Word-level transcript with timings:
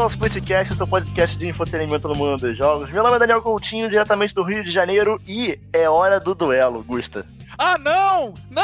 bem-vindo 0.00 0.02
ao 0.02 0.08
Splitcast, 0.08 0.76
seu 0.76 0.86
podcast 0.86 1.36
de 1.36 1.48
entretenimento 1.48 2.08
no 2.08 2.14
mundo 2.14 2.40
dos 2.40 2.56
jogos. 2.56 2.90
Meu 2.90 3.02
nome 3.02 3.16
é 3.16 3.18
Daniel 3.18 3.42
Coutinho, 3.42 3.90
diretamente 3.90 4.34
do 4.34 4.42
Rio 4.42 4.64
de 4.64 4.70
Janeiro, 4.70 5.20
e 5.26 5.58
é 5.72 5.88
hora 5.88 6.18
do 6.18 6.34
duelo, 6.34 6.82
Gusta. 6.82 7.26
Ah, 7.58 7.76
não! 7.78 8.32
Não! 8.48 8.62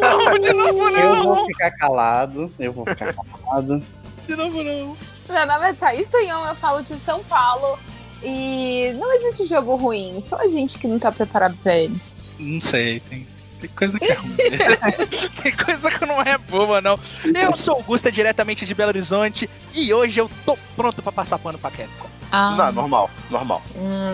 não! 0.00 0.38
De 0.38 0.52
novo 0.52 0.90
não! 0.90 0.98
Eu 0.98 1.22
vou 1.22 1.46
ficar 1.46 1.70
calado, 1.70 2.52
eu 2.58 2.72
vou 2.72 2.84
ficar 2.84 3.14
calado. 3.14 3.82
De 4.26 4.36
novo 4.36 4.62
não. 4.62 4.96
Meu 5.28 5.46
nome 5.46 5.70
é 5.70 5.72
Thaís 5.72 6.08
Tunhão, 6.08 6.46
eu 6.46 6.54
falo 6.54 6.82
de 6.82 6.94
São 6.98 7.24
Paulo. 7.24 7.78
E 8.22 8.94
não 8.98 9.14
existe 9.14 9.46
jogo 9.46 9.76
ruim, 9.76 10.22
só 10.26 10.36
a 10.36 10.48
gente 10.48 10.78
que 10.78 10.86
não 10.86 10.98
tá 10.98 11.10
preparado 11.10 11.56
pra 11.62 11.74
eles. 11.74 12.14
Não 12.38 12.60
sei, 12.60 13.00
tem, 13.00 13.26
tem 13.64 13.70
coisa 13.74 13.98
que 13.98 14.12
é 14.12 14.14
ruim. 14.14 14.36
tem 15.42 15.52
coisa 15.52 15.90
que 15.90 16.04
não 16.04 16.20
é 16.20 16.36
boa, 16.36 16.80
não. 16.82 16.98
Eu 17.40 17.56
sou 17.56 17.80
o 17.80 17.82
Gusta, 17.82 18.12
diretamente 18.12 18.66
de 18.66 18.74
Belo 18.74 18.90
Horizonte, 18.90 19.48
e 19.74 19.92
hoje 19.92 20.20
eu 20.20 20.30
tô 20.44 20.56
pronto 20.76 21.02
pra 21.02 21.10
passar 21.10 21.38
pano 21.38 21.58
pra 21.58 21.70
Capcom. 21.70 22.08
Ah, 22.30 22.54
Não, 22.56 22.72
normal, 22.72 23.10
normal. 23.30 23.62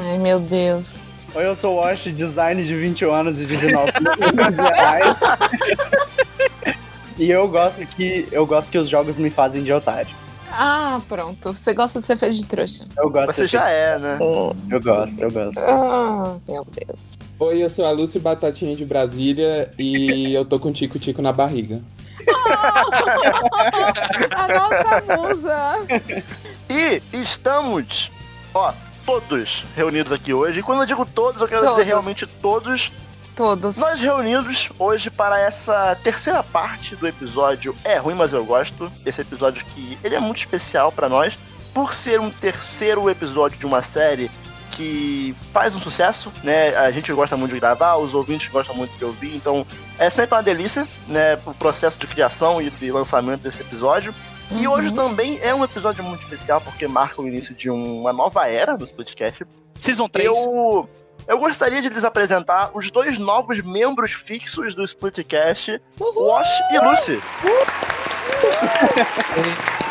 ai 0.08 0.18
meu 0.18 0.38
Deus. 0.38 0.94
Oi, 1.34 1.46
eu 1.46 1.54
sou 1.56 1.74
o 1.76 1.80
Wash, 1.80 2.04
design 2.12 2.62
de 2.62 2.74
21 2.74 3.12
anos 3.12 3.40
e 3.40 3.46
de 3.46 3.56
19 3.56 3.92
reais. 4.74 5.16
E 7.18 7.30
eu 7.30 7.46
gosto 7.48 7.84
que 7.86 8.26
eu 8.32 8.46
gosto 8.46 8.70
que 8.72 8.78
os 8.78 8.88
jogos 8.88 9.18
me 9.18 9.28
fazem 9.28 9.62
de 9.62 9.70
otário. 9.70 10.08
Ah, 10.52 11.00
pronto. 11.08 11.52
Você 11.54 11.72
gosta 11.72 12.00
de 12.00 12.06
ser 12.06 12.16
feito 12.16 12.34
de 12.36 12.46
trouxa. 12.46 12.84
Eu 12.96 13.08
gosto 13.10 13.32
Você 13.34 13.46
já 13.46 13.68
é, 13.70 13.98
né? 13.98 14.18
Hum. 14.20 14.52
Eu 14.70 14.80
gosto, 14.80 15.20
eu 15.22 15.30
gosto. 15.30 15.58
Ah, 15.60 16.36
meu 16.48 16.66
Deus. 16.70 17.16
Oi, 17.38 17.62
eu 17.64 17.70
sou 17.70 17.84
a 17.86 17.90
Lúcia 17.90 18.20
Batatinha 18.20 18.74
de 18.76 18.84
Brasília 18.84 19.72
e 19.78 20.32
eu 20.36 20.44
tô 20.44 20.58
com 20.58 20.72
tico-tico 20.72 21.22
na 21.22 21.32
barriga. 21.32 21.80
A 24.36 24.48
nossa 24.48 25.02
musa. 25.16 25.86
E 26.68 27.02
estamos, 27.12 28.10
ó, 28.54 28.72
todos 29.06 29.64
reunidos 29.74 30.12
aqui 30.12 30.32
hoje. 30.32 30.60
E 30.60 30.62
quando 30.62 30.82
eu 30.82 30.86
digo 30.86 31.06
todos, 31.06 31.40
eu 31.40 31.48
quero 31.48 31.60
dizer 31.62 31.72
Todos. 31.72 31.86
realmente 31.86 32.26
todos. 32.26 32.92
Todos. 33.40 33.78
Nós 33.78 33.98
reunidos 33.98 34.68
hoje 34.78 35.08
para 35.08 35.40
essa 35.40 35.96
terceira 36.04 36.42
parte 36.42 36.94
do 36.94 37.08
episódio 37.08 37.74
É 37.82 37.96
Ruim, 37.96 38.14
Mas 38.14 38.34
Eu 38.34 38.44
Gosto. 38.44 38.92
Esse 39.06 39.22
episódio 39.22 39.64
que 39.64 39.96
ele 40.04 40.14
é 40.14 40.18
muito 40.20 40.36
especial 40.36 40.92
para 40.92 41.08
nós, 41.08 41.38
por 41.72 41.94
ser 41.94 42.20
um 42.20 42.28
terceiro 42.30 43.08
episódio 43.08 43.58
de 43.58 43.64
uma 43.64 43.80
série 43.80 44.30
que 44.72 45.34
faz 45.54 45.74
um 45.74 45.80
sucesso, 45.80 46.30
né? 46.44 46.76
A 46.76 46.90
gente 46.90 47.10
gosta 47.14 47.34
muito 47.34 47.54
de 47.54 47.60
gravar, 47.60 47.96
os 47.96 48.12
ouvintes 48.12 48.46
gostam 48.52 48.76
muito 48.76 48.94
de 48.98 49.06
ouvir, 49.06 49.34
então 49.34 49.66
é 49.98 50.10
sempre 50.10 50.34
uma 50.34 50.42
delícia, 50.42 50.86
né? 51.08 51.38
O 51.46 51.54
processo 51.54 51.98
de 51.98 52.06
criação 52.06 52.60
e 52.60 52.68
de 52.68 52.92
lançamento 52.92 53.40
desse 53.40 53.62
episódio. 53.62 54.14
E 54.50 54.66
Uhum. 54.66 54.74
hoje 54.74 54.92
também 54.92 55.38
é 55.40 55.54
um 55.54 55.64
episódio 55.64 56.04
muito 56.04 56.22
especial, 56.24 56.60
porque 56.60 56.86
marca 56.86 57.22
o 57.22 57.26
início 57.26 57.54
de 57.54 57.70
uma 57.70 58.12
nova 58.12 58.46
era 58.48 58.76
do 58.76 58.86
podcast. 58.88 59.46
Season 59.78 60.08
3. 60.10 60.26
Eu, 60.26 60.90
eu 61.30 61.38
gostaria 61.38 61.80
de 61.80 61.88
lhes 61.88 62.02
apresentar 62.02 62.72
os 62.74 62.90
dois 62.90 63.16
novos 63.16 63.62
membros 63.62 64.10
fixos 64.12 64.74
do 64.74 64.82
Splitcast, 64.82 65.80
Wash 65.96 66.48
e 66.72 66.78
Lucy. 66.80 67.22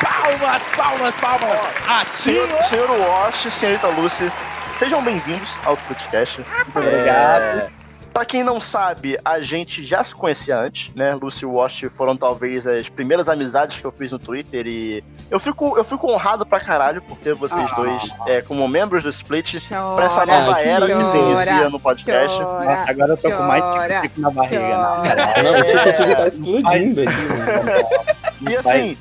Palmas, 0.01 0.63
palmas, 0.75 1.15
palmas! 1.15 1.59
Atinho! 1.87 2.45
Senhor, 2.45 2.63
senhor 2.65 2.89
Wash, 2.89 3.53
senhorita 3.53 3.87
Lucy, 3.87 4.29
sejam 4.77 5.01
bem-vindos 5.01 5.49
ao 5.63 5.75
Splitcast. 5.75 6.41
Muito 6.41 6.77
obrigado. 6.77 7.71
Pra 8.13 8.25
quem 8.25 8.43
não 8.43 8.59
sabe, 8.59 9.17
a 9.23 9.39
gente 9.39 9.85
já 9.85 10.03
se 10.03 10.13
conhecia 10.13 10.57
antes, 10.59 10.93
né? 10.95 11.15
Lucy 11.15 11.43
e 11.43 11.45
Wash 11.45 11.83
foram 11.95 12.17
talvez 12.17 12.65
as 12.67 12.89
primeiras 12.89 13.29
amizades 13.29 13.77
que 13.79 13.85
eu 13.85 13.91
fiz 13.91 14.11
no 14.11 14.19
Twitter 14.19 14.65
e 14.67 15.03
eu 15.29 15.39
fico, 15.39 15.77
eu 15.77 15.83
fico 15.83 16.11
honrado 16.11 16.45
pra 16.45 16.59
caralho 16.59 17.01
por 17.03 17.17
ter 17.17 17.33
vocês 17.35 17.67
Ah. 17.71 17.75
dois 17.75 18.03
é, 18.27 18.41
como 18.41 18.67
membros 18.67 19.03
do 19.03 19.09
Split 19.09 19.55
Chora, 19.69 19.95
pra 19.95 20.05
essa 20.05 20.25
nova 20.25 20.55
que 20.55 20.67
era 20.67 20.85
que 20.87 21.05
se 21.05 21.17
inicia 21.17 21.69
no 21.69 21.79
podcast. 21.79 22.37
chora, 22.37 22.65
Nossa, 22.65 22.89
agora 22.91 23.11
eu 23.13 23.17
tô 23.17 23.31
com 23.31 23.43
mais 23.43 23.63
tico-tico 23.63 24.21
na 24.21 24.31
barriga. 24.31 24.59
chora. 24.59 25.43
Não, 25.43 25.59
o 25.59 25.63
tico-tico 25.63 26.15
tá 26.15 26.27
explodindo 26.27 27.01
aqui. 27.01 27.13
mano. 27.13 28.09
E 28.49 28.55
assim, 28.55 28.97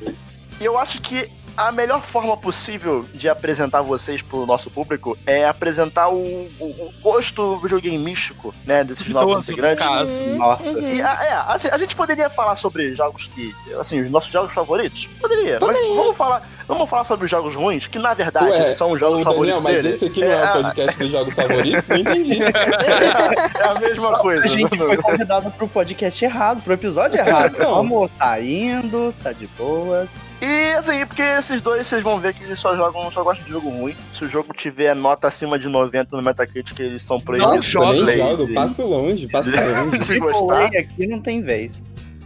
eu 0.60 0.76
acho 0.76 1.00
que 1.00 1.30
a 1.58 1.72
melhor 1.72 2.00
forma 2.02 2.36
possível 2.36 3.04
de 3.12 3.28
apresentar 3.28 3.82
vocês 3.82 4.22
pro 4.22 4.46
nosso 4.46 4.70
público 4.70 5.18
é 5.26 5.44
apresentar 5.46 6.08
o, 6.08 6.48
o, 6.60 6.64
o 6.64 6.92
gosto 7.02 7.56
videogame 7.58 7.98
místico, 7.98 8.54
né, 8.64 8.84
desses 8.84 9.06
novos 9.08 9.32
Idoso, 9.32 9.46
no 9.50 9.52
integrantes. 9.52 9.84
caso. 9.84 10.36
Nossa. 10.36 10.66
Uhum. 10.68 10.94
E, 10.94 11.02
a- 11.02 11.24
é, 11.24 11.52
assim, 11.54 11.68
a 11.70 11.76
gente 11.78 11.96
poderia 11.96 12.30
falar 12.30 12.54
sobre 12.56 12.94
jogos 12.94 13.28
que, 13.34 13.54
assim, 13.78 14.00
os 14.02 14.10
nossos 14.10 14.30
jogos 14.30 14.54
favoritos? 14.54 15.06
Poderia, 15.20 15.58
mas 15.60 15.60
Poderia. 15.60 15.96
vamos 15.96 16.16
falar, 16.16 16.48
vamos 16.66 16.88
falar 16.88 17.04
sobre 17.04 17.24
os 17.24 17.30
jogos 17.30 17.54
ruins, 17.54 17.86
que 17.86 17.98
na 17.98 18.14
verdade 18.14 18.50
Ué, 18.50 18.72
são 18.74 18.92
os 18.92 19.00
jogos 19.00 19.24
Daniel, 19.24 19.32
favoritos 19.32 19.62
mas 19.62 19.74
dele. 19.74 19.88
esse 19.90 20.04
aqui 20.06 20.20
não 20.20 20.30
é, 20.32 20.44
o 20.50 20.62
podcast 20.62 20.98
dos 20.98 21.10
jogos 21.10 21.34
favoritos? 21.36 21.88
Não 21.88 21.96
entendi. 21.96 22.38
É 22.42 23.66
a 23.68 23.74
mesma 23.80 24.18
coisa. 24.18 24.44
A 24.44 24.46
gente 24.46 24.76
foi 24.76 24.96
convidado 25.02 25.50
pro 25.50 25.66
podcast 25.68 26.24
errado, 26.24 26.62
pro 26.62 26.72
episódio 26.74 27.18
errado. 27.18 27.56
Não. 27.58 27.74
Vamos 27.76 28.12
saindo, 28.12 29.14
tá 29.22 29.32
de 29.32 29.46
boas. 29.48 30.24
E 30.40 30.72
assim, 30.74 31.04
porque 31.04 31.22
esses 31.22 31.60
dois 31.60 31.86
vocês 31.86 32.02
vão 32.02 32.20
ver 32.20 32.32
que 32.32 32.44
eles 32.44 32.60
só 32.60 32.76
jogam, 32.76 33.10
só 33.10 33.24
gostam 33.24 33.44
de 33.44 33.50
jogo 33.50 33.68
ruim. 33.70 33.94
Se 34.14 34.24
o 34.24 34.28
jogo 34.28 34.52
tiver 34.54 34.94
nota 34.94 35.26
acima 35.26 35.58
de 35.58 35.68
90 35.68 36.16
no 36.16 36.22
Metacritic, 36.22 36.78
eles 36.78 37.02
são 37.02 37.20
proibidos 37.20 37.74
Não 37.74 37.92
nem 38.04 38.16
jogo, 38.16 38.46
de- 38.46 38.52
passo 38.54 38.86
longe, 38.86 39.26
passo 39.26 39.50
longe. 39.50 39.98
Triple 39.98 40.32
gostar. 40.32 40.66
Aqui 40.66 41.06
não 41.08 41.20
tem 41.20 41.42
vez. 41.42 41.82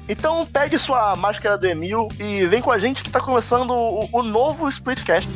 Então 0.09 0.45
pegue 0.45 0.77
sua 0.79 1.17
máscara 1.17 1.57
do 1.57 1.67
Emil 1.67 2.09
e 2.19 2.45
vem 2.47 2.61
com 2.61 2.71
a 2.73 2.77
gente 2.79 3.03
que 3.03 3.09
tá 3.11 3.21
começando 3.21 3.71
o, 3.71 4.09
o 4.13 4.23
novo 4.23 4.69
Splitcast. 4.69 5.31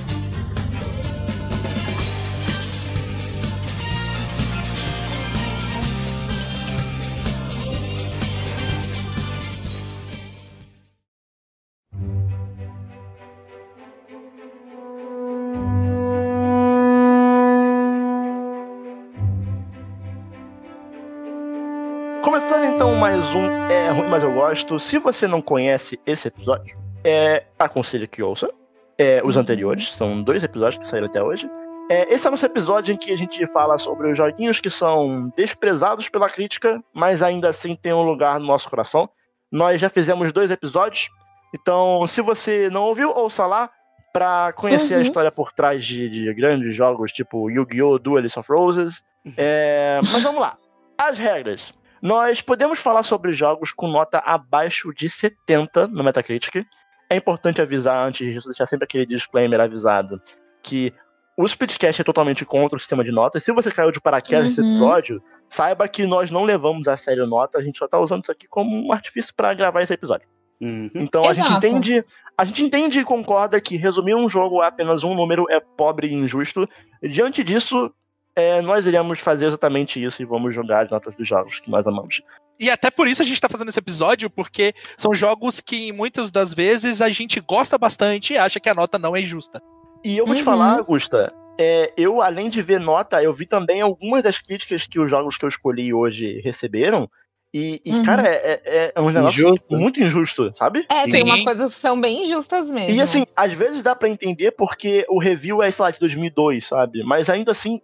Um 23.35 23.71
É 23.71 23.91
Ruim, 23.91 24.09
Mas 24.09 24.23
Eu 24.23 24.33
Gosto. 24.33 24.79
Se 24.79 24.99
você 24.99 25.27
não 25.27 25.41
conhece 25.43 25.99
esse 26.07 26.29
episódio, 26.29 26.77
é, 27.05 27.45
aconselho 27.59 28.09
que 28.09 28.23
ouça. 28.23 28.51
É, 28.99 29.21
os 29.25 29.37
anteriores, 29.37 29.93
são 29.93 30.23
dois 30.23 30.43
episódios 30.43 30.79
que 30.83 30.87
saíram 30.91 31.07
até 31.07 31.23
hoje. 31.23 31.49
É, 31.91 32.13
esse 32.13 32.27
é 32.27 32.29
o 32.29 32.33
nosso 32.33 32.47
episódio 32.47 32.93
em 32.95 32.97
que 32.97 33.13
a 33.13 33.17
gente 33.17 33.47
fala 33.49 33.79
sobre 33.79 34.11
os 34.11 34.17
joguinhos 34.17 34.61
que 34.61 34.71
são 34.71 35.33
desprezados 35.37 36.09
pela 36.09 36.29
crítica, 36.29 36.83
mas 36.95 37.23
ainda 37.23 37.49
assim 37.51 37.77
têm 37.77 37.93
um 37.93 38.03
lugar 38.05 38.41
no 38.41 38.47
nosso 38.47 38.69
coração. 38.69 39.09
Nós 39.53 39.81
já 39.81 39.89
fizemos 39.89 40.33
dois 40.33 40.51
episódios, 40.51 41.09
então 41.55 42.07
se 42.07 42.21
você 42.21 42.69
não 42.71 42.83
ouviu, 42.85 43.11
ouça 43.11 43.47
lá 43.47 43.71
pra 44.13 44.53
conhecer 44.57 44.95
a 44.95 44.97
Uhum. 44.97 45.03
história 45.05 45.31
por 45.31 45.53
trás 45.53 45.85
de, 45.85 46.09
de 46.09 46.35
grandes 46.35 46.75
jogos 46.75 47.13
tipo 47.13 47.51
Yu-Gi-Oh! 47.51 47.99
Duelist 47.99 48.37
of 48.39 48.51
Roses. 48.51 49.03
É, 49.37 50.01
mas 50.13 50.23
vamos 50.23 50.41
lá. 50.41 50.57
As 50.99 51.19
regras. 51.19 51.73
Nós 52.03 52.41
podemos 52.41 52.79
falar 52.79 53.03
sobre 53.03 53.33
jogos 53.33 53.73
com 53.73 53.89
nota 53.89 54.19
abaixo 54.19 54.93
de 54.95 55.09
70 55.09 55.89
no 55.89 56.05
Metacritic. 56.05 56.65
É 57.09 57.17
importante 57.17 57.61
avisar 57.63 58.07
antes 58.07 58.27
disso, 58.33 58.49
deixar 58.49 58.67
sempre 58.67 58.85
aquele 58.85 59.07
disclaimer 59.07 59.61
avisado 59.61 60.21
que 60.63 60.93
o 61.37 61.45
Splitcast 61.45 62.01
é 62.01 62.05
totalmente 62.05 62.45
contra 62.45 62.77
o 62.77 62.81
sistema 62.81 63.05
de 63.05 63.13
notas. 63.13 63.45
Se 63.45 63.53
você 63.53 63.71
caiu 63.71 63.91
de 63.91 64.01
paraquedas 64.01 64.47
nesse 64.47 64.61
Uhum. 64.61 64.71
episódio, 64.71 65.23
saiba 65.49 65.87
que 65.87 66.07
nós 66.07 66.31
não 66.31 66.45
levamos 66.45 66.89
a 66.89 66.97
sério 66.97 67.27
nota, 67.27 67.59
a 67.59 67.63
gente 67.63 67.79
só 67.79 67.87
tá 67.87 67.99
usando 68.01 68.23
isso 68.23 68.33
aqui 68.33 68.49
como 68.49 68.75
um 68.75 68.93
artifício 68.93 69.35
para 69.35 69.53
gravar 69.55 69.83
esse 69.83 69.93
episódio. 69.93 70.27
Uhum. 70.61 70.91
Então 70.95 71.23
a 71.29 71.35
gente 71.35 71.47
Exato. 71.47 71.67
entende, 71.67 72.05
a 72.37 72.45
gente 72.45 72.63
entende 72.65 72.99
e 73.01 73.05
concorda 73.05 73.61
que 73.61 73.77
resumir 73.77 74.15
um 74.15 74.29
jogo 74.29 74.63
a 74.63 74.69
apenas 74.69 75.05
um 75.05 75.15
número 75.15 75.47
é 75.51 75.61
pobre 75.61 76.09
e 76.09 76.15
injusto. 76.15 76.67
Diante 77.03 77.45
disso, 77.45 77.93
é, 78.37 78.61
nós 78.61 78.85
iremos 78.87 79.19
fazer 79.19 79.47
exatamente 79.47 80.03
isso 80.03 80.21
e 80.23 80.25
vamos 80.27 80.55
jogar 80.55 80.85
as 80.85 80.91
notas 80.91 81.17
dos 81.17 81.27
jogos 81.27 81.59
que 81.59 81.71
nós 81.71 81.87
amamos. 81.87 82.21
E 82.61 82.71
até 82.71 82.91
por 82.91 83.09
isso 83.09 83.23
a 83.23 83.25
gente 83.25 83.41
tá 83.41 83.49
fazendo 83.49 83.69
esse 83.69 83.79
episódio, 83.79 84.31
porque 84.31 84.75
são 84.97 85.13
jogos 85.15 85.61
que 85.61 85.93
muitas 85.93 86.31
das 86.31 86.55
vezes 86.55 87.01
a 87.01 87.09
gente 87.11 87.41
gosta 87.41 87.77
bastante 87.77 88.33
e 88.35 88.39
acha 88.39 88.61
que 88.61 88.69
a 88.69 88.75
nota 88.75 88.99
não 88.99 89.15
é 89.17 89.23
justa. 89.23 89.61
E 90.05 90.17
eu 90.17 90.25
vou 90.27 90.35
te 90.35 90.39
Uhum. 90.39 90.45
falar, 90.45 90.79
Augusta, 90.79 91.33
é, 91.59 91.93
eu, 91.97 92.23
além 92.23 92.49
de 92.49 92.63
ver 92.63 92.79
nota, 92.81 93.23
eu 93.23 93.33
vi 93.35 93.47
também 93.47 93.81
algumas 93.81 94.23
das 94.23 94.39
críticas 94.39 94.87
que 94.87 95.01
os 95.01 95.11
jogos 95.11 95.37
que 95.37 95.45
eu 95.45 95.49
escolhi 95.49 95.93
hoje 95.93 96.41
receberam. 96.45 97.11
E, 97.55 97.81
e, 97.85 97.93
Uhum. 97.93 98.03
cara, 98.03 98.27
é, 98.29 98.61
é- 98.65 98.93
é 98.95 99.01
um 99.01 99.09
negócio 99.11 99.47
Injusto. 99.49 99.77
muito 99.79 100.01
injusto, 100.01 100.53
sabe? 100.59 100.85
É, 100.91 101.03
tem 101.05 101.11
Sim. 101.11 101.23
umas 101.23 101.43
coisas 101.43 101.75
que 101.75 101.81
são 101.81 101.99
bem 101.99 102.25
injustas 102.25 102.69
mesmo. 102.71 102.91
E 102.95 103.01
assim, 103.01 103.25
às 103.35 103.53
vezes 103.53 103.83
dá 103.83 103.95
pra 103.95 104.09
entender 104.09 104.51
porque 104.53 105.07
o 105.09 105.19
review 105.19 105.63
é, 105.63 105.71
sei 105.71 105.83
lá, 105.85 105.91
de 105.91 105.99
2002, 106.01 106.67
sabe? 106.67 107.03
Mas 107.03 107.31
ainda 107.31 107.53
assim, 107.53 107.81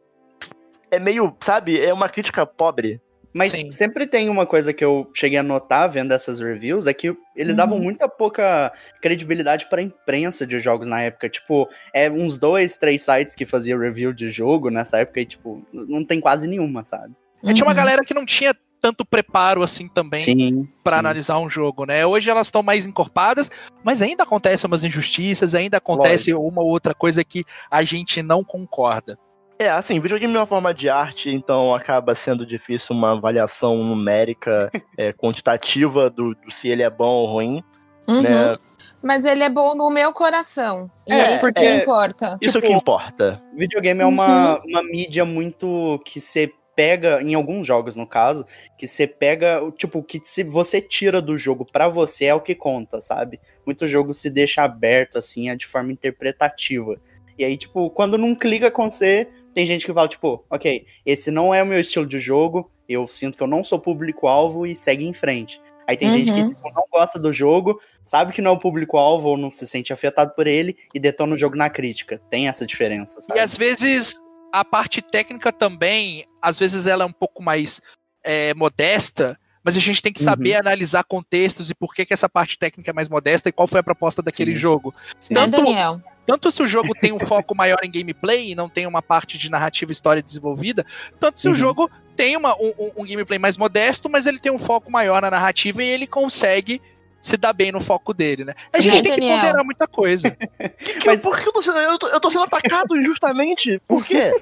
é 0.93 0.99
meio, 1.01 1.35
sabe? 1.41 1.81
É 1.81 1.93
uma 1.93 2.09
crítica 2.09 2.47
pobre. 2.47 3.01
Mas 3.35 3.53
Sim. 3.53 3.71
sempre 3.71 4.07
tem 4.07 4.29
uma 4.29 4.45
coisa 4.45 4.75
que 4.75 4.85
eu 4.85 5.11
cheguei 5.15 5.39
a 5.39 5.43
notar 5.43 5.89
vendo 5.89 6.13
essas 6.13 6.39
reviews, 6.39 6.87
é 6.87 6.93
que 6.93 7.17
eles 7.35 7.57
davam 7.57 7.79
Uhum. 7.79 7.85
muita 7.85 8.07
pouca 8.07 8.71
credibilidade 9.01 9.71
pra 9.71 9.81
imprensa 9.81 10.47
de 10.47 10.61
jogos 10.61 10.87
na 10.87 11.01
época. 11.01 11.31
Tipo, 11.31 11.67
é 11.95 12.11
uns 12.11 12.37
dois, 12.37 12.77
três 12.77 13.03
sites 13.03 13.35
que 13.35 13.47
faziam 13.47 13.79
review 13.81 14.13
de 14.13 14.29
jogo 14.31 14.69
nessa 14.69 14.99
época 14.99 15.21
e, 15.21 15.25
tipo, 15.25 15.65
não 15.73 16.05
tem 16.05 16.21
quase 16.21 16.47
nenhuma, 16.47 16.85
sabe? 16.85 17.15
É, 17.43 17.55
tinha 17.55 17.65
uma 17.65 17.73
Uhum. 17.73 17.77
galera 17.77 18.05
que 18.05 18.13
não 18.13 18.27
tinha 18.27 18.55
tanto 18.83 19.03
preparo 19.05 19.63
assim 19.63 19.89
também 19.89 20.21
sim. 20.21 20.69
analisar 20.85 21.39
um 21.39 21.49
jogo, 21.49 21.87
né? 21.87 22.05
Hoje 22.05 22.29
elas 22.29 22.49
estão 22.49 22.63
mais 22.63 22.85
encorpadas, 22.87 23.49
mas 23.83 24.03
ainda 24.03 24.25
acontecem 24.25 24.69
umas 24.69 24.85
injustiças, 24.85 25.55
ainda 25.55 25.79
acontece 25.79 26.35
uma 26.35 26.61
ou 26.61 26.69
outra 26.69 26.93
coisa 26.93 27.25
que 27.25 27.45
a 27.71 27.83
gente 27.83 28.23
não 28.23 28.45
concorda. 28.45 29.17
É, 29.63 29.71
assim, 29.71 30.01
videogame 30.01 30.35
é 30.35 30.39
uma 30.41 30.47
forma 30.47 30.75
de 30.75 30.89
arte, 30.89 31.31
então 31.31 31.73
acaba 31.75 32.15
sendo 32.15 32.45
difícil 32.45 32.97
uma 32.97 33.13
avaliação 33.13 33.77
numérica, 33.85 34.71
é, 34.99 35.13
quantitativa 35.13 36.11
do, 36.11 36.35
do 36.35 36.51
se 36.51 36.69
ele 36.69 36.83
é 36.83 36.91
bom 36.91 37.07
ou 37.09 37.27
ruim, 37.27 37.63
Uhum. 38.09 38.23
né? 38.23 38.59
Mas 39.01 39.25
ele 39.25 39.45
é 39.45 39.49
bom 39.49 39.77
no 39.77 39.89
meu 39.91 40.13
coração. 40.13 40.91
E 41.07 41.13
É, 41.13 41.17
é, 41.17 41.31
isso 41.37 41.41
porque- 41.41 41.61
que 41.61 41.75
importa. 41.75 42.39
Isso 42.43 42.53
Tipo, 42.53 42.67
que 42.67 42.73
importa. 42.73 43.41
Videogame 43.55 44.01
é 44.01 44.07
uma, 44.07 44.61
uma 44.65 44.83
mídia 44.83 45.25
muito 45.25 46.01
que 46.05 46.21
você 46.21 46.53
pega, 46.75 47.23
em 47.23 47.35
alguns 47.35 47.65
jogos 47.65 47.95
no 47.97 48.07
caso, 48.07 48.45
que 48.77 48.89
você 48.89 49.07
pega, 49.07 49.61
tipo, 49.77 50.03
que 50.03 50.21
se 50.25 50.43
você 50.43 50.81
tira 50.81 51.23
do 51.23 51.37
jogo 51.39 51.65
pra 51.71 51.89
você 51.89 52.25
é 52.25 52.35
o 52.35 52.41
que 52.41 52.55
conta, 52.57 53.01
sabe? 53.01 53.39
Muito 53.65 53.87
jogo 53.87 54.13
se 54.13 54.29
deixa 54.29 54.63
aberto, 54.65 55.19
assim, 55.19 55.49
é 55.49 55.55
de 55.55 55.67
forma 55.67 55.93
interpretativa. 55.93 56.97
E 57.39 57.45
aí, 57.45 57.57
tipo, 57.57 57.89
quando 57.91 58.19
não 58.19 58.35
clica 58.35 58.71
com 58.71 58.91
você, 58.91 59.29
tem 59.55 59.67
gente 59.67 59.87
que 59.87 59.93
fala, 59.93 60.09
tipo, 60.09 60.45
ok, 60.51 60.87
esse 61.05 61.31
não 61.31 61.55
é 61.55 61.63
o 61.63 61.67
meu 61.67 61.81
estilo 61.81 62.07
de 62.07 62.19
jogo, 62.19 62.71
eu 62.89 63.07
sinto 63.09 63.37
que 63.37 63.43
eu 63.43 63.47
não 63.47 63.63
sou 63.63 63.79
público-alvo 63.79 64.67
e 64.67 64.75
segue 64.75 65.05
em 65.05 65.15
frente. 65.15 65.61
Aí 65.87 65.97
tem 65.97 66.13
gente 66.13 66.33
que 66.33 66.41
Uhum. 66.41 66.55
tipo, 66.55 66.73
não 66.73 66.85
gosta 66.91 67.19
do 67.19 67.33
jogo, 67.33 67.81
sabe 68.05 68.33
que 68.33 68.41
não 68.41 68.53
é 68.53 68.55
o 68.55 68.59
público-alvo 68.59 69.31
ou 69.31 69.39
não 69.39 69.51
se 69.51 69.67
sente 69.67 69.93
afetado 69.93 70.33
por 70.35 70.47
ele 70.47 70.77
e 70.95 71.01
detona 71.01 71.35
o 71.35 71.37
jogo 71.37 71.57
na 71.57 71.69
crítica. 71.69 72.21
Tem 72.31 72.49
essa 72.49 72.65
diferença, 72.65 73.21
sabe? 73.21 73.39
E 73.39 73.43
às 73.43 73.57
vezes 73.57 74.15
a 74.53 74.65
parte 74.65 75.03
técnica 75.03 75.53
também, 75.53 76.25
às 76.41 76.59
vezes 76.59 76.87
ela 76.87 77.05
é 77.05 77.07
um 77.07 77.13
pouco 77.13 77.43
mais 77.43 77.81
é, 78.23 78.55
modesta, 78.55 79.39
mas 79.65 79.77
a 79.77 79.81
gente 79.81 80.03
tem 80.03 80.13
que 80.13 80.21
Uhum. 80.21 80.25
saber 80.25 80.55
analisar 80.55 81.05
contextos 81.05 81.71
e 81.71 81.75
por 81.75 81.95
que, 81.95 82.05
que 82.07 82.13
essa 82.15 82.29
parte 82.29 82.59
técnica 82.59 82.91
é 82.91 82.93
mais 82.95 83.09
modesta 83.09 83.49
e 83.49 83.53
qual 83.53 83.69
foi 83.69 83.81
a 83.81 83.83
proposta 83.83 84.21
daquele 84.23 84.53
Sim. 84.53 84.57
jogo. 84.61 84.95
Sim. 85.19 85.35
Tanto- 85.35 85.57
Daniel? 85.57 86.01
Tanto 86.25 86.51
se 86.53 86.63
o 86.63 86.67
jogo 86.69 86.95
tem 86.95 87.11
um 87.13 87.19
foco 87.19 87.53
maior 87.55 87.79
em 87.83 87.91
gameplay 87.91 88.51
e 88.53 88.55
não 88.55 88.69
tem 88.69 88.87
uma 88.87 89.03
parte 89.03 89.37
de 89.37 89.51
narrativa 89.51 89.91
e 89.91 89.95
história 89.95 90.23
desenvolvida, 90.23 90.87
tanto 91.19 91.41
se 91.41 91.49
Uhum. 91.49 91.53
o 91.53 91.57
jogo 91.57 91.91
tem 92.15 92.37
uma, 92.37 92.55
um, 92.55 92.73
um- 92.79 92.91
um 92.99 93.05
gameplay 93.05 93.39
mais 93.41 93.57
modesto, 93.57 94.09
mas 94.09 94.25
ele 94.27 94.39
tem 94.39 94.53
um 94.53 94.59
foco 94.59 94.91
maior 94.91 95.21
na 95.23 95.31
narrativa 95.31 95.83
e 95.83 95.89
ele 95.89 96.07
consegue 96.07 96.81
se 97.23 97.37
dar 97.37 97.53
bem 97.53 97.71
no 97.71 97.81
foco 97.81 98.13
dele, 98.13 98.45
né? 98.45 98.53
A 98.73 98.81
gente 98.81 99.01
tem 99.03 99.13
que 99.15 99.21
Daniel? 99.21 99.37
ponderar 99.39 99.65
muita 99.65 99.87
coisa. 99.87 100.31
Que- 100.77 101.07
Mas- 101.07 101.23
Por 101.23 101.39
que 101.41 101.49
eu 101.49 101.53
tô 101.53 101.63
sendo, 101.63 101.79
eu 101.79 101.97
tô, 101.99 102.09
eu 102.09 102.21
tô 102.21 102.31
sendo 102.31 102.43
atacado 102.45 102.95
injustamente? 102.99 103.81
Por 103.87 104.05
quê? 104.05 104.33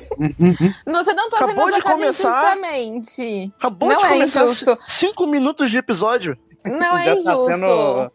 Você 0.87 1.13
não 1.15 1.29
tá 1.31 1.39
sendo 1.39 1.51
Acabou 1.51 1.69
de 1.69 1.75
atacado 1.75 1.93
começar. 2.01 2.29
injustamente. 2.31 3.53
Acabou 3.59 3.89
Não 3.91 3.99
de 3.99 4.05
é 4.05 4.09
começar 4.09 4.45
injusto. 4.45 4.79
cinco 4.89 5.27
minutos 5.27 5.71
de 5.71 5.77
episódio. 5.79 6.37
Não 6.65 6.97
é 6.99 7.05
Já 7.05 7.15
tá 7.15 7.21
injusto. 7.21 7.47
tendo- 7.47 8.13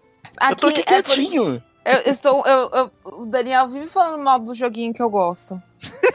eu 0.50 0.56
tô 0.58 0.68
aqui 0.68 0.82
é 0.82 0.84
por- 1.02 1.14
quietinho. 1.16 1.64
Eu 1.86 2.12
estou. 2.12 2.44
Eu, 2.46 2.70
eu- 2.74 2.92
o 3.22 3.26
Daniel 3.26 3.68
vive 3.68 3.88
falando 3.88 4.24
mal 4.24 4.40
do 4.40 4.54
joguinho 4.56 4.94
que 4.94 5.02
eu 5.02 5.10
gosto. 5.10 5.62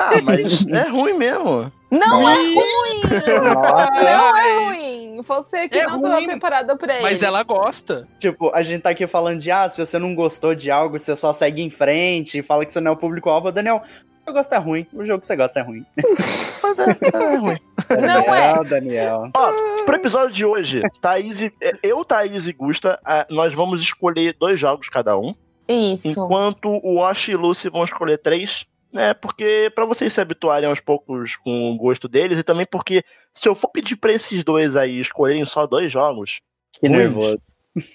Ah, 0.01 0.11
mas 0.25 0.67
é 0.67 0.89
ruim 0.89 1.13
mesmo. 1.15 1.71
Não 1.93 2.29
é 2.29 2.35
Ih, 2.43 2.55
ruim! 2.55 3.55
Nossa, 3.55 3.91
Não 3.93 4.37
é 4.39 4.65
ruim! 4.65 5.23
Você 5.23 5.69
que 5.69 5.79
É 5.79 5.85
não 5.87 5.97
estava 5.97 6.15
ruim, 6.15 6.27
preparado 6.27 6.77
pra 6.79 6.95
ele. 6.95 7.03
Mas 7.03 7.23
ela 7.23 7.43
gosta. 7.43 8.09
tipo, 8.19 8.51
a 8.55 8.63
gente 8.63 8.83
tá 8.83 8.91
aqui 8.91 9.07
falando 9.07 9.39
de, 9.39 9.51
ah, 9.51 9.69
se 9.69 9.85
você 9.85 9.99
não 9.99 10.15
gostou 10.15 10.55
de 10.55 10.71
algo, 10.71 10.99
você 10.99 11.15
só 11.15 11.33
segue 11.33 11.63
em 11.63 11.71
frente 11.71 12.39
e 12.39 12.43
fala 12.43 12.65
que 12.65 12.73
você 12.73 12.81
não 12.81 12.93
é 12.93 12.95
o 12.95 12.97
público-alvo. 12.97 13.53
Daniel, 13.53 13.83
eu 14.27 14.33
gosto 14.33 14.53
é 14.53 14.59
ruim. 14.59 14.87
O 14.93 15.05
jogo 15.05 15.21
que 15.21 15.27
você 15.27 15.37
gosta 15.37 15.61
é 15.61 15.63
ruim. 15.63 15.85
Mas 16.63 16.79
é, 16.79 16.85
é 17.13 17.37
ruim. 17.37 17.57
Não 17.91 18.35
é. 18.35 18.53
Daniel, 18.55 18.65
Daniel. 18.65 19.31
Ó, 19.37 19.53
pro 19.85 19.97
episódio 19.97 20.33
de 20.33 20.45
hoje, 20.45 20.83
Thaís 21.01 21.43
e, 21.43 21.53
é, 21.61 21.73
eu, 21.83 22.05
Thaís 22.05 22.47
e 22.47 22.53
Gusta, 22.53 22.99
ah, 23.05 23.27
nós 23.29 23.53
vamos 23.53 23.81
escolher 23.83 24.35
dois 24.39 24.59
jogos 24.59 24.89
cada 24.89 25.19
um, 25.19 25.35
Isso. 25.71 26.09
enquanto 26.09 26.69
o 26.69 26.95
Wash 26.97 27.29
e 27.29 27.37
Lucy 27.37 27.69
vão 27.69 27.85
escolher 27.85 28.19
três, 28.19 28.65
né? 28.93 29.15
Porque 29.15 29.71
pra 29.75 29.85
vocês 29.85 30.13
se 30.13 30.21
habituarem 30.21 30.69
aos 30.69 30.81
poucos 30.81 31.37
com 31.37 31.71
o 31.73 31.77
gosto 31.77 32.09
deles 32.09 32.39
e 32.39 32.43
também 32.43 32.67
porque 32.71 33.05
se 33.33 33.49
eu 33.49 33.55
for 33.55 33.69
pedir 33.69 33.97
pra 33.97 34.13
esses 34.13 34.43
dois 34.45 34.75
aí 34.77 34.99
escolherem 35.01 35.45
só 35.45 35.67
dois 35.67 35.93
jogos, 35.93 36.41
Que 36.81 36.89
Ruim. 36.89 36.97
nervoso. 36.99 37.39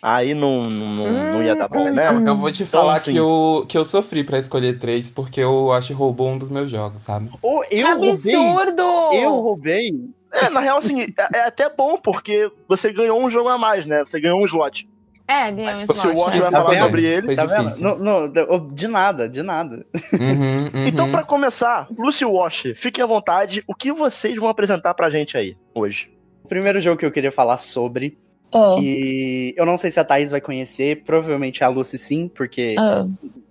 aí 0.01 0.33
não, 0.33 0.69
não, 0.69 1.33
não 1.33 1.43
ia 1.43 1.53
dar 1.55 1.67
bom, 1.67 1.91
né? 1.91 2.09
Hum. 2.11 2.25
Eu 2.25 2.35
vou 2.37 2.49
te 2.51 2.63
Então, 2.63 2.79
falar 2.81 2.95
assim- 2.95 3.11
que, 3.11 3.17
eu, 3.17 3.65
que 3.67 3.77
eu 3.77 3.83
sofri 3.83 4.23
pra 4.23 4.39
escolher 4.39 4.79
três, 4.79 5.11
porque 5.11 5.41
eu 5.41 5.71
acho 5.73 5.87
que 5.87 5.93
roubou 5.93 6.29
um 6.29 6.37
dos 6.37 6.49
meus 6.49 6.71
jogos, 6.71 7.01
sabe? 7.01 7.29
Ô, 7.41 7.61
eu 7.69 7.87
roubei. 7.97 8.35
Absurdo! 8.35 8.81
Eu 9.13 9.31
roubei. 9.41 9.91
É, 10.31 10.49
na 10.49 10.59
real, 10.59 10.77
assim, 10.77 11.01
é, 11.03 11.13
é 11.33 11.41
até 11.41 11.69
bom 11.69 11.97
porque 11.97 12.49
você 12.67 12.91
ganhou 12.91 13.21
um 13.21 13.29
jogo 13.29 13.47
a 13.49 13.57
mais, 13.57 13.85
né? 13.85 13.99
Você 14.05 14.19
ganhou 14.19 14.41
um 14.41 14.45
slot. 14.45 14.87
É, 15.27 15.51
ganhou 15.51 15.65
Mas 15.65 15.79
se 15.79 15.85
o. 15.85 15.87
Wash 16.19 16.37
vai 16.39 16.51
Tá 16.51 16.51
falar 16.51 16.69
vendo? 16.71 16.83
sobre 16.83 17.03
ele. 17.05 17.25
Foi 17.25 17.35
Tá 17.35 17.45
vendo? 17.45 17.97
no- 17.99 18.71
de 18.71 18.87
nada, 18.87 19.27
de 19.27 19.41
nada. 19.41 19.85
Uhum, 20.13 20.69
uhum. 20.73 20.87
Então, 20.87 21.09
pra 21.11 21.23
começar, 21.23 21.87
Lucy 21.97 22.23
Wash, 22.25 22.73
fiquem 22.75 23.03
à 23.03 23.07
vontade. 23.07 23.63
O 23.67 23.73
que 23.73 23.91
vocês 23.91 24.35
vão 24.37 24.49
apresentar 24.49 24.93
pra 24.93 25.09
gente 25.09 25.35
aí 25.35 25.57
hoje? 25.73 26.11
O 26.43 26.47
primeiro 26.47 26.79
jogo 26.79 26.99
que 26.99 27.05
eu 27.05 27.11
queria 27.11 27.31
falar 27.31 27.57
sobre, 27.57 28.19
Ah, 28.53 28.75
que 28.77 29.53
eu 29.57 29.65
não 29.65 29.77
sei 29.77 29.89
se 29.89 29.99
a 29.99 30.03
Thaís 30.03 30.29
vai 30.29 30.39
conhecer, 30.39 31.03
provavelmente 31.03 31.63
a 31.63 31.67
Lucy 31.69 31.97
sim, 31.97 32.27
porque, 32.27 32.75
ah. 32.77 33.07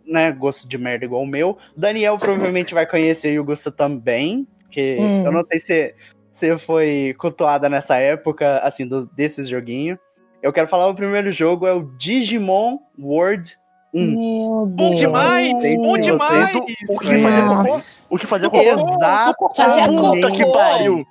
né, 0.07 0.31
gosto 0.31 0.69
de 0.69 0.79
merda 0.79 1.05
igual 1.05 1.23
o 1.23 1.27
meu. 1.27 1.59
Daniel 1.77 2.17
provavelmente 2.19 2.73
vai 2.73 2.87
conhecer 2.87 3.33
e 3.33 3.41
o 3.41 3.45
Gusta 3.45 3.73
também, 3.73 4.47
porque 4.63 4.97
Hum. 5.01 5.25
eu 5.27 5.33
não 5.33 5.45
sei 5.45 5.59
se 5.59 5.95
você 6.31 6.57
foi 6.57 7.15
cultuada 7.19 7.69
nessa 7.69 7.97
época, 7.97 8.59
assim, 8.59 8.87
do- 8.87 9.07
desses 9.09 9.49
joguinhos. 9.49 9.99
Eu 10.45 10.53
quero 10.53 10.69
falar 10.69 10.87
o 10.89 10.95
primeiro 10.95 11.33
jogo, 11.33 11.67
é 11.67 11.73
o 11.73 11.85
Digimon 11.97 12.77
World 12.99 13.57
1. 13.95 14.01
Meu 14.11 14.67
Bom 14.67 14.89
Deus. 14.89 15.01
demais! 15.01 15.53
Bom 15.77 15.95
que 15.95 16.03
você- 16.03 16.11
demais! 16.11 16.55
O 16.55 16.99
que 16.99 17.17
fazia 17.23 17.41
cocô? 17.57 18.09
O 18.11 18.19
que 18.19 18.27
fazia 18.27 18.51
cocô? 18.51 18.61
Exatamente. 19.63 20.21
Puta 20.21 20.31
que 20.33 20.53
pariu! 20.53 21.07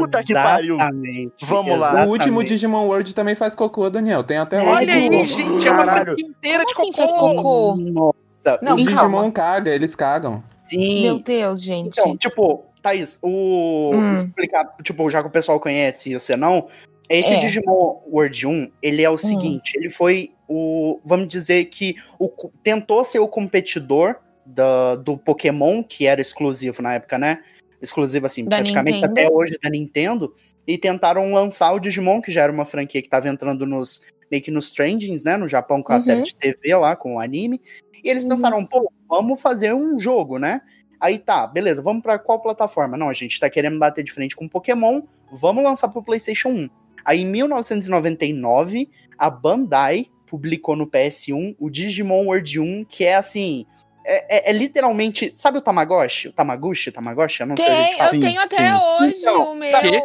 Puta 0.00 0.24
que 0.24 0.34
pariu! 0.34 0.74
Exatamente, 0.74 1.46
Vamos 1.46 1.78
lá. 1.78 1.86
exatamente. 1.90 2.08
O 2.08 2.10
último 2.10 2.42
Digimon 2.42 2.86
World 2.88 3.14
também 3.14 3.36
faz 3.36 3.54
cocô, 3.54 3.88
Daniel. 3.88 4.24
Tem 4.24 4.38
até 4.38 4.56
Olha 4.58 4.70
hoje. 4.72 4.80
Olha 4.80 4.94
aí, 4.94 5.26
gente, 5.26 5.68
é 5.68 5.70
uma 5.70 5.84
franquia 5.84 6.26
inteira 6.26 6.64
de 6.64 6.72
assim 6.72 6.90
cocô. 6.90 6.96
faz 6.96 7.12
cocô? 7.14 7.76
Nossa, 7.76 8.58
Não, 8.60 8.72
o 8.72 8.74
os- 8.74 8.84
calma. 8.88 9.00
Digimon 9.10 9.30
caga, 9.30 9.70
eles 9.70 9.94
cagam. 9.94 10.42
sim. 10.58 11.02
Meu 11.02 11.18
Deus, 11.20 11.62
gente. 11.62 12.00
Então, 12.00 12.16
tipo, 12.16 12.64
Thaís, 12.82 13.16
o. 13.22 13.92
Hum. 13.94 14.12
Explicar, 14.12 14.74
tipo, 14.82 15.08
já 15.08 15.20
que 15.22 15.28
o 15.28 15.30
pessoal 15.30 15.60
conhece 15.60 16.10
e 16.10 16.18
você 16.18 16.34
não. 16.34 16.66
Esse 17.12 17.34
É. 17.34 17.38
Digimon 17.40 18.00
World 18.10 18.46
1, 18.46 18.72
ele 18.80 19.02
é 19.02 19.10
o 19.10 19.18
seguinte: 19.18 19.72
ele 19.76 19.90
foi 19.90 20.32
o. 20.48 20.98
Vamos 21.04 21.28
dizer 21.28 21.66
que 21.66 21.96
o, 22.18 22.30
tentou 22.62 23.04
ser 23.04 23.18
o 23.18 23.28
competidor 23.28 24.16
da, 24.46 24.96
do 24.96 25.18
Pokémon, 25.18 25.82
que 25.82 26.06
era 26.06 26.20
exclusivo 26.22 26.80
na 26.80 26.94
época, 26.94 27.18
né? 27.18 27.42
Exclusivo, 27.82 28.24
assim, 28.26 28.44
Da 28.44 28.56
praticamente 28.56 28.96
Nintendo. 28.96 29.12
até 29.12 29.30
hoje 29.30 29.58
da 29.62 29.68
Nintendo. 29.68 30.32
E 30.66 30.78
tentaram 30.78 31.32
lançar 31.34 31.72
o 31.72 31.78
Digimon, 31.80 32.22
que 32.22 32.30
já 32.32 32.42
era 32.44 32.52
uma 32.52 32.64
franquia 32.64 33.02
que 33.02 33.08
tava 33.08 33.28
entrando 33.28 33.66
nos. 33.66 34.02
meio 34.30 34.42
que 34.42 34.50
nos 34.50 34.70
trendings, 34.70 35.24
né? 35.24 35.36
No 35.36 35.46
Japão 35.46 35.82
com 35.82 35.92
a 35.92 35.96
Uhum. 35.96 36.00
série 36.00 36.22
de 36.22 36.34
TV 36.34 36.74
lá, 36.76 36.96
com 36.96 37.16
o 37.16 37.20
anime. 37.20 37.60
E 38.02 38.08
eles 38.08 38.22
Uhum. 38.22 38.30
pensaram, 38.30 38.64
pô, 38.64 38.90
vamos 39.06 39.38
fazer 39.42 39.74
um 39.74 39.98
jogo, 39.98 40.38
né? 40.38 40.62
Aí 40.98 41.18
tá, 41.18 41.46
beleza, 41.46 41.82
vamos 41.82 42.02
pra 42.02 42.18
qual 42.18 42.40
plataforma? 42.40 42.96
Não, 42.96 43.10
a 43.10 43.12
gente 43.12 43.38
tá 43.38 43.50
querendo 43.50 43.78
bater 43.78 44.02
de 44.02 44.10
frente 44.12 44.34
com 44.34 44.48
Pokémon, 44.48 45.02
vamos 45.30 45.62
lançar 45.62 45.88
pro 45.88 46.02
PlayStation 46.02 46.48
1. 46.48 46.68
Aí 47.04 47.20
em 47.22 47.26
1999, 47.26 48.88
a 49.18 49.30
Bandai 49.30 50.06
publicou 50.26 50.74
no 50.76 50.86
PS1 50.86 51.54
o 51.58 51.68
Digimon 51.70 52.26
World 52.26 52.58
1, 52.60 52.84
que 52.84 53.04
é 53.04 53.16
assim. 53.16 53.66
É, 54.04 54.48
é- 54.48 54.50
é 54.50 54.52
literalmente. 54.52 55.32
Sabe 55.36 55.58
o 55.58 55.60
Tamagotchi? 55.60 56.28
O 56.28 56.32
Tamaguchi? 56.32 56.90
Tamagotchi? 56.90 57.40
Eu 57.42 57.46
não 57.46 57.56
sei 57.56 57.66
a 57.66 57.70
gente 57.74 57.86
Tem, 57.88 57.96
fala. 57.98 58.08
eu 58.08 58.10
Sim, 58.12 58.20
tenho 58.20 58.40
até 58.40 58.56
sim. 58.56 58.72
hoje 59.04 59.16
Então, 59.20 59.52
o 59.52 59.54
meu. 59.54 59.70
sabe- 59.70 60.00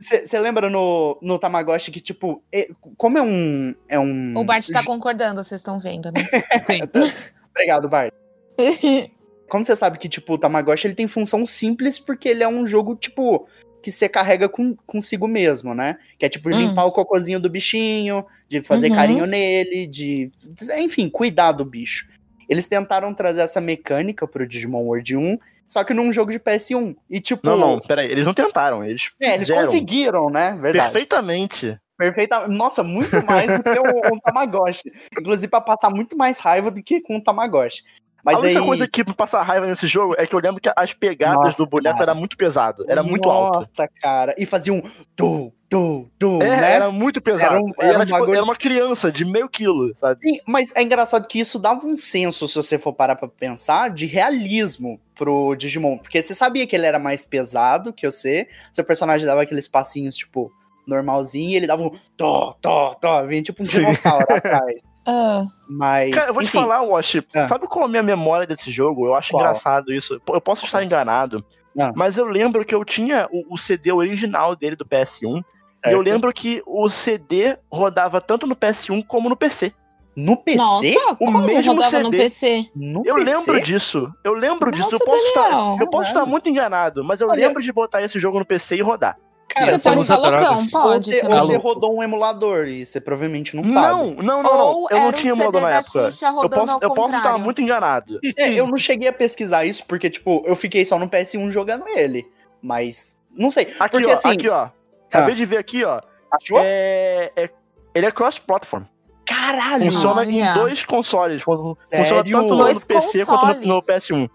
Você 0.00 0.38
lembra 0.38 0.70
no, 0.70 1.18
no 1.20 1.38
Tamagotchi 1.38 1.90
que, 1.90 2.00
tipo, 2.00 2.42
é- 2.52 2.68
como 2.96 3.18
é 3.18 3.22
um. 3.22 3.74
É 3.88 3.98
um 3.98 4.36
O 4.36 4.44
Bart 4.44 4.68
tá 4.70 4.82
concordando, 4.84 5.42
vocês 5.44 5.60
estão 5.60 5.78
vendo, 5.78 6.10
né? 6.12 6.20
Obrigado, 7.54 7.88
Bart. 7.88 8.12
Como 9.48 9.64
você 9.64 9.74
sabe 9.74 9.96
que, 9.98 10.08
tipo, 10.10 10.34
o 10.34 10.38
Tamagotchi 10.38 10.86
ele 10.86 10.94
tem 10.94 11.06
função 11.06 11.46
simples 11.46 11.98
porque 11.98 12.28
ele 12.28 12.42
é 12.42 12.48
um 12.48 12.66
jogo, 12.66 12.94
tipo, 12.94 13.46
que 13.82 13.92
você 13.92 14.08
carrega 14.08 14.48
com, 14.48 14.74
consigo 14.86 15.26
mesmo, 15.28 15.74
né? 15.74 15.98
Que 16.18 16.26
é, 16.26 16.28
tipo, 16.28 16.48
Hum. 16.48 16.58
limpar 16.58 16.84
o 16.84 16.92
cocôzinho 16.92 17.38
do 17.40 17.48
bichinho, 17.50 18.24
de 18.48 18.60
fazer 18.60 18.90
Uhum. 18.90 18.96
carinho 18.96 19.26
nele, 19.26 19.86
de. 19.86 20.30
Enfim, 20.78 21.08
cuidar 21.08 21.52
do 21.52 21.64
bicho. 21.64 22.08
Eles 22.48 22.66
tentaram 22.66 23.12
trazer 23.14 23.40
essa 23.42 23.60
mecânica 23.60 24.26
pro 24.26 24.46
Digimon 24.46 24.82
World 24.84 25.16
1, 25.16 25.38
só 25.68 25.84
que 25.84 25.92
num 25.94 26.12
jogo 26.12 26.32
de 26.32 26.38
PS1. 26.38 26.96
E 27.10 27.20
tipo. 27.20 27.46
Não, 27.46 27.56
não, 27.56 27.78
peraí, 27.80 28.10
eles 28.10 28.24
não 28.26 28.32
tentaram, 28.34 28.84
eles 28.84 29.10
É, 29.20 29.28
eles 29.28 29.40
fizeram 29.40 29.66
conseguiram, 29.66 30.30
né? 30.30 30.58
Verdade. 30.60 30.90
perfeitamente. 30.92 31.78
Perfeita. 31.96 32.46
Nossa, 32.46 32.82
muito 32.84 33.24
mais 33.26 33.52
do 33.56 33.62
que 33.62 33.78
o, 33.78 34.14
o 34.14 34.20
Tamagotchi. 34.20 34.84
Inclusive, 35.20 35.48
pra 35.48 35.60
passar 35.60 35.90
muito 35.90 36.16
mais 36.16 36.38
raiva 36.38 36.70
do 36.70 36.80
que 36.82 37.00
com 37.00 37.16
o 37.16 37.20
Tamagotchi. 37.22 37.82
Mas 38.24 38.36
a 38.36 38.40
única 38.40 38.60
aí... 38.60 38.66
coisa 38.66 38.88
que 38.88 39.04
me 39.04 39.14
passa 39.14 39.40
raiva 39.42 39.66
nesse 39.66 39.86
jogo 39.86 40.14
é 40.18 40.26
que 40.26 40.34
eu 40.34 40.40
lembro 40.40 40.60
que 40.60 40.70
as 40.74 40.92
pegadas 40.92 41.36
Nossa, 41.44 41.58
do 41.64 41.68
boneco 41.68 41.98
cara. 41.98 42.10
era 42.10 42.14
muito 42.18 42.36
pesado, 42.36 42.84
era 42.88 43.02
muito 43.02 43.30
alto. 43.30 43.58
Nossa, 43.58 43.88
cara. 44.00 44.34
E 44.36 44.44
fazia 44.44 44.72
um 44.72 44.82
tu, 45.14 45.52
tu, 45.70 46.10
tu, 46.18 46.42
É, 46.42 46.60
né? 46.60 46.72
era 46.72 46.90
muito 46.90 47.20
pesado. 47.22 47.54
Era 47.54 47.62
um- 47.64 47.72
era 47.78 47.88
era, 47.94 47.98
um 48.02 48.06
tipo, 48.06 48.18
bagulho- 48.18 48.34
era 48.34 48.44
uma 48.44 48.56
criança 48.56 49.10
de 49.12 49.24
meio 49.24 49.48
quilo, 49.48 49.94
sabe? 50.00 50.18
Sim, 50.20 50.40
mas 50.46 50.72
é 50.74 50.82
engraçado 50.82 51.26
que 51.28 51.38
isso 51.38 51.58
dava 51.58 51.86
um 51.86 51.96
senso, 51.96 52.46
se 52.48 52.56
você 52.56 52.76
for 52.78 52.92
parar 52.92 53.14
pra 53.16 53.28
pensar, 53.28 53.90
de 53.90 54.04
realismo 54.06 55.00
pro 55.14 55.54
Digimon. 55.54 55.96
Porque 55.98 56.20
você 56.22 56.34
sabia 56.34 56.66
que 56.66 56.74
ele 56.76 56.86
era 56.86 56.98
mais 56.98 57.24
pesado 57.24 57.92
que 57.92 58.04
você, 58.10 58.48
seu 58.72 58.84
personagem 58.84 59.26
dava 59.26 59.42
aqueles 59.42 59.68
passinhos, 59.68 60.16
tipo, 60.16 60.50
normalzinho, 60.86 61.50
e 61.50 61.56
ele 61.56 61.66
dava 61.66 61.82
um 61.82 61.90
tó, 62.16 62.54
tó, 62.60 62.94
tó, 62.94 63.24
vinha 63.26 63.42
tipo 63.42 63.62
um 63.62 63.66
dinossauro 63.66 64.26
atrás. 64.28 64.80
Ah, 65.10 65.42
Mas, 65.68 66.14
Cara, 66.14 66.28
eu 66.28 66.34
vou 66.34 66.42
te 66.42 66.46
enfim, 66.48 66.58
falar, 66.60 66.82
Wash, 66.82 67.16
Ah. 67.34 67.48
sabe 67.48 67.66
qual 67.66 67.84
é 67.84 67.86
a 67.86 67.88
minha 67.88 68.02
memória 68.02 68.46
desse 68.46 68.70
jogo? 68.70 69.06
Eu 69.06 69.14
acho 69.14 69.30
Qual? 69.30 69.40
engraçado 69.42 69.92
isso. 69.92 70.20
Eu 70.28 70.40
posso 70.40 70.64
estar 70.66 70.84
enganado, 70.84 71.42
Ah. 71.80 71.92
mas 71.96 72.18
eu 72.18 72.26
lembro 72.26 72.64
que 72.64 72.74
eu 72.74 72.84
tinha 72.84 73.26
o, 73.32 73.54
o 73.54 73.56
CD 73.58 73.90
original 73.92 74.54
dele 74.54 74.76
do 74.76 74.84
PS1, 74.84 75.36
e 75.36 75.38
eu 75.38 75.44
certo? 75.74 76.00
lembro 76.02 76.32
que 76.32 76.62
o 76.66 76.88
CD 76.90 77.56
rodava 77.72 78.20
tanto 78.20 78.46
no 78.46 78.54
PS1 78.54 79.02
como 79.06 79.28
no 79.30 79.36
PC. 79.36 79.72
No 80.16 80.36
PC? 80.36 80.58
nossa, 80.58 81.16
como 81.16 81.38
mesmo 81.38 81.74
rodava 81.74 82.00
no 82.00 82.10
CD. 82.10 82.18
PC? 82.18 82.70
No 82.74 83.02
Eu 83.06 83.14
PC? 83.14 83.30
lembro 83.30 83.60
disso. 83.62 84.12
Eu 84.24 84.32
lembro 84.34 84.70
disso. 84.72 84.88
Eu 84.88 84.92
Nossa, 84.92 85.04
posso, 85.04 85.26
estar, 85.28 85.76
eu 85.80 85.86
posso 85.88 86.08
estar 86.08 86.26
muito 86.26 86.48
enganado, 86.48 87.04
mas 87.04 87.20
eu 87.20 87.28
Olha- 87.28 87.46
lembro 87.46 87.62
de 87.62 87.72
botar 87.72 88.02
esse 88.02 88.18
jogo 88.18 88.38
no 88.38 88.44
PC 88.44 88.76
e 88.76 88.80
rodar. 88.82 89.16
Cara, 89.48 89.78
você 89.78 89.88
pode 89.88 90.02
estar 90.02 90.16
loucão, 90.16 90.40
drogas. 90.40 90.74
ou 90.74 90.82
pode. 90.82 91.04
você, 91.10 91.26
ou 91.26 91.46
você 91.46 91.56
rodou 91.56 91.96
um 91.96 92.02
emulador 92.02 92.66
e 92.66 92.84
você 92.86 93.00
provavelmente 93.00 93.56
não 93.56 93.66
sabe. 93.66 93.88
Não, 93.88 94.14
não, 94.14 94.42
não, 94.42 94.42
não. 94.42 94.66
Ou 94.66 94.88
Eu 94.90 94.98
não 95.00 95.12
tinha 95.12 95.34
CD 95.34 95.44
modo 95.46 95.60
na 95.60 95.70
época. 95.74 95.98
Eu 95.98 96.04
posso, 96.04 96.26
ao 96.70 96.78
eu 96.82 96.94
posso 96.94 97.14
estar 97.14 97.38
muito 97.38 97.60
enganado. 97.62 98.20
É, 98.36 98.52
eu 98.52 98.66
não 98.66 98.76
cheguei 98.76 99.08
a 99.08 99.12
pesquisar 99.12 99.64
isso 99.64 99.84
porque, 99.86 100.08
tipo, 100.10 100.42
eu 100.46 100.54
fiquei 100.54 100.84
só 100.84 100.98
no 100.98 101.08
PS1 101.08 101.50
jogando 101.50 101.88
ele. 101.88 102.26
Mas, 102.62 103.18
não 103.34 103.50
sei. 103.50 103.74
Aqui, 103.80 103.92
porque 103.98 104.10
ó, 104.10 104.12
assim, 104.14 104.30
aqui, 104.30 104.48
ó. 104.48 104.68
Acabei 105.08 105.34
de 105.34 105.44
ver 105.44 105.56
aqui, 105.58 105.82
ó. 105.84 106.00
achou? 106.30 106.60
É, 106.62 107.32
é- 107.34 107.50
ele 107.94 108.06
é 108.06 108.10
cross-platform. 108.12 108.84
Caralho! 109.24 109.84
Funciona 109.92 110.20
Olha. 110.20 110.30
em 110.30 110.54
dois 110.54 110.84
consoles. 110.84 111.42
Fun- 111.42 111.74
Funciona 111.74 112.04
Sério? 112.06 112.24
tanto 112.40 112.48
no, 112.48 112.56
Dois 112.56 112.74
no 112.74 112.80
PC 112.86 113.26
quanto 113.26 113.60
no, 113.66 113.74
no 113.74 113.82
PS1. 113.82 114.30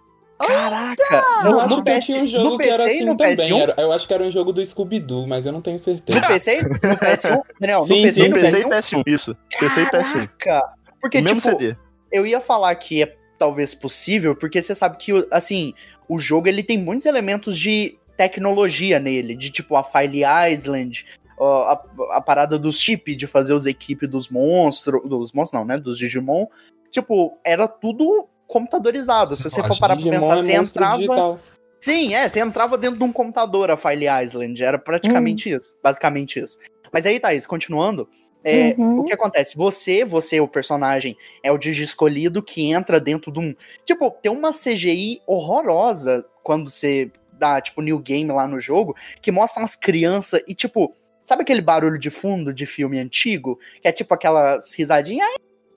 Caraca! 0.47 1.23
Eu 1.45 1.51
No, 1.51 1.59
acho 1.59 1.77
no 1.77 1.83
que 1.83 1.91
PS, 1.91 2.05
tinha 2.05 2.17
um 2.17 2.21
no 2.21 2.27
jogo 2.27 2.57
que 2.57 2.63
PC 2.63 2.73
era 2.73 2.83
e 2.91 2.95
assim 2.95 3.05
no 3.05 3.17
também. 3.17 3.35
PS1? 3.37 3.59
Era- 3.61 3.75
eu 3.77 3.91
acho 3.91 4.07
que 4.07 4.13
era 4.13 4.23
um 4.23 4.31
jogo 4.31 4.53
do 4.53 4.65
Scooby-Doo, 4.65 5.27
mas 5.27 5.45
eu 5.45 5.51
não 5.51 5.61
tenho 5.61 5.79
certeza. 5.79 6.19
No 6.19 6.27
PC? 6.27 6.61
No 6.63 6.69
PS1? 6.97 7.41
Daniel, 7.59 7.79
no 7.79 7.85
Sim, 7.85 8.01
PC 8.03 8.19
e 8.19 8.23
sim, 8.23 8.29
no 8.29 8.35
PC 8.35 8.57
e 8.59 8.63
PS1? 8.63 8.69
PS1, 8.69 9.03
isso. 9.07 9.37
PC 9.59 9.81
e 9.81 9.85
PS1. 9.85 10.29
Caraca! 10.37 10.73
Porque, 11.01 11.21
Mesmo 11.21 11.41
tipo, 11.41 11.57
CD. 11.59 11.75
eu 12.11 12.25
ia 12.25 12.39
falar 12.39 12.73
que 12.75 13.03
é 13.03 13.15
talvez 13.37 13.73
possível, 13.73 14.35
porque 14.35 14.61
você 14.61 14.73
sabe 14.73 14.97
que, 14.97 15.11
o- 15.11 15.27
assim, 15.31 15.73
o 16.07 16.17
jogo 16.17 16.47
ele 16.47 16.63
tem 16.63 16.77
muitos 16.77 17.05
elementos 17.05 17.59
de 17.59 17.97
tecnologia 18.15 18.99
nele, 18.99 19.35
de 19.35 19.49
tipo 19.51 19.75
a 19.75 19.83
File 19.83 20.21
Island, 20.51 21.05
a, 21.39 21.81
a 22.11 22.21
parada 22.21 22.57
dos 22.57 22.79
chip 22.79 23.15
de 23.15 23.27
fazer 23.27 23.53
os 23.53 23.65
equipes 23.65 24.07
dos 24.07 24.29
monstros, 24.29 25.01
dos 25.09 25.33
monstros 25.33 25.59
não, 25.59 25.65
né, 25.67 25.77
dos 25.77 25.97
Digimon, 25.97 26.45
tipo, 26.89 27.37
era 27.43 27.67
tudo 27.67 28.29
computadorizado, 28.53 29.35
se 29.35 29.49
você 29.49 29.63
for 29.63 29.79
parar 29.79 29.95
pra 29.95 30.03
pensar, 30.11 30.35
você 30.35 30.53
entrava... 30.53 30.95
digital. 30.97 31.39
Sim, 31.81 32.13
é, 32.13 32.29
você 32.29 32.39
entrava 32.39 32.77
dentro 32.77 32.97
de 32.97 33.03
um 33.03 33.11
computador, 33.11 33.71
a 33.71 33.75
File 33.75 34.05
Island, 34.23 34.63
era 34.63 34.77
praticamente 34.77 35.49
isso, 35.49 35.75
basicamente 35.83 36.39
isso. 36.39 36.57
Mas 36.91 37.05
aí, 37.05 37.19
Thaís, 37.19 37.47
continuando, 37.47 38.07
é, 38.43 38.75
Uhum. 38.77 38.99
o 38.99 39.03
que 39.03 39.11
acontece? 39.11 39.55
Você, 39.57 40.05
você, 40.05 40.39
o 40.39 40.47
personagem, 40.47 41.17
é 41.41 41.51
o 41.51 41.57
Digi 41.57 41.81
escolhido 41.83 42.43
que 42.43 42.71
entra 42.71 42.99
dentro 42.99 43.31
de 43.31 43.39
um. 43.39 43.55
Tipo, 43.83 44.11
tem 44.11 44.31
uma 44.31 44.51
CGI 44.53 45.21
horrorosa 45.25 46.23
quando 46.43 46.69
você 46.69 47.11
dá, 47.33 47.59
tipo, 47.59 47.81
new 47.81 47.97
game 47.99 48.31
lá 48.31 48.47
no 48.47 48.59
jogo, 48.59 48.95
que 49.21 49.31
mostra 49.31 49.61
umas 49.61 49.75
crianças 49.75 50.41
e, 50.47 50.53
tipo, 50.53 50.93
sabe 51.25 51.41
aquele 51.41 51.61
barulho 51.61 51.97
de 51.97 52.09
fundo 52.09 52.53
de 52.53 52.65
filme 52.65 52.99
antigo? 52.99 53.59
Que 53.81 53.87
é 53.87 53.91
tipo 53.91 54.13
aquelas 54.13 54.73
risadinhas, 54.75 55.27
ai, 55.27 55.35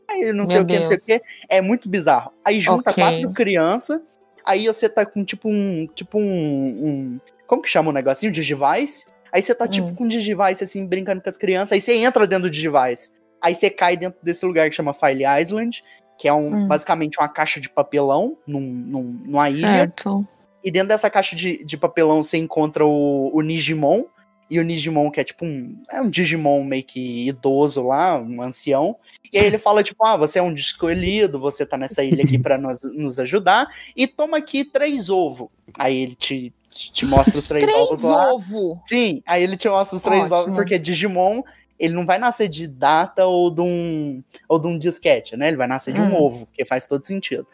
ai, 0.08 0.32
não 0.32 0.46
sei 0.46 0.56
Meu 0.56 0.64
o 0.64 0.66
que, 0.66 0.78
não 0.78 0.86
sei 0.86 0.96
o 0.96 1.00
que. 1.00 1.22
É 1.48 1.60
muito 1.60 1.88
bizarro. 1.88 2.32
Aí 2.44 2.60
junta 2.60 2.90
Ok. 2.90 3.02
quatro 3.02 3.30
crianças, 3.32 4.00
aí 4.44 4.66
você 4.66 4.88
tá 4.88 5.04
com 5.06 5.24
tipo 5.24 5.48
um. 5.48 5.86
Tipo 5.94 6.18
um. 6.18 6.22
um- 6.24 7.20
como 7.46 7.62
que 7.62 7.68
chama 7.68 7.90
o 7.90 7.92
negocinho? 7.92 8.32
Digivice? 8.32 9.06
Aí 9.32 9.40
você 9.42 9.54
tá 9.54 9.68
tipo 9.68 9.88
Hum. 9.88 9.94
com 9.94 10.04
um 10.04 10.08
Digivice, 10.08 10.64
assim, 10.64 10.86
brincando 10.86 11.20
com 11.22 11.28
as 11.28 11.36
crianças, 11.36 11.72
aí 11.72 11.80
você 11.80 11.94
entra 11.94 12.26
dentro 12.26 12.44
do 12.44 12.50
Digivice. 12.50 13.12
Aí 13.42 13.54
você 13.54 13.68
cai 13.70 13.96
dentro 13.96 14.18
desse 14.22 14.44
lugar 14.46 14.68
que 14.68 14.74
chama 14.74 14.92
File 14.94 15.24
Island, 15.42 15.84
que 16.18 16.26
é 16.26 16.32
um, 16.32 16.54
Hum. 16.64 16.68
basicamente 16.68 17.18
uma 17.20 17.28
caixa 17.28 17.60
de 17.60 17.68
papelão 17.68 18.36
num, 18.46 18.60
num- 18.60 19.20
numa 19.26 19.50
ilha. 19.50 19.68
Certo. 19.68 20.26
E 20.64 20.70
dentro 20.70 20.88
dessa 20.88 21.08
caixa 21.10 21.36
de, 21.36 21.62
de 21.64 21.76
papelão 21.76 22.22
você 22.22 22.38
encontra 22.38 22.84
o, 22.84 23.30
o 23.32 23.40
Nigimon. 23.42 24.04
E 24.48 24.60
o 24.60 24.62
Nigimon, 24.64 25.10
que 25.10 25.20
é 25.20 25.24
tipo 25.24 25.44
um. 25.44 25.82
É 25.90 26.00
um 26.00 26.08
Digimon 26.08 26.62
meio 26.62 26.84
que 26.84 27.26
idoso 27.28 27.82
lá, 27.86 28.18
um 28.20 28.40
ancião. 28.42 28.96
E 29.32 29.38
aí 29.38 29.44
ele 29.44 29.58
fala, 29.58 29.82
tipo, 29.82 30.04
ah, 30.06 30.16
você 30.16 30.38
é 30.38 30.42
um 30.42 30.54
escolhido, 30.54 31.38
você 31.40 31.66
tá 31.66 31.76
nessa 31.76 32.04
ilha 32.04 32.22
aqui 32.22 32.38
pra 32.38 32.56
nos, 32.56 32.78
nos 32.94 33.18
ajudar. 33.18 33.66
E 33.96 34.06
toma 34.06 34.36
aqui 34.36 34.64
três 34.64 35.10
ovos. 35.10 35.48
Aí 35.76 35.96
ele 35.96 36.14
te, 36.14 36.52
te 36.68 37.04
mostra 37.04 37.38
os 37.38 37.48
três, 37.48 37.64
ovos 37.74 38.00
Três 38.00 38.02
lá. 38.14 38.32
ovo. 38.32 38.80
Sim, 38.84 39.20
aí 39.26 39.42
ele 39.42 39.56
te 39.56 39.68
mostra 39.68 39.96
os 39.96 40.02
três 40.02 40.24
Ótimo. 40.30 40.38
ovos, 40.38 40.54
porque 40.54 40.78
Digimon, 40.78 41.42
ele 41.78 41.92
não 41.92 42.06
vai 42.06 42.18
nascer 42.18 42.46
de 42.48 42.68
data 42.68 43.26
ou 43.26 43.50
de 43.50 43.60
um, 43.60 44.22
ou 44.48 44.58
de 44.60 44.68
um 44.68 44.78
disquete, 44.78 45.36
né? 45.36 45.48
Ele 45.48 45.56
vai 45.56 45.66
nascer 45.66 45.92
de 45.92 46.00
um 46.00 46.12
Hum. 46.14 46.22
ovo, 46.22 46.46
que 46.52 46.64
faz 46.64 46.86
todo 46.86 47.04
sentido. 47.04 47.46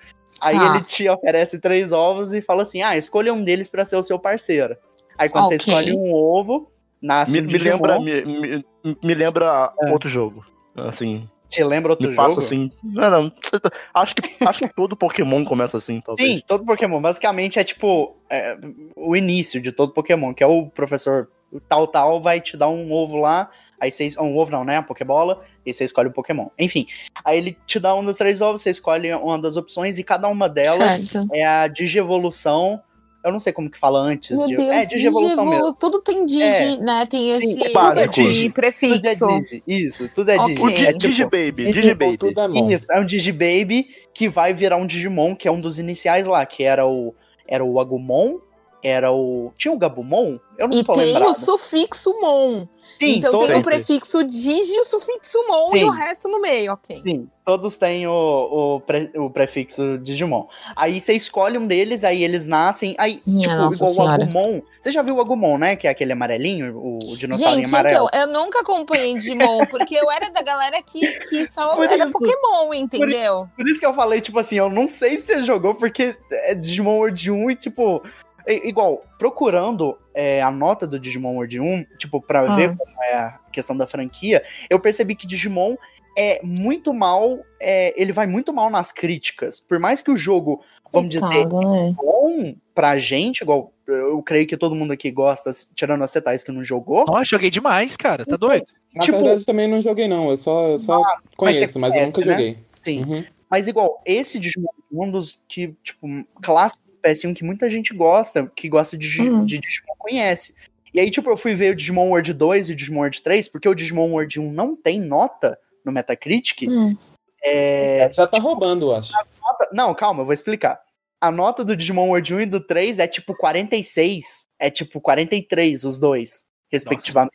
Aí 0.43 0.59
Tá. 0.59 0.67
ele 0.67 0.85
te 0.85 1.09
oferece 1.09 1.59
três 1.59 1.91
ovos 1.91 2.35
e 2.35 2.43
fala 2.43 2.63
assim: 2.65 2.83
ah, 2.83 2.97
escolha 2.99 3.33
um 3.33 3.43
deles 3.43 3.67
pra 3.67 3.85
ser 3.87 3.97
o 3.97 4.03
seu 4.03 4.19
parceiro. 4.19 4.77
Aí 5.19 5.29
quando 5.29 5.45
você 5.49 5.55
Ok. 5.55 5.57
escolhe 5.73 5.93
um 5.95 6.13
ovo, 6.15 6.71
nasce 7.03 7.33
Me, 7.33 7.41
um 7.41 7.43
me 7.43 7.49
Digimon. 7.49 7.73
lembra, 7.75 8.01
me, 8.01 8.25
me- 8.25 8.65
me 9.03 9.15
lembra 9.15 9.73
É. 9.83 9.91
outro 9.91 10.09
jogo. 10.09 10.45
Assim, 10.77 11.29
Te 11.49 11.63
lembra 11.65 11.93
outro 11.93 12.09
me 12.09 12.15
jogo? 12.15 12.29
passa 12.29 12.41
assim. 12.47 12.71
Não, 12.83 13.11
não. 13.11 13.33
Acho 13.95 14.15
que, 14.15 14.23
acho 14.45 14.59
que 14.61 14.69
todo 14.75 14.97
Pokémon 14.97 15.45
começa 15.45 15.77
assim, 15.77 16.01
talvez. 16.01 16.27
Sim, 16.27 16.41
todo 16.47 16.65
Pokémon. 16.65 17.01
Basicamente 17.01 17.59
é 17.59 17.65
tipo 17.65 18.17
é, 18.31 18.57
o 18.97 19.15
início 19.15 19.61
de 19.61 19.71
todo 19.73 19.93
Pokémon, 19.93 20.33
que 20.33 20.43
é 20.43 20.47
o 20.47 20.67
professor 20.71 21.29
tal 21.69 21.87
tal 21.87 22.23
vai 22.23 22.41
te 22.41 22.57
dar 22.57 22.71
um 22.71 22.91
ovo 22.91 23.19
lá, 23.19 23.51
aí 23.79 23.93
você 23.93 24.09
um 24.19 24.35
ovo 24.39 24.51
não, 24.51 24.65
né, 24.65 24.79
a 24.79 24.83
Pokébola, 24.83 25.43
e 25.67 25.75
você 25.75 25.85
escolhe 25.85 26.09
o 26.09 26.13
Pokémon. 26.13 26.47
Enfim, 26.59 26.87
aí 27.23 27.37
ele 27.37 27.55
te 27.67 27.79
dá 27.79 27.95
um 27.95 28.03
dos 28.03 28.17
três 28.17 28.41
ovos, 28.41 28.63
você 28.63 28.71
escolhe 28.71 29.13
uma 29.13 29.39
das 29.39 29.55
opções 29.59 29.99
e 29.99 30.03
cada 30.05 30.29
uma 30.29 30.49
delas 30.49 31.03
Certo. 31.03 31.29
é 31.35 31.45
a 31.45 31.69
digievolução. 31.69 32.81
Eu 33.25 33.31
não 33.33 33.39
sei 33.41 33.53
como 33.53 33.71
que 33.71 33.79
fala 33.79 34.01
antes 34.01 34.37
Meu 34.37 34.49
de, 34.49 34.57
Deus, 34.57 34.69
é 34.71 34.85
digievolução 34.85 35.47
mesmo. 35.47 35.75
Tudo 35.75 36.01
tem 36.03 36.27
digi, 36.27 36.43
É. 36.43 36.77
né? 36.79 37.07
Tem 37.07 37.35
Sim, 37.35 37.53
esse 37.53 37.65
é 37.65 37.73
básico. 37.73 38.21
esse 38.21 38.37
Tudo 38.39 38.47
é 38.49 38.51
prefixo. 38.51 39.27
digi. 39.27 39.63
Isso, 39.67 40.09
tudo 40.15 40.31
é 40.31 40.37
Ok. 40.39 40.55
digi. 40.55 40.63
O 40.65 40.69
É 40.69 40.73
Di- 40.75 40.99
tipo, 40.99 40.99
Digibaby, 41.09 41.73
Digibaby. 41.73 42.19
tudo 42.19 42.41
é. 42.41 42.75
Isso, 42.75 42.87
é 42.91 43.01
um 43.01 43.05
Digibaby 43.07 43.87
que 44.13 44.29
vai 44.29 44.53
virar 44.53 44.77
um 44.77 44.87
Digimon, 44.87 45.35
que 45.37 45.47
é 45.47 45.53
um 45.53 45.61
dos 45.61 45.79
iniciais 45.79 46.27
lá, 46.27 46.45
que 46.45 46.65
era 46.65 46.87
o 46.87 47.15
era 47.47 47.65
o 47.65 47.79
Agumon, 47.81 48.39
era 48.83 49.13
o 49.13 49.53
tinha 49.57 49.73
o 49.73 49.79
Gabumon? 49.79 50.39
Eu 50.59 50.69
não 50.69 50.79
E 50.79 50.85
tô 50.85 50.93
tem 50.93 51.07
lembrado. 51.15 51.31
o 51.31 51.35
sufixo 51.35 52.13
mon. 52.21 52.67
Sim, 52.99 53.17
então 53.19 53.47
tem 53.47 53.57
o 53.59 53.63
prefixo 53.65 54.23
digi, 54.23 54.79
o 54.79 54.85
sufixo 54.85 55.39
mon 55.49 55.75
e 55.75 55.79
Sim. 55.79 55.85
o 55.85 55.91
resto 55.91 56.29
no 56.29 56.41
meio, 56.41 56.73
ok. 56.75 57.01
sim, 57.05 57.29
todos 57.45 57.77
têm 57.77 58.07
o, 58.07 58.13
o, 58.13 58.81
pre- 58.81 59.11
o 59.17 59.31
prefixo 59.31 59.99
Digimon. 59.99 60.47
Aí 60.77 61.01
você 61.01 61.15
escolhe 61.15 61.57
um 61.59 61.67
deles, 61.67 62.05
aí 62.05 62.23
eles 62.23 62.47
nascem, 62.47 62.95
aí 62.99 63.21
Minha 63.27 63.43
tipo, 63.43 63.55
Nossa 63.57 63.77
igual 63.77 63.91
o 63.91 63.95
Senhora. 63.95 64.25
Agumon. 64.25 64.61
Você 64.81 64.91
já 64.91 65.03
viu 65.03 65.17
o 65.17 65.21
Agumon, 65.21 65.59
né? 65.59 65.75
Que 65.75 65.87
é 65.87 65.91
aquele 65.91 66.13
amarelinho, 66.13 66.77
o, 66.77 66.99
o 67.13 67.17
dinossauro 67.17 67.57
Gente, 67.57 67.69
amarelo. 67.69 68.09
então, 68.09 68.21
eu 68.21 68.27
nunca 68.29 68.61
acompanhei 68.61 69.15
Digimon, 69.15 69.65
porque 69.71 69.95
eu 69.95 70.11
era 70.11 70.29
da 70.31 70.43
galera 70.43 70.83
que, 70.83 71.01
que 71.29 71.47
só 71.47 71.75
Por 71.75 71.85
era 71.87 71.97
isso. 72.05 72.13
Pokémon, 72.13 72.75
entendeu? 72.75 73.49
Por 73.57 73.67
isso 73.69 73.81
que 73.81 73.87
eu 73.87 73.95
falei, 73.95 74.21
tipo 74.21 74.39
assim, 74.39 74.57
eu 74.57 74.69
não 74.69 74.87
sei 74.87 75.17
se 75.19 75.27
você 75.27 75.43
jogou, 75.45 75.75
porque 75.75 76.17
é 76.31 76.55
Digimon 76.55 76.97
World 76.99 77.31
1 77.31 77.51
e, 77.51 77.57
tipo. 77.57 78.03
I- 78.49 78.69
Igual, 78.69 79.01
procurando 79.19 79.97
é, 80.15 80.43
a 80.43 80.51
nota 80.51 80.87
do 80.87 80.99
Digimon 80.99 81.35
World 81.37 81.61
1, 81.61 81.85
tipo, 81.99 82.21
pra 82.21 82.41
Ah. 82.53 82.55
ver 82.57 82.77
como 82.77 83.03
é 83.05 83.15
a 83.15 83.39
questão 83.53 83.77
da 83.77 83.87
franquia, 83.87 84.43
eu 84.69 84.79
percebi 84.81 85.15
que 85.15 85.27
Digimon 85.27 85.77
é 86.17 86.41
muito 86.43 86.93
mal. 86.93 87.39
é, 87.65 87.95
ele 88.01 88.13
vai 88.13 88.27
muito 88.27 88.53
mal 88.53 88.69
nas 88.69 88.91
críticas. 88.91 89.61
Por 89.61 89.79
mais 89.79 90.03
que 90.03 90.11
o 90.11 90.17
jogo, 90.17 90.61
vamos 90.93 91.11
dizer, 91.11 91.25
Coitado, 91.25 91.61
né? 91.61 91.95
bom 91.97 92.55
pra 92.75 92.99
gente, 92.99 93.41
igual 93.43 93.73
eu 93.87 94.21
creio 94.21 94.47
que 94.49 94.57
todo 94.57 94.75
mundo 94.75 94.93
aqui 94.93 95.11
gosta, 95.13 95.49
tirando 95.77 96.03
as 96.03 96.11
cetais 96.11 96.43
que 96.43 96.51
não 96.51 96.63
jogou. 96.63 97.05
Ó, 97.09 97.23
joguei 97.23 97.51
demais, 97.51 97.97
cara. 97.97 98.27
Tá 98.27 98.37
doido? 98.37 98.67
Na 98.93 99.01
tipo- 99.01 99.17
verdade, 99.19 99.47
também 99.47 99.69
não 99.69 99.81
joguei, 99.81 100.09
não. 100.09 100.29
Eu 100.31 100.37
só, 100.37 100.71
eu 100.71 100.79
só 100.81 101.01
Mas 101.01 101.23
conheço, 101.37 101.73
você 101.75 101.79
mas 101.79 101.91
eu 101.91 101.95
conhece, 102.01 102.13
nunca 102.19 102.27
né? 102.27 102.33
joguei. 102.33 102.59
Sim. 102.83 103.05
Uhum. 103.05 103.25
Mas 103.49 103.69
igual, 103.69 104.03
esse 104.05 104.39
Digimon 104.41 104.67
é 104.71 104.97
um 105.05 105.09
dos 105.11 105.41
que, 105.47 105.73
tipo, 105.85 106.09
clássico 106.43 106.83
PS1 107.03 107.35
que 107.35 107.45
muita 107.45 107.69
gente 107.69 107.93
gosta, 107.95 108.51
que 108.55 108.69
gosta 108.69 108.97
de, 108.97 109.07
Digi- 109.09 109.31
Hum. 109.31 109.45
de 109.45 109.59
Digimon 109.59 109.95
conhece. 109.99 110.55
E 110.95 111.01
aí, 111.01 111.11
tipo, 111.11 111.31
eu 111.31 111.37
fui 111.37 111.55
ver 111.55 111.73
o 111.73 111.75
Digimon 111.77 112.09
World 112.11 112.33
2 112.35 112.69
e 112.69 112.73
o 112.73 112.77
Digimon 112.77 113.01
World 113.01 113.23
3, 113.23 113.49
porque 113.49 113.69
o 113.69 113.75
Digimon 113.75 114.11
World 114.11 114.39
1 114.41 114.53
não 114.53 114.77
tem 114.77 115.01
nota 115.01 115.59
no 115.85 115.91
Metacritic. 115.93 116.69
Hum. 116.69 116.97
É, 117.43 118.11
Já 118.13 118.27
tá 118.27 118.39
roubando, 118.41 118.91
eu 118.91 118.97
acho. 118.97 119.13
nota- 119.13 119.69
Não, 119.73 119.95
calma, 119.95 120.21
eu 120.21 120.25
vou 120.27 120.33
explicar. 120.35 120.81
A 121.21 121.31
nota 121.31 121.65
do 121.65 121.77
Digimon 121.77 122.09
World 122.09 122.35
1 122.35 122.41
e 122.43 122.47
do 122.47 122.61
3 122.61 122.99
é 122.99 123.07
tipo 123.07 123.35
46. 123.35 124.47
É 124.59 124.71
tipo 124.71 125.01
43, 125.01 125.85
os 125.85 125.99
dois, 125.99 126.45
respectivamente. 126.71 127.33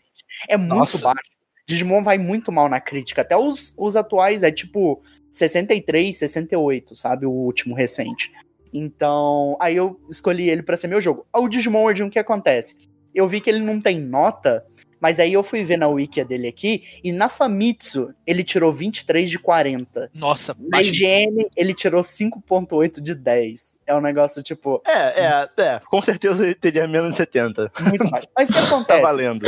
É 0.48 0.56
muito 0.58 0.76
Nossa. 0.76 1.02
baixo. 1.04 1.22
Digimon 1.68 2.04
vai 2.04 2.18
muito 2.18 2.52
mal 2.52 2.70
na 2.70 2.80
crítica. 2.80 3.22
Até 3.22 3.36
os, 3.36 3.74
os 3.78 3.96
atuais 3.96 4.44
é 4.44 4.52
tipo 4.52 5.02
63, 5.32 6.16
68, 6.18 6.96
sabe? 6.96 7.26
O 7.26 7.32
último 7.32 7.76
recente. 7.76 8.32
Então, 8.74 9.58
aí 9.60 9.76
eu 9.76 10.00
escolhi 10.10 10.50
ele 10.50 10.64
pra 10.64 10.78
ser 10.78 10.88
meu 10.88 11.02
jogo. 11.02 11.26
O 11.36 11.48
Digimon 11.48 11.82
World 11.82 12.04
1, 12.04 12.08
o 12.08 12.10
que 12.10 12.20
acontece? 12.20 12.76
Eu 13.14 13.28
vi 13.28 13.42
que 13.42 13.50
ele 13.50 13.60
não 13.60 13.82
tem 13.82 14.00
nota, 14.00 14.64
mas 15.00 15.20
aí 15.20 15.34
eu 15.34 15.44
fui 15.44 15.64
ver 15.64 15.78
na 15.78 15.88
wiki 15.88 16.24
dele 16.24 16.48
aqui, 16.48 16.84
e 17.04 17.12
na 17.12 17.30
Famitsu 17.30 18.14
ele 18.26 18.44
tirou 18.44 18.72
23 18.74 19.30
de 19.30 19.40
40. 19.40 20.10
Nossa, 20.14 20.56
Na 20.60 20.78
baixinho. 20.78 20.94
IGN, 21.30 21.48
ele 21.56 21.74
tirou 21.74 22.02
5.8 22.04 23.00
de 23.02 23.14
10. 23.16 23.78
É 23.88 23.96
um 23.96 24.02
negócio, 24.02 24.42
tipo, 24.44 24.82
É, 24.86 25.24
é, 25.24 25.50
é. 25.64 25.82
Com 25.90 26.02
certeza 26.02 26.44
ele 26.44 26.56
teria 26.56 26.88
menos 26.88 27.12
de 27.12 27.18
70. 27.18 27.72
muito 27.90 28.10
baixo. 28.10 28.28
Mas 28.38 28.50
o 28.50 28.54
que 28.54 28.60
Tá 28.60 28.66
acontece? 28.68 29.02
valendo. 29.02 29.46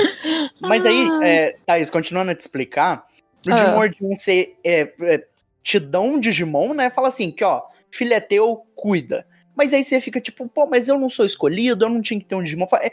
Mas 0.61 0.85
aí, 0.85 1.07
Ah. 1.11 1.27
é, 1.27 1.55
Thaís, 1.65 1.89
continuando 1.91 2.31
a 2.31 2.35
te 2.35 2.41
explicar, 2.41 3.05
no 3.45 3.53
Ah. 3.53 3.55
Digimon 3.57 3.75
World 3.77 3.97
1 4.01 4.15
você 4.15 4.53
é, 4.63 4.91
é, 5.01 5.23
te 5.63 5.79
dão 5.79 6.13
um 6.15 6.19
Digimon, 6.19 6.73
né? 6.73 6.89
Fala 6.89 7.07
assim, 7.09 7.31
que 7.31 7.43
ó, 7.43 7.61
filho 7.91 8.13
é 8.13 8.19
teu, 8.19 8.65
cuida. 8.75 9.25
Mas 9.55 9.73
aí 9.73 9.83
você 9.83 9.99
fica 9.99 10.21
tipo, 10.21 10.47
pô, 10.47 10.65
mas 10.65 10.87
eu 10.87 10.97
não 10.97 11.09
sou 11.09 11.25
escolhido, 11.25 11.85
eu 11.85 11.89
não 11.89 12.01
tinha 12.01 12.19
que 12.19 12.25
ter 12.25 12.35
um 12.35 12.43
Digimon. 12.43 12.65
É, 12.81 12.91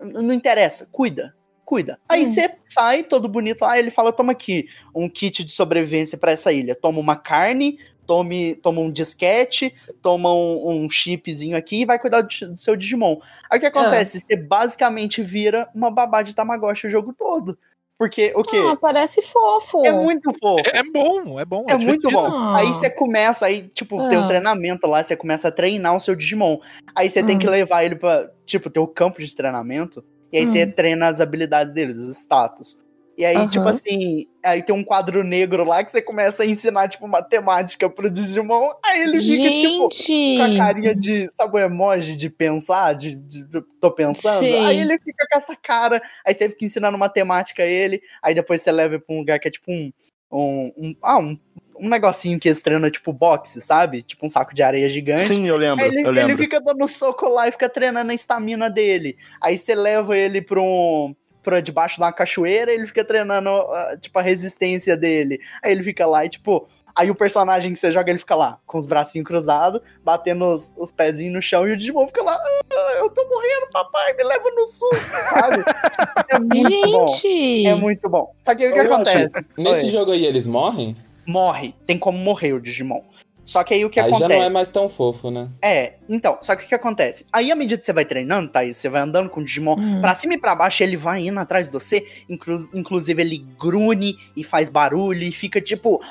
não 0.00 0.32
interessa, 0.32 0.88
cuida. 0.90 1.34
Cuida. 1.64 1.98
Aí 2.08 2.22
Hum. 2.22 2.26
você 2.28 2.54
sai 2.64 3.02
todo 3.02 3.28
bonito 3.28 3.62
lá, 3.62 3.76
ele 3.76 3.90
fala: 3.90 4.12
toma 4.12 4.30
aqui 4.30 4.68
um 4.94 5.08
kit 5.08 5.42
de 5.42 5.50
sobrevivência 5.50 6.16
pra 6.16 6.30
essa 6.30 6.52
ilha. 6.52 6.76
Toma 6.76 7.00
uma 7.00 7.16
carne, 7.16 7.80
tome, 8.06 8.54
toma 8.54 8.80
um 8.80 8.90
disquete, 8.90 9.74
toma 10.00 10.32
um, 10.32 10.84
um 10.84 10.88
chipzinho 10.88 11.56
aqui 11.56 11.80
e 11.80 11.84
vai 11.84 11.98
cuidar 11.98 12.20
do, 12.20 12.28
do 12.28 12.60
seu 12.60 12.76
Digimon. 12.76 13.18
Aí 13.50 13.58
o 13.58 13.60
que 13.60 13.66
acontece? 13.66 14.20
Você 14.20 14.36
basicamente 14.36 15.24
vira 15.24 15.68
uma 15.74 15.90
babá 15.90 16.22
de 16.22 16.36
Tamagotchi 16.36 16.86
o 16.86 16.90
jogo 16.90 17.12
todo. 17.12 17.58
Porque 17.98 18.32
o 18.36 18.42
quê? 18.42 18.58
Ah, 18.70 18.76
parece 18.76 19.22
fofo. 19.22 19.84
é 19.86 19.90
muito 19.90 20.30
fofo. 20.38 20.62
É, 20.74 20.78
é 20.80 20.82
bom, 20.82 21.40
é 21.40 21.44
bom. 21.46 21.64
É 21.66 21.72
muito 21.76 21.80
divertido. 22.08 22.10
bom. 22.12 22.26
Ah. 22.26 22.58
Aí 22.58 22.66
você 22.66 22.90
começa, 22.90 23.46
aí, 23.46 23.68
tipo, 23.68 23.96
tem 24.08 24.18
um 24.18 24.24
Ah. 24.24 24.28
treinamento 24.28 24.86
lá, 24.86 25.02
você 25.02 25.16
começa 25.16 25.48
a 25.48 25.52
treinar 25.52 25.96
o 25.96 26.00
seu 26.00 26.14
Digimon. 26.14 26.58
Aí 26.94 27.08
você 27.08 27.22
tem 27.22 27.38
que 27.38 27.46
levar 27.46 27.84
ele 27.84 27.96
pra, 27.96 28.30
tipo, 28.44 28.68
ter 28.68 28.80
o 28.80 28.86
campo 28.86 29.20
de 29.22 29.34
treinamento. 29.34 30.04
E 30.30 30.36
aí 30.38 30.44
Hum. 30.44 30.48
você 30.48 30.66
treina 30.66 31.08
as 31.08 31.20
habilidades 31.20 31.72
deles, 31.72 31.96
os 31.96 32.10
status. 32.18 32.78
E 33.16 33.24
aí, 33.24 33.36
Aham. 33.36 33.48
tipo 33.48 33.66
assim, 33.66 34.26
aí 34.42 34.62
tem 34.62 34.74
um 34.74 34.84
quadro 34.84 35.24
negro 35.24 35.64
lá 35.64 35.82
que 35.82 35.90
você 35.90 36.02
começa 36.02 36.42
a 36.42 36.46
ensinar, 36.46 36.86
tipo, 36.88 37.08
matemática 37.08 37.88
pro 37.88 38.10
Digimon. 38.10 38.72
Aí 38.84 39.02
ele 39.04 39.20
fica, 39.20 39.54
tipo, 39.54 39.88
Gente! 39.90 40.36
com 40.36 40.42
a 40.42 40.58
carinha 40.58 40.94
de, 40.94 41.30
sabe, 41.32 41.54
o 41.54 41.58
emoji 41.58 42.14
de 42.16 42.28
pensar, 42.28 42.94
de, 42.94 43.14
de- 43.14 43.42
de- 43.44 43.62
tô 43.80 43.90
pensando. 43.90 44.40
Sei. 44.40 44.58
Aí 44.58 44.78
ele 44.80 44.98
fica 44.98 45.26
com 45.30 45.38
essa 45.38 45.56
cara, 45.56 46.02
aí 46.26 46.34
você 46.34 46.48
fica 46.50 46.66
ensinando 46.66 46.98
matemática 46.98 47.62
a 47.62 47.66
ele, 47.66 48.02
aí 48.22 48.34
depois 48.34 48.60
você 48.60 48.70
leva 48.70 48.98
pra 48.98 49.14
um 49.14 49.20
lugar 49.20 49.38
que 49.38 49.48
é 49.48 49.50
tipo 49.50 49.72
um. 49.72 49.90
um, 50.30 50.72
um- 50.76 50.96
ah, 51.02 51.18
um, 51.18 51.38
um 51.78 51.88
negocinho 51.88 52.38
que 52.38 52.48
eles 52.48 52.60
treinam, 52.60 52.90
tipo 52.90 53.12
boxe, 53.14 53.60
sabe? 53.62 54.02
Tipo 54.02 54.26
um 54.26 54.28
saco 54.28 54.54
de 54.54 54.62
areia 54.62 54.88
gigante. 54.90 55.34
Sim, 55.34 55.46
eu 55.48 55.56
lembro, 55.56 55.82
Aí 55.84 55.90
ele, 55.90 56.06
eu 56.06 56.10
lembro. 56.10 56.32
ele 56.32 56.36
fica 56.42 56.60
dando 56.60 56.86
soco 56.88 57.28
lá 57.28 57.48
e 57.48 57.52
fica 57.52 57.68
treinando 57.68 58.10
a 58.10 58.14
estamina 58.14 58.68
dele. 58.68 59.16
Aí 59.40 59.56
você 59.56 59.74
leva 59.74 60.16
ele 60.18 60.42
pra 60.42 60.60
um. 60.60 61.14
Pra 61.46 61.60
debaixo 61.60 61.94
de 61.94 62.00
uma 62.02 62.10
cachoeira, 62.12 62.72
ele 62.72 62.88
fica 62.88 63.04
treinando, 63.04 63.48
ah, 63.48 63.96
tipo, 64.00 64.18
a 64.18 64.22
resistência 64.22 64.96
dele. 64.96 65.38
Aí 65.62 65.70
ele 65.70 65.84
fica 65.84 66.04
lá 66.04 66.24
e, 66.24 66.28
tipo. 66.28 66.66
Aí 66.92 67.08
o 67.08 67.14
personagem 67.14 67.72
que 67.72 67.78
você 67.78 67.90
joga, 67.92 68.10
ele 68.10 68.18
fica 68.18 68.34
lá, 68.34 68.58
com 68.66 68.78
os 68.78 68.86
bracinhos 68.86 69.28
cruzados, 69.28 69.80
batendo 70.02 70.46
os, 70.46 70.74
os 70.76 70.90
pezinhos 70.90 71.34
no 71.34 71.42
chão, 71.42 71.68
e 71.68 71.72
o 71.72 71.76
Digimon 71.76 72.06
fica 72.06 72.22
lá, 72.22 72.34
"Ah, 72.34 72.92
eu 72.98 73.10
tô 73.10 73.22
morrendo, 73.28 73.68
papai, 73.70 74.14
me 74.14 74.24
leva 74.24 74.50
no 74.50 74.64
susto, 74.66 75.14
sabe? 75.28 75.62
É 76.30 76.38
muito 76.40 76.90
bom. 76.90 77.06
Gente! 77.06 77.66
É 77.66 77.74
muito 77.76 78.08
bom. 78.08 78.34
Só 78.40 78.54
que 78.54 78.66
o 78.66 78.72
que 78.72 78.80
acontece? 78.80 79.30
Nesse 79.56 79.84
Oi. 79.86 79.92
jogo 79.92 80.10
aí 80.10 80.24
eles 80.26 80.46
morrem? 80.48 80.96
Morre. 81.26 81.74
Tem 81.86 81.96
como 81.98 82.18
morrer 82.18 82.54
o 82.54 82.60
Digimon. 82.60 83.02
Só 83.46 83.62
que 83.62 83.72
aí 83.74 83.84
o 83.84 83.88
que 83.88 84.00
aí 84.00 84.08
acontece? 84.08 84.32
já 84.32 84.38
não 84.40 84.44
é 84.44 84.50
mais 84.50 84.70
tão 84.70 84.88
fofo, 84.88 85.30
né? 85.30 85.48
É, 85.62 85.94
então, 86.08 86.36
só 86.42 86.56
que 86.56 86.64
o 86.64 86.68
que 86.68 86.74
acontece? 86.74 87.24
Aí, 87.32 87.52
à 87.52 87.54
medida 87.54 87.78
que 87.78 87.86
você 87.86 87.92
vai 87.92 88.04
treinando, 88.04 88.48
Thaís, 88.50 88.76
você 88.76 88.88
vai 88.88 89.00
andando 89.00 89.30
com 89.30 89.40
o 89.40 89.44
Digimon 89.44 89.76
Hum. 89.78 90.00
pra 90.00 90.16
cima 90.16 90.34
e 90.34 90.38
pra 90.38 90.52
baixo, 90.56 90.82
ele 90.82 90.96
vai 90.96 91.24
indo 91.28 91.38
atrás 91.38 91.66
de 91.66 91.72
você, 91.72 92.04
inclu- 92.28 92.68
inclusive 92.74 93.22
ele 93.22 93.46
grune 93.56 94.16
e 94.36 94.42
faz 94.42 94.68
barulho 94.68 95.22
e 95.22 95.30
fica 95.30 95.60
tipo. 95.60 96.02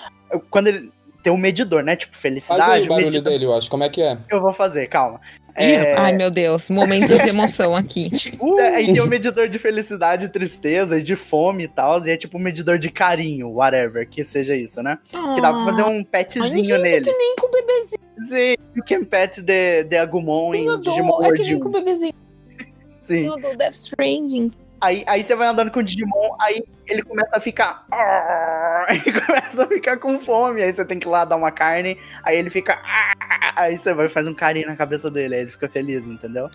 Quando 0.49 0.69
ele. 0.69 0.91
Tem 1.21 1.33
um 1.33 1.37
medidor, 1.37 1.81
né? 1.83 1.95
Tipo, 1.95 2.13
Faz 2.13 2.23
aí 2.25 2.31
felicidade. 2.31 2.85
o 2.85 2.89
barulho 2.89 3.05
medidor- 3.07 3.33
dele, 3.33 3.45
eu 3.45 3.53
acho. 3.53 3.67
Como 3.69 3.83
é 3.83 3.89
que 3.89 3.99
é? 4.01 4.15
Eu 4.29 4.39
vou 4.39 4.53
fazer, 4.53 4.87
calma. 4.87 5.19
É, 5.57 5.93
Ai, 5.95 6.11
meu 6.13 6.29
Deus, 6.29 6.69
momentos 6.69 7.17
de 7.21 7.29
emoção 7.29 7.75
aqui. 7.75 8.11
Uh, 8.39 8.59
é, 8.59 8.75
aí 8.75 8.85
tem 8.87 8.99
o 8.99 9.07
medidor 9.07 9.47
de 9.47 9.57
felicidade, 9.57 10.27
tristeza 10.27 10.99
e 10.99 11.01
de 11.01 11.15
fome 11.15 11.63
e 11.63 11.67
tal. 11.67 12.05
E 12.05 12.11
é 12.11 12.17
tipo 12.17 12.37
um 12.37 12.41
medidor 12.41 12.77
de 12.77 12.91
carinho, 12.91 13.49
whatever, 13.49 14.07
que 14.07 14.23
seja 14.25 14.53
isso, 14.55 14.83
né? 14.83 14.97
Que 15.09 15.41
dá 15.41 15.53
pra 15.53 15.63
fazer 15.63 15.83
um 15.83 15.97
Ai, 15.99 16.03
petzinho 16.11 16.51
gente, 16.63 16.77
nele. 16.77 17.09
é 17.09 17.13
que 17.13 17.17
nem 17.17 17.35
com 17.37 17.47
o 17.47 17.51
bebezinho. 17.51 17.99
Sim, 18.23 18.55
you 18.75 18.83
can 18.87 19.03
pet 19.05 19.41
the, 19.43 19.83
the 19.85 19.99
Agumon 19.99 20.53
em 20.53 20.65
do- 20.65 20.81
Digimon 20.81 21.15
É 21.15 21.17
que 21.17 21.23
World 21.23 21.43
nem 21.43 21.59
com 21.59 21.65
o 21.65 21.69
1. 21.69 21.71
bebezinho 21.71 22.13
Sim. 23.01 23.25
do 23.39 23.55
Death 23.57 23.73
Stranding. 23.75 24.51
Aí, 24.85 25.03
aí 25.07 25.23
você 25.23 25.35
vai 25.35 25.47
andando 25.47 25.71
com 25.71 25.79
o 25.79 25.83
Digimon, 25.83 26.35
aí 26.39 26.63
ele 26.87 27.01
começa 27.01 27.35
a 27.35 27.39
ficar. 27.39 27.85
Aí 28.87 29.01
começa 29.01 29.63
a 29.63 29.67
ficar 29.67 29.97
com 29.97 30.19
fome. 30.19 30.61
Aí 30.61 30.71
você 30.71 30.85
tem 30.85 30.99
que 30.99 31.07
ir 31.07 31.09
lá 31.09 31.25
dar 31.25 31.37
uma 31.37 31.51
carne. 31.51 31.97
Aí 32.21 32.37
ele 32.37 32.51
fica. 32.51 32.79
Aí 33.57 33.79
você 33.79 33.95
vai 33.95 34.07
fazer 34.07 34.29
um 34.29 34.35
carinho 34.35 34.67
na 34.67 34.75
cabeça 34.75 35.09
dele. 35.09 35.33
Aí 35.33 35.41
ele 35.41 35.49
fica 35.49 35.67
feliz, 35.67 36.05
entendeu? 36.05 36.47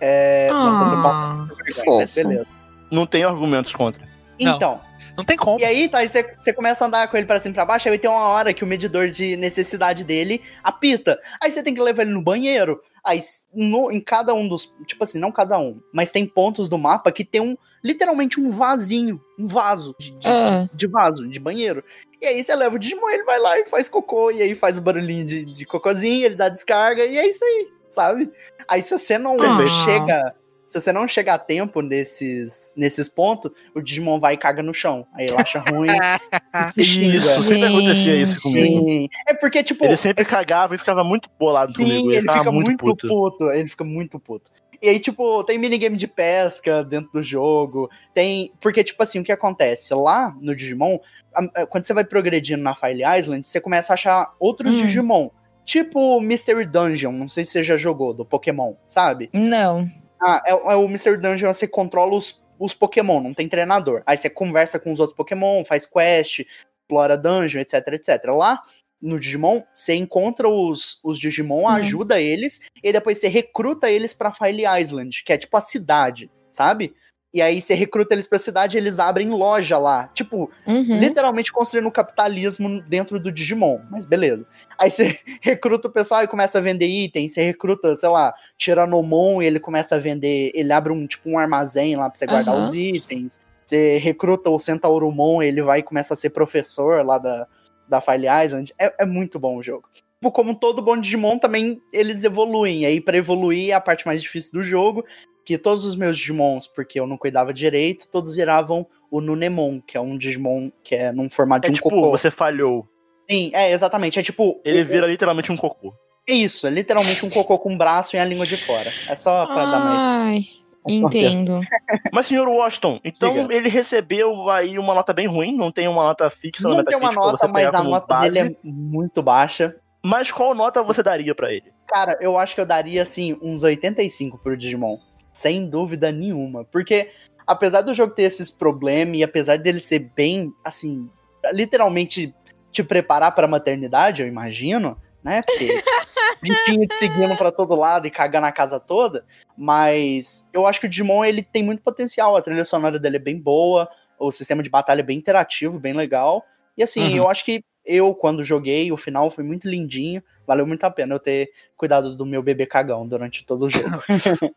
É. 0.00 0.48
Nossa, 0.50 0.84
eu 0.84 0.90
tô 0.90 1.02
passando 1.02 1.52
Ah, 1.52 1.98
mas 1.98 2.10
beleza. 2.10 2.46
Não 2.90 3.04
tem 3.04 3.22
argumentos 3.22 3.72
contra. 3.72 4.02
Não. 4.40 4.56
Então, 4.56 4.80
Não 5.14 5.24
tem 5.24 5.36
como. 5.36 5.60
e 5.60 5.64
aí, 5.64 5.88
tá, 5.88 5.98
aí 5.98 6.08
você, 6.08 6.34
você 6.40 6.54
começa 6.54 6.84
a 6.84 6.88
andar 6.88 7.08
com 7.08 7.18
ele 7.18 7.26
pra 7.26 7.38
cima 7.38 7.52
e 7.52 7.54
pra 7.54 7.66
baixo, 7.66 7.88
aí 7.88 7.98
tem 7.98 8.10
uma 8.10 8.28
hora 8.28 8.54
que 8.54 8.64
o 8.64 8.66
medidor 8.66 9.10
de 9.10 9.36
necessidade 9.36 10.04
dele 10.04 10.42
apita. 10.62 11.20
Aí 11.40 11.52
você 11.52 11.62
tem 11.62 11.74
que 11.74 11.80
levar 11.82 12.02
ele 12.02 12.12
no 12.12 12.22
banheiro. 12.22 12.80
Aí, 13.04 13.20
no- 13.52 13.92
em 13.92 14.00
cada 14.00 14.32
um 14.32 14.48
dos. 14.48 14.74
Tipo 14.86 15.04
assim, 15.04 15.18
não 15.18 15.30
cada 15.30 15.58
um, 15.58 15.78
mas 15.92 16.10
tem 16.10 16.24
pontos 16.24 16.68
do 16.68 16.78
mapa 16.78 17.12
que 17.12 17.24
tem 17.24 17.40
um. 17.40 17.56
Literalmente 17.82 18.40
um 18.40 18.50
vasinho. 18.50 19.20
Um 19.38 19.46
vaso 19.46 19.94
de, 19.98 20.12
de, 20.12 20.26
Ah. 20.28 20.68
de 20.72 20.86
vaso, 20.86 21.28
de 21.28 21.38
banheiro. 21.38 21.84
E 22.20 22.26
aí 22.26 22.42
você 22.42 22.54
leva 22.56 22.76
o 22.76 22.78
Digimon, 22.78 23.10
ele 23.10 23.24
vai 23.24 23.38
lá 23.38 23.58
e 23.58 23.66
faz 23.66 23.88
cocô, 23.90 24.30
e 24.30 24.40
aí 24.40 24.54
faz 24.54 24.78
o 24.78 24.80
barulhinho 24.80 25.26
de, 25.26 25.44
de 25.44 25.66
cocôzinho, 25.66 26.24
ele 26.24 26.34
dá 26.34 26.48
descarga, 26.48 27.04
e 27.04 27.18
é 27.18 27.28
isso 27.28 27.44
aí, 27.44 27.68
sabe? 27.90 28.30
Aí 28.66 28.80
se 28.80 28.96
você 28.98 29.18
não 29.18 29.36
Perfeito. 29.36 29.68
chega. 29.84 30.34
Se 30.74 30.80
você 30.80 30.92
não 30.92 31.06
chega 31.06 31.34
a 31.34 31.38
tempo 31.38 31.80
nesses, 31.80 32.72
nesses 32.76 33.08
pontos, 33.08 33.52
o 33.74 33.80
Digimon 33.80 34.18
vai 34.18 34.34
e 34.34 34.36
caga 34.36 34.60
no 34.60 34.74
chão. 34.74 35.06
Aí 35.14 35.26
ele 35.26 35.36
acha 35.36 35.60
ruim 35.70 35.86
e. 36.76 36.80
Isso, 36.80 37.42
sempre 37.44 37.64
acontecia 37.66 38.16
isso 38.16 38.42
comigo. 38.42 38.80
Sim. 38.88 39.08
É 39.28 39.34
porque, 39.34 39.62
tipo, 39.62 39.84
Ele 39.84 39.96
sempre 39.96 40.24
cagava 40.24 40.74
e 40.74 40.78
ficava 40.78 41.04
muito 41.04 41.28
bolado 41.38 41.72
sim, 41.76 41.84
comigo. 41.84 42.10
ele 42.10 42.20
ficava 42.22 42.38
fica 42.40 42.50
muito, 42.52 42.76
puto. 42.84 43.06
puto. 43.06 43.50
Ele 43.52 43.68
fica 43.68 43.84
muito 43.84 44.18
puto. 44.18 44.50
E 44.82 44.88
aí, 44.88 44.98
tipo, 44.98 45.44
tem 45.44 45.58
minigame 45.58 45.96
de 45.96 46.08
pesca 46.08 46.82
dentro 46.82 47.12
do 47.12 47.22
jogo. 47.22 47.88
Tem. 48.12 48.52
Porque, 48.60 48.82
tipo 48.82 49.00
assim, 49.00 49.20
o 49.20 49.24
que 49.24 49.30
acontece? 49.30 49.94
Lá 49.94 50.34
no 50.40 50.56
Digimon, 50.56 50.98
a- 51.32 51.62
a- 51.62 51.66
quando 51.66 51.84
você 51.84 51.94
vai 51.94 52.04
progredindo 52.04 52.64
na 52.64 52.74
Fire 52.74 53.02
Island, 53.18 53.46
você 53.46 53.60
começa 53.60 53.92
a 53.92 53.94
achar 53.94 54.34
outros 54.40 54.74
Hum. 54.74 54.82
Digimon. 54.82 55.28
Tipo 55.64 56.20
Mystery 56.20 56.66
Dungeon, 56.66 57.12
não 57.12 57.28
sei 57.28 57.44
se 57.44 57.52
você 57.52 57.62
já 57.62 57.76
jogou, 57.76 58.12
do 58.12 58.24
Pokémon, 58.24 58.74
sabe? 58.86 59.30
Não. 59.32 59.84
Ah, 60.20 60.42
é, 60.46 60.50
é 60.50 60.76
o 60.76 60.88
Mystery 60.88 61.20
Dungeon, 61.20 61.52
você 61.52 61.68
controla 61.68 62.14
os, 62.14 62.42
os 62.58 62.74
Pokémon, 62.74 63.20
não 63.20 63.34
tem 63.34 63.48
treinador. 63.48 64.02
Aí 64.06 64.16
você 64.16 64.30
conversa 64.30 64.78
com 64.78 64.92
os 64.92 65.00
outros 65.00 65.16
Pokémon, 65.16 65.64
faz 65.64 65.86
quest, 65.86 66.40
explora 66.80 67.16
dungeon, 67.16 67.60
etc, 67.60 67.86
etc. 67.92 68.24
Lá 68.26 68.62
no 69.00 69.20
Digimon, 69.20 69.62
você 69.72 69.94
encontra 69.94 70.48
os, 70.48 70.98
os 71.04 71.18
Digimon, 71.18 71.68
ajuda 71.68 72.20
eles, 72.20 72.60
e 72.82 72.90
depois 72.90 73.18
você 73.18 73.28
recruta 73.28 73.90
eles 73.90 74.14
pra 74.14 74.32
Fire 74.32 74.64
Island, 74.80 75.22
que 75.24 75.32
é 75.32 75.36
tipo 75.36 75.54
a 75.56 75.60
cidade, 75.60 76.30
sabe? 76.50 76.94
E 77.34 77.42
aí 77.42 77.60
você 77.60 77.74
recruta 77.74 78.14
eles 78.14 78.28
pra 78.28 78.38
cidade 78.38 78.76
e 78.76 78.80
eles 78.80 79.00
abrem 79.00 79.28
loja 79.30 79.76
lá. 79.76 80.08
Tipo, 80.14 80.48
Uhum. 80.64 80.98
literalmente 80.98 81.52
construindo 81.52 81.88
o 81.88 81.90
capitalismo 81.92 82.80
dentro 82.82 83.18
do 83.18 83.32
Digimon, 83.32 83.80
mas 83.90 84.06
beleza. 84.06 84.46
Aí 84.78 84.88
você 84.88 85.18
recruta 85.42 85.88
o 85.88 85.90
pessoal 85.90 86.22
e 86.22 86.28
começa 86.28 86.58
a 86.58 86.60
vender 86.60 86.86
itens, 86.86 87.32
você 87.34 87.42
recruta, 87.42 87.96
sei 87.96 88.08
lá, 88.08 88.32
Tiranomon 88.56 89.42
e 89.42 89.46
ele 89.46 89.58
começa 89.58 89.96
a 89.96 89.98
vender, 89.98 90.52
ele 90.54 90.72
abre 90.72 90.92
um 90.92 91.06
tipo 91.08 91.28
um 91.28 91.36
armazém 91.36 91.96
lá 91.96 92.08
pra 92.08 92.16
você 92.16 92.26
guardar 92.26 92.54
Aham. 92.54 92.62
os 92.62 92.72
itens. 92.72 93.40
Você 93.66 93.98
recruta 93.98 94.48
o 94.48 94.58
Centaurumon, 94.58 95.42
ele 95.42 95.60
vai 95.60 95.80
e 95.80 95.82
começa 95.82 96.14
a 96.14 96.16
ser 96.16 96.30
professor 96.30 97.04
lá 97.04 97.18
da, 97.18 97.48
da 97.88 98.00
File 98.00 98.26
Island. 98.44 98.72
É, 98.78 98.94
é 99.00 99.04
muito 99.06 99.40
bom 99.40 99.56
o 99.56 99.62
jogo. 99.62 99.88
Tipo, 99.94 100.30
como 100.30 100.54
todo 100.54 100.82
bom 100.82 100.96
Digimon, 100.98 101.38
também 101.38 101.80
eles 101.92 102.22
evoluem. 102.24 102.82
E 102.82 102.86
aí, 102.86 103.00
pra 103.00 103.16
evoluir, 103.16 103.70
é 103.70 103.72
a 103.72 103.80
parte 103.80 104.06
mais 104.06 104.22
difícil 104.22 104.52
do 104.52 104.62
jogo. 104.62 105.04
Que 105.44 105.58
todos 105.58 105.84
os 105.84 105.94
meus 105.94 106.16
Digimons, 106.16 106.66
porque 106.66 106.98
eu 106.98 107.06
não 107.06 107.18
cuidava 107.18 107.52
direito, 107.52 108.08
todos 108.08 108.34
viravam 108.34 108.86
o 109.10 109.20
Nunemon, 109.20 109.80
que 109.80 109.96
é 109.96 110.00
um 110.00 110.16
Digimon 110.16 110.70
que 110.82 110.94
é 110.94 111.12
num 111.12 111.28
formato 111.28 111.66
É 111.66 111.68
de 111.68 111.72
um 111.72 111.74
tipo, 111.74 111.90
cocô. 111.90 112.10
você 112.10 112.30
falhou. 112.30 112.86
Sim, 113.30 113.50
é, 113.54 113.70
exatamente. 113.72 114.18
É 114.18 114.22
tipo. 114.22 114.60
Ele 114.64 114.82
o- 114.82 114.86
vira 114.86 115.06
literalmente 115.06 115.52
um 115.52 115.56
cocô. 115.56 115.92
Isso, 116.26 116.66
é 116.66 116.70
literalmente 116.70 117.24
um 117.26 117.30
cocô 117.30 117.58
com 117.58 117.72
um 117.74 117.76
braço 117.76 118.16
e 118.16 118.18
a 118.18 118.24
língua 118.24 118.46
de 118.46 118.56
fora. 118.56 118.90
É 119.08 119.14
só 119.14 119.44
pra 119.46 119.66
dar 119.66 119.78
mais. 119.80 120.02
Ai, 120.02 120.40
entendo. 120.88 121.60
Mas, 122.12 122.26
senhor 122.26 122.48
Washington, 122.48 122.98
então 123.04 123.42
Diga. 123.42 123.54
ele 123.54 123.68
recebeu 123.68 124.48
aí 124.50 124.78
uma 124.78 124.94
nota 124.94 125.12
bem 125.12 125.26
ruim, 125.26 125.54
não 125.56 125.70
tem 125.70 125.86
uma 125.88 126.02
nota 126.04 126.30
fixa 126.30 126.66
na 126.68 126.76
Não 126.76 126.84
tem 126.84 126.96
uma 126.96 127.12
nota, 127.12 127.36
você 127.46 127.52
mas 127.52 127.74
a 127.74 127.82
nota 127.82 128.06
base. 128.14 128.30
dele 128.30 128.50
é 128.52 128.56
muito 128.62 129.22
baixa. 129.22 129.76
Mas 130.02 130.30
qual 130.30 130.54
nota 130.54 130.82
você 130.82 131.02
daria 131.02 131.34
pra 131.34 131.52
ele? 131.52 131.72
Cara, 131.88 132.16
eu 132.20 132.36
acho 132.38 132.54
que 132.54 132.60
eu 132.60 132.66
daria, 132.66 133.02
assim, 133.02 133.38
uns 133.42 133.62
85 133.62 134.38
pro 134.38 134.56
Digimon. 134.56 134.98
Sem 135.34 135.68
dúvida 135.68 136.10
nenhuma. 136.12 136.64
Porque, 136.64 137.10
apesar 137.46 137.82
do 137.82 137.92
jogo 137.92 138.14
ter 138.14 138.22
esses 138.22 138.50
problemas 138.50 139.16
e 139.18 139.22
apesar 139.24 139.58
dele 139.58 139.80
ser 139.80 140.10
bem, 140.14 140.54
assim, 140.64 141.10
literalmente 141.52 142.32
te 142.70 142.82
preparar 142.82 143.34
pra 143.34 143.46
maternidade, 143.48 144.22
eu 144.22 144.28
imagino, 144.28 144.96
né? 145.22 145.42
Porque 145.42 145.74
bichinho 146.40 146.86
te 146.88 146.98
seguindo 146.98 147.36
pra 147.36 147.50
todo 147.50 147.74
lado 147.74 148.06
e 148.06 148.10
cagando 148.10 148.46
a 148.46 148.52
casa 148.52 148.78
toda. 148.80 149.24
Mas 149.58 150.48
eu 150.52 150.66
acho 150.66 150.80
que 150.80 150.86
o 150.86 150.88
Digimon, 150.88 151.24
ele 151.24 151.42
tem 151.42 151.62
muito 151.62 151.82
potencial. 151.82 152.36
A 152.36 152.42
trilha 152.42 152.64
sonora 152.64 152.98
dele 152.98 153.16
é 153.16 153.20
bem 153.20 153.38
boa, 153.38 153.88
o 154.18 154.30
sistema 154.30 154.62
de 154.62 154.70
batalha 154.70 155.00
é 155.00 155.04
bem 155.04 155.18
interativo, 155.18 155.78
bem 155.80 155.92
legal. 155.92 156.44
E 156.76 156.82
assim, 156.82 157.02
Uhum. 157.02 157.16
eu 157.16 157.28
acho 157.28 157.44
que 157.44 157.62
eu, 157.84 158.14
quando 158.14 158.42
joguei, 158.42 158.90
o 158.90 158.96
final 158.96 159.30
foi 159.30 159.44
muito 159.44 159.68
lindinho. 159.68 160.22
Valeu 160.46 160.66
muito 160.66 160.84
a 160.84 160.90
pena 160.90 161.14
eu 161.14 161.18
ter 161.20 161.50
cuidado 161.76 162.16
do 162.16 162.24
meu 162.24 162.42
bebê 162.42 162.66
cagão 162.66 163.06
durante 163.06 163.44
todo 163.44 163.66
o 163.66 163.70
jogo. 163.70 164.02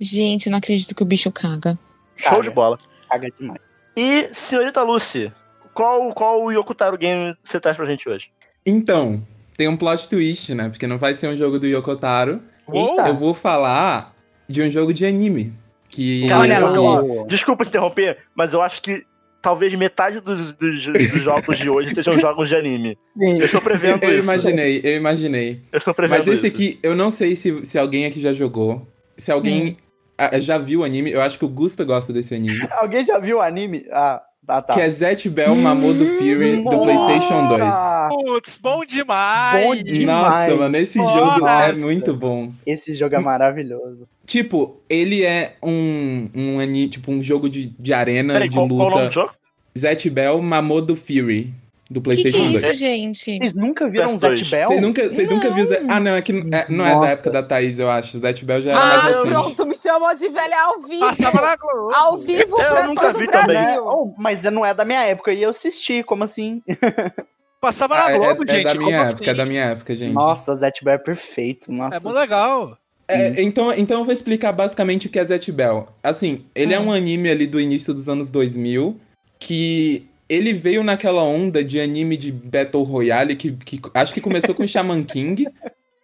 Gente, 0.00 0.46
eu 0.46 0.50
não 0.50 0.58
acredito 0.58 0.94
que 0.94 1.02
o 1.02 1.06
bicho 1.06 1.30
caga. 1.30 1.78
Show 2.16 2.30
Cara. 2.30 2.42
de 2.42 2.50
bola. 2.50 2.78
Caga 3.10 3.28
demais. 3.38 3.60
E, 3.96 4.28
senhorita 4.32 4.82
Lucy, 4.82 5.30
qual, 5.74 6.12
qual 6.14 6.42
o 6.42 6.50
Yokotaro 6.50 6.96
game 6.96 7.34
você 7.44 7.60
traz 7.60 7.76
pra 7.76 7.86
gente 7.86 8.08
hoje? 8.08 8.28
Então, 8.64 9.24
tem 9.56 9.68
um 9.68 9.76
plot 9.76 10.08
twist, 10.08 10.54
né? 10.54 10.68
Porque 10.68 10.86
não 10.86 10.96
vai 10.98 11.14
ser 11.14 11.28
um 11.28 11.36
jogo 11.36 11.58
do 11.58 11.66
Yokotaro. 11.66 12.40
Eita. 12.72 13.08
Eu 13.08 13.14
vou 13.16 13.34
falar 13.34 14.14
de 14.48 14.62
um 14.62 14.70
jogo 14.70 14.94
de 14.94 15.04
anime. 15.04 15.52
Que 15.88 16.28
Olha 16.32 16.58
lá. 16.60 17.02
que- 17.02 17.26
Desculpa 17.26 17.64
interromper, 17.64 18.18
mas 18.34 18.52
eu 18.52 18.62
acho 18.62 18.80
que 18.80 19.04
talvez 19.42 19.74
metade 19.74 20.20
dos, 20.20 20.52
dos- 20.54 20.84
dos 20.86 21.20
jogos 21.22 21.58
de 21.58 21.68
hoje 21.68 21.92
sejam 21.94 22.16
jogos 22.20 22.48
de 22.48 22.54
anime. 22.54 22.96
Sim. 23.18 23.38
Eu 23.40 23.44
estou 23.46 23.60
prevendo 23.60 24.04
Eu 24.04 24.10
isso. 24.10 24.22
imaginei, 24.22 24.80
eu 24.84 24.96
imaginei. 24.96 25.60
Eu 25.72 25.78
estou 25.78 25.92
prevendo 25.92 26.18
Mas 26.20 26.28
esse 26.28 26.46
isso. 26.46 26.54
aqui, 26.54 26.78
eu 26.82 26.94
não 26.94 27.10
sei 27.10 27.34
se, 27.34 27.66
se 27.66 27.76
alguém 27.78 28.06
aqui 28.06 28.20
já 28.20 28.32
jogou. 28.32 28.86
Se 29.18 29.32
alguém 29.32 29.76
ah, 29.80 29.82
já 30.40 30.58
viu 30.58 30.80
o 30.80 30.84
anime, 30.84 31.10
eu 31.10 31.20
acho 31.20 31.38
que 31.38 31.44
o 31.44 31.48
Gusta 31.48 31.84
gosta 31.84 32.12
desse 32.12 32.34
anime. 32.34 32.60
Alguém 32.72 33.04
já 33.04 33.18
viu 33.18 33.38
o 33.38 33.40
anime? 33.40 33.84
Ah, 33.90 34.22
tá, 34.46 34.62
tá. 34.62 34.74
Que 34.74 34.80
é 34.80 34.88
Zet 34.88 35.28
Bell 35.28 35.54
Mamodo 35.56 36.04
Fury 36.18 36.56
do 36.56 36.64
Nossa! 36.64 36.78
PlayStation 36.84 37.48
2. 37.48 37.64
Putz, 38.08 38.58
bom 38.58 38.84
demais! 38.84 39.64
Bom 39.64 39.74
demais. 39.76 40.50
Nossa, 40.50 40.56
mano, 40.56 40.76
esse 40.76 40.98
Nossa! 40.98 41.18
jogo 41.18 41.46
é 41.48 41.72
muito 41.72 42.14
bom. 42.14 42.52
Esse 42.66 42.94
jogo 42.94 43.14
é 43.14 43.18
maravilhoso. 43.18 44.08
Tipo, 44.26 44.80
ele 44.88 45.24
é 45.24 45.56
um, 45.62 46.28
um 46.34 46.60
anime, 46.60 46.88
tipo, 46.88 47.10
um 47.10 47.22
jogo 47.22 47.48
de, 47.48 47.66
de 47.66 47.92
arena, 47.92 48.34
Peraí, 48.34 48.48
de 48.48 48.56
qual, 48.56 48.68
qual 48.68 48.76
o 48.76 48.78
nome 48.78 48.94
do 48.94 48.98
luta. 49.04 49.10
jogo? 49.10 49.32
Zet 49.78 50.10
Bell 50.10 50.42
Mamodo 50.42 50.96
Fury 50.96 51.54
do 51.90 52.00
Que 52.00 52.10
que 52.14 52.22
PlayStation 52.22 52.46
é 52.46 52.52
2. 52.52 52.64
isso, 52.64 52.74
gente? 52.74 53.38
Vocês 53.38 53.52
nunca 53.54 53.88
viram 53.88 54.14
PS2. 54.14 54.18
Zet 54.36 54.44
Bell? 54.50 54.68
Você 54.68 54.80
nunca, 54.80 55.10
você 55.10 55.26
nunca 55.26 55.50
viu 55.50 55.64
Zet... 55.66 55.84
Ah, 55.88 55.98
não, 55.98 56.12
é 56.14 56.22
que 56.22 56.32
é- 56.32 56.66
não 56.68 56.86
é 56.86 56.90
da 56.90 56.94
Nossa. 56.96 57.08
época 57.12 57.30
da 57.30 57.42
Thaís, 57.42 57.78
eu 57.80 57.90
acho. 57.90 58.16
Zet 58.18 58.44
Bell 58.44 58.62
já 58.62 58.70
era 58.70 58.80
Ah, 58.80 58.86
mais 58.86 59.04
recente. 59.06 59.28
pronto, 59.28 59.66
me 59.66 59.76
chamou 59.76 60.14
de 60.14 60.28
velha 60.28 60.62
ao 60.62 60.78
vivo. 60.80 61.00
Passava 61.00 61.40
na 61.42 61.56
Globo. 61.56 61.92
Ao 61.94 62.16
vivo 62.16 62.60
Eu 62.62 62.70
pra 62.70 62.86
nunca 62.86 63.06
todo 63.08 63.18
vi 63.18 63.24
o 63.24 63.30
também. 63.30 63.46
Brasil. 63.62 63.84
Oh, 63.86 64.14
mas 64.16 64.42
não 64.44 64.64
é 64.64 64.72
da 64.72 64.84
minha 64.84 65.02
época 65.02 65.32
e 65.32 65.42
eu 65.42 65.50
assisti, 65.50 66.02
como 66.04 66.22
assim? 66.22 66.62
Passava 67.60 67.94
Ah, 67.96 68.08
na 68.08 68.10
é, 68.14 68.18
Globo, 68.18 68.44
é 68.46 68.50
gente. 68.52 68.64
da 68.64 68.74
minha 68.74 68.84
como 68.84 68.90
época, 69.08 69.20
assim? 69.22 69.30
é 69.30 69.34
da 69.34 69.44
minha 69.46 69.64
época, 69.64 69.96
gente. 69.96 70.12
Nossa, 70.14 70.56
Zet 70.56 70.82
Bell 70.84 70.94
é 70.94 70.98
perfeito. 70.98 71.70
Nossa. 71.72 71.96
É 71.96 72.00
muito 72.00 72.16
legal. 72.16 72.78
É, 73.06 73.42
então, 73.42 73.72
então 73.74 73.98
eu 73.98 74.04
vou 74.04 74.14
explicar 74.14 74.52
basicamente 74.52 75.08
o 75.08 75.10
que 75.10 75.18
é 75.18 75.24
Zet 75.24 75.50
Bell. 75.50 75.88
Assim, 76.02 76.44
ele 76.54 76.72
é 76.72 76.76
Ah. 76.76 76.80
um 76.80 76.92
anime 76.92 77.28
ali 77.28 77.46
do 77.46 77.60
início 77.60 77.92
dos 77.92 78.08
anos 78.08 78.30
2000 78.30 78.96
que 79.38 80.06
ele 80.30 80.52
veio 80.52 80.82
naquela 80.84 81.22
onda 81.22 81.62
de 81.64 81.80
anime 81.80 82.16
de 82.16 82.30
Battle 82.30 82.84
Royale 82.84 83.34
que, 83.36 83.50
que 83.52 83.80
acho 83.92 84.14
que 84.14 84.20
começou 84.20 84.54
com 84.54 84.64
Shaman 84.66 85.02
King. 85.02 85.46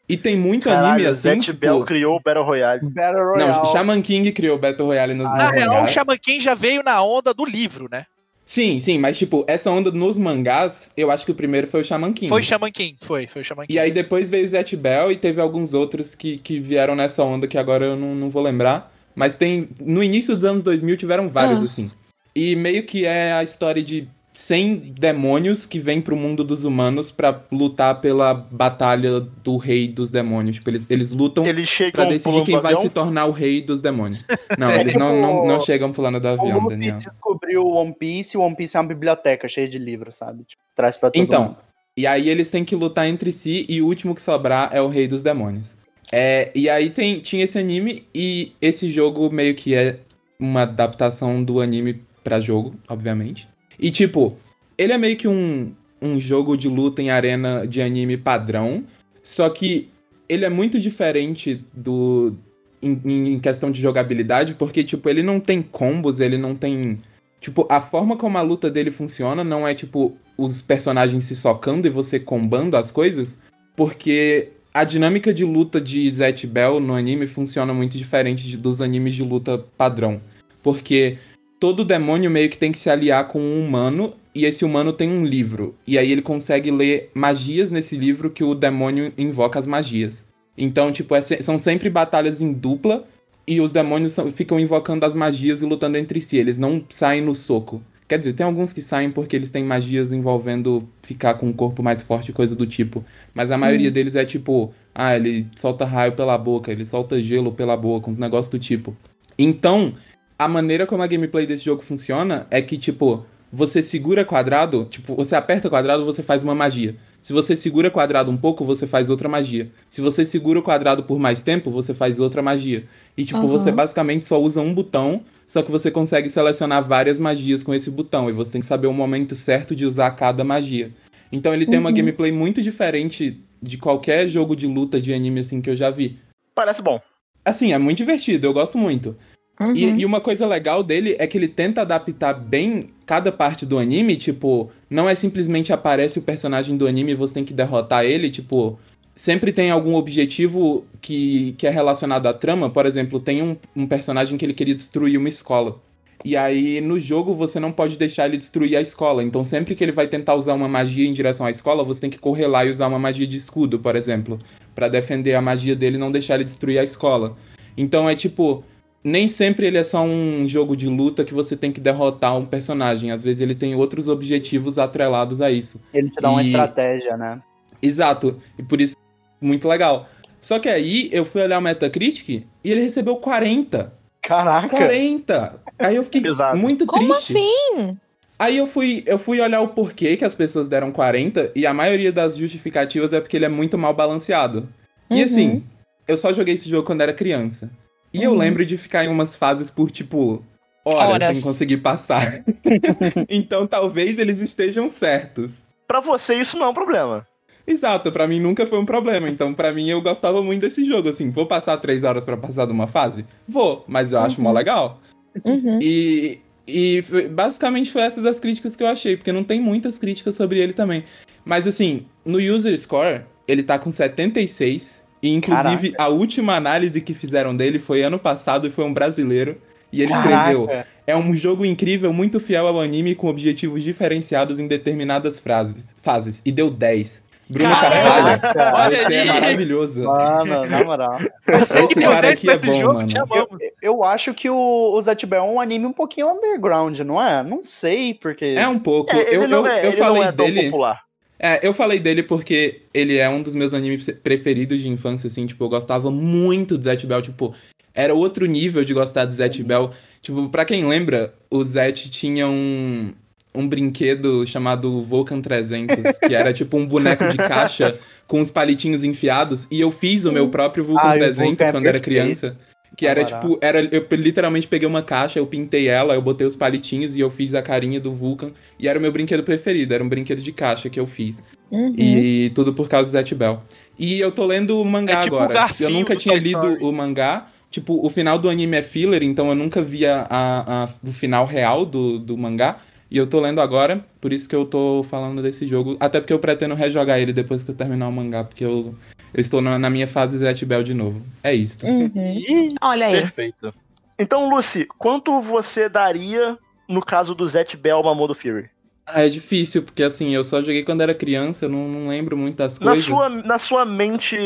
E 0.09 0.17
tem 0.17 0.37
muito 0.37 0.69
anime 0.71 0.83
Caralho, 0.85 1.11
assim, 1.11 1.21
Zet 1.23 1.41
tipo... 1.47 1.59
Bell 1.59 1.85
criou 1.85 2.17
o 2.17 2.21
Battle 2.21 2.45
Royale. 2.45 2.81
Battle 2.83 3.25
Royale. 3.25 3.53
Não, 3.53 3.67
Shaman 3.67 4.03
King 4.03 4.31
criou 4.33 4.59
Battle 4.59 4.87
Royale 4.87 5.15
nos, 5.15 5.27
Ah, 5.27 5.31
Na 5.37 5.51
real, 5.51 5.71
o 5.71 5.75
mangás. 5.75 5.91
Shaman 5.93 6.17
King 6.19 6.41
já 6.41 6.55
veio 6.55 6.83
na 6.83 7.03
onda 7.03 7.33
do 7.33 7.45
livro, 7.45 7.89
né? 7.91 8.05
Sim, 8.45 8.79
sim, 8.79 8.99
mas 8.99 9.19
tipo, 9.19 9.45
essa 9.49 9.69
onda 9.69 9.91
nos 9.91 10.17
mangás, 10.17 10.93
eu 10.97 11.11
acho 11.11 11.25
que 11.25 11.33
o 11.33 11.35
primeiro 11.35 11.67
foi 11.67 11.81
o 11.81 11.85
Shaman 11.85 12.13
King. 12.13 12.29
Foi 12.29 12.41
Shaman 12.45 12.71
King, 12.71 12.97
foi, 13.03 13.27
foi 13.27 13.43
Shaman 13.43 13.67
King. 13.67 13.75
E 13.75 13.79
aí 13.81 13.91
depois 13.91 14.31
veio 14.31 14.45
o 14.45 14.49
Zet 14.49 14.77
Bell 14.77 15.11
e 15.11 15.17
teve 15.17 15.41
alguns 15.41 15.75
outros 15.75 16.15
que, 16.15 16.39
que 16.39 16.61
vieram 16.61 16.95
nessa 16.95 17.25
onda 17.25 17.49
que 17.49 17.59
agora 17.59 17.85
eu 17.87 17.97
não, 17.97 18.15
não 18.15 18.31
vou 18.31 18.43
lembrar. 18.43 18.93
Mas 19.17 19.35
tem. 19.35 19.69
No 19.81 20.05
início 20.05 20.37
dos 20.37 20.45
anos 20.45 20.63
2000 20.63 20.97
tiveram 20.97 21.29
vários, 21.29 21.59
Ah. 21.59 21.65
assim. 21.65 21.91
E 22.37 22.55
meio 22.55 22.83
que 22.85 23.07
é 23.07 23.33
a 23.33 23.43
história 23.43 23.83
de 23.83 24.07
100 24.35 24.93
demônios 25.01 25.65
que 25.65 25.79
vêm 25.79 26.03
pro 26.03 26.15
mundo 26.15 26.45
dos 26.45 26.65
humanos 26.65 27.11
pra 27.11 27.43
lutar 27.51 28.03
pela 28.03 28.35
batalha 28.35 29.19
do 29.21 29.57
rei 29.57 29.89
dos 29.89 30.11
demônios. 30.11 30.57
Tipo, 30.57 30.69
eles, 30.69 30.87
eles 30.91 31.13
lutam 31.13 31.47
Eles 31.47 31.71
pra 31.91 32.05
decidir 32.05 32.45
quem 32.45 32.55
vai 32.61 32.73
avião. 32.75 32.83
se 32.83 32.91
tornar 32.91 33.25
o 33.25 33.31
rei 33.31 33.63
dos 33.63 33.81
demônios. 33.81 34.27
Não, 34.59 34.69
É 34.69 34.81
eles 34.83 34.93
tipo- 34.93 34.99
não, 34.99 35.23
não, 35.23 35.47
não 35.47 35.61
chegam 35.61 35.91
pulando 35.93 36.21
do 36.21 36.27
O 36.29 36.31
avião, 36.33 36.59
Luffy 36.61 36.69
Daniel. 36.77 36.99
descobriu 36.99 37.63
o 37.63 37.73
One 37.77 37.95
Piece 37.99 38.37
e 38.37 38.39
o 38.39 38.43
One 38.43 38.55
Piece 38.55 38.77
é 38.77 38.81
uma 38.81 38.87
biblioteca 38.89 39.49
cheia 39.49 39.67
de 39.69 39.79
livros, 39.79 40.17
sabe? 40.17 40.45
Tipo, 40.45 40.63
traz 40.75 40.99
pra 40.99 41.11
todo 41.11 41.23
Então, 41.23 41.45
mundo. 41.45 41.57
E 41.97 42.07
aí 42.07 42.29
eles 42.29 42.51
têm 42.51 42.63
que 42.67 42.77
lutar 42.77 43.09
entre 43.09 43.33
si 43.33 43.65
e 43.71 43.81
o 43.81 43.87
último 43.87 44.15
que 44.15 44.21
sobrar 44.21 44.69
é 44.75 44.83
o 44.83 44.89
Rei 44.89 45.09
dos 45.09 45.23
Demônios. 45.23 45.79
É, 46.13 46.53
e 46.55 46.69
aí 46.69 46.91
tem, 46.91 47.21
tinha 47.21 47.45
esse 47.45 47.59
anime 47.59 48.07
e 48.15 48.53
esse 48.61 48.91
jogo 48.91 49.31
meio 49.33 49.55
que 49.55 49.75
é 49.75 50.01
uma 50.39 50.63
adaptação 50.63 51.43
do 51.43 51.59
anime 51.61 52.03
pra 52.27 52.41
jogo, 52.41 52.75
obviamente. 52.89 53.49
E 53.79 53.93
tipo, 53.93 54.37
ele 54.77 54.93
é 54.93 54.99
meio 54.99 55.17
que 55.17 55.29
um, 55.29 55.73
um 56.03 56.19
jogo 56.19 56.57
de 56.57 56.69
luta 56.69 57.01
em 57.01 57.09
arena 57.09 57.65
de 57.65 57.81
anime 57.81 58.17
padrão, 58.17 58.83
só 59.23 59.49
que 59.49 59.89
ele 60.29 60.45
é 60.45 60.51
muito 60.51 60.81
diferente 60.81 61.65
do 61.73 62.35
em, 62.83 63.01
em 63.35 63.39
questão 63.39 63.71
de 63.71 63.81
jogabilidade, 63.81 64.55
porque 64.55 64.83
tipo, 64.83 65.09
ele 65.09 65.23
não 65.23 65.39
tem 65.39 65.63
combos, 65.63 66.19
ele 66.19 66.37
não 66.37 66.57
tem 66.57 66.99
Tipo, 67.39 67.65
a 67.71 67.81
forma 67.81 68.17
como 68.17 68.39
a 68.39 68.43
luta 68.43 68.69
dele 68.69 68.91
funciona 68.91 69.45
não 69.45 69.69
é 69.69 69.73
tipo 69.73 70.17
os 70.37 70.61
personagens 70.61 71.27
se 71.27 71.37
socando 71.37 71.87
e 71.87 71.91
você 71.91 72.19
combando 72.19 72.77
as 72.77 72.91
coisas, 72.91 73.41
porque 73.77 74.49
a 74.75 74.83
dinâmica 74.83 75.33
de 75.33 75.45
luta 75.45 75.81
de 75.81 76.11
Zet 76.11 76.45
Bell 76.45 76.81
no 76.81 76.95
anime 76.95 77.27
funciona 77.29 77.73
muito 77.73 77.97
diferente 77.97 78.57
dos 78.57 78.81
animes 78.81 79.15
de 79.15 79.23
luta 79.23 79.65
padrão. 79.79 80.21
Porque 80.61 81.19
todo 81.59 81.85
demônio 81.85 82.31
meio 82.31 82.49
que 82.51 82.59
tem 82.59 82.73
que 82.73 82.79
se 82.79 82.91
aliar 82.91 83.27
com 83.27 83.41
um 83.41 83.65
humano 83.67 84.15
e 84.35 84.45
esse 84.45 84.65
humano 84.65 84.93
tem 84.93 85.09
um 85.11 85.25
livro. 85.25 85.75
E 85.87 85.97
aí 85.99 86.11
ele 86.13 86.23
consegue 86.23 86.71
ler 86.71 87.11
magias 87.15 87.71
nesse 87.71 87.97
livro 87.97 88.31
que 88.31 88.45
o 88.45 88.55
demônio 88.55 89.13
invoca 89.17 89.59
as 89.59 89.67
magias. 89.67 90.27
Então, 90.57 90.93
tipo, 90.93 91.15
é 91.15 91.21
se- 91.23 91.43
são 91.43 91.59
sempre 91.59 91.89
batalhas 91.91 92.41
em 92.41 92.53
dupla 92.53 93.05
e 93.47 93.61
os 93.61 93.73
demônios 93.73 94.13
são- 94.13 94.31
ficam 94.31 94.59
invocando 94.61 95.05
as 95.07 95.15
magias 95.15 95.63
e 95.63 95.67
lutando 95.67 95.97
entre 95.97 96.21
si. 96.21 96.37
Eles 96.37 96.59
não 96.59 96.85
saem 96.89 97.23
no 97.23 97.35
soco. 97.35 97.83
Quer 98.09 98.19
dizer, 98.19 98.35
tem 98.35 98.47
alguns 98.47 98.73
que 98.73 98.81
saem 98.81 99.11
porque 99.11 99.35
eles 99.35 99.51
têm 99.51 99.65
magias 99.65 100.13
envolvendo 100.13 100.89
ficar 101.03 101.35
com 101.35 101.49
um 101.49 101.53
corpo 101.53 101.83
mais 101.83 102.03
forte, 102.03 102.33
coisa 102.33 102.55
do 102.55 102.65
tipo. 102.67 103.05
Mas 103.35 103.51
a 103.51 103.59
maioria 103.59 103.91
deles 103.91 104.15
é 104.15 104.25
tipo, 104.25 104.73
ah, 104.95 105.17
ele 105.17 105.47
solta 105.57 105.85
raio 105.85 106.13
pela 106.13 106.39
boca, 106.39 106.71
ele 106.71 106.87
solta 106.87 107.21
gelo 107.21 107.51
pela 107.53 107.77
boca, 107.77 108.09
uns 108.09 108.17
negócios 108.19 108.51
do 108.51 108.59
tipo. 108.61 108.97
Então, 109.39 109.93
a 110.39 110.47
maneira 110.49 110.87
como 110.87 111.03
a 111.03 111.07
gameplay 111.07 111.47
desse 111.47 111.65
jogo 111.65 111.83
funciona 111.83 112.47
é 112.51 112.61
que, 112.61 112.77
tipo, 112.77 113.25
você 113.51 113.81
segura 113.81 114.25
quadrado, 114.25 114.85
tipo, 114.85 115.15
você 115.15 115.35
aperta 115.35 115.71
quadrado, 115.71 116.05
você 116.05 116.23
faz 116.23 116.43
uma 116.43 116.55
magia. 116.55 116.97
Se 117.23 117.33
você 117.33 117.57
segura 117.57 117.91
quadrado 117.91 118.31
um 118.31 118.37
pouco, 118.37 118.65
você 118.65 118.87
faz 118.87 119.09
outra 119.09 119.29
magia. 119.29 119.71
Se 119.89 120.01
você 120.01 120.25
segura 120.25 120.59
o 120.59 120.63
quadrado 120.63 121.05
por 121.05 121.19
mais 121.19 121.43
tempo, 121.43 121.71
você 121.71 121.95
faz 121.95 122.21
outra 122.21 122.43
magia. 122.43 122.85
E, 123.17 123.25
tipo, 123.25 123.41
Aham. 123.41 123.49
você 123.49 123.73
basicamente 123.73 124.27
só 124.27 124.41
usa 124.41 124.61
um 124.61 124.75
botão, 124.75 125.23
só 125.47 125.63
que 125.63 125.71
você 125.71 125.91
consegue 125.91 126.29
selecionar 126.29 126.85
várias 126.87 127.19
magias 127.19 127.65
com 127.65 127.75
esse 127.75 127.91
botão. 127.91 128.29
E 128.29 128.33
você 128.33 128.53
tem 128.53 128.61
que 128.61 128.67
saber 128.67 128.87
o 128.89 128.93
momento 128.93 129.35
certo 129.35 129.75
de 129.75 129.87
usar 129.87 130.11
cada 130.13 130.45
magia. 130.45 130.93
Então 131.33 131.55
ele 131.55 131.67
tem 131.67 131.79
uma 131.79 131.89
Uhum. 131.89 131.95
gameplay 131.97 132.31
muito 132.31 132.61
diferente 132.63 133.41
de 133.61 133.79
qualquer 133.79 134.29
jogo 134.29 134.55
de 134.55 134.67
luta 134.67 135.01
de 135.01 135.13
anime 135.15 135.41
assim 135.41 135.61
que 135.61 135.71
eu 135.71 135.75
já 135.75 135.91
vi. 135.91 136.19
Parece 136.55 136.83
bom. 136.83 137.01
Assim, 137.45 137.73
é 137.73 137.79
muito 137.79 137.99
divertido, 137.99 138.47
eu 138.47 138.53
gosto 138.53 138.77
muito. 138.77 139.17
Uhum. 139.61 139.75
E, 139.75 140.01
e 140.01 140.05
uma 140.05 140.21
coisa 140.21 140.47
legal 140.47 140.83
dele 140.83 141.17
é 141.19 141.27
que 141.27 141.39
ele 141.39 141.49
tenta 141.49 141.81
adaptar 141.81 142.35
bem 142.35 142.91
cada 143.07 143.33
parte 143.33 143.65
do 143.65 143.79
anime, 143.79 144.17
tipo, 144.17 144.71
não 144.91 145.09
é 145.09 145.15
simplesmente 145.15 145.73
aparece 145.73 146.19
o 146.19 146.23
personagem 146.23 146.77
do 146.77 146.87
anime 146.87 147.13
e 147.13 147.15
você 147.15 147.35
tem 147.35 147.45
que 147.45 147.55
derrotar 147.55 148.05
ele, 148.05 148.29
tipo, 148.29 148.79
sempre 149.15 149.51
tem 149.53 149.71
algum 149.71 149.95
objetivo 149.95 150.85
que, 151.01 151.55
que 151.57 151.67
é 151.67 151.71
relacionado 151.71 152.27
à 152.27 152.35
trama. 152.35 152.69
Por 152.69 152.85
exemplo, 152.85 153.19
tem 153.19 153.43
um, 153.43 153.57
um 153.75 153.87
personagem 153.87 154.37
que 154.37 154.45
ele 154.45 154.53
queria 154.53 154.75
destruir 154.75 155.19
uma 155.19 155.29
escola. 155.29 155.81
E 156.25 156.37
aí, 156.37 156.81
no 156.81 156.99
jogo, 156.99 157.35
você 157.35 157.61
não 157.61 157.71
pode 157.71 157.97
deixar 157.97 158.27
ele 158.27 158.37
destruir 158.37 158.77
a 158.77 158.81
escola. 158.81 159.23
Então, 159.23 159.45
sempre 159.45 159.75
que 159.75 159.85
ele 159.85 159.93
vai 159.93 160.07
tentar 160.07 160.35
usar 160.35 160.55
uma 160.55 160.69
magia 160.69 161.07
em 161.07 161.13
direção 161.13 161.47
à 161.47 161.51
escola, 161.51 161.85
você 161.85 162.01
tem 162.03 162.11
que 162.11 162.19
correr 162.19 162.47
lá 162.47 162.65
e 162.65 162.71
usar 162.71 162.89
uma 162.89 162.99
magia 162.99 163.27
de 163.27 163.37
escudo, 163.37 163.79
por 163.79 163.97
exemplo, 163.97 164.39
Pra 164.75 164.89
defender 164.89 165.35
a 165.35 165.41
magia 165.41 165.75
dele 165.75 165.97
e 165.97 166.01
não 166.01 166.13
deixar 166.13 166.35
ele 166.35 166.45
destruir 166.45 166.79
a 166.79 166.85
escola. 166.85 167.37
Então, 167.77 168.09
é 168.09 168.17
tipo, 168.17 168.65
nem 169.09 169.29
sempre 169.29 169.67
ele 169.67 169.79
é 169.79 169.85
só 169.85 170.03
um 170.03 170.49
jogo 170.49 170.77
de 170.77 170.89
luta 170.89 171.25
que 171.25 171.33
você 171.33 171.57
tem 171.57 171.71
que 171.71 171.81
derrotar 171.81 172.37
um 172.37 172.45
personagem. 172.45 173.13
Às 173.13 173.23
vezes 173.23 173.41
ele 173.41 173.55
tem 173.55 173.75
outros 173.77 174.09
objetivos 174.09 174.81
atrelados 174.81 175.41
a 175.41 175.49
isso. 175.49 175.81
Ele 175.95 176.11
te 176.11 176.21
dá 176.21 176.29
uma 176.29 176.43
E- 176.43 176.47
estratégia, 176.47 177.17
né? 177.17 177.41
Exato. 177.81 178.41
E 178.59 178.63
por 178.65 178.81
isso, 178.81 178.97
muito 179.41 179.69
legal. 179.69 180.09
Só 180.41 180.59
que 180.59 180.69
aí 180.69 181.09
eu 181.13 181.25
fui 181.25 181.41
olhar 181.43 181.59
o 181.59 181.63
Metacritic 181.63 182.29
e 182.65 182.71
ele 182.73 182.81
recebeu 182.83 183.17
40. 183.17 183.93
Caraca! 184.23 184.69
40! 184.77 185.61
Aí 185.79 185.95
eu 185.95 186.03
fiquei 186.03 186.23
Exato. 186.29 186.57
muito 186.57 186.85
Como 186.85 187.15
triste. 187.15 187.33
assim? 187.33 187.97
Aí 188.39 188.57
eu 188.59 188.67
fui, 188.67 189.05
eu 189.07 189.19
fui 189.19 189.41
olhar 189.41 189.61
o 189.61 189.69
porquê 189.69 190.17
que 190.17 190.25
as 190.25 190.35
pessoas 190.35 190.67
deram 190.69 190.91
40 190.91 191.53
e 191.55 191.65
a 191.65 191.73
maioria 191.73 192.13
das 192.13 192.37
justificativas 192.37 193.13
é 193.13 193.21
porque 193.21 193.37
ele 193.37 193.45
é 193.47 193.49
muito 193.49 193.79
mal 193.79 193.95
balanceado. 193.95 194.69
E 195.09 195.21
Uhum. 195.21 195.25
assim, 195.25 195.65
eu 196.09 196.17
só 196.17 196.33
joguei 196.33 196.55
esse 196.55 196.69
jogo 196.69 196.85
quando 196.87 197.03
era 197.03 197.13
criança. 197.15 197.71
E 198.13 198.23
eu 198.23 198.33
Uhum. 198.33 198.39
lembro 198.39 198.65
de 198.65 198.77
ficar 198.77 199.05
em 199.05 199.09
umas 199.09 199.35
fases 199.37 199.71
por 199.71 199.91
tipo 199.91 200.43
horas, 200.85 201.13
Horas. 201.13 201.29
sem 201.29 201.41
conseguir 201.41 201.79
passar. 201.79 202.43
então 203.29 203.67
talvez 203.67 204.19
eles 204.19 204.39
estejam 204.39 204.89
certos. 204.89 205.59
Pra 205.87 206.01
você, 206.01 206.35
isso 206.35 206.57
não 206.57 206.67
é 206.67 206.69
um 206.71 206.75
problema. 206.75 207.27
Exato, 207.67 208.13
pra 208.13 208.29
mim 208.29 208.39
nunca 208.41 208.65
foi 208.67 208.79
um 208.79 208.87
problema. 208.87 209.29
Então, 209.29 209.53
pra 209.53 209.73
mim, 209.73 209.89
eu 209.89 210.01
gostava 210.01 210.41
muito 210.41 210.61
desse 210.61 210.85
jogo. 210.85 211.09
Assim, 211.09 211.31
vou 211.31 211.47
passar 211.47 211.77
três 211.79 212.05
horas 212.05 212.23
pra 212.23 212.37
passar 212.37 212.65
de 212.67 212.73
uma 212.73 212.87
fase? 212.87 213.27
Vou, 213.49 213.85
mas 213.89 214.13
eu 214.13 214.21
acho 214.21 214.41
mó 214.41 214.53
legal. 214.53 215.01
Uhum. 215.45 215.79
E, 215.83 216.39
e 216.67 217.03
foi- 217.03 217.29
basicamente 217.29 217.91
foi 217.91 218.03
essas 218.03 218.25
as 218.25 218.39
críticas 218.39 218.77
que 218.77 218.83
eu 218.85 218.87
achei, 218.87 219.17
porque 219.17 219.33
não 219.33 219.43
tem 219.43 219.61
muitas 219.61 219.99
críticas 219.99 220.37
sobre 220.37 220.61
ele 220.61 220.73
também. 220.73 221.03
Mas 221.45 221.67
assim, 221.67 222.07
no 222.25 222.39
user 222.39 222.79
score, 222.79 223.23
ele 223.49 223.65
tá 223.65 223.79
com 223.81 223.91
76. 223.91 225.03
E 225.23 225.33
inclusive 225.35 225.95
a 225.99 226.09
última 226.09 226.55
análise 226.55 227.01
que 227.01 227.15
fizeram 227.15 227.57
dele 227.57 227.79
foi 227.79 228.03
ano 228.03 228.19
passado 228.19 228.67
e 228.67 228.71
foi 228.71 228.85
um 228.85 228.93
brasileiro. 228.93 229.57
E 229.93 230.03
ele 230.03 230.13
escreveu: 230.13 230.67
Caraca. 230.67 230.89
É 231.07 231.17
um 231.17 231.35
jogo 231.35 231.65
incrível, 231.65 232.13
muito 232.13 232.41
fiel 232.41 232.67
ao 232.67 232.81
anime, 232.81 233.15
com 233.15 233.29
objetivos 233.29 233.83
diferenciados 233.83 234.59
em 234.59 234.67
determinadas 234.67 235.39
frases, 235.39 235.95
fases. 236.03 236.43
E 236.45 236.51
deu 236.53 236.71
10. 236.71 237.25
Bruno! 237.49 237.71
Carvalho, 237.71 238.97
você 238.97 239.15
é 239.15 239.25
maravilhoso. 239.25 240.03
Mano, 240.03 240.67
na 240.67 240.85
moral. 240.85 241.19
Você 241.47 241.79
Esse 241.79 241.95
que 241.95 242.01
deu 242.01 242.11
cara 242.11 242.23
10 242.23 242.35
aqui 242.35 242.51
é 242.51 242.53
esse 242.55 242.67
bom, 242.67 242.73
jogo, 242.73 242.95
mano. 242.95 243.07
te 243.07 243.17
Eu, 243.17 243.23
amamos. 243.23 243.59
eu 243.81 244.03
acho 244.05 244.35
que 244.35 244.51
o, 244.51 244.57
o 244.93 245.01
Zatibel 245.01 245.45
é 245.45 245.47
um 245.47 245.61
anime 245.61 245.87
um 245.87 245.93
pouquinho 245.93 246.29
underground, 246.29 246.99
não 247.01 247.23
é? 247.23 247.45
Não 247.45 247.63
sei, 247.63 248.15
porque. 248.15 248.47
É 248.47 248.67
um 248.67 248.81
pouco. 248.81 249.15
É, 249.15 249.29
ele 249.29 249.37
eu 249.45 249.49
não 249.49 249.65
eu, 249.65 249.67
é, 249.69 249.87
eu 249.87 249.91
ele 249.91 249.97
falei 249.97 250.23
não 250.23 250.29
é 250.29 250.33
tão 250.33 250.47
dele. 250.47 250.65
popular. 250.65 251.06
É, 251.39 251.67
eu 251.67 251.75
falei 251.75 251.99
dele 251.99 252.23
porque 252.23 252.83
ele 252.95 253.17
é 253.19 253.29
um 253.29 253.43
dos 253.43 253.55
meus 253.55 253.75
animes 253.75 254.09
preferidos 254.23 254.81
de 254.81 254.89
infância, 254.89 255.29
assim, 255.29 255.47
tipo, 255.47 255.63
eu 255.65 255.69
gostava 255.69 256.11
muito 256.11 256.79
do 256.79 256.85
Zet 256.85 257.07
Bell, 257.07 257.21
tipo, 257.21 257.55
era 257.95 258.15
outro 258.15 258.47
nível 258.47 258.85
de 258.85 258.95
gostar 258.95 259.25
do 259.25 259.35
Zet 259.35 259.63
Bell. 259.63 259.91
Tipo, 260.23 260.49
pra 260.49 260.65
quem 260.65 260.87
lembra, 260.87 261.35
o 261.51 261.63
Zet 261.63 262.11
tinha 262.11 262.49
um, 262.49 263.13
um 263.55 263.69
brinquedo 263.69 264.47
chamado 264.47 265.03
Vulcan 265.03 265.41
300, 265.41 266.19
que 266.19 266.35
era 266.35 266.53
tipo 266.53 266.77
um 266.77 266.87
boneco 266.87 267.29
de 267.29 267.37
caixa 267.39 267.99
com 268.27 268.41
os 268.41 268.51
palitinhos 268.51 269.05
enfiados, 269.05 269.67
e 269.71 269.81
eu 269.81 269.91
fiz 269.91 270.25
o 270.25 270.33
meu 270.33 270.49
próprio 270.49 270.85
Vulcan 270.85 271.09
Ah, 271.09 271.17
e 271.17 271.21
o 271.21 271.23
300 271.23 271.49
Vulcan 271.49 271.65
é 271.65 271.73
quando 271.73 271.87
era 271.87 272.01
criança. 272.01 272.57
Que 272.97 273.07
era 273.07 273.23
Barato. 273.25 273.47
tipo, 273.49 273.59
era, 273.61 273.81
eu 273.83 274.07
literalmente 274.13 274.67
peguei 274.67 274.89
uma 274.89 275.03
caixa, 275.03 275.39
eu 275.39 275.47
pintei 275.47 275.87
ela, 275.87 276.15
eu 276.15 276.23
botei 276.23 276.47
os 276.47 276.57
palitinhos 276.57 277.15
e 277.15 277.21
eu 277.21 277.29
fiz 277.31 277.55
a 277.55 277.61
carinha 277.61 278.01
do 278.01 278.13
Vulcan. 278.13 278.53
E 278.79 278.89
era 278.89 278.99
o 278.99 279.03
meu 279.03 279.13
brinquedo 279.13 279.43
preferido, 279.43 279.93
era 279.93 280.03
um 280.03 280.09
brinquedo 280.09 280.41
de 280.41 280.51
caixa 280.53 280.89
que 280.89 280.99
eu 280.99 281.07
fiz. 281.07 281.43
Uhum. 281.71 281.95
E 281.99 282.51
tudo 282.55 282.73
por 282.73 282.89
causa 282.89 283.11
do 283.11 283.13
Zet 283.13 283.35
Bell. 283.35 283.61
E 283.99 284.19
eu 284.19 284.33
tô 284.33 284.47
lendo 284.47 284.81
o 284.81 284.85
mangá 284.85 285.15
É 285.15 285.21
tipo 285.21 285.37
agora. 285.37 285.51
o 285.51 285.55
Garfield 285.55 285.93
eu 285.93 285.99
nunca 286.01 286.17
tinha 286.17 286.37
lido 286.39 286.59
Story. 286.73 286.85
o 286.85 286.93
mangá. 286.93 287.49
Tipo, 287.71 288.05
o 288.07 288.09
final 288.09 288.39
do 288.39 288.49
anime 288.49 288.77
é 288.79 288.83
filler, 288.83 289.23
então 289.23 289.49
eu 289.49 289.55
nunca 289.55 289.83
via 289.83 290.27
a, 290.31 290.85
a- 290.85 290.89
o 291.05 291.13
final 291.13 291.45
real 291.45 291.85
do, 291.85 292.19
do 292.19 292.39
mangá. 292.39 292.79
E 293.11 293.19
eu 293.19 293.27
tô 293.27 293.39
lendo 293.41 293.61
agora, 293.61 294.05
por 294.21 294.33
isso 294.33 294.49
que 294.49 294.57
eu 294.57 294.65
tô 294.65 295.05
falando 295.09 295.43
desse 295.43 295.67
jogo. 295.67 295.97
Até 296.01 296.19
porque 296.21 296.33
eu 296.33 296.39
pretendo 296.39 296.75
rejogar 296.75 297.21
ele 297.21 297.33
depois 297.33 297.63
que 297.63 297.71
eu 297.71 297.75
terminar 297.75 298.09
o 298.09 298.13
mangá, 298.13 298.43
porque 298.45 298.65
eu, 298.65 298.95
eu 299.37 299.41
estou 299.43 299.61
na, 299.61 299.79
na 299.79 299.91
minha 299.91 300.09
fase 300.09 300.39
Zet 300.39 300.65
Bell 300.65 300.83
de 300.83 300.95
novo. 300.95 301.21
É 301.45 301.55
isso. 301.55 301.87
Uhum. 301.87 302.75
Olha 302.81 303.07
aí. 303.07 303.21
Perfeito. 303.21 303.73
Então, 304.19 304.49
Lucy, 304.49 304.87
quanto 304.97 305.43
você 305.43 305.91
daria 305.91 306.57
no 306.89 307.05
caso 307.05 307.35
do 307.35 307.47
Zet 307.47 307.77
Bell 307.77 308.03
Mamodo 308.03 308.35
Fury? 308.35 308.71
Ah, 309.07 309.27
é 309.27 309.29
difícil, 309.29 309.83
porque 309.83 310.03
assim, 310.03 310.35
eu 310.35 310.43
só 310.43 310.63
joguei 310.63 310.83
quando 310.83 311.03
era 311.03 311.15
criança, 311.15 311.67
eu 311.67 311.69
não, 311.69 311.87
não 311.87 312.09
lembro 312.09 312.35
muito 312.35 312.57
das 312.57 312.81
Na 312.81 312.93
coisas. 312.93 313.05
sua, 313.05 313.29
na 313.29 313.59
sua 313.59 313.85
mente, 313.85 314.37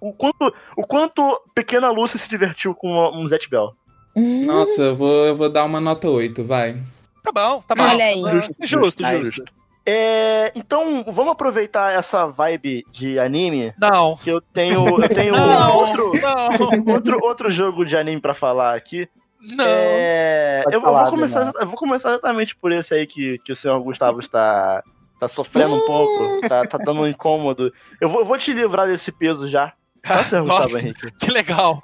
o 0.00 0.14
quanto, 0.14 0.54
o 0.76 0.86
quanto 0.86 1.40
pequena 1.54 1.90
Lucy 1.90 2.18
se 2.18 2.28
divertiu 2.28 2.74
com 2.74 2.88
um 3.14 3.28
Zet 3.28 3.50
Bell? 3.50 3.74
Nossa, 4.16 4.80
eu 4.80 4.96
vou, 4.96 5.26
eu 5.26 5.36
vou 5.36 5.50
dar 5.50 5.64
uma 5.64 5.78
nota 5.78 6.08
8, 6.08 6.42
vai. 6.42 6.80
Tá 7.22 7.30
bom, 7.32 7.62
tá 7.68 7.74
bom. 7.74 7.82
Olha 7.82 8.06
aí. 8.06 8.22
Justo, 8.64 9.04
justo. 9.04 9.04
Justo. 9.04 9.57
É, 9.90 10.52
então, 10.54 11.02
vamos 11.06 11.32
aproveitar 11.32 11.92
essa 11.94 12.26
vibe 12.26 12.84
de 12.90 13.18
anime, 13.18 13.72
Não. 13.80 14.16
que 14.16 14.28
eu 14.30 14.40
tenho, 14.40 14.86
eu 14.86 15.08
tenho 15.08 15.34
Não, 15.34 15.76
outro, 15.76 16.12
não, 16.20 16.92
outro, 16.94 17.18
outro 17.24 17.50
jogo 17.50 17.84
de 17.86 17.96
anime 17.96 18.20
pra 18.20 18.34
falar 18.34 18.74
aqui. 18.76 19.08
não. 19.40 19.64
É, 19.66 20.62
eu, 20.66 20.72
eu 20.72 20.80
falar, 20.82 21.02
vou 21.04 21.10
começar, 21.12 21.52
eu 21.58 21.66
vou 21.66 21.76
começar 21.76 22.10
exatamente 22.10 22.54
por 22.54 22.70
esse 22.72 22.92
aí 22.92 23.06
que, 23.06 23.38
que 23.38 23.50
o 23.52 23.56
senhor 23.56 23.80
Gustavo 23.82 24.20
está, 24.20 24.82
tá 25.18 25.26
sofrendo 25.26 25.74
um 25.76 25.86
pouco, 25.86 26.46
tá, 26.48 26.66
tá 26.66 26.76
dando 26.78 27.00
um 27.00 27.06
incômodo. 27.06 27.72
Eu 28.00 28.08
vou, 28.10 28.20
eu 28.20 28.26
vou 28.26 28.36
te 28.36 28.52
livrar 28.52 28.86
desse 28.86 29.10
peso 29.10 29.48
já. 29.48 29.72
Tá, 30.02 30.22
senhor 30.28 30.42
Gustavo 30.44 30.62
Nossa, 30.64 30.80
Henrique? 30.80 31.10
que 31.18 31.30
legal. 31.30 31.80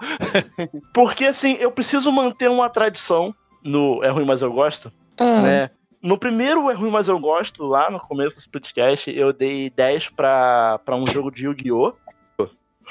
Porque 0.92 1.24
assim, 1.24 1.56
eu 1.58 1.70
preciso 1.70 2.12
manter 2.12 2.50
uma 2.50 2.68
tradição 2.68 3.34
no 3.62 4.04
É 4.04 4.10
Ruim, 4.10 4.26
Mas 4.26 4.42
Eu 4.42 4.52
Gosto, 4.52 4.92
Ah. 5.18 5.40
né? 5.40 5.70
No 6.04 6.18
primeiro 6.18 6.70
É 6.70 6.74
Ruim, 6.74 6.90
Mas 6.90 7.08
Eu 7.08 7.18
Gosto, 7.18 7.64
lá 7.64 7.90
no 7.90 7.98
começo 7.98 8.36
do 8.36 8.40
Splitcast, 8.40 9.10
eu 9.10 9.32
dei 9.32 9.70
10 9.70 10.10
pra, 10.10 10.78
pra 10.84 10.94
um 10.96 11.06
jogo 11.06 11.30
de 11.30 11.46
Yu-Gi-Oh! 11.46 11.94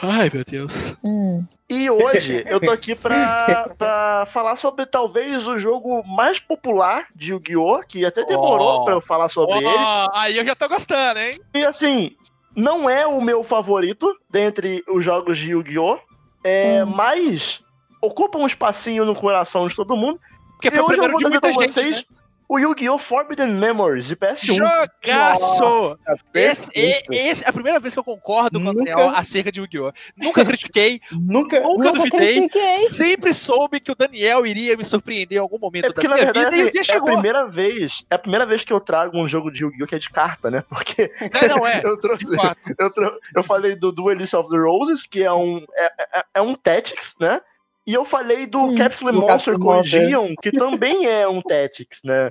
Ai, 0.02 0.32
meu 0.34 0.44
Deus. 0.44 0.98
Hum. 1.04 1.46
E 1.70 1.88
hoje 1.88 2.44
eu 2.48 2.60
tô 2.60 2.72
aqui 2.72 2.96
pra, 2.96 3.70
pra 3.78 4.26
falar 4.28 4.56
sobre 4.56 4.88
talvez 4.88 5.48
o 5.48 5.60
jogo 5.60 6.02
mais 6.04 6.40
popular 6.40 7.06
de 7.16 7.32
Yu-Gi-Oh! 7.34 7.82
Que 7.88 8.04
até 8.04 8.26
demorou 8.26 8.82
Oh. 8.82 8.86
pra 8.86 8.96
eu 8.96 9.02
falar 9.02 9.30
sobre 9.30 9.54
Ó, 9.54 9.58
ele. 9.60 10.10
aí 10.16 10.36
eu 10.38 10.44
já 10.44 10.56
tô 10.56 10.68
gostando, 10.68 11.20
hein? 11.20 11.38
E 11.54 11.64
assim, 11.64 12.16
não 12.56 12.90
é 12.90 13.06
o 13.06 13.22
meu 13.22 13.44
favorito 13.44 14.12
dentre 14.28 14.84
os 14.90 15.06
jogos 15.06 15.38
de 15.38 15.52
Yu-Gi-Oh! 15.52 16.00
É, 16.44 16.84
Mas 16.84 17.62
ocupa 18.02 18.40
um 18.40 18.48
espacinho 18.48 19.06
no 19.06 19.14
coração 19.16 19.68
de 19.68 19.76
todo 19.76 19.96
mundo. 19.96 20.20
Porque 20.54 20.72
foi 20.72 20.80
e 20.80 20.82
o 20.82 20.88
primeiro 20.88 21.12
vou 21.14 21.20
de 21.22 21.28
muita 21.30 21.54
gente, 21.54 21.72
vocês 21.72 22.06
o 22.48 22.60
Yu-Gi-Oh! 22.60 22.98
Forbidden 22.98 23.50
Memories 23.56 24.06
de 24.06 24.18
né? 24.20 24.34
PS1. 24.34 24.56
Jogaço! 24.56 26.00
Esse, 26.34 26.70
esse 27.12 27.46
é 27.46 27.50
a 27.50 27.54
primeira 27.54 27.80
vez 27.80 27.94
que 27.94 28.00
eu 28.00 28.04
concordo 28.04 28.60
com 28.60 28.66
o 28.70 28.74
Nunca- 28.74 28.92
Daniel 28.92 29.10
acerca 29.10 29.52
de 29.52 29.60
Yu-Gi-Oh! 29.60 29.92
Nunca 30.18 30.44
critiquei, 30.46 31.00
Nunca. 31.12 31.60
nunca 31.62 31.92
duvidei. 31.92 32.48
critiquei. 32.50 32.78
Sempre 32.92 33.34
soube 33.34 33.80
que 33.80 33.92
o 33.92 33.96
Daniel 33.96 34.46
iria 34.46 34.76
me 34.78 34.84
surpreender 34.84 35.38
em 35.38 35.42
algum 35.42 35.58
momento 35.60 35.86
É 35.86 35.88
da 35.90 35.94
porque, 35.94 36.08
na 36.08 36.16
minha 36.16 36.26
verdade, 36.32 36.56
vida 36.56 36.58
e 36.58 36.64
o 36.64 36.68
assim, 36.68 36.72
dia 36.72 36.82
é 36.82 36.82
a 36.82 36.94
chegou. 36.94 37.14
primeira 37.14 37.48
vez. 37.48 38.06
É 38.10 38.16
a 38.16 38.20
primeira 38.20 38.46
vez 38.46 38.64
que 38.64 38.74
eu 38.74 38.80
trago 38.80 39.18
um 39.18 39.28
jogo 39.28 39.52
de 39.52 39.64
Yu-Gi-Oh! 39.64 39.88
que 39.88 39.96
é 39.96 40.00
de 40.00 40.10
carta, 40.10 40.50
né? 40.52 40.64
Porque 40.70 41.12
Não, 41.48 41.58
não 41.58 41.68
é. 41.68 41.82
eu 41.84 41.98
trouxe. 41.98 42.26
De 42.26 42.36
fato. 42.36 42.60
Eu, 42.78 42.92
trou- 42.92 43.20
eu 43.36 43.44
falei 43.44 43.76
do 43.76 43.92
Duelist 43.92 44.34
of 44.34 44.50
the 44.50 44.58
Roses, 44.58 45.04
que 45.06 45.24
é 45.24 45.32
um, 45.32 45.64
é, 45.76 45.92
é- 46.20 46.24
é 46.36 46.42
um 46.42 46.54
Tactics, 46.56 47.16
né? 47.20 47.42
E 47.86 47.94
eu 47.94 48.06
falei 48.06 48.46
do 48.46 48.70
Sim. 48.70 48.76
Capsule 48.76 49.12
Monster. 49.14 49.60
Collision, 49.60 50.34
que 50.42 50.52
também 50.52 51.06
é 51.06 51.28
um 51.28 51.42
Tactics, 51.42 52.00
né? 52.04 52.30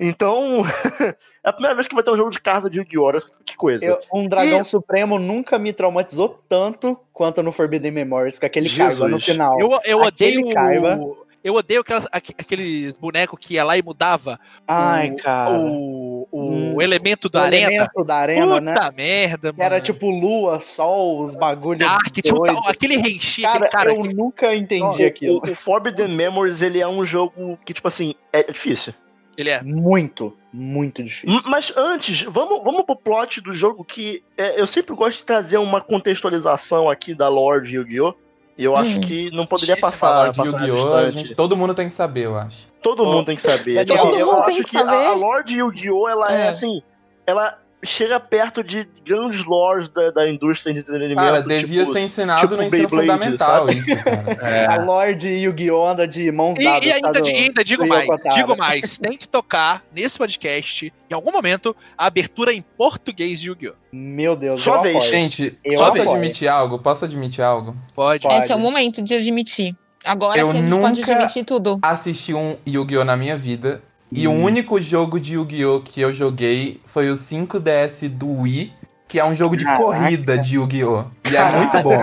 Então, 0.00 0.62
é 1.44 1.48
a 1.48 1.52
primeira 1.52 1.74
vez 1.74 1.88
que 1.88 1.94
vai 1.94 2.04
ter 2.04 2.10
um 2.10 2.16
jogo 2.16 2.30
de 2.30 2.40
carta 2.40 2.68
de 2.70 2.78
Yu-Gi-Oh! 2.78 3.12
Que 3.44 3.56
coisa. 3.56 3.84
Eu- 3.84 3.98
um 4.12 4.28
dragão 4.28 4.60
E- 4.60 4.64
supremo 4.64 5.18
nunca 5.18 5.58
me 5.58 5.72
traumatizou 5.72 6.40
tanto 6.48 6.98
quanto 7.12 7.42
no 7.42 7.50
Forbidden 7.52 7.90
Memories, 7.90 8.38
com 8.38 8.46
aquele 8.46 8.68
Jesus. 8.68 8.98
Kaiba 8.98 9.08
no 9.08 9.20
final. 9.20 9.58
Eu, 9.60 9.70
eu 9.84 10.04
Aquele 10.04 10.38
odeio. 10.38 10.54
Kaiba. 10.54 10.96
o- 11.00 11.27
Eu 11.42 11.54
odeio 11.54 11.80
aquelas, 11.82 12.06
aque- 12.10 12.34
aqueles 12.36 12.96
bonecos 12.98 13.38
que 13.40 13.54
ia 13.54 13.64
lá 13.64 13.76
e 13.78 13.82
mudava 13.82 14.38
Ai, 14.66 15.10
o, 15.12 15.16
cara. 15.16 15.50
o, 15.58 16.28
o 16.32 16.40
Hum. 16.50 16.82
elemento 16.82 17.28
da 17.28 17.40
O 17.40 17.44
arena. 17.44 17.66
elemento 17.72 18.04
da 18.04 18.14
arena, 18.16 18.60
né? 18.60 18.74
Puta 18.74 18.92
merda, 18.96 19.52
mano. 19.52 19.62
Era 19.62 19.80
tipo 19.80 20.10
lua, 20.10 20.58
sol, 20.60 21.20
os 21.20 21.34
bagulhos. 21.34 21.78
Dark, 21.88 22.12
tal- 22.22 22.68
aquele 22.68 22.96
renchi, 22.96 23.42
Cara, 23.42 23.56
aquele 23.66 23.70
cara. 23.70 23.90
eu 23.94 24.02
que- 24.02 24.14
nunca 24.14 24.54
entendi 24.54 25.04
O- 25.04 25.06
aquilo. 25.06 25.40
O, 25.46 25.50
o 25.50 25.54
Forbidden 25.54 26.08
Memories, 26.08 26.60
ele 26.60 26.80
é 26.80 26.88
um 26.88 27.04
jogo 27.06 27.56
que, 27.64 27.72
tipo 27.72 27.86
assim, 27.86 28.14
é 28.32 28.42
difícil. 28.42 28.92
Ele 29.36 29.50
é. 29.50 29.62
Muito, 29.62 30.36
muito 30.52 31.00
difícil. 31.04 31.30
M- 31.30 31.42
Mas 31.46 31.72
antes, 31.76 32.22
vamos, 32.22 32.64
vamos 32.64 32.82
pro 32.84 32.96
plot 32.96 33.40
do 33.40 33.54
jogo 33.54 33.84
que 33.84 34.24
é, 34.36 34.60
eu 34.60 34.66
sempre 34.66 34.92
gosto 34.96 35.18
de 35.18 35.24
trazer 35.24 35.58
uma 35.58 35.80
contextualização 35.80 36.90
aqui 36.90 37.14
da 37.14 37.28
lore 37.28 37.68
de 37.68 37.76
Yu-Gi-Oh! 37.76 38.14
E 38.58 38.64
eu 38.64 38.76
acho 38.76 38.96
Hum. 38.98 39.00
que 39.00 39.30
não 39.30 39.46
poderia 39.46 39.76
Difícil 39.76 39.98
passar, 40.00 40.32
de 40.32 40.40
Yu-Gi-Oh! 40.42 40.94
A 40.94 41.10
gente, 41.10 41.32
todo 41.36 41.56
mundo 41.56 41.74
tem 41.74 41.86
que 41.86 41.94
saber, 41.94 42.24
eu 42.26 42.36
acho. 42.36 42.66
Todo 42.82 43.04
mundo 43.04 43.24
tem 43.26 43.36
que 43.36 43.42
saber. 43.42 43.86
Todo 43.86 43.96
eu 43.96 44.26
mundo 44.26 44.32
acho 44.40 44.44
tem 44.46 44.56
que 44.56 44.70
que 44.70 44.76
a, 44.76 44.84
saber. 44.84 45.06
a 45.06 45.14
lore 45.14 45.44
de 45.44 45.58
Yu-Gi-Oh! 45.58 46.08
ela 46.08 46.32
é. 46.36 46.46
É. 46.46 46.48
assim, 46.48 46.82
ela 47.24 47.56
chega 47.84 48.18
perto 48.18 48.62
de 48.64 48.88
grandes 49.06 49.44
lores 49.44 49.88
da, 49.88 50.10
da 50.10 50.28
indústria 50.28 50.72
de 50.74 50.80
entretenimento. 50.80 51.20
Cara, 51.20 51.42
devia 51.42 51.80
tipo, 51.82 51.92
ser 51.92 52.00
ensinado 52.00 52.40
tipo 52.42 52.56
no 52.56 52.62
ensino 52.64 52.88
Beyblade, 52.88 53.08
fundamental 53.20 53.66
sabe? 53.66 53.78
isso, 53.78 53.96
cara. 54.04 54.72
A 54.74 54.84
Lorde 54.84 55.28
Yu-Gi-Oh! 55.28 55.86
anda 55.86 56.06
de 56.08 56.30
mãos 56.32 56.58
E, 56.58 56.64
dadas. 56.64 56.84
e 56.84 56.92
ainda, 56.92 57.12
do- 57.12 57.28
ainda 57.28 57.64
digo 57.64 57.86
mais, 57.86 58.06
digo 58.34 58.56
mais, 58.56 58.98
tem 58.98 59.16
que 59.16 59.28
tocar 59.28 59.82
nesse 59.94 60.18
podcast, 60.18 60.92
em 61.08 61.14
algum 61.14 61.30
momento, 61.30 61.74
a 61.96 62.06
abertura 62.06 62.52
em 62.52 62.62
português 62.62 63.40
de 63.40 63.48
Yu-Gi-Oh! 63.48 63.74
Meu 63.92 64.34
Deus, 64.36 64.66
eu 64.66 64.82
vez. 64.82 65.04
Gente, 65.04 65.56
Eu 65.64 65.78
posso 65.78 66.00
apoio. 66.00 66.10
admitir 66.16 66.48
algo? 66.48 66.78
Posso 66.80 67.04
admitir 67.04 67.42
algo? 67.42 67.76
Pode. 67.94 68.22
Pode. 68.26 68.42
Esse 68.42 68.52
é 68.52 68.56
o 68.56 68.58
momento 68.58 69.00
de 69.02 69.14
admitir. 69.14 69.74
Agora 70.04 70.38
Eu 70.38 70.48
que 70.50 70.56
a 70.56 70.60
gente 70.62 70.70
pode 70.80 71.00
nunca- 71.00 71.12
admitir 71.14 71.44
tudo. 71.44 71.78
Assisti 71.82 72.32
um 72.34 72.56
Yu-Gi-Oh! 72.66 73.04
na 73.04 73.16
minha 73.16 73.36
vida. 73.36 73.82
E 74.10 74.26
o 74.26 74.30
Hum. 74.32 74.44
único 74.44 74.80
jogo 74.80 75.20
de 75.20 75.34
Yu-Gi-Oh! 75.34 75.80
que 75.82 76.00
eu 76.00 76.12
joguei 76.12 76.80
foi 76.86 77.10
o 77.10 77.14
5DS 77.16 78.08
do 78.08 78.40
Wii, 78.42 78.72
que 79.06 79.18
é 79.18 79.24
um 79.24 79.34
jogo 79.34 79.56
de 79.56 79.64
Caraca. 79.64 79.82
corrida 79.84 80.38
de 80.38 80.56
Yu-Gi-Oh! 80.56 81.04
E 81.30 81.36
é 81.36 81.44
muito 81.52 81.82
bom. 81.82 82.00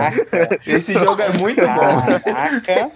Esse 0.66 0.92
jogo 0.92 1.20
é 1.20 1.28
muito 1.36 1.60
bom. 1.60 2.20
Caraca, 2.24 2.90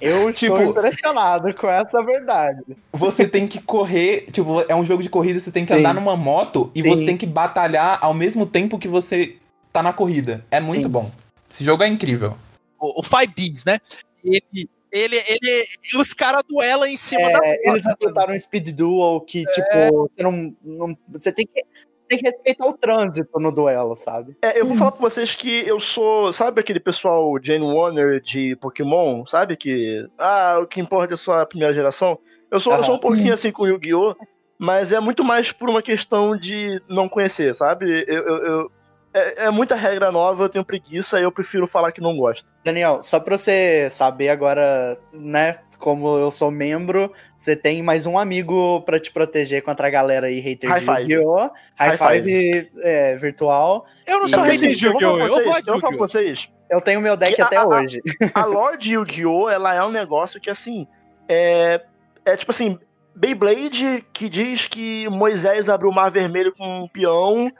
eu 0.00 0.30
estou 0.30 0.56
Tipo- 0.56 0.62
impressionado 0.70 1.52
com 1.54 1.68
essa 1.68 2.02
verdade. 2.04 2.60
Você 2.92 3.26
tem 3.26 3.48
que 3.48 3.60
correr, 3.60 4.26
tipo, 4.30 4.64
é 4.68 4.74
um 4.74 4.84
jogo 4.84 5.02
de 5.02 5.08
corrida, 5.08 5.40
você 5.40 5.50
tem 5.50 5.66
que 5.66 5.72
Sim. 5.74 5.80
andar 5.80 5.94
numa 5.94 6.16
moto 6.16 6.70
e 6.74 6.82
Sim. 6.82 6.88
você 6.90 7.04
tem 7.04 7.16
que 7.16 7.26
batalhar 7.26 7.98
ao 8.00 8.14
mesmo 8.14 8.46
tempo 8.46 8.78
que 8.78 8.86
você 8.88 9.36
tá 9.72 9.82
na 9.82 9.92
corrida. 9.92 10.44
É 10.50 10.60
muito 10.60 10.84
Sim. 10.84 10.88
bom. 10.92 11.10
Esse 11.50 11.64
jogo 11.64 11.82
é 11.82 11.88
incrível. 11.88 12.36
O, 12.78 13.00
o 13.00 13.02
5Ds, 13.02 13.64
né? 13.66 13.80
Ele, 14.24 14.68
ele, 14.92 15.16
ele, 15.16 15.66
os 15.98 16.12
caras 16.12 16.42
duelam 16.48 16.86
em 16.86 16.96
cima 16.96 17.32
da. 17.32 17.40
É, 17.42 17.68
eles 17.68 17.86
adotaram 17.86 18.34
um 18.34 18.38
Speed 18.38 18.68
Duel 18.70 19.20
que, 19.26 19.44
tipo, 19.46 20.08
você 20.14 20.22
não, 20.22 20.54
não- 20.62 20.96
Você 21.08 21.32
tem 21.32 21.46
que, 21.46 21.64
tem 22.08 22.18
que 22.18 22.26
respeitar 22.26 22.66
o 22.66 22.74
trânsito 22.76 23.40
no 23.40 23.50
duelo, 23.50 23.96
sabe? 23.96 24.36
É, 24.42 24.60
eu 24.60 24.66
vou 24.66 24.76
falar 24.76 24.92
pra 24.92 25.00
vocês 25.00 25.34
que 25.34 25.66
eu 25.66 25.80
sou, 25.80 26.30
sabe 26.32 26.60
aquele 26.60 26.78
pessoal 26.80 27.32
Jane 27.42 27.64
Warner 27.64 28.20
de 28.20 28.54
Pokémon, 28.56 29.24
sabe 29.24 29.56
que 29.56 30.06
ah, 30.18 30.58
o 30.62 30.66
que 30.66 30.80
importa 30.80 31.14
é 31.14 31.16
só 31.16 31.40
a 31.40 31.46
primeira 31.46 31.72
geração? 31.72 32.18
Eu 32.50 32.60
sou, 32.60 32.74
eu 32.74 32.84
sou 32.84 32.94
um 32.96 32.98
pouquinho 32.98 33.32
assim 33.32 33.50
com 33.50 33.66
Yu-Gi-Oh, 33.66 34.14
mas 34.58 34.92
é 34.92 35.00
muito 35.00 35.24
mais 35.24 35.50
por 35.50 35.70
uma 35.70 35.80
questão 35.80 36.36
de 36.36 36.80
não 36.86 37.08
conhecer, 37.08 37.54
sabe? 37.54 38.04
Eu, 38.06 38.22
eu- 38.24 38.44
eu- 38.46 38.72
é, 39.14 39.44
é 39.46 39.50
muita 39.50 39.74
regra 39.74 40.10
nova, 40.12 40.44
eu 40.44 40.48
tenho 40.48 40.64
preguiça 40.64 41.18
e 41.20 41.22
eu 41.22 41.32
prefiro 41.32 41.66
falar 41.66 41.92
que 41.92 42.00
não 42.00 42.16
gosto. 42.16 42.48
Daniel, 42.64 43.02
só 43.02 43.18
pra 43.20 43.36
você 43.36 43.88
saber 43.90 44.28
agora, 44.30 44.98
né? 45.12 45.58
Como 45.78 46.16
eu 46.16 46.30
sou 46.30 46.48
membro, 46.52 47.12
você 47.36 47.56
tem 47.56 47.82
mais 47.82 48.06
um 48.06 48.16
amigo 48.16 48.80
pra 48.82 49.00
te 49.00 49.10
proteger 49.10 49.62
contra 49.62 49.88
a 49.88 49.90
galera 49.90 50.28
aí, 50.28 50.38
hater 50.38 50.70
High 50.70 50.78
de 50.80 50.86
five. 50.86 51.00
Yu-Gi-Oh! 51.12 51.50
High, 51.74 51.96
High 51.96 51.96
five, 52.22 52.70
é, 52.82 53.16
virtual. 53.16 53.84
Eu 54.06 54.18
não 54.20 54.26
É 54.26 54.28
sou 54.28 54.42
hater 54.44 54.72
de 54.74 54.86
Yu-Gi-Oh! 54.86 55.18
Eu 55.18 55.28
vocês, 55.28 55.44
gosto 55.48 55.62
de 55.64 55.68
eu 55.70 55.74
Yu-Gi-Oh! 55.74 55.98
vocês, 55.98 56.48
tenho 56.80 57.00
meu 57.00 57.16
deck 57.16 57.34
Que 57.34 57.42
até 57.42 57.56
a- 57.56 57.62
a- 57.62 57.66
hoje. 57.66 58.00
a 58.32 58.44
lore 58.44 58.78
de 58.78 58.94
Yu-Gi-Oh! 58.94 59.48
ela 59.50 59.74
é 59.74 59.82
um 59.82 59.90
negócio 59.90 60.40
que, 60.40 60.48
assim, 60.48 60.86
é, 61.28 61.80
é 62.24 62.36
tipo 62.36 62.52
assim, 62.52 62.78
Beyblade 63.14 64.04
que 64.12 64.28
diz 64.28 64.66
que 64.66 65.08
Moisés 65.08 65.68
abriu 65.68 65.90
o 65.90 65.94
mar 65.94 66.10
vermelho 66.10 66.52
com 66.56 66.84
um 66.84 66.88
peão 66.88 67.50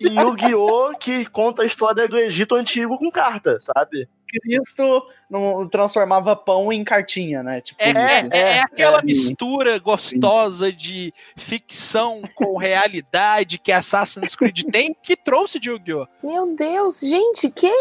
e, 0.00 0.06
e 0.06 0.18
Yu-Gi-Oh! 0.18 0.92
que 0.98 1.26
conta 1.26 1.62
a 1.62 1.66
história 1.66 2.06
do 2.08 2.18
Egito 2.18 2.54
Antigo 2.54 2.98
com 2.98 3.10
carta, 3.10 3.58
sabe? 3.60 4.08
Cristo 4.28 5.06
não 5.30 5.68
transformava 5.68 6.34
pão 6.34 6.72
em 6.72 6.82
cartinha, 6.82 7.42
né? 7.42 7.60
Tipo, 7.60 7.82
É, 7.82 7.90
é, 7.90 8.28
é, 8.30 8.38
é 8.56 8.60
aquela 8.60 8.98
é. 8.98 9.04
mistura 9.04 9.78
gostosa 9.78 10.72
de 10.72 11.12
ficção 11.36 12.22
com 12.34 12.56
realidade 12.56 13.58
que 13.58 13.70
Assassin's 13.70 14.34
Creed 14.34 14.64
tem 14.70 14.94
que 15.00 15.16
trouxe 15.16 15.58
de 15.58 15.70
Yu-Gi-Oh! 15.70 16.06
Meu 16.22 16.54
Deus, 16.54 17.00
gente, 17.00 17.50
que? 17.50 17.72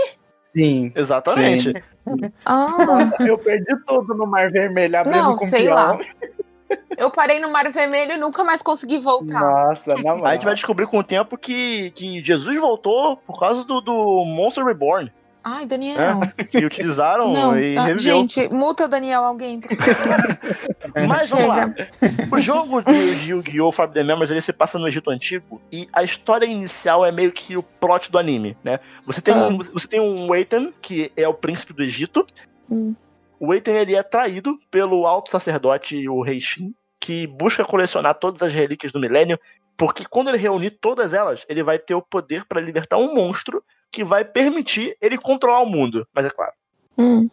Sim. 0.41 0.91
Exatamente. 0.95 1.73
Ah, 2.45 3.09
Eu 3.19 3.37
perdi 3.37 3.75
tudo 3.85 4.13
no 4.13 4.25
Mar 4.27 4.51
Vermelho, 4.51 4.99
abrindo 4.99 5.17
não, 5.23 5.35
com 5.35 5.47
sei 5.47 5.63
peão. 5.65 5.75
lá. 5.75 5.99
Eu 6.97 7.11
parei 7.11 7.39
no 7.39 7.49
Mar 7.51 7.71
Vermelho 7.71 8.13
e 8.13 8.17
nunca 8.17 8.43
mais 8.43 8.61
consegui 8.61 8.97
voltar. 8.99 9.39
Nossa, 9.39 9.93
na 10.01 10.13
A 10.29 10.33
gente 10.33 10.45
vai 10.45 10.53
descobrir 10.55 10.87
com 10.87 10.97
o 10.99 11.03
tempo 11.03 11.37
que, 11.37 11.91
que 11.91 12.23
Jesus 12.23 12.59
voltou 12.59 13.17
por 13.17 13.39
causa 13.39 13.63
do, 13.63 13.81
do 13.81 14.25
Monster 14.25 14.65
Reborn, 14.65 15.11
Ai, 15.43 15.65
Daniel. 15.67 16.21
que 16.49 16.65
utilizaram 16.65 17.31
Não, 17.31 17.57
e 17.59 17.77
ah, 17.77 17.85
reviveu. 17.85 17.99
gente, 17.99 18.49
multa 18.49 18.87
Daniel 18.87 19.23
alguém. 19.23 19.59
Mas 21.07 21.29
vamos 21.29 21.47
lá. 21.47 21.73
O 22.31 22.39
jogo 22.39 22.81
de, 22.81 23.29
Yu-Gi-Oh! 23.29 23.71
Forbidden 23.71 24.05
Memories 24.05 24.31
ele 24.31 24.41
se 24.41 24.53
passa 24.53 24.79
no 24.79 24.87
Egito 24.87 25.09
Antigo 25.09 25.61
e 25.71 25.87
a 25.91 26.03
história 26.03 26.45
inicial 26.45 27.05
é 27.05 27.11
meio 27.11 27.31
que 27.31 27.57
o 27.57 27.63
plot 27.63 28.11
do 28.11 28.17
anime, 28.17 28.55
né? 28.63 28.79
Você 29.05 29.21
tem, 29.21 29.33
Ah. 29.33 29.47
um, 29.47 29.57
você 29.57 29.87
tem 29.87 29.99
um 29.99 30.29
Weiten, 30.29 30.73
que 30.81 31.11
é 31.17 31.27
o 31.27 31.33
príncipe 31.33 31.73
do 31.73 31.83
Egito. 31.83 32.25
Hum. 32.69 32.95
O 33.39 33.47
Weiten 33.47 33.75
ele 33.75 33.95
é 33.95 34.03
traído 34.03 34.57
pelo 34.71 35.05
alto 35.05 35.29
sacerdote, 35.31 36.07
o 36.07 36.21
Rei 36.21 36.39
Shin, 36.39 36.73
que 36.99 37.27
busca 37.27 37.65
colecionar 37.65 38.15
todas 38.15 38.41
as 38.41 38.53
relíquias 38.53 38.93
do 38.93 38.99
milênio, 38.99 39.37
porque 39.77 40.05
quando 40.09 40.29
ele 40.29 40.37
reunir 40.37 40.71
todas 40.71 41.13
elas, 41.13 41.45
ele 41.49 41.61
vai 41.61 41.77
ter 41.77 41.93
o 41.93 42.01
poder 42.01 42.45
para 42.45 42.61
libertar 42.61 42.97
um 42.97 43.13
monstro 43.13 43.61
que 43.91 44.03
vai 44.03 44.23
permitir 44.23 44.95
ele 45.01 45.17
controlar 45.17 45.61
o 45.61 45.65
mundo. 45.65 46.07
Mas 46.13 46.25
é 46.25 46.29
claro. 46.29 46.53
Hum. 46.97 47.29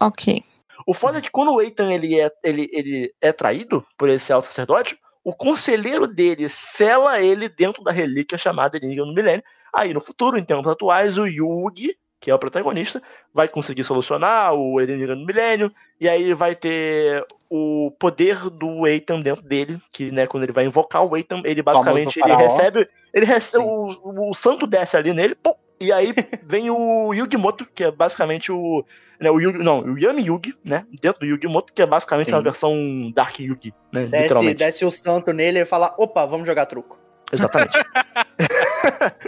Ok. 0.00 0.42
O 0.86 0.94
foda 0.94 1.18
é 1.18 1.20
que 1.20 1.30
quando 1.30 1.52
o 1.52 1.60
Ethan 1.60 1.92
ele 1.92 2.18
é, 2.18 2.30
ele, 2.42 2.68
ele 2.72 3.14
é 3.20 3.32
traído 3.32 3.84
por 3.96 4.08
esse 4.08 4.32
alto 4.32 4.46
sacerdote, 4.46 4.98
o 5.24 5.32
conselheiro 5.32 6.06
dele 6.06 6.48
sela 6.48 7.20
ele 7.20 7.48
dentro 7.48 7.82
da 7.82 7.92
relíquia 7.92 8.36
chamada 8.36 8.76
Enigma 8.76 9.06
do 9.06 9.14
Milênio. 9.14 9.44
Aí 9.72 9.94
no 9.94 10.00
futuro, 10.00 10.38
em 10.38 10.44
tempos 10.44 10.66
atuais, 10.66 11.16
o 11.16 11.26
Yugi, 11.26 11.96
que 12.20 12.30
é 12.30 12.34
o 12.34 12.38
protagonista, 12.38 13.02
vai 13.32 13.48
conseguir 13.48 13.84
solucionar 13.84 14.54
o 14.54 14.80
Enigma 14.80 15.16
do 15.16 15.26
Milênio, 15.26 15.72
e 16.00 16.08
aí 16.08 16.34
vai 16.34 16.54
ter 16.54 17.24
o 17.48 17.92
poder 17.98 18.48
do 18.50 18.86
Ethan 18.86 19.20
dentro 19.20 19.42
dele, 19.42 19.80
que 19.92 20.10
né, 20.10 20.26
quando 20.26 20.44
ele 20.44 20.52
vai 20.52 20.64
invocar 20.64 21.04
o 21.04 21.16
Ethan, 21.16 21.42
ele 21.44 21.62
basicamente 21.62 22.20
ele 22.20 22.34
recebe, 22.34 22.88
ele 23.12 23.26
recebe 23.26 23.64
Sim. 23.64 23.70
o, 23.70 24.30
o 24.30 24.34
santo 24.34 24.66
desce 24.66 24.96
ali 24.96 25.12
nele, 25.12 25.34
pum, 25.34 25.54
e 25.80 25.92
aí 25.92 26.14
vem 26.44 26.70
o 26.70 27.12
Yugimoto, 27.12 27.66
que 27.66 27.84
é 27.84 27.90
basicamente 27.90 28.52
o 28.52 28.84
né, 29.22 29.30
o 29.30 29.40
Yugi, 29.40 29.58
não, 29.58 29.80
o 29.80 29.98
Yami 29.98 30.22
Yugi, 30.26 30.54
né, 30.64 30.84
dentro 31.00 31.20
do 31.20 31.26
Yugimoto, 31.26 31.72
que 31.72 31.80
é 31.80 31.86
basicamente 31.86 32.26
Sim. 32.26 32.32
uma 32.32 32.42
versão 32.42 33.10
Dark 33.14 33.38
Yugi, 33.38 33.72
né, 33.92 34.02
Desce, 34.06 34.22
literalmente. 34.22 34.58
desce 34.58 34.84
o 34.84 34.90
santo 34.90 35.32
nele 35.32 35.60
e 35.60 35.64
fala: 35.64 35.94
opa, 35.96 36.26
vamos 36.26 36.46
jogar 36.46 36.66
truco. 36.66 36.98
Exatamente. 37.32 37.72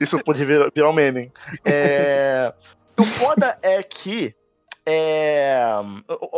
Isso 0.00 0.18
pode 0.24 0.44
virar, 0.44 0.70
virar 0.74 0.90
um 0.90 0.92
meme. 0.92 1.20
hein? 1.20 1.32
É, 1.64 2.52
O 2.98 3.04
foda 3.04 3.58
é 3.62 3.82
que 3.82 4.34
é, 4.86 5.56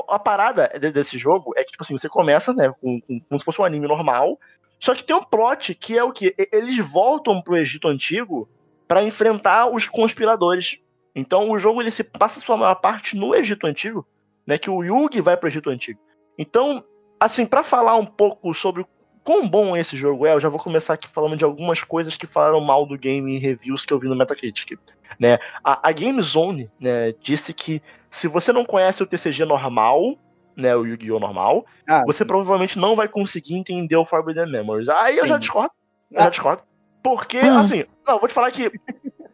a 0.08 0.18
parada 0.18 0.70
de- 0.78 0.92
desse 0.92 1.18
jogo 1.18 1.52
é 1.56 1.64
que, 1.64 1.72
tipo 1.72 1.82
assim, 1.82 1.96
você 1.96 2.08
começa, 2.08 2.52
né, 2.52 2.72
com, 2.80 3.00
com- 3.00 3.20
como 3.28 3.38
se 3.38 3.44
fosse 3.44 3.60
um 3.60 3.64
anime 3.64 3.88
normal, 3.88 4.38
só 4.78 4.94
que 4.94 5.02
tem 5.02 5.16
um 5.16 5.22
plot 5.22 5.74
que 5.74 5.96
é 5.98 6.04
o 6.04 6.12
que 6.12 6.34
eles 6.52 6.78
voltam 6.78 7.40
pro 7.42 7.56
Egito 7.56 7.88
Antigo 7.88 8.48
pra 8.86 9.02
enfrentar 9.02 9.66
os 9.72 9.88
conspiradores. 9.88 10.78
Então 11.16 11.50
o 11.50 11.58
jogo 11.58 11.80
ele 11.80 11.90
se 11.90 12.04
passa 12.04 12.40
sua 12.40 12.58
maior 12.58 12.74
parte 12.74 13.16
no 13.16 13.34
Egito 13.34 13.66
Antigo, 13.66 14.06
né, 14.46 14.58
que 14.58 14.68
o 14.70 14.84
Yugi 14.84 15.20
vai 15.22 15.36
pro 15.36 15.48
Egito 15.48 15.70
Antigo. 15.70 15.98
Então, 16.38 16.84
assim, 17.18 17.46
pra 17.46 17.62
falar 17.62 17.96
um 17.96 18.04
pouco 18.04 18.52
sobre 18.52 18.84
quão 19.24 19.48
bom 19.48 19.74
esse 19.76 19.96
jogo 19.96 20.26
é, 20.26 20.34
eu 20.34 20.40
já 20.40 20.50
vou 20.50 20.60
começar 20.60 20.92
aqui 20.92 21.08
falando 21.08 21.36
de 21.36 21.44
algumas 21.44 21.82
coisas 21.82 22.14
que 22.16 22.26
falaram 22.26 22.60
mal 22.60 22.84
do 22.86 22.98
game 22.98 23.34
em 23.34 23.38
reviews 23.40 23.84
que 23.86 23.92
eu 23.92 23.98
vi 23.98 24.08
no 24.08 24.14
Metacritic. 24.14 24.78
Né? 25.18 25.38
A, 25.64 25.88
a 25.88 25.92
Game 25.92 26.20
Zone 26.20 26.70
né, 26.78 27.12
disse 27.20 27.54
que 27.54 27.82
se 28.10 28.28
você 28.28 28.52
não 28.52 28.64
conhece 28.64 29.02
o 29.02 29.06
TCG 29.06 29.46
normal, 29.46 30.16
né, 30.54 30.76
o 30.76 30.84
Yu-Gi-Oh! 30.84 31.18
normal, 31.18 31.64
Ah, 31.88 32.02
você 32.06 32.24
provavelmente 32.24 32.78
não 32.78 32.94
vai 32.94 33.08
conseguir 33.08 33.54
entender 33.56 33.96
o 33.96 34.04
Forbidden 34.04 34.50
Memories. 34.52 34.88
Aí 34.90 35.16
eu 35.16 35.26
já 35.26 35.34
Sim. 35.34 35.40
discordo. 35.40 35.70
Eu 36.10 36.20
já 36.20 36.26
Ah. 36.26 36.30
discordo. 36.30 36.62
Porque, 37.02 37.38
Hum. 37.40 37.58
assim, 37.58 37.84
não, 38.06 38.18
vou 38.18 38.28
te 38.28 38.34
falar 38.34 38.50
que 38.50 38.70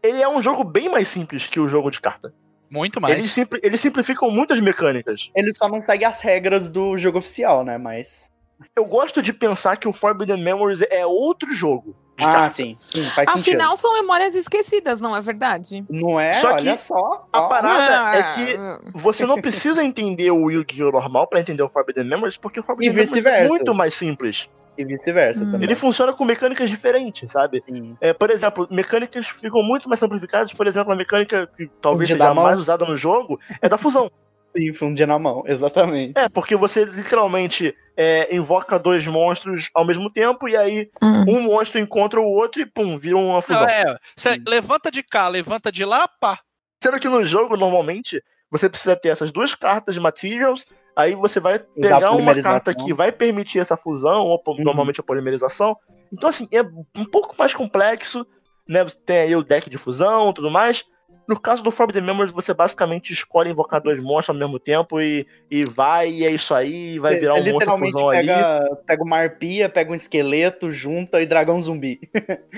ele 0.02 0.20
é 0.22 0.28
um 0.28 0.42
jogo 0.42 0.64
bem 0.64 0.88
mais 0.88 1.08
simples 1.08 1.46
que 1.46 1.60
o 1.60 1.68
jogo 1.68 1.90
de 1.90 2.00
carta. 2.00 2.32
Muito 2.70 2.98
Eles, 3.00 3.10
mais. 3.10 3.30
simpli- 3.30 3.60
eles 3.62 3.80
simplificam 3.80 4.30
muitas 4.30 4.58
mecânicas. 4.58 5.30
Ele 5.36 5.54
só 5.54 5.68
não 5.68 5.82
segue 5.82 6.04
as 6.06 6.20
regras 6.20 6.68
do 6.70 6.96
jogo 6.96 7.18
oficial, 7.18 7.64
né? 7.64 7.76
Mas. 7.76 8.28
Eu 8.76 8.84
gosto 8.84 9.20
de 9.20 9.32
pensar 9.32 9.76
que 9.76 9.88
o 9.88 9.92
Forbidden 9.92 10.40
Memories 10.42 10.82
é 10.90 11.04
outro 11.04 11.52
jogo. 11.52 11.94
de 12.16 12.24
Ah, 12.26 12.32
cartas. 12.32 12.52
sim. 12.52 12.76
Sim, 12.88 13.04
faz 13.14 13.28
sentido. 13.30 13.54
Afinal, 13.56 13.74
são 13.74 13.94
memórias 13.94 14.34
esquecidas, 14.34 15.00
não 15.00 15.16
é 15.16 15.20
verdade? 15.22 15.82
Não 15.88 16.20
é? 16.20 16.34
Só 16.34 16.54
que 16.54 16.62
Olha 16.68 16.76
só. 16.76 17.26
a 17.32 17.40
ó. 17.40 17.48
parada 17.48 18.00
Ah, 18.10 18.16
é 18.16 18.22
que 18.34 18.98
você 18.98 19.24
não 19.24 19.40
precisa 19.40 19.82
entender 19.82 20.30
o 20.30 20.50
Yu-Gi-Oh! 20.50 20.92
normal 20.92 21.26
pra 21.26 21.40
entender 21.40 21.62
o 21.62 21.70
Forbidden 21.70 22.04
Memories, 22.04 22.36
porque 22.36 22.60
o 22.60 22.62
Forbidden 22.62 22.94
Memories 22.94 23.24
é 23.26 23.48
muito 23.48 23.74
mais 23.74 23.94
simples. 23.94 24.48
E 24.76 24.84
vice-versa 24.84 25.44
Hum. 25.44 25.50
também. 25.52 25.66
Ele 25.68 25.74
funciona 25.74 26.12
com 26.12 26.24
mecânicas 26.24 26.70
diferentes, 26.70 27.30
sabe? 27.32 27.60
Sim. 27.62 27.96
É, 28.00 28.12
por 28.12 28.30
exemplo, 28.30 28.66
mecânicas 28.70 29.26
ficam 29.26 29.62
muito 29.62 29.88
mais 29.88 30.00
simplificadas. 30.00 30.52
Por 30.52 30.66
exemplo, 30.66 30.92
a 30.92 30.96
mecânica 30.96 31.46
que 31.56 31.68
talvez 31.80 32.08
De 32.08 32.14
seja 32.14 32.32
mais 32.34 32.58
usada 32.58 32.84
no 32.86 32.96
jogo 32.96 33.38
é 33.60 33.68
da 33.68 33.76
fusão. 33.76 34.10
Sim, 34.48 34.70
fundir 34.74 35.06
na 35.06 35.18
mão, 35.18 35.42
exatamente. 35.46 36.12
É, 36.14 36.28
porque 36.28 36.54
você 36.54 36.84
literalmente 36.84 37.74
é, 37.96 38.34
invoca 38.36 38.78
dois 38.78 39.06
monstros 39.06 39.70
ao 39.74 39.82
mesmo 39.86 40.12
tempo 40.12 40.46
e 40.46 40.54
aí 40.54 40.90
Hum. 41.02 41.24
um 41.26 41.40
monstro 41.42 41.78
encontra 41.80 42.20
o 42.20 42.24
outro 42.26 42.60
e 42.60 42.66
pum, 42.66 42.98
vira 42.98 43.16
uma 43.16 43.40
fusão. 43.40 43.64
é, 43.64 43.96
cê 44.14 44.38
levanta 44.46 44.90
de 44.90 45.02
cá, 45.02 45.26
levanta 45.28 45.72
de 45.72 45.86
lá, 45.86 46.06
pá. 46.20 46.38
Sendo 46.84 46.98
que 47.00 47.08
no 47.08 47.24
jogo, 47.24 47.56
normalmente, 47.56 48.22
você 48.50 48.68
precisa 48.68 48.94
ter 48.94 49.08
essas 49.08 49.30
duas 49.32 49.54
cartas 49.54 49.94
de 49.94 50.00
materials, 50.00 50.66
aí 50.96 51.14
você 51.14 51.40
vai 51.40 51.58
pegar 51.58 52.12
uma 52.12 52.40
carta 52.42 52.74
que 52.74 52.92
vai 52.92 53.10
permitir 53.12 53.58
essa 53.58 53.76
fusão, 53.76 54.26
ou 54.26 54.42
Uhum. 54.46 54.64
normalmente 54.64 55.00
a 55.00 55.04
polimerização. 55.04 55.76
Então, 56.12 56.28
assim, 56.28 56.46
é 56.50 56.62
um 56.62 57.04
pouco 57.10 57.34
mais 57.38 57.54
complexo, 57.54 58.26
né? 58.68 58.82
Você 58.84 58.98
tem 58.98 59.18
aí 59.18 59.36
o 59.36 59.42
deck 59.42 59.68
de 59.70 59.78
fusão 59.78 60.30
e 60.30 60.34
tudo 60.34 60.50
mais. 60.50 60.84
No 61.32 61.40
caso 61.40 61.62
do 61.62 61.70
Forbidden 61.70 62.02
Memories, 62.02 62.30
você 62.30 62.52
basicamente 62.52 63.10
escolhe 63.10 63.48
invocar 63.48 63.80
dois 63.80 64.02
monstros 64.02 64.36
ao 64.36 64.38
mesmo 64.38 64.58
tempo 64.58 65.00
e, 65.00 65.26
e 65.50 65.62
vai, 65.66 66.10
e 66.10 66.26
é 66.26 66.30
isso 66.30 66.52
aí, 66.52 66.98
vai 66.98 67.18
virar 67.18 67.32
um 67.32 67.36
monstro 67.36 67.52
literalmente 67.54 67.92
fusão 67.92 68.10
ali. 68.10 68.26
pega, 68.26 68.76
pega 68.86 69.02
uma 69.02 69.16
arpia, 69.16 69.68
pega 69.70 69.92
um 69.92 69.94
esqueleto, 69.94 70.70
junta 70.70 71.22
e 71.22 71.26
dragão 71.26 71.58
zumbi. 71.58 71.98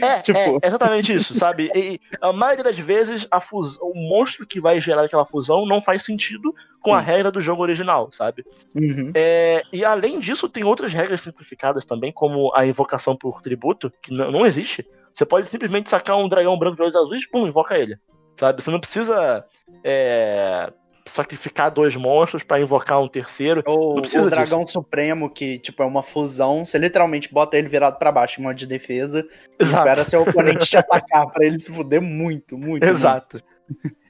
É, 0.03 0.18
Tipo- 0.27 0.59
é 0.61 0.66
exatamente 0.66 1.14
isso, 1.14 1.35
sabe? 1.39 1.70
E 1.72 2.01
a 2.20 2.33
maioria 2.33 2.64
das 2.64 2.77
vezes 2.77 3.29
a 3.31 3.41
fus... 3.41 3.79
o 3.81 3.95
monstro 3.95 4.45
que 4.45 4.61
vai 4.61 4.81
gerar 4.81 5.05
aquela 5.05 5.25
fusão 5.25 5.64
não 5.64 5.81
faz 5.81 6.03
sentido 6.03 6.53
com 6.81 6.93
a 6.93 7.01
regra 7.01 7.31
do 7.31 7.41
jogo 7.41 7.62
original, 7.62 8.11
sabe? 8.11 8.45
Uhum. 8.75 9.12
É, 9.14 9.62
e 9.72 9.85
além 9.85 10.18
disso, 10.18 10.49
tem 10.49 10.64
outras 10.64 10.93
regras 10.93 11.20
simplificadas 11.20 11.87
também, 11.87 12.11
como 12.11 12.53
a 12.53 12.66
invocação 12.66 13.14
por 13.14 13.41
tributo, 13.41 13.93
que 14.03 14.12
não 14.12 14.45
existe. 14.45 14.85
Você 15.12 15.25
pode 15.25 15.49
simplesmente 15.49 15.89
sacar 15.89 16.16
um 16.16 16.29
dragão 16.29 16.59
branco 16.59 16.75
de 16.75 16.83
olhos 16.83 16.97
azuis 16.97 17.22
e 17.22 17.31
pum, 17.31 17.47
invoca 17.47 17.79
ele. 17.79 17.97
Sabe? 18.37 18.62
Você 18.62 18.70
não 18.70 18.80
precisa 18.80 19.45
é, 19.82 20.72
sacrificar 21.07 21.70
dois 21.70 21.95
monstros 21.97 22.43
pra 22.43 22.61
invocar 22.61 23.01
um 23.01 23.09
terceiro. 23.09 23.62
Ou 23.66 23.97
precisa 23.97 24.26
o 24.26 24.30
dragão 24.30 24.66
supremo, 24.66 25.30
que 25.30 25.59
tipo 25.59 25.82
é 25.82 25.87
uma 25.87 26.03
fusão, 26.03 26.64
você 26.64 26.78
literalmente 26.78 27.32
bota 27.32 27.57
ele 27.57 27.68
virado 27.68 27.99
pra 27.99 28.12
baixo 28.12 28.41
em 28.41 28.45
modo 28.45 28.57
de 28.57 28.66
defesa 28.66 29.26
e 29.61 29.62
espera 29.62 30.05
seu 30.05 30.22
oponente 30.22 30.66
te 30.66 30.76
atacar 30.78 31.26
pra 31.30 31.45
ele 31.45 31.61
se 31.61 31.72
fuder 31.72 32.01
muito, 32.01 32.57
muito. 32.57 32.85
Exato. 32.85 33.41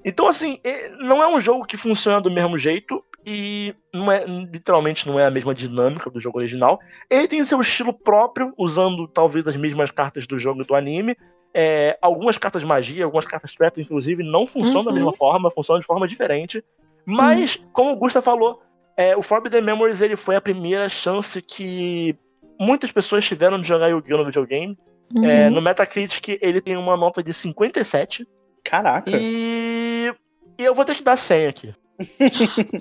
Então, 0.05 0.29
assim, 0.29 0.61
é- 0.62 0.91
não 0.99 1.22
é 1.22 1.29
um 1.29 1.41
jogo 1.41 1.64
que 1.64 1.77
funciona 1.77 2.20
do 2.20 2.31
mesmo 2.31 2.59
jeito 2.59 3.03
e 3.27 3.75
não 3.93 4.12
é, 4.12 4.25
literalmente 4.27 5.09
não 5.09 5.18
é 5.18 5.25
a 5.25 5.31
mesma 5.31 5.55
dinâmica 5.55 6.11
do 6.11 6.20
jogo 6.20 6.39
original. 6.39 6.79
Ele 7.09 7.27
tem 7.27 7.43
seu 7.43 7.61
estilo 7.61 7.93
próprio, 7.93 8.53
usando 8.59 9.09
talvez 9.09 9.49
as 9.49 9.57
mesmas 9.57 9.91
cartas 9.91 10.27
do 10.27 10.39
jogo 10.39 10.62
e 10.62 10.66
do 10.66 10.75
anime. 10.75 11.16
É, 11.55 11.96
algumas 12.02 12.36
cartas 12.36 12.62
de 12.62 12.66
magia, 12.66 13.05
algumas 13.05 13.24
cartas 13.24 13.55
trap, 13.55 13.80
inclusive, 13.80 14.24
não 14.24 14.44
funcionam 14.44 14.84
da 14.84 14.90
Uhum. 14.90 14.96
mesma 14.96 15.12
forma, 15.12 15.50
funcionam 15.50 15.80
de 15.80 15.86
forma 15.86 16.09
diferente. 16.09 16.64
Mas, 17.07 17.61
como 17.72 17.92
o 17.92 17.96
Gusta 17.96 18.20
falou, 18.20 18.61
é, 18.96 19.16
o 19.16 19.22
Forbidden 19.22 19.62
Memories 19.62 20.00
ele 20.00 20.16
foi 20.16 20.34
a 20.36 20.40
primeira 20.40 20.88
chance 20.88 21.40
que 21.40 22.16
muitas 22.59 22.90
pessoas 22.90 23.24
tiveram 23.24 23.59
de 23.61 23.66
jogar 23.68 23.88
Yu-Gi-Oh! 23.88 24.18
no 24.18 24.24
videogame. 24.24 24.76
Uhum. 25.14 25.24
É, 25.24 25.48
no 25.50 25.61
Metacritic 25.62 26.38
ele 26.40 26.61
tem 26.61 26.76
uma 26.76 26.96
nota 26.96 27.22
de 27.22 27.32
57. 27.32 28.26
Caraca. 28.64 29.11
E... 29.14 30.12
e 30.59 30.64
eu 30.64 30.74
vou 30.74 30.84
ter 30.84 30.96
que 30.96 31.02
dar 31.05 31.16
100 31.16 31.46
aqui. 31.46 31.74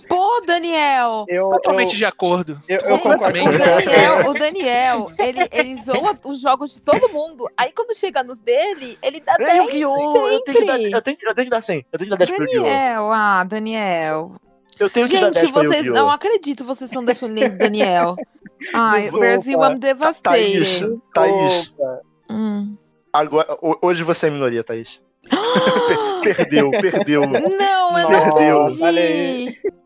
Pô, 0.08 0.42
Daniel! 0.46 1.26
Eu, 1.28 1.46
Totalmente 1.46 1.92
eu, 1.92 1.98
de 1.98 2.06
acordo. 2.06 2.60
eu, 2.68 2.80
eu 2.80 2.88
Gente, 2.88 3.02
concordo 3.04 3.40
o. 3.40 3.58
Daniel, 3.58 4.30
o 4.30 4.34
Daniel, 4.34 5.12
ele, 5.20 5.40
ele 5.52 5.76
zoa 5.76 6.18
os 6.26 6.40
jogos 6.42 6.74
de 6.74 6.82
todo 6.82 7.10
mundo. 7.10 7.48
Aí 7.56 7.72
quando 7.72 7.96
chega 7.96 8.24
nos 8.24 8.40
dele, 8.40 8.98
ele 9.02 9.20
dá 9.20 9.36
É 9.40 9.46
10 9.46 9.66
Yu-Gi-Oh! 9.66 10.28
Eu 10.30 10.44
tenho, 10.44 10.58
que 10.58 10.66
dar, 10.66 10.80
eu, 10.82 11.02
tenho, 11.02 11.18
eu 11.22 11.36
tenho 11.36 11.46
que 11.46 11.50
dar 11.52 11.62
100. 11.62 11.86
Eu 11.92 12.00
tenho 12.00 12.12
que 12.12 12.18
dar 12.18 12.26
10 12.26 12.32
pro 12.32 12.44
Yu-Gi-Oh! 12.46 12.64
Daniel, 12.64 13.12
ah, 13.14 13.44
Daniel. 13.44 14.32
Eu 14.80 14.90
tenho 14.90 15.08
que 15.08 15.14
dar 15.14 15.28
Gente, 15.28 15.34
10 15.36 15.52
pro 15.52 15.64
vocês 15.64 15.86
não 15.86 16.10
acredito, 16.10 16.66
vocês 16.66 16.90
estão 16.90 17.06
defendendo 17.06 17.54
o 17.56 17.58
Daniel. 17.58 18.16
Ai, 18.74 19.02
Desculpa. 19.02 19.26
Brasil, 19.26 19.54
I'm 19.60 19.62
Thaís, 19.62 19.80
devastated. 19.80 21.02
Thaís, 21.14 21.74
Opa. 21.78 22.00
Hum. 22.30 22.76
agora, 23.12 23.54
ho- 23.62 23.78
hoje 23.82 24.02
você 24.04 24.28
é 24.28 24.30
minoria, 24.32 24.64
Thaís. 24.64 25.00
Per- 25.30 26.22
perdeu, 26.36 26.72
perdeu, 26.72 27.22
Não, 27.22 27.98
eu 28.00 28.08
Perdeu. 28.08 28.70
não 28.70 28.78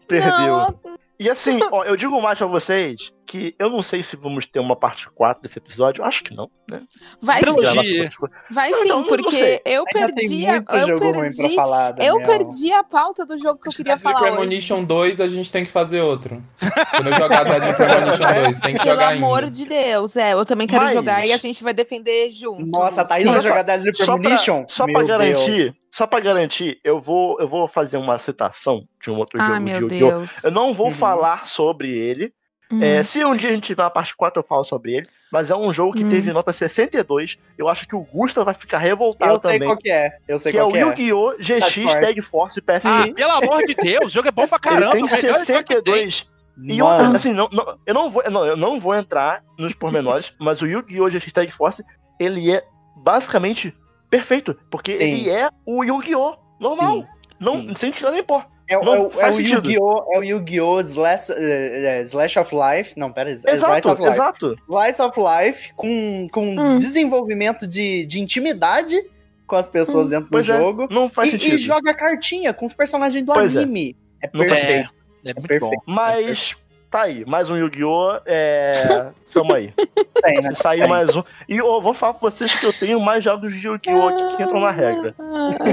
perdeu. 0.07 0.47
Não, 0.47 0.79
E 1.19 1.29
assim, 1.29 1.59
ó, 1.71 1.83
eu 1.83 1.95
digo 1.95 2.21
mais 2.21 2.37
pra 2.37 2.47
vocês 2.47 3.11
que 3.27 3.53
eu 3.59 3.69
não 3.69 3.83
sei 3.83 4.01
se 4.01 4.15
vamos 4.15 4.47
ter 4.47 4.59
uma 4.59 4.75
parte 4.75 5.09
4 5.11 5.43
desse 5.43 5.59
episódio. 5.59 6.01
Eu 6.01 6.05
acho 6.05 6.23
que 6.23 6.33
não, 6.33 6.49
né? 6.69 6.81
vai 7.21 7.41
sim, 7.41 8.05
vai 8.49 8.71
Não, 8.71 8.81
sim, 8.83 8.87
não- 8.87 8.99
não 9.01 9.07
porque 9.07 9.35
sei. 9.35 9.61
eu 9.65 9.83
perdi, 9.85 10.45
a, 10.47 10.63
eu 10.73 10.87
jogo 10.87 11.05
ruim 11.05 11.11
pra 11.13 11.37
perdi, 11.37 11.55
falar, 11.55 11.95
eu 11.99 12.21
perdi 12.23 12.71
a 12.71 12.83
pauta 12.83 13.25
do 13.25 13.37
jogo 13.37 13.59
que 13.59 13.67
eu 13.67 13.73
queria 13.75 13.99
falar 13.99 14.21
hoje. 14.21 14.31
Premonition 14.31 14.83
2, 14.83 15.21
a 15.21 15.27
gente 15.27 15.51
tem 15.51 15.65
que 15.65 15.71
fazer 15.71 16.01
outro. 16.01 16.41
Quando 16.91 17.07
eu 17.07 17.13
jogar 17.13 17.43
Deadly 17.43 17.73
Premonition 17.75 18.33
2, 18.43 18.59
tem 18.61 18.73
que 18.75 18.83
Pelo 18.83 18.91
jogar 18.95 19.13
amor 19.13 19.39
ainda. 19.43 19.51
de 19.51 19.65
Deus, 19.65 20.15
é, 20.15 20.33
eu 20.33 20.45
também 20.45 20.65
quero 20.67 20.83
Mas- 20.85 20.93
jogar 20.93 21.25
e 21.25 21.33
a 21.33 21.37
gente 21.37 21.63
vai 21.63 21.73
defender 21.73 22.31
junto. 22.31 22.65
Nossa, 22.65 23.01
a 23.01 23.05
Thaís 23.05 23.23
Sim. 23.25 23.31
vai 23.33 23.41
Só 23.41 23.47
jogar 23.49 23.61
Deadly 23.63 23.95
Só 23.95 24.05
pra, 24.05 24.15
Premonition? 24.17 24.65
só 24.67 24.85
pra 24.85 25.03
garantir, 25.03 25.51
Deus. 25.63 25.75
só 25.91 26.07
pra 26.07 26.19
garantir, 26.19 26.79
eu 26.83 26.99
vou, 26.99 27.37
eu 27.39 27.47
vou 27.47 27.67
fazer 27.67 27.97
uma 27.97 28.17
citação 28.19 28.83
de 29.01 29.09
um 29.11 29.17
outro 29.17 29.39
Ai, 29.41 29.47
jogo 29.55 29.65
de 29.65 29.71
Yu-Gi-Oh! 29.95 30.09
Deus. 30.19 30.43
Eu 30.43 30.51
não 30.51 30.73
vou 30.73 30.87
Uhum. 30.87 30.93
falar 30.93 31.45
sobre 31.47 31.89
ele. 31.89 32.31
Hum. 32.71 32.83
É, 32.83 33.01
se 33.03 33.23
um 33.23 33.35
dia 33.35 33.49
a 33.49 33.53
gente 33.53 33.63
tiver 33.63 33.81
uma 33.83 33.89
parte 33.89 34.15
4, 34.15 34.39
eu 34.39 34.43
falo 34.45 34.63
sobre 34.63 34.93
ele. 34.95 35.07
Mas 35.31 35.49
é 35.51 35.55
um 35.55 35.73
jogo 35.73 35.93
que 35.93 36.03
Hum. 36.05 36.09
teve 36.09 36.31
nota 36.31 36.51
62. 36.53 37.37
Eu 37.57 37.67
acho 37.67 37.85
que 37.87 37.95
o 37.95 38.01
Gusta 38.01 38.43
vai 38.43 38.53
ficar 38.53 38.77
revoltado 38.77 39.33
Eu 39.33 39.41
sei 39.41 39.51
também. 39.59 39.67
qual 39.67 39.77
que 39.77 39.89
é. 39.91 40.17
Eu 40.27 40.39
sei 40.39 40.51
Que 40.51 40.57
é 40.57 40.61
qual 40.61 40.69
o 40.69 40.73
que 40.73 40.77
é. 40.79 40.81
Yu-Gi-Oh! 40.81 41.35
GX 41.39 41.75
Hardcore. 41.75 42.01
Tag 42.01 42.21
Force 42.21 42.61
PSP. 42.61 42.87
Ah, 42.87 43.13
pelo 43.13 43.31
amor 43.31 43.63
de 43.63 43.73
Deus, 43.75 44.05
o 44.05 44.09
jogo 44.09 44.27
é 44.27 44.31
bom 44.31 44.47
pra 44.47 44.59
caramba. 44.59 44.95
ele 44.95 45.03
o 45.05 45.09
tem. 45.09 45.19
62. 45.19 46.27
E 46.63 46.77
Mano, 46.81 46.85
outra, 47.03 47.15
assim, 47.17 47.33
não, 47.33 47.47
não- 47.51 47.77
eu, 47.85 47.93
não 47.93 48.09
vou, 48.09 48.23
não, 48.31 48.45
eu 48.45 48.57
não 48.57 48.79
vou 48.79 48.95
entrar 48.95 49.43
nos 49.59 49.73
pormenores, 49.73 50.33
mas 50.39 50.61
o 50.61 50.65
Yu-Gi-Oh! 50.65 51.09
GX 51.09 51.31
Tag 51.31 51.51
Force, 51.51 51.83
ele 52.19 52.51
é 52.51 52.63
basicamente 52.95 53.75
perfeito. 54.09 54.57
Porque 54.69 54.97
Sim. 54.97 55.03
ele 55.05 55.29
é 55.29 55.49
o 55.65 55.83
Yu-Gi-Oh! 55.83 56.35
normal. 56.59 57.01
Sim. 57.01 57.07
Não, 57.39 57.61
Sim. 57.61 57.75
sem 57.75 57.91
tirar 57.91 58.11
nem 58.11 58.23
pó. 58.23 58.43
É, 58.69 58.77
o- 58.77 58.83
Não 58.83 58.95
é 58.95 58.99
o- 58.99 59.03
é 59.21 59.29
o 59.29 59.33
sentido. 59.33 59.55
Yu-Gi-Oh! 59.69 60.13
É 60.13 60.19
o 60.19 60.23
Yu-Gi-Oh! 60.23 60.79
Slash, 60.81 61.31
eh, 61.31 61.99
eh, 61.99 62.01
Slash 62.03 62.37
of 62.39 62.53
Life. 62.53 62.99
Não, 62.99 63.11
pera. 63.11 63.31
Slice 63.31 63.55
Exato, 63.55 63.89
of 63.91 64.01
Life. 64.01 64.13
exato. 64.13 64.55
Slice 64.69 65.01
of 65.01 65.19
Life 65.19 65.73
com, 65.75 66.27
com 66.31 66.45
Hum. 66.59 66.77
desenvolvimento 66.77 67.65
de, 67.65 68.05
de 68.05 68.19
intimidade 68.19 68.95
com 69.45 69.55
as 69.55 69.67
pessoas 69.69 70.09
dentro 70.09 70.29
do 70.29 70.37
é, 70.39 70.41
jogo. 70.41 70.87
não 70.91 71.07
faz 71.07 71.29
E, 71.29 71.31
sentido. 71.39 71.55
e 71.55 71.57
joga 71.57 71.93
cartinha 71.93 72.53
com 72.53 72.65
os 72.65 72.73
personagens 72.73 73.23
do 73.25 73.33
Pois 73.33 73.55
é. 73.55 73.59
anime. 73.59 73.95
É, 74.21 74.27
perfeito. 74.27 74.89
É, 75.25 75.29
é 75.29 75.33
muito 75.33 75.47
perfeito. 75.47 75.81
Tá 76.89 77.01
aí, 77.03 77.25
mais 77.25 77.49
um 77.49 77.57
Yu-Gi-Oh! 77.57 78.19
É... 78.25 79.09
Tamo 79.33 79.53
aí. 79.53 79.73
Tem, 80.23 80.41
né? 80.41 80.53
Se 80.53 80.61
sair 80.63 80.79
Tem. 80.79 80.89
mais 80.89 81.15
um. 81.15 81.21
E 81.47 81.57
eu 81.57 81.81
vou 81.81 81.93
falar 81.93 82.13
pra 82.13 82.21
vocês 82.21 82.59
que 82.59 82.65
eu 82.65 82.73
tenho 82.73 82.99
mais 82.99 83.23
jogos 83.23 83.53
de 83.53 83.67
Yu-Gi-Oh! 83.67 84.07
aqui 84.07 84.35
que 84.37 84.43
entram 84.43 84.59
na 84.61 84.71
regra. 84.71 85.13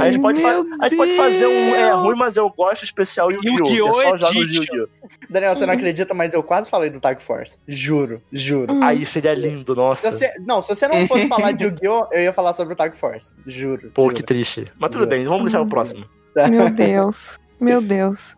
A 0.00 0.10
gente 0.10 0.20
pode, 0.20 0.42
fa- 0.42 0.64
a 0.82 0.88
gente 0.88 0.96
pode 0.98 1.16
fazer 1.16 1.46
um 1.46 1.74
é 1.74 1.92
ruim, 1.92 2.16
mas 2.16 2.36
eu 2.36 2.50
gosto 2.50 2.84
especial 2.84 3.30
Yu-Gi-Oh! 3.30 3.58
Yu-Gi-Oh! 3.68 4.02
é 4.02 4.08
só 4.10 4.18
jogos 4.18 4.46
de. 4.52 4.58
Yu-Gi-Oh! 4.58 4.88
Daniel, 5.30 5.54
você 5.54 5.64
não 5.66 5.74
acredita, 5.74 6.12
mas 6.14 6.34
eu 6.34 6.42
quase 6.42 6.68
falei 6.68 6.90
do 6.90 7.00
Tag 7.00 7.22
Force. 7.22 7.58
Juro, 7.66 8.20
juro. 8.32 8.82
Aí 8.82 9.06
seria 9.06 9.34
lindo, 9.34 9.72
Se 9.72 9.78
nossa. 9.80 10.10
você, 10.12 10.32
não, 10.40 10.60
se 10.60 10.74
você 10.74 10.86
não 10.88 11.06
fosse 11.06 11.28
falar 11.28 11.52
de 11.52 11.64
Yu-Gi-Oh!, 11.64 12.08
eu 12.12 12.20
ia 12.22 12.32
falar 12.32 12.52
sobre 12.52 12.74
o 12.74 12.76
Tag 12.76 12.96
Force. 12.96 13.32
Juro. 13.46 13.90
Pô, 13.94 14.02
juro. 14.04 14.14
que 14.16 14.22
triste. 14.22 14.70
Mas 14.78 14.90
tudo 14.90 15.00
Juro. 15.00 15.10
bem, 15.10 15.24
vamos 15.24 15.44
deixar 15.44 15.60
o 15.62 15.66
próximo. 15.68 16.04
Meu 16.50 16.68
Deus. 16.68 17.38
Meu 17.60 17.80
Deus. 17.80 18.36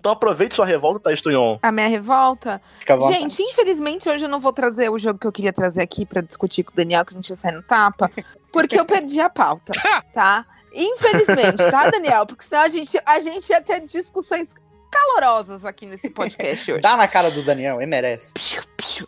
Então 0.00 0.12
aproveite 0.12 0.54
sua 0.54 0.64
revolta, 0.64 0.98
Thaís 0.98 1.20
Tunhon. 1.20 1.58
A 1.62 1.70
minha 1.70 1.86
revolta. 1.86 2.60
Gente, 3.08 3.42
infelizmente 3.42 4.08
hoje 4.08 4.24
eu 4.24 4.30
não 4.30 4.40
vou 4.40 4.52
trazer 4.52 4.88
o 4.88 4.98
jogo 4.98 5.18
que 5.18 5.26
eu 5.26 5.32
queria 5.32 5.52
trazer 5.52 5.82
aqui 5.82 6.06
pra 6.06 6.22
discutir 6.22 6.64
com 6.64 6.72
o 6.72 6.74
Daniel, 6.74 7.04
que 7.04 7.12
a 7.12 7.16
gente 7.16 7.28
ia 7.28 7.36
sair 7.36 7.52
no 7.52 7.62
tapa, 7.62 8.10
porque 8.50 8.80
eu 8.80 8.86
perdi 8.86 9.20
a 9.20 9.28
pauta, 9.28 9.72
tá? 10.14 10.46
Infelizmente, 10.72 11.58
tá, 11.70 11.90
Daniel? 11.90 12.24
Porque 12.24 12.44
senão 12.44 12.62
a 12.62 12.68
gente, 12.68 12.98
a 13.04 13.20
gente 13.20 13.50
ia 13.50 13.60
ter 13.60 13.80
discussões 13.80 14.54
calorosas 14.90 15.66
aqui 15.66 15.84
nesse 15.84 16.08
podcast 16.08 16.72
hoje. 16.72 16.80
Dá 16.80 16.96
na 16.96 17.06
cara 17.06 17.30
do 17.30 17.44
Daniel, 17.44 17.76
ele 17.76 17.90
merece. 17.90 18.32
Piu, 18.32 18.62
piu. 18.76 19.06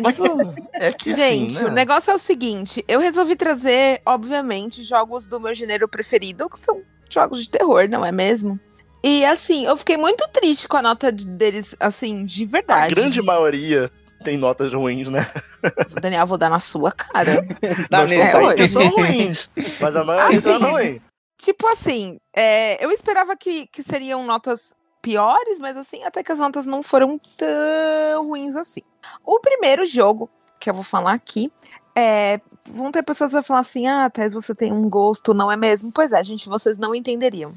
Mas, 0.00 0.18
É 0.74 0.92
que 0.92 1.12
gente, 1.12 1.56
assim, 1.56 1.64
o 1.64 1.68
né? 1.68 1.74
negócio 1.74 2.10
é 2.10 2.14
o 2.14 2.18
seguinte: 2.18 2.84
eu 2.86 3.00
resolvi 3.00 3.34
trazer, 3.34 4.02
obviamente, 4.04 4.84
jogos 4.84 5.26
do 5.26 5.40
meu 5.40 5.54
gênero 5.54 5.88
preferido, 5.88 6.50
que 6.50 6.60
são 6.60 6.82
jogos 7.10 7.42
de 7.42 7.50
terror, 7.50 7.88
não 7.88 8.04
é 8.04 8.12
mesmo? 8.12 8.60
E 9.02 9.24
assim, 9.24 9.64
eu 9.66 9.76
fiquei 9.76 9.96
muito 9.96 10.26
triste 10.32 10.66
com 10.66 10.76
a 10.76 10.82
nota 10.82 11.12
de- 11.12 11.26
deles, 11.26 11.74
assim, 11.78 12.24
de 12.26 12.44
A 12.44 12.48
verdade. 12.48 12.94
grande 12.94 13.22
maioria 13.22 13.90
tem 14.24 14.36
notas 14.36 14.72
ruins, 14.72 15.08
né? 15.08 15.20
Daniel, 16.02 16.26
vou 16.26 16.36
dar 16.38 16.50
na 16.50 16.58
sua 16.60 16.90
cara. 16.90 17.42
Dá 17.90 18.00
Nós 18.02 18.12
é, 18.12 18.36
hoje. 18.36 18.68
são 18.68 18.88
ruins, 18.90 19.48
mas 19.80 19.94
a 19.96 20.04
maioria 20.04 20.38
Assim, 20.38 20.58
tá 20.58 20.66
ruim. 20.70 21.00
tipo 21.38 21.66
assim, 21.68 22.18
é, 22.34 22.84
eu 22.84 22.90
esperava 22.90 23.36
que, 23.36 23.68
que 23.68 23.82
seriam 23.84 24.24
notas 24.26 24.74
piores, 25.00 25.58
mas 25.60 25.76
assim, 25.76 26.02
até 26.02 26.22
que 26.24 26.32
as 26.32 26.38
notas 26.38 26.66
não 26.66 26.82
foram 26.82 27.20
tão 27.38 28.26
ruins 28.26 28.56
assim. 28.56 28.82
O 29.24 29.38
primeiro 29.38 29.84
jogo 29.84 30.28
que 30.58 30.68
eu 30.68 30.74
vou 30.74 30.82
falar 30.82 31.12
aqui 31.14 31.52
é. 31.98 32.40
Vão 32.72 32.92
ter 32.92 33.02
pessoas 33.02 33.30
que 33.30 33.34
vão 33.34 33.42
falar 33.42 33.60
assim: 33.60 33.86
ah, 33.86 34.08
Thais, 34.10 34.32
você 34.32 34.54
tem 34.54 34.72
um 34.72 34.88
gosto, 34.88 35.32
não 35.34 35.50
é 35.50 35.56
mesmo? 35.56 35.90
Pois 35.92 36.12
é, 36.12 36.22
gente, 36.22 36.48
vocês 36.48 36.78
não 36.78 36.94
entenderiam. 36.94 37.52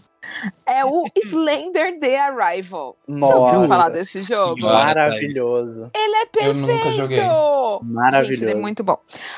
É 0.66 0.86
o 0.86 1.04
Slender 1.26 2.00
The 2.00 2.20
Arrival. 2.20 2.96
Você 3.08 3.24
ouviu 3.26 3.60
Nossa 3.60 3.68
falar 3.68 3.90
desse 3.90 4.24
jogo? 4.24 4.62
Maravilhoso. 4.62 5.92
Ele 5.96 6.16
é 6.16 6.26
perfeito! 6.26 6.48
Eu 6.48 6.54
nunca 6.54 6.92
joguei. 6.92 7.18
Gente, 7.18 7.84
Maravilhoso. 7.84 8.44
ele 8.44 8.52
é 8.52 8.56
muito 8.56 8.84
bom. 8.84 8.98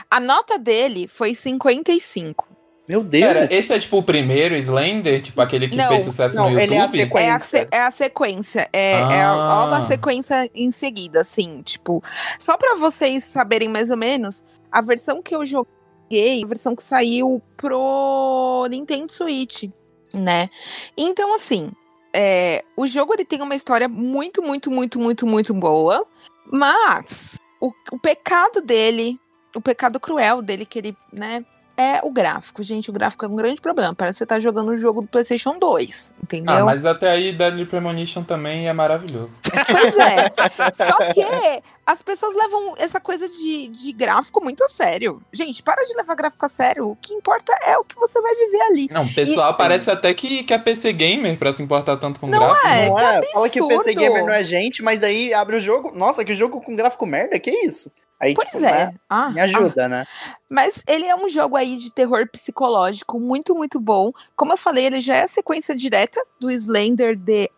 A 0.09 0.19
nota 0.19 0.57
dele 0.59 1.07
foi 1.07 1.33
55. 1.33 2.47
Meu 2.87 3.01
Deus. 3.01 3.23
Pera, 3.23 3.47
esse 3.49 3.73
é 3.73 3.79
tipo 3.79 3.97
o 3.97 4.03
primeiro 4.03 4.55
Slender? 4.57 5.21
Tipo 5.21 5.39
aquele 5.41 5.69
que 5.69 5.77
Não, 5.77 5.87
fez 5.87 6.03
sucesso 6.03 6.35
não, 6.35 6.49
no 6.49 6.59
ele 6.59 6.73
é 6.75 6.79
a 6.79 6.81
YouTube? 6.83 6.99
sequência. 6.99 7.25
É 7.25 7.31
a, 7.31 7.39
se- 7.39 7.67
é 7.71 7.81
a 7.81 7.91
sequência. 7.91 8.69
É, 8.73 8.91
é 8.99 9.23
Ah. 9.23 9.65
uma 9.67 9.81
sequência 9.81 10.49
em 10.53 10.69
seguida, 10.69 11.21
assim, 11.21 11.61
tipo. 11.61 12.03
Só 12.37 12.57
pra 12.57 12.75
vocês 12.75 13.23
saberem 13.23 13.69
mais 13.69 13.89
ou 13.89 13.95
menos, 13.95 14.43
a 14.74 14.82
versão 14.82 15.21
que 15.21 15.36
eu 15.36 15.45
joguei, 15.45 16.43
a 16.43 16.47
versão 16.47 16.76
que 16.76 16.82
saiu 16.82 17.39
pro 17.55 18.65
Nintendo 18.69 19.13
Switch, 19.13 19.65
né? 20.11 20.49
Então, 20.97 21.36
assim, 21.36 21.71
é, 22.11 22.65
o 22.76 22.88
jogo 22.88 23.13
ele 23.13 23.24
tem 23.24 23.41
uma 23.41 23.55
história 23.55 23.88
muito, 23.88 24.41
muito, 24.41 24.71
muito, 24.71 24.99
muito, 24.99 25.28
muito 25.28 25.53
boa, 25.53 26.07
mas 26.51 27.39
o, 27.61 27.71
o 27.91 27.99
pecado 27.99 28.61
dele, 28.61 29.19
o 29.55 29.61
pecado 29.61 29.99
cruel 29.99 30.41
dele, 30.41 30.65
que 30.65 30.80
ele, 30.80 30.97
né? 31.11 31.45
É 31.76 31.99
o 32.03 32.11
gráfico, 32.11 32.61
gente. 32.61 32.91
O 32.91 32.93
gráfico 32.93 33.26
é 33.26 33.28
um 33.28 33.36
grande 33.36 33.59
problema. 33.59 33.95
Parece 33.95 34.17
que 34.17 34.19
você 34.19 34.26
tá 34.28 34.39
jogando 34.39 34.71
um 34.71 34.78
jogo 34.78 35.01
do 35.01 35.07
PlayStation 35.07 35.57
2, 35.57 36.13
entendeu? 36.21 36.53
Ah, 36.53 36.63
mas 36.63 36.86
até 36.86 37.09
aí 37.09 37.34
Deadly 37.34 37.65
Premonition 37.65 38.24
também 38.24 38.67
é 38.69 38.74
maravilhoso. 38.74 39.41
Pois 39.71 39.97
é. 39.97 40.32
Só 40.76 40.97
que 41.13 41.63
as 41.84 42.03
pessoas 42.03 42.36
levam 42.36 42.76
essa 42.78 42.99
coisa 42.99 43.28
de, 43.28 43.69
de 43.69 43.91
gráfico 43.91 44.39
muito 44.43 44.63
a 44.63 44.67
sério. 44.69 45.19
Gente, 45.34 45.63
para 45.63 45.84
de 45.84 45.95
levar 45.95 46.13
gráfico 46.13 46.45
a 46.45 46.49
sério. 46.49 46.89
O 46.89 46.95
que 46.95 47.11
importa 47.15 47.51
é 47.65 47.76
o 47.76 47.84
que 47.84 47.95
você 47.95 48.21
vai 48.21 48.36
viver 48.36 48.61
ali. 48.61 48.88
Não, 48.91 49.05
o 49.05 49.13
pessoal 49.13 49.53
E- 49.53 49.57
parece 49.57 49.89
até 49.89 50.13
que, 50.13 50.43
que 50.43 50.53
é 50.53 50.59
PC 50.59 50.93
Gamer 50.93 51.36
pra 51.39 51.51
se 51.51 51.63
importar 51.63 51.97
tanto 51.97 52.19
com 52.19 52.28
Não 52.28 52.38
gráfico. 52.38 52.67
é? 52.67 52.88
não 52.88 52.95
que 52.95 53.01
é? 53.28 53.32
Fala 53.34 53.49
que 53.49 53.59
PC 53.59 53.74
absurdo. 53.89 53.99
Gamer 53.99 54.26
não 54.26 54.34
é 54.34 54.43
gente, 54.43 54.84
mas 54.84 55.01
aí 55.01 55.34
abre 55.34 55.55
o 55.55 55.59
jogo. 55.59 55.91
Nossa, 55.95 56.24
que 56.24 56.36
jogo 56.36 56.61
com 56.61 56.76
gráfico 56.76 57.03
merda, 57.07 57.39
que 57.39 57.49
isso? 57.49 57.91
Aí, 58.24 58.34
Pois 58.34 58.47
tipo, 58.47 58.63
é. 58.63 58.88
né, 58.88 58.95
Ah, 59.09 59.30
me 59.30 59.41
ajuda, 59.41 59.89
né? 59.89 60.05
Mas 60.49 60.82
ele 60.88 61.05
é 61.05 61.15
um 61.15 61.28
jogo 61.28 61.57
aí 61.57 61.76
de 61.76 61.93
terror 61.93 62.26
psicológico 62.30 63.19
muito, 63.19 63.53
muito 63.53 63.82
bom. 63.82 64.13
Como 64.36 64.53
eu 64.53 64.57
falei, 64.57 64.86
ele 64.86 65.01
já 65.01 65.17
é 65.17 65.24
a 65.24 65.28
sequência 65.28 65.76
direta 65.76 66.24
do 66.39 66.49
Slender 66.49 67.19
The 67.19 67.49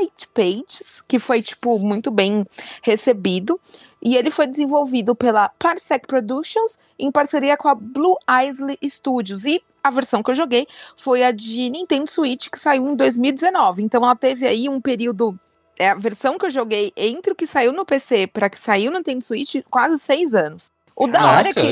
Eight 0.00 0.28
Pages, 0.32 1.02
que 1.06 1.18
foi, 1.18 1.42
tipo, 1.42 1.78
muito 1.78 2.10
bem 2.10 2.46
recebido. 2.82 3.60
E 4.00 4.16
ele 4.16 4.30
foi 4.30 4.46
desenvolvido 4.46 5.14
pela 5.14 5.50
Parsec 5.50 6.06
Productions 6.06 6.78
em 6.98 7.10
parceria 7.10 7.56
com 7.56 7.68
a 7.68 7.74
Blue 7.74 8.16
Isley 8.48 8.78
Studios. 8.88 9.44
E 9.44 9.62
a 9.84 9.90
versão 9.90 10.22
que 10.22 10.30
eu 10.30 10.34
joguei 10.34 10.66
foi 10.96 11.22
a 11.24 11.30
de 11.30 11.68
Nintendo 11.68 12.10
Switch, 12.10 12.48
que 12.48 12.58
saiu 12.58 12.88
em 12.88 12.96
2019. 12.96 13.82
Então 13.82 14.02
ela 14.02 14.16
teve 14.16 14.46
aí 14.46 14.66
um 14.66 14.80
período. 14.80 15.38
É 15.78 15.90
a 15.90 15.94
versão 15.94 16.38
que 16.38 16.46
eu 16.46 16.50
joguei 16.50 16.92
entre 16.96 17.32
o 17.32 17.36
que 17.36 17.46
saiu 17.46 17.72
no 17.72 17.84
PC 17.84 18.26
para 18.28 18.48
que 18.48 18.58
saiu 18.58 18.90
no 18.90 18.98
Nintendo 18.98 19.24
Switch, 19.24 19.56
quase 19.70 19.98
seis 19.98 20.34
anos. 20.34 20.70
O 20.94 21.06
da 21.06 21.20
hora 21.24 21.40
é 21.40 21.44
Nossa, 21.44 21.60
que. 21.60 21.66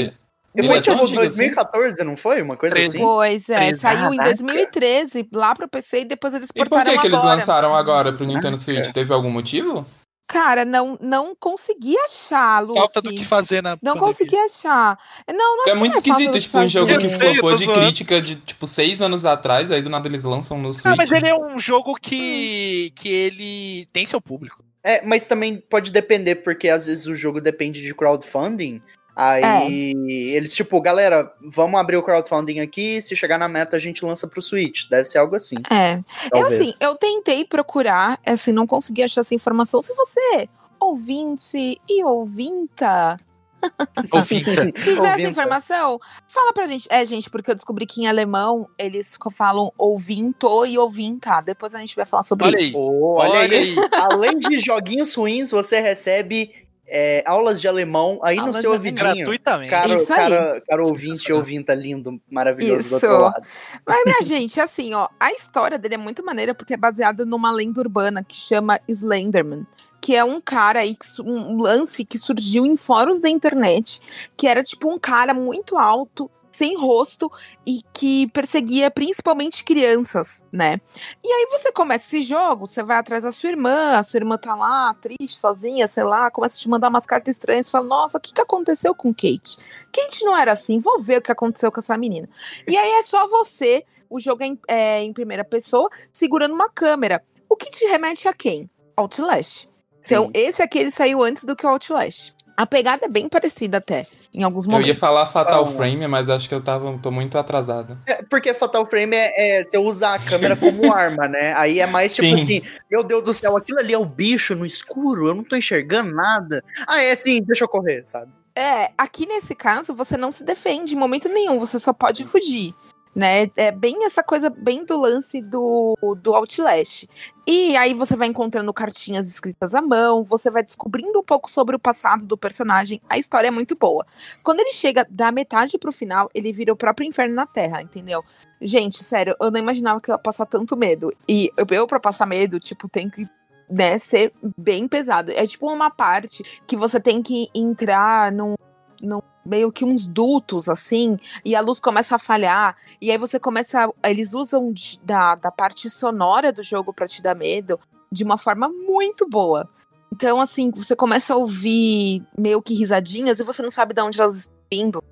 E 0.57 0.61
Ele 0.61 0.69
foi 0.69 0.79
é 0.79 0.81
tipo 0.83 1.03
antigo 1.03 1.17
2014, 1.21 2.05
não 2.05 2.17
foi? 2.17 2.41
Uma 2.43 2.57
coisa 2.57 2.75
Treze. 2.77 2.97
assim? 2.97 3.05
Pois 3.05 3.49
é, 3.49 3.57
13. 3.57 3.81
saiu 3.81 4.13
em 4.15 4.17
Caraca. 4.19 4.37
2013 4.37 5.29
lá 5.33 5.55
pro 5.55 5.67
PC 5.67 6.01
e 6.03 6.05
depois 6.05 6.33
eles 6.35 6.51
E 6.51 6.53
por 6.53 6.69
portaram 6.69 6.93
que, 6.93 7.01
que 7.01 7.07
eles 7.09 7.19
agora. 7.19 7.35
lançaram 7.35 7.75
agora 7.75 8.13
pro 8.13 8.25
Nintendo 8.25 8.57
Switch? 8.57 8.93
Teve 8.93 9.13
algum 9.13 9.31
motivo? 9.31 9.85
Cara, 10.27 10.65
não, 10.65 10.97
não 11.01 11.35
consegui 11.35 11.97
achar, 11.99 12.61
Lucy. 12.61 12.79
Falta 12.79 13.03
do 13.03 13.11
que 13.11 13.25
fazer 13.25 13.63
na 13.63 13.71
Não 13.83 13.95
pandemia. 13.95 14.01
consegui 14.03 14.37
achar. 14.37 14.99
Não, 15.29 15.57
não 15.59 15.69
É 15.69 15.75
muito 15.75 15.93
não 15.93 15.99
esquisito, 15.99 16.41
tipo, 16.41 16.59
um 16.59 16.69
jogo 16.69 16.99
que 16.99 17.11
sei, 17.11 17.33
flopou 17.35 17.55
de 17.57 17.65
zoando. 17.67 17.81
crítica 17.81 18.21
de, 18.23 18.37
tipo, 18.37 18.67
seis 18.67 19.03
anos 19.03 19.25
atrás, 19.27 19.71
aí 19.71 19.83
do 19.83 19.91
nada 19.91 20.09
eles 20.09 20.25
lançam 20.25 20.57
no 20.59 20.73
Switch. 20.73 20.87
Ah, 20.87 20.97
mas 20.97 21.11
ele 21.11 21.29
é 21.29 21.35
um 21.35 21.59
jogo 21.59 21.95
que, 21.95 22.91
que 22.97 23.09
ele 23.09 23.87
tem 23.93 24.07
seu 24.07 24.21
público. 24.21 24.65
É, 24.83 25.05
mas 25.05 25.27
também 25.27 25.57
pode 25.57 25.91
depender, 25.93 26.37
porque 26.37 26.69
às 26.69 26.87
vezes 26.87 27.07
o 27.07 27.15
jogo 27.15 27.41
depende 27.41 27.83
de 27.83 27.95
crowdfunding. 27.95 28.83
Aí 29.17 29.93
eles, 30.35 30.53
tipo, 30.55 30.81
galera, 30.81 31.33
vamos 31.41 31.79
abrir 31.79 31.97
o 31.97 32.03
crowdfunding 32.03 32.61
aqui. 32.61 33.01
Se 33.01 33.15
chegar 33.15 33.39
na 33.39 33.49
meta, 33.49 33.77
a 33.77 33.79
gente 33.79 34.05
lança 34.05 34.27
pro 34.27 34.43
Switch. 34.43 34.89
Deve 34.89 35.05
ser 35.05 35.19
algo 35.19 35.37
assim. 35.37 35.57
É. 35.71 36.01
Eu, 36.27 36.31
Talvez. 36.31 36.61
assim, 36.61 36.75
eu 36.81 36.97
tentei 36.97 37.45
procurar, 37.45 38.19
assim, 38.27 38.53
não 38.53 38.67
consegui 38.67 39.03
achar 39.03 39.21
essa 39.21 39.35
informação. 39.35 39.81
Se 39.81 39.95
você, 39.95 40.49
ouvinte 40.81 41.81
e 41.89 42.05
ouvinta, 42.05 43.17
Ouvinte. 44.13 44.45
tiver 44.73 44.73
essa 44.73 45.01
Ouvinta. 45.13 45.31
informação, 45.31 45.99
fala 46.29 46.53
pra 46.53 46.67
gente. 46.67 46.87
É, 46.91 47.05
gente, 47.05 47.31
porque 47.31 47.51
eu 47.51 47.55
descobri 47.55 47.87
que 47.87 48.03
em 48.03 48.07
alemão 48.07 48.69
eles 48.79 49.17
falam 49.35 49.73
ouvinto 49.79 50.67
e 50.67 50.77
ouvinta. 50.79 51.41
Depois 51.41 51.75
a 51.75 51.79
gente 51.79 51.97
vai 51.97 52.05
falar 52.05 52.23
sobre 52.25 52.47
Olha 52.47 52.57
isso. 52.57 52.77
aí. 52.77 52.83
Oh, 52.83 53.15
olha, 53.19 53.31
Olha 53.31 53.59
aí. 53.59 53.79
aí. 53.79 53.89
Além 53.93 54.39
de 54.39 54.59
joguinhos 54.59 55.15
ruins, 55.15 55.51
você 55.51 55.81
recebe 55.81 56.51
é, 56.87 57.23
aulas 57.27 57.61
de 57.61 57.69
alemão 57.69 58.21
aí 58.23 58.39
Aulas 58.39 58.57
no 58.57 58.63
seu 58.63 58.73
ouvidinho. 58.73 59.15
Gratuitamente. 59.15 59.71
Caro, 59.71 59.95
Isso 59.95 60.13
aí. 60.13 60.19
cara, 60.19 60.63
caro 60.69 60.87
ouvinte 60.87 61.31
e 61.31 61.33
ouvinta 61.33 61.75
lindo, 61.75 62.21
maravilhoso 62.31 62.91
do 62.91 62.97
Isso. 62.97 63.07
outro 63.07 63.23
lado. 63.23 63.47
Mas, 63.87 64.05
minha 64.05 64.23
gente, 64.23 64.61
assim, 64.61 64.95
ó, 64.95 65.09
a 65.19 65.33
história 65.33 65.79
dele 65.79 65.95
é 65.95 65.99
muito 65.99 66.25
maneira 66.25 66.55
porque 66.55 66.75
é 66.75 66.77
baseada 66.77 67.25
numa 67.25 67.51
lenda 67.51 67.81
urbana 67.81 68.23
que 68.23 68.37
chama 68.37 68.81
Slenderman. 68.89 69.67
Que 70.01 70.15
é 70.15 70.23
um 70.23 70.39
cara 70.39 70.81
aí, 70.81 70.99
um 71.21 71.57
lance 71.57 72.05
que 72.05 72.19
surgiu 72.19 72.67
em 72.67 72.77
fóruns 72.77 73.21
da 73.21 73.29
internet, 73.31 74.03
que 74.37 74.47
era 74.47 74.63
tipo 74.63 74.93
um 74.93 74.99
cara 74.99 75.33
muito 75.33 75.79
alto, 75.79 76.31
sem 76.55 76.77
rosto, 76.77 77.31
e 77.67 77.81
que 77.93 78.29
perseguia 78.29 78.91
principalmente 78.91 79.65
crianças, 79.65 80.45
né? 80.53 80.81
E 81.23 81.29
aí 81.29 81.49
você 81.51 81.73
começa 81.73 82.07
esse 82.07 82.23
jogo, 82.23 82.67
você 82.67 82.81
vai 82.81 82.97
atrás 82.97 83.25
da 83.25 83.33
sua 83.33 83.51
irmã, 83.51 83.99
a 83.99 84.03
sua 84.05 84.19
irmã 84.19 84.39
tá 84.39 84.55
lá, 84.55 84.95
triste, 84.95 85.37
sozinha, 85.37 85.89
sei 85.89 86.05
lá, 86.05 86.31
começa 86.31 86.57
a 86.57 86.61
te 86.61 86.69
mandar 86.69 86.89
umas 86.89 87.07
cartas 87.07 87.35
estranhas, 87.35 87.69
fala, 87.69 87.87
nossa, 87.87 88.19
o 88.19 88.21
que, 88.21 88.33
que 88.33 88.41
aconteceu 88.41 88.95
com 88.95 89.13
Kate? 89.13 89.59
Kate 89.93 90.25
não 90.25 90.37
era 90.37 90.53
assim, 90.53 90.79
vou 90.79 91.01
ver 91.01 91.19
o 91.19 91.23
que 91.23 91.33
aconteceu 91.33 91.73
com 91.73 91.81
essa 91.81 91.99
menina. 91.99 92.29
E 92.69 92.77
aí 92.77 92.91
é 92.93 93.03
só 93.03 93.27
você, 93.27 93.85
o 94.09 94.21
jogo 94.21 94.45
é 94.45 94.47
em, 94.47 94.61
é 94.69 95.03
em 95.03 95.13
primeira 95.13 95.45
pessoa, 95.45 95.91
segurando 96.13 96.55
uma 96.55 96.71
câmera. 96.71 97.21
O 97.49 97.57
que 97.57 97.69
te 97.69 97.85
remete 97.85 98.29
a 98.29 98.33
quem? 98.33 98.71
Outlast. 98.97 99.69
Então, 100.05 100.27
Sim. 100.27 100.31
esse 100.35 100.63
aqui 100.63 100.79
ele 100.79 100.93
saiu 100.93 101.21
antes 101.21 101.45
do 101.45 101.57
que 101.57 101.67
o 101.67 101.69
Outlast. 101.69 102.33
A 102.57 102.65
pegada 102.65 103.07
é 103.07 103.09
bem 103.09 103.29
parecida 103.29 103.79
até, 103.79 104.07
em 104.35 104.43
alguns 104.43 104.65
Eu 104.67 104.73
momentos. 104.73 104.89
ia 104.89 104.95
falar 104.97 105.27
Fatal 105.27 105.65
Ah. 105.65 105.67
Frame, 105.69 106.09
mas 106.09 106.29
acho 106.29 106.49
que 106.49 106.55
eu 106.55 106.61
tava, 106.61 106.99
tô 106.99 107.11
muito 107.11 107.39
atrasado. 107.39 107.97
É, 108.07 108.23
porque 108.23 108.53
Fatal 108.53 108.85
Frame 108.85 109.15
é, 109.15 109.59
é 109.61 109.65
você 109.65 109.79
usa 109.79 110.15
a 110.15 110.19
câmera 110.19 110.57
como 110.57 110.93
arma, 110.93 111.29
né? 111.29 111.55
Aí 111.55 111.79
é 111.79 111.87
mais 111.87 112.15
tipo 112.15 112.27
Sim. 112.29 112.43
assim, 112.43 112.63
meu 112.91 113.05
Deus 113.05 113.23
do 113.23 113.33
céu, 113.33 113.57
aquilo 113.57 113.79
ali 113.79 113.95
é 113.95 113.99
o 113.99 114.05
bicho 114.05 114.55
no 114.55 114.67
escuro, 114.67 115.29
eu 115.29 115.35
não 115.35 115.45
tô 115.45 115.55
enxergando 115.57 116.13
nada. 116.15 116.65
Ah, 116.87 117.01
é 117.01 117.15
sim, 117.15 117.41
deixa 117.43 117.65
eu 117.65 117.69
correr, 117.69 118.03
sabe? 118.05 118.33
É, 118.57 118.91
aqui 118.97 119.27
nesse 119.27 119.55
caso, 119.55 119.95
você 119.95 120.17
não 120.17 120.31
se 120.31 120.45
defende 120.45 120.95
em 120.95 120.99
momento 120.99 121.29
nenhum, 121.29 121.59
você 121.59 121.79
só 121.79 121.93
pode 121.93 122.25
fugir. 122.25 122.75
Né? 123.15 123.49
É 123.57 123.71
bem 123.71 124.05
essa 124.05 124.23
coisa, 124.23 124.51
bem 124.51 124.85
do 124.85 124.99
lance 124.99 125.41
do, 125.41 125.97
do 126.21 126.35
Outlast. 126.35 127.09
E 127.47 127.77
aí 127.77 127.95
você 127.95 128.17
vai 128.17 128.27
encontrando 128.27 128.73
cartinhas 128.73 129.29
escritas 129.29 129.75
à 129.75 129.81
mão, 129.81 130.25
você 130.25 130.51
vai 130.51 130.65
descobrindo 130.65 131.21
um 131.21 131.23
pouco 131.23 131.51
sobre 131.51 131.77
o 131.77 131.79
passado 131.79 132.27
do 132.27 132.37
personagem. 132.37 133.01
A 133.09 133.17
história 133.17 133.49
é 133.49 133.51
muito 133.53 133.77
boa. 133.77 134.05
Quando 134.43 134.61
ele 134.61 134.73
chega 134.73 135.07
da 135.09 135.31
metade 135.31 135.79
pro 135.79 135.93
final, 135.93 136.29
ele 136.35 136.53
vira 136.53 136.73
o 136.73 136.77
próprio 136.77 137.07
inferno 137.07 137.35
na 137.35 137.47
Terra, 137.47 137.83
entendeu? 137.83 138.25
Gente, 138.61 139.05
sério, 139.05 139.37
eu 139.41 139.51
não 139.51 139.61
imaginava 139.61 140.01
que 140.01 140.11
eu 140.11 140.15
ia 140.15 140.19
passar 140.19 140.47
tanto 140.47 140.77
medo. 140.77 141.13
E 141.29 141.53
eu, 141.57 141.87
pra 141.87 142.01
passar 142.01 142.27
medo, 142.27 142.59
tipo, 142.59 142.89
tem 142.89 143.09
que 143.09 143.29
né, 143.69 143.99
ser 143.99 144.33
bem 144.57 144.89
pesado. 144.89 145.31
É 145.31 145.47
tipo 145.47 145.71
uma 145.71 145.91
parte 145.91 146.43
que 146.67 146.77
você 146.77 147.01
tem 147.01 147.23
que 147.23 147.49
entrar 147.55 148.33
num, 148.33 148.55
num 149.01 149.21
meio 149.45 149.71
que 149.73 149.85
uns 149.85 150.07
dutos 150.07 150.69
assim, 150.69 151.19
e 151.45 151.55
a 151.55 151.61
luz 151.61 151.79
começa 151.81 152.17
a 152.17 152.19
falhar, 152.19 152.77
e 153.01 153.11
aí 153.11 153.19
você 153.19 153.39
começa. 153.39 153.89
Eles 154.05 154.35
usam 154.35 154.73
de- 154.73 154.99
da, 155.03 155.35
da 155.35 155.51
parte 155.51 155.89
sonora 155.91 156.53
do 156.53 156.63
jogo 156.63 156.93
pra 156.93 157.07
te 157.07 157.23
dar 157.23 157.35
medo 157.35 157.79
de 158.11 158.25
uma 158.25 158.39
forma 158.39 158.69
muito 158.69 159.29
boa. 159.29 159.69
Então, 160.13 160.41
assim, 160.41 160.71
você 160.71 160.95
começa 160.95 161.35
a 161.35 161.37
ouvir 161.37 162.23
meio 162.39 162.63
que 162.63 162.73
risadinhas 162.75 163.41
e 163.41 163.43
você 163.43 163.61
não 163.63 163.71
sabe 163.71 163.93
de 163.93 164.01
onde 164.01 164.21
elas 164.21 164.37
estão 164.37 164.55
vindo. 164.73 165.03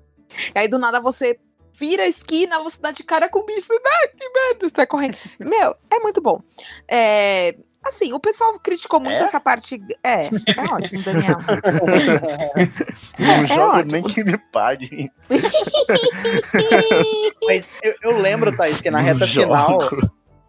E 0.55 0.57
aí, 0.59 0.67
do 0.67 0.79
nada, 0.79 1.01
você 1.01 1.37
vira 1.73 2.03
a 2.03 2.07
esquina, 2.07 2.59
você 2.63 2.77
dá 2.79 2.91
de 2.91 3.03
cara 3.03 3.27
com 3.27 3.39
o 3.39 3.45
bicho, 3.45 3.67
ah, 3.73 4.07
que 4.07 4.29
merda, 4.29 4.69
você 4.69 4.75
vai 4.75 4.87
correndo. 4.87 5.17
Meu, 5.39 5.75
é 5.89 5.99
muito 5.99 6.21
bom. 6.21 6.39
É, 6.87 7.55
assim, 7.85 8.13
o 8.13 8.19
pessoal 8.19 8.57
criticou 8.59 8.99
muito 8.99 9.17
É? 9.17 9.21
essa 9.23 9.39
parte. 9.39 9.79
É, 10.03 10.25
é 10.25 10.71
ótimo, 10.71 11.01
Daniel. 11.03 11.37
Não 13.19 13.33
é 13.43 13.47
jogo 13.47 13.61
ótimo. 13.77 13.91
nem 13.91 14.03
que 14.03 14.23
me 14.23 14.37
pague. 14.37 15.11
Mas 17.47 17.69
eu, 17.81 17.95
eu 18.01 18.17
lembro, 18.19 18.55
Thaís, 18.55 18.81
que 18.81 18.91
na 18.91 18.99
Não 18.99 19.05
reta 19.05 19.25
jogo. 19.25 19.47
final. 19.47 19.79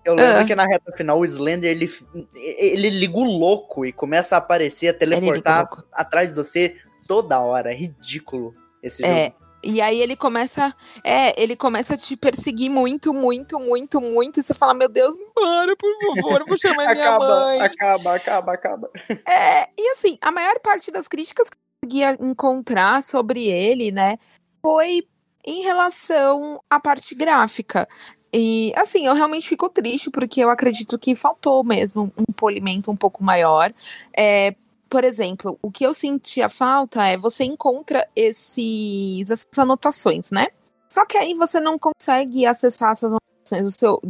Eu 0.05 0.15
lembro 0.15 0.43
Ah. 0.43 0.45
que 0.45 0.55
na 0.55 0.67
reta 0.67 0.93
final 0.97 1.19
o 1.19 1.25
Slender 1.25 1.71
ele, 1.71 1.91
ele 2.35 2.91
liga 2.91 3.17
o 3.17 3.25
louco 3.25 3.87
e 3.87 3.93
começa 3.93 4.35
a 4.35 4.39
aparecer, 4.39 4.89
a 4.89 4.95
teleportar 4.95 5.67
atrás 5.93 6.31
de 6.31 6.37
você 6.37 6.77
toda 7.09 7.41
hora. 7.41 7.73
É 7.73 7.77
ridículo 7.77 8.53
esse 8.83 9.05
É, 9.05 9.25
jogo. 9.27 9.37
E 9.65 9.81
aí 9.81 10.01
ele 10.01 10.15
começa, 10.15 10.75
é, 11.03 11.41
ele 11.43 11.57
começa 11.57 11.95
a 11.95 11.97
te 11.97 12.17
perseguir 12.17 12.71
muito, 12.71 13.15
muito, 13.15 13.59
muito, 13.59 14.01
muito. 14.01 14.41
E 14.41 14.43
você 14.43 14.53
fala, 14.53 14.75
meu 14.75 14.89
Deus, 14.89 15.17
para, 15.35 15.75
por 15.77 16.17
favor, 16.17 16.41
eu 16.41 16.47
vou 16.47 16.57
chamar 16.59 16.95
minha 16.95 17.07
Acaba, 17.07 17.29
mãe. 17.47 17.61
acaba, 17.61 18.15
acaba, 18.15 18.53
acaba. 18.53 18.91
É, 19.27 19.69
e 19.77 19.91
assim, 19.93 20.19
a 20.21 20.31
maior 20.31 20.61
parte 20.61 20.91
das 20.91 21.09
críticas 21.09 21.49
que 21.49 21.57
eu 21.57 21.61
conseguia 21.83 22.17
encontrar 22.21 23.03
sobre 23.03 23.47
ele, 23.49 23.91
né, 23.91 24.19
foi 24.63 25.03
em 25.47 25.63
relação 25.63 26.61
à 26.69 26.79
parte 26.79 27.15
gráfica. 27.15 27.89
E 28.33 28.73
assim, 28.77 29.07
eu 29.07 29.15
realmente 29.15 29.49
fico 29.49 29.69
triste 29.69 30.11
porque 30.11 30.41
eu 30.41 30.51
acredito 30.51 30.99
que 30.99 31.15
faltou 31.15 31.63
mesmo 31.63 32.13
um 32.19 32.33
polimento 32.33 32.91
um 32.91 32.97
pouco 32.97 33.23
maior. 33.23 33.73
É, 34.17 34.55
por 34.89 35.05
exemplo, 35.05 35.59
o 35.63 35.71
que 35.71 35.85
eu 35.85 35.93
sentia 35.93 36.49
falta 36.49 37.05
é 37.07 37.17
você 37.17 37.45
encontra 37.45 38.07
esses, 38.15 39.31
essas 39.31 39.59
anotações, 39.59 40.31
né? 40.31 40.47
Só 40.89 41.05
que 41.07 41.17
aí 41.19 41.35
você 41.35 41.59
não 41.61 41.79
consegue 41.79 42.47
acessar 42.47 42.93
essas 42.93 43.11
anotações 43.13 43.63
do 43.63 43.71
seu, 43.71 44.01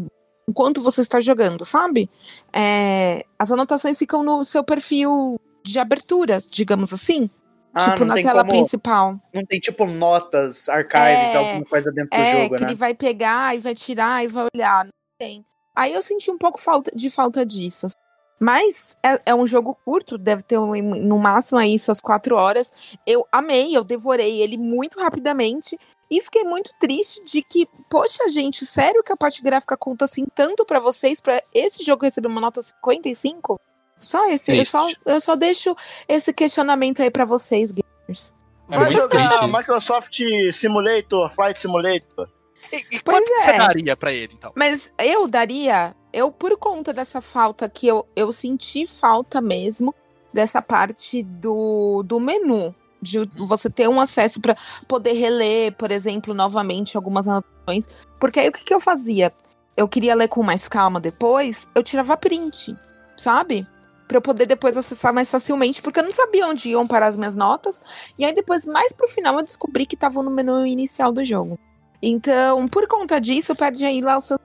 enquanto 0.48 0.82
você 0.82 1.00
está 1.00 1.20
jogando, 1.20 1.64
sabe? 1.64 2.10
É, 2.52 3.24
as 3.38 3.50
anotações 3.50 3.98
ficam 3.98 4.22
no 4.22 4.44
seu 4.44 4.62
perfil 4.62 5.40
de 5.64 5.78
abertura, 5.78 6.38
digamos 6.50 6.92
assim. 6.92 7.30
Ah, 7.72 7.90
tipo, 7.92 8.04
na 8.04 8.14
tela 8.14 8.42
como- 8.44 8.50
principal. 8.52 9.18
Não 9.32 9.44
tem 9.44 9.58
tipo 9.58 9.84
notas, 9.86 10.68
archives, 10.68 11.34
É, 11.34 11.36
alguma 11.36 11.64
coisa 11.64 11.90
dentro 11.90 12.10
do 12.10 12.22
É, 12.22 12.42
jogo, 12.42 12.54
que 12.56 12.62
né? 12.62 12.68
ele 12.68 12.76
vai 12.76 12.94
pegar 12.94 13.56
e 13.56 13.58
vai 13.58 13.74
tirar 13.74 14.22
e 14.24 14.28
vai 14.28 14.46
olhar. 14.54 14.84
Não 14.84 14.92
tem. 15.18 15.44
Aí 15.74 15.92
eu 15.92 16.00
senti 16.02 16.30
um 16.30 16.38
pouco 16.38 16.60
falta, 16.60 16.92
de 16.94 17.10
falta 17.10 17.44
disso. 17.44 17.86
assim. 17.86 17.94
Mas 18.38 18.96
é, 19.02 19.20
é 19.26 19.34
um 19.34 19.46
jogo 19.46 19.78
curto, 19.84 20.18
deve 20.18 20.42
ter 20.42 20.58
um- 20.58 20.74
no 21.00 21.18
máximo 21.18 21.58
aí 21.58 21.78
suas 21.78 22.00
quatro 22.00 22.36
horas. 22.36 22.70
Eu 23.06 23.26
amei, 23.30 23.76
eu 23.76 23.84
devorei 23.84 24.42
ele 24.42 24.56
muito 24.56 24.98
rapidamente. 25.00 25.78
E 26.10 26.20
fiquei 26.20 26.44
muito 26.44 26.70
triste 26.78 27.24
de 27.24 27.42
que, 27.42 27.66
poxa, 27.88 28.28
gente, 28.28 28.66
sério 28.66 29.02
que 29.02 29.12
a 29.12 29.16
parte 29.16 29.42
gráfica 29.42 29.76
conta 29.76 30.04
assim 30.04 30.26
tanto 30.34 30.64
pra 30.64 30.78
vocês, 30.78 31.20
pra 31.20 31.42
esse 31.52 31.82
jogo 31.82 32.04
receber 32.04 32.28
uma 32.28 32.40
nota 32.40 32.60
55? 32.60 33.58
Só 33.98 34.26
esse, 34.26 34.50
eu 34.58 34.64
só, 34.66 34.88
eu 35.06 35.20
só 35.20 35.34
deixo 35.34 35.74
esse 36.06 36.32
questionamento 36.32 37.00
aí 37.02 37.10
pra 37.10 37.24
vocês, 37.24 37.72
gamers. 37.72 38.32
É 38.70 38.76
Vai 38.78 38.90
muito 38.90 39.00
jogar. 39.00 39.48
Microsoft 39.48 40.20
Simulator, 40.52 41.32
Flight 41.34 41.58
Simulator. 41.58 42.28
E, 42.74 42.96
e 42.96 43.00
quanto 43.00 43.24
que 43.24 43.38
você 43.38 43.50
é. 43.52 43.58
daria 43.58 43.96
pra 43.96 44.12
ele, 44.12 44.34
então? 44.34 44.52
Mas 44.54 44.92
eu 44.98 45.28
daria, 45.28 45.94
eu 46.12 46.30
por 46.30 46.56
conta 46.58 46.92
dessa 46.92 47.20
falta 47.20 47.68
que 47.68 47.86
eu, 47.86 48.06
eu 48.16 48.32
senti 48.32 48.86
falta 48.86 49.40
mesmo 49.40 49.94
dessa 50.32 50.60
parte 50.60 51.22
do, 51.22 52.02
do 52.02 52.18
menu. 52.18 52.74
De 53.00 53.18
você 53.36 53.68
ter 53.68 53.86
um 53.86 54.00
acesso 54.00 54.40
para 54.40 54.56
poder 54.88 55.12
reler, 55.12 55.72
por 55.76 55.90
exemplo, 55.90 56.32
novamente 56.32 56.96
algumas 56.96 57.28
anotações. 57.28 57.86
Porque 58.18 58.40
aí 58.40 58.48
o 58.48 58.52
que, 58.52 58.64
que 58.64 58.72
eu 58.74 58.80
fazia? 58.80 59.30
Eu 59.76 59.86
queria 59.86 60.14
ler 60.14 60.28
com 60.28 60.42
mais 60.42 60.68
calma 60.68 60.98
depois, 61.00 61.68
eu 61.74 61.82
tirava 61.82 62.16
print, 62.16 62.74
sabe? 63.16 63.66
Pra 64.08 64.16
eu 64.18 64.22
poder 64.22 64.46
depois 64.46 64.76
acessar 64.76 65.12
mais 65.12 65.30
facilmente, 65.30 65.82
porque 65.82 66.00
eu 66.00 66.04
não 66.04 66.12
sabia 66.12 66.46
onde 66.46 66.70
iam 66.70 66.86
parar 66.86 67.08
as 67.08 67.16
minhas 67.16 67.34
notas. 67.34 67.80
E 68.18 68.24
aí 68.24 68.34
depois, 68.34 68.64
mais 68.66 68.92
pro 68.92 69.08
final, 69.08 69.36
eu 69.36 69.44
descobri 69.44 69.84
que 69.84 69.96
estavam 69.96 70.22
no 70.22 70.30
menu 70.30 70.64
inicial 70.66 71.12
do 71.12 71.24
jogo. 71.24 71.58
Então, 72.06 72.66
por 72.66 72.86
conta 72.86 73.18
disso, 73.18 73.52
eu 73.52 73.56
perdi 73.56 73.86
aí 73.86 74.02
lá 74.02 74.18
os 74.18 74.24
seus 74.24 74.38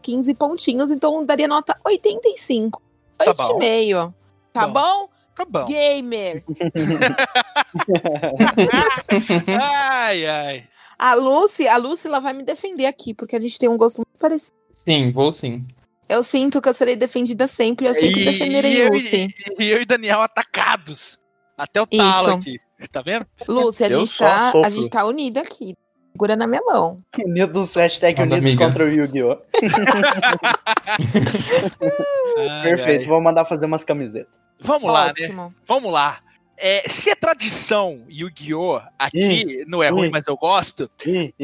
15 0.00 0.32
pontinhos, 0.34 0.90
então 0.90 1.26
daria 1.26 1.46
nota 1.46 1.76
85. 1.84 2.80
Tá 3.18 3.34
bom. 3.34 3.58
8,5. 3.58 4.14
Tá 4.52 4.66
Bom. 4.66 4.72
bom? 4.72 5.08
Tá 5.34 5.44
bom. 5.46 5.66
Gamer. 5.66 6.42
ai, 9.60 10.26
ai. 10.26 10.64
A 10.98 11.14
Lucy, 11.14 11.68
a 11.68 11.76
Lucy, 11.76 12.06
ela 12.06 12.18
vai 12.18 12.32
me 12.32 12.44
defender 12.44 12.86
aqui, 12.86 13.12
porque 13.12 13.36
a 13.36 13.40
gente 13.40 13.58
tem 13.58 13.68
um 13.68 13.76
gosto 13.76 13.98
muito 13.98 14.18
parecido. 14.18 14.56
Sim, 14.74 15.12
vou 15.12 15.32
sim. 15.32 15.64
Eu 16.08 16.22
sinto 16.22 16.60
que 16.60 16.68
eu 16.68 16.74
serei 16.74 16.96
defendida 16.96 17.46
sempre, 17.46 17.86
eu 17.86 17.94
sempre 17.94 18.20
E, 18.20 18.24
defenderei 18.24 18.74
e 18.74 18.80
eu, 18.80 18.92
Lucy. 18.92 19.34
e, 19.58 19.64
e 19.64 19.70
eu 19.70 19.80
e 19.80 19.84
Daniel 19.84 20.22
atacados. 20.22 21.18
Até 21.56 21.80
o 21.80 21.86
talo 21.86 22.28
Isso. 22.28 22.38
aqui. 22.38 22.58
Tá 22.90 23.02
vendo? 23.02 23.26
Lucy, 23.46 23.84
a 23.84 23.88
gente, 23.88 24.16
tá, 24.16 24.52
a 24.64 24.70
gente 24.70 24.90
tá 24.90 25.06
unida 25.06 25.40
aqui. 25.40 25.76
Segura 26.12 26.36
na 26.36 26.46
minha 26.46 26.62
mão. 26.62 26.96
Unidos, 27.24 27.74
hashtag 27.74 28.20
Manda, 28.20 28.36
Unidos 28.36 28.52
amiga. 28.52 28.66
contra 28.66 28.84
o 28.84 28.88
Yu-Gi-Oh! 28.88 29.38
Perfeito, 32.62 33.02
ai. 33.02 33.06
vou 33.08 33.20
mandar 33.20 33.44
fazer 33.44 33.66
umas 33.66 33.84
camisetas. 33.84 34.40
Vamos 34.60 34.92
lá, 34.92 35.06
né? 35.06 35.10
Ótimo. 35.10 35.54
Vamos 35.66 35.92
lá. 35.92 36.18
É, 36.64 36.88
se 36.88 37.10
é 37.10 37.16
tradição 37.16 38.02
Yu-Gi-Oh! 38.08 38.80
aqui 38.96 39.64
não 39.66 39.82
é 39.82 39.88
ruim, 39.88 40.10
mas 40.10 40.24
eu 40.28 40.36
gosto, 40.36 40.88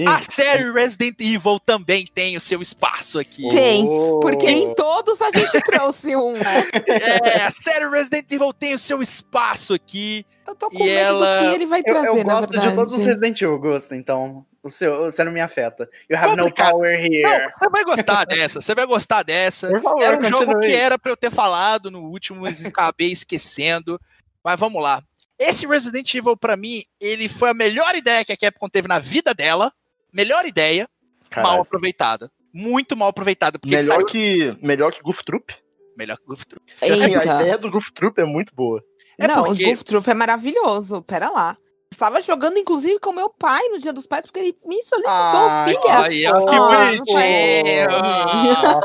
a 0.06 0.20
série 0.20 0.70
Resident 0.70 1.16
Evil 1.18 1.58
também 1.58 2.06
tem 2.14 2.36
o 2.36 2.40
seu 2.40 2.62
espaço 2.62 3.18
aqui. 3.18 3.48
Tem, 3.50 3.84
Oh. 3.88 4.20
Porque 4.20 4.48
em 4.48 4.72
todos 4.74 5.20
a 5.20 5.30
gente 5.30 5.60
trouxe 5.62 6.14
um, 6.14 6.34
né? 6.34 6.68
É, 6.86 7.42
a 7.42 7.50
série 7.50 7.88
Resident 7.88 8.30
Evil 8.30 8.52
tem 8.52 8.74
o 8.74 8.78
seu 8.78 9.02
espaço 9.02 9.74
aqui. 9.74 10.24
Eu 10.46 10.54
tô 10.54 10.70
com 10.70 10.76
E 10.78 10.84
medo 10.84 10.98
ela- 11.00 11.40
do 11.42 11.48
que 11.48 11.54
ele 11.56 11.66
vai 11.66 11.80
Eu, 11.80 11.84
trazer, 11.84 12.08
eu 12.20 12.24
na 12.24 12.34
gosto 12.40 12.60
de 12.60 12.72
todos 12.72 12.94
os 12.94 13.04
Resident 13.04 13.42
Evil, 13.42 13.58
gosto, 13.58 13.94
então. 13.96 14.46
O 14.62 14.70
seu, 14.70 15.04
você 15.04 15.22
não 15.22 15.30
me 15.32 15.40
afeta. 15.40 15.88
You 16.10 16.16
have 16.18 16.30
Complicado. 16.36 16.66
no 16.66 16.72
power 16.72 16.94
here. 17.04 17.22
Não, 17.22 17.50
você 17.50 17.68
vai 17.70 17.84
gostar 17.84 18.24
dessa, 18.26 18.60
você 18.60 18.74
vai 18.74 18.86
gostar 18.86 19.22
dessa. 19.22 19.68
Por 19.68 19.82
favor, 19.82 20.02
Era 20.02 20.18
um 20.18 20.24
jogo 20.24 20.58
que 20.60 20.72
era 20.74 20.98
pra 20.98 21.12
eu 21.12 21.16
ter 21.16 21.30
falado 21.30 21.90
no 21.90 22.00
último, 22.02 22.42
mas 22.42 22.64
acabei 22.66 23.10
esquecendo. 23.12 24.00
Mas 24.42 24.58
vamos 24.58 24.82
lá. 24.82 25.02
Esse 25.38 25.66
Resident 25.66 26.12
Evil, 26.14 26.36
pra 26.36 26.56
mim, 26.56 26.82
ele 27.00 27.28
foi 27.28 27.50
a 27.50 27.54
melhor 27.54 27.94
ideia 27.94 28.24
que 28.24 28.32
a 28.32 28.36
Capcom 28.36 28.68
teve 28.68 28.88
na 28.88 28.98
vida 28.98 29.32
dela. 29.32 29.72
Melhor 30.12 30.44
ideia, 30.46 30.88
mal 31.36 31.44
Caralho. 31.44 31.62
aproveitada. 31.62 32.30
Muito 32.52 32.96
mal 32.96 33.08
aproveitada. 33.10 33.58
Porque 33.58 33.76
Melhor 33.76 33.94
saiu... 33.94 34.06
que, 34.06 34.56
melhor 34.60 34.90
que 34.92 35.00
Goof 35.02 35.22
Troop. 35.22 35.54
Melhor 35.96 36.16
que 36.18 36.24
Goof 36.26 36.44
Troop. 36.46 36.64
Assim, 36.80 37.14
a 37.14 37.22
ideia 37.22 37.58
do 37.58 37.70
Goof 37.70 37.92
Troop 37.92 38.18
é 38.20 38.24
muito 38.24 38.52
boa. 38.54 38.82
É 39.18 39.28
não, 39.28 39.44
porque- 39.44 39.64
o 39.64 39.68
Goof 39.68 39.84
Troop 39.84 40.08
é 40.10 40.14
maravilhoso. 40.14 41.02
Pera 41.02 41.28
lá. 41.30 41.56
Estava 41.90 42.20
jogando, 42.20 42.58
inclusive, 42.58 43.00
com 43.00 43.10
meu 43.12 43.28
pai 43.28 43.66
no 43.70 43.78
Dia 43.78 43.92
dos 43.92 44.06
Pais, 44.06 44.24
porque 44.26 44.38
ele 44.38 44.56
me 44.64 44.76
solicitou, 44.84 45.10
Ah, 45.10 45.64
filha. 45.66 45.80
Olha, 45.98 46.08
que 46.46 46.56
Ah, 46.56 46.86
bonitinho! 46.86 47.88
Ó, 47.90 48.80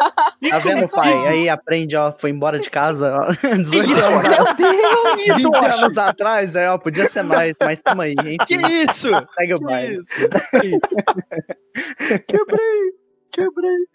Tá 0.50 0.60
vendo, 0.60 0.90
pai? 0.90 1.28
Aí 1.28 1.50
aprende, 1.50 1.96
ó, 1.96 2.12
foi 2.12 2.32
embora 2.32 2.58
de 2.60 2.70
casa, 2.72 3.16
ó, 3.16 3.32
18 3.58 3.92
Isso, 3.92 4.06
anos, 4.08 4.24
Meu 4.24 4.56
Deus! 4.56 5.22
Isso, 5.22 5.34
20 5.36 5.46
Washington. 5.46 5.86
anos 5.86 5.98
atrás, 5.98 6.56
é, 6.56 6.70
ó, 6.72 6.78
podia 6.80 7.08
ser 7.08 7.24
nós, 7.24 7.54
mas 7.62 7.82
tamo 7.82 8.02
aí, 8.02 8.14
enfim. 8.18 8.38
Que 8.48 8.56
isso? 8.56 9.10
Segue 9.38 9.54
o 9.54 9.58
Que 9.58 9.64
baile. 9.64 10.00
isso? 10.00 10.14
Quebrei, 12.28 12.94
quebrei. 13.32 13.86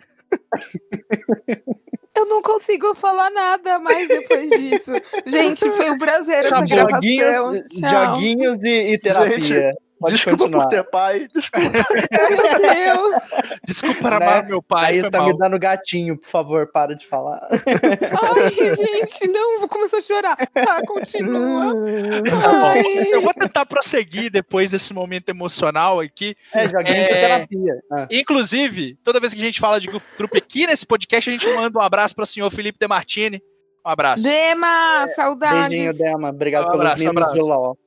Eu 2.18 2.26
não 2.26 2.42
consigo 2.42 2.94
falar 2.96 3.30
nada 3.30 3.78
mais 3.78 4.08
depois 4.08 4.50
disso. 4.58 4.90
Gente, 5.24 5.70
foi 5.70 5.90
um 5.90 5.98
prazer 5.98 6.46
essa 6.46 6.66
Joguinhos, 6.66 7.30
gravação. 7.30 7.68
Tchau. 7.68 7.90
joguinhos 7.90 8.64
e, 8.64 8.92
e 8.92 8.98
terapia. 8.98 9.38
Gente, 9.40 9.76
Pode 10.00 10.14
Desculpa 10.14 10.38
continuar. 10.38 10.62
por 10.64 10.70
ter 10.70 10.84
pai. 10.84 11.28
Desculpa. 11.34 11.70
Meu 12.30 12.60
Deus! 12.60 13.22
Desculpa 13.66 14.00
para 14.00 14.18
Né? 14.20 14.26
amar 14.26 14.44
meu 14.46 14.62
pai, 14.62 15.00
Aí 15.00 15.10
tá 15.10 15.18
mal. 15.18 15.28
me 15.28 15.36
dando 15.38 15.58
gatinho, 15.58 16.16
por 16.16 16.26
favor, 16.28 16.70
para 16.70 16.94
de 16.94 17.04
falar. 17.06 17.40
Ai, 17.50 18.50
gente, 18.76 19.26
não, 19.28 19.58
vou 19.58 19.68
começar 19.68 19.98
a 19.98 20.00
chorar. 20.00 20.36
Tá, 20.36 20.80
continua. 20.86 21.74
Ai. 22.64 22.82
Eu 23.12 23.20
vou 23.22 23.34
tentar 23.34 23.66
prosseguir 23.66 24.30
depois 24.30 24.70
desse 24.70 24.94
momento 24.94 25.28
emocional 25.30 26.00
aqui. 26.00 26.36
É, 26.54 26.68
joguinhos 26.68 27.06
É. 27.06 27.20
terapia. 27.20 27.74
Ah. 27.92 28.06
Inclusive, 28.10 28.96
toda 29.02 29.18
vez 29.20 29.34
que 29.34 29.40
a 29.40 29.44
gente 29.44 29.60
fala 29.60 29.80
de 29.80 29.88
Goof 29.88 30.04
Troop 30.16 30.36
aqui 30.38 30.66
nesse 30.66 30.86
podcast, 30.86 31.28
a 31.28 31.32
gente 31.32 31.48
manda 31.54 31.78
um 31.78 31.82
abraço 31.82 32.14
para 32.14 32.22
o 32.22 32.26
senhor 32.26 32.48
Felipe 32.50 32.78
Demartini. 32.78 33.42
Um 33.84 33.90
abraço. 33.90 34.22
Dema, 34.22 35.08
saudades. 35.16 35.68
Beijinho, 35.70 35.94
Dema. 35.94 36.30
Obrigado 36.30 36.68
Um 36.68 36.70
pelos 36.70 36.86
abraço, 36.86 37.02
mimos 37.04 37.22
abraço. 37.22 37.38
do 37.40 37.46
LOL. 37.46 37.78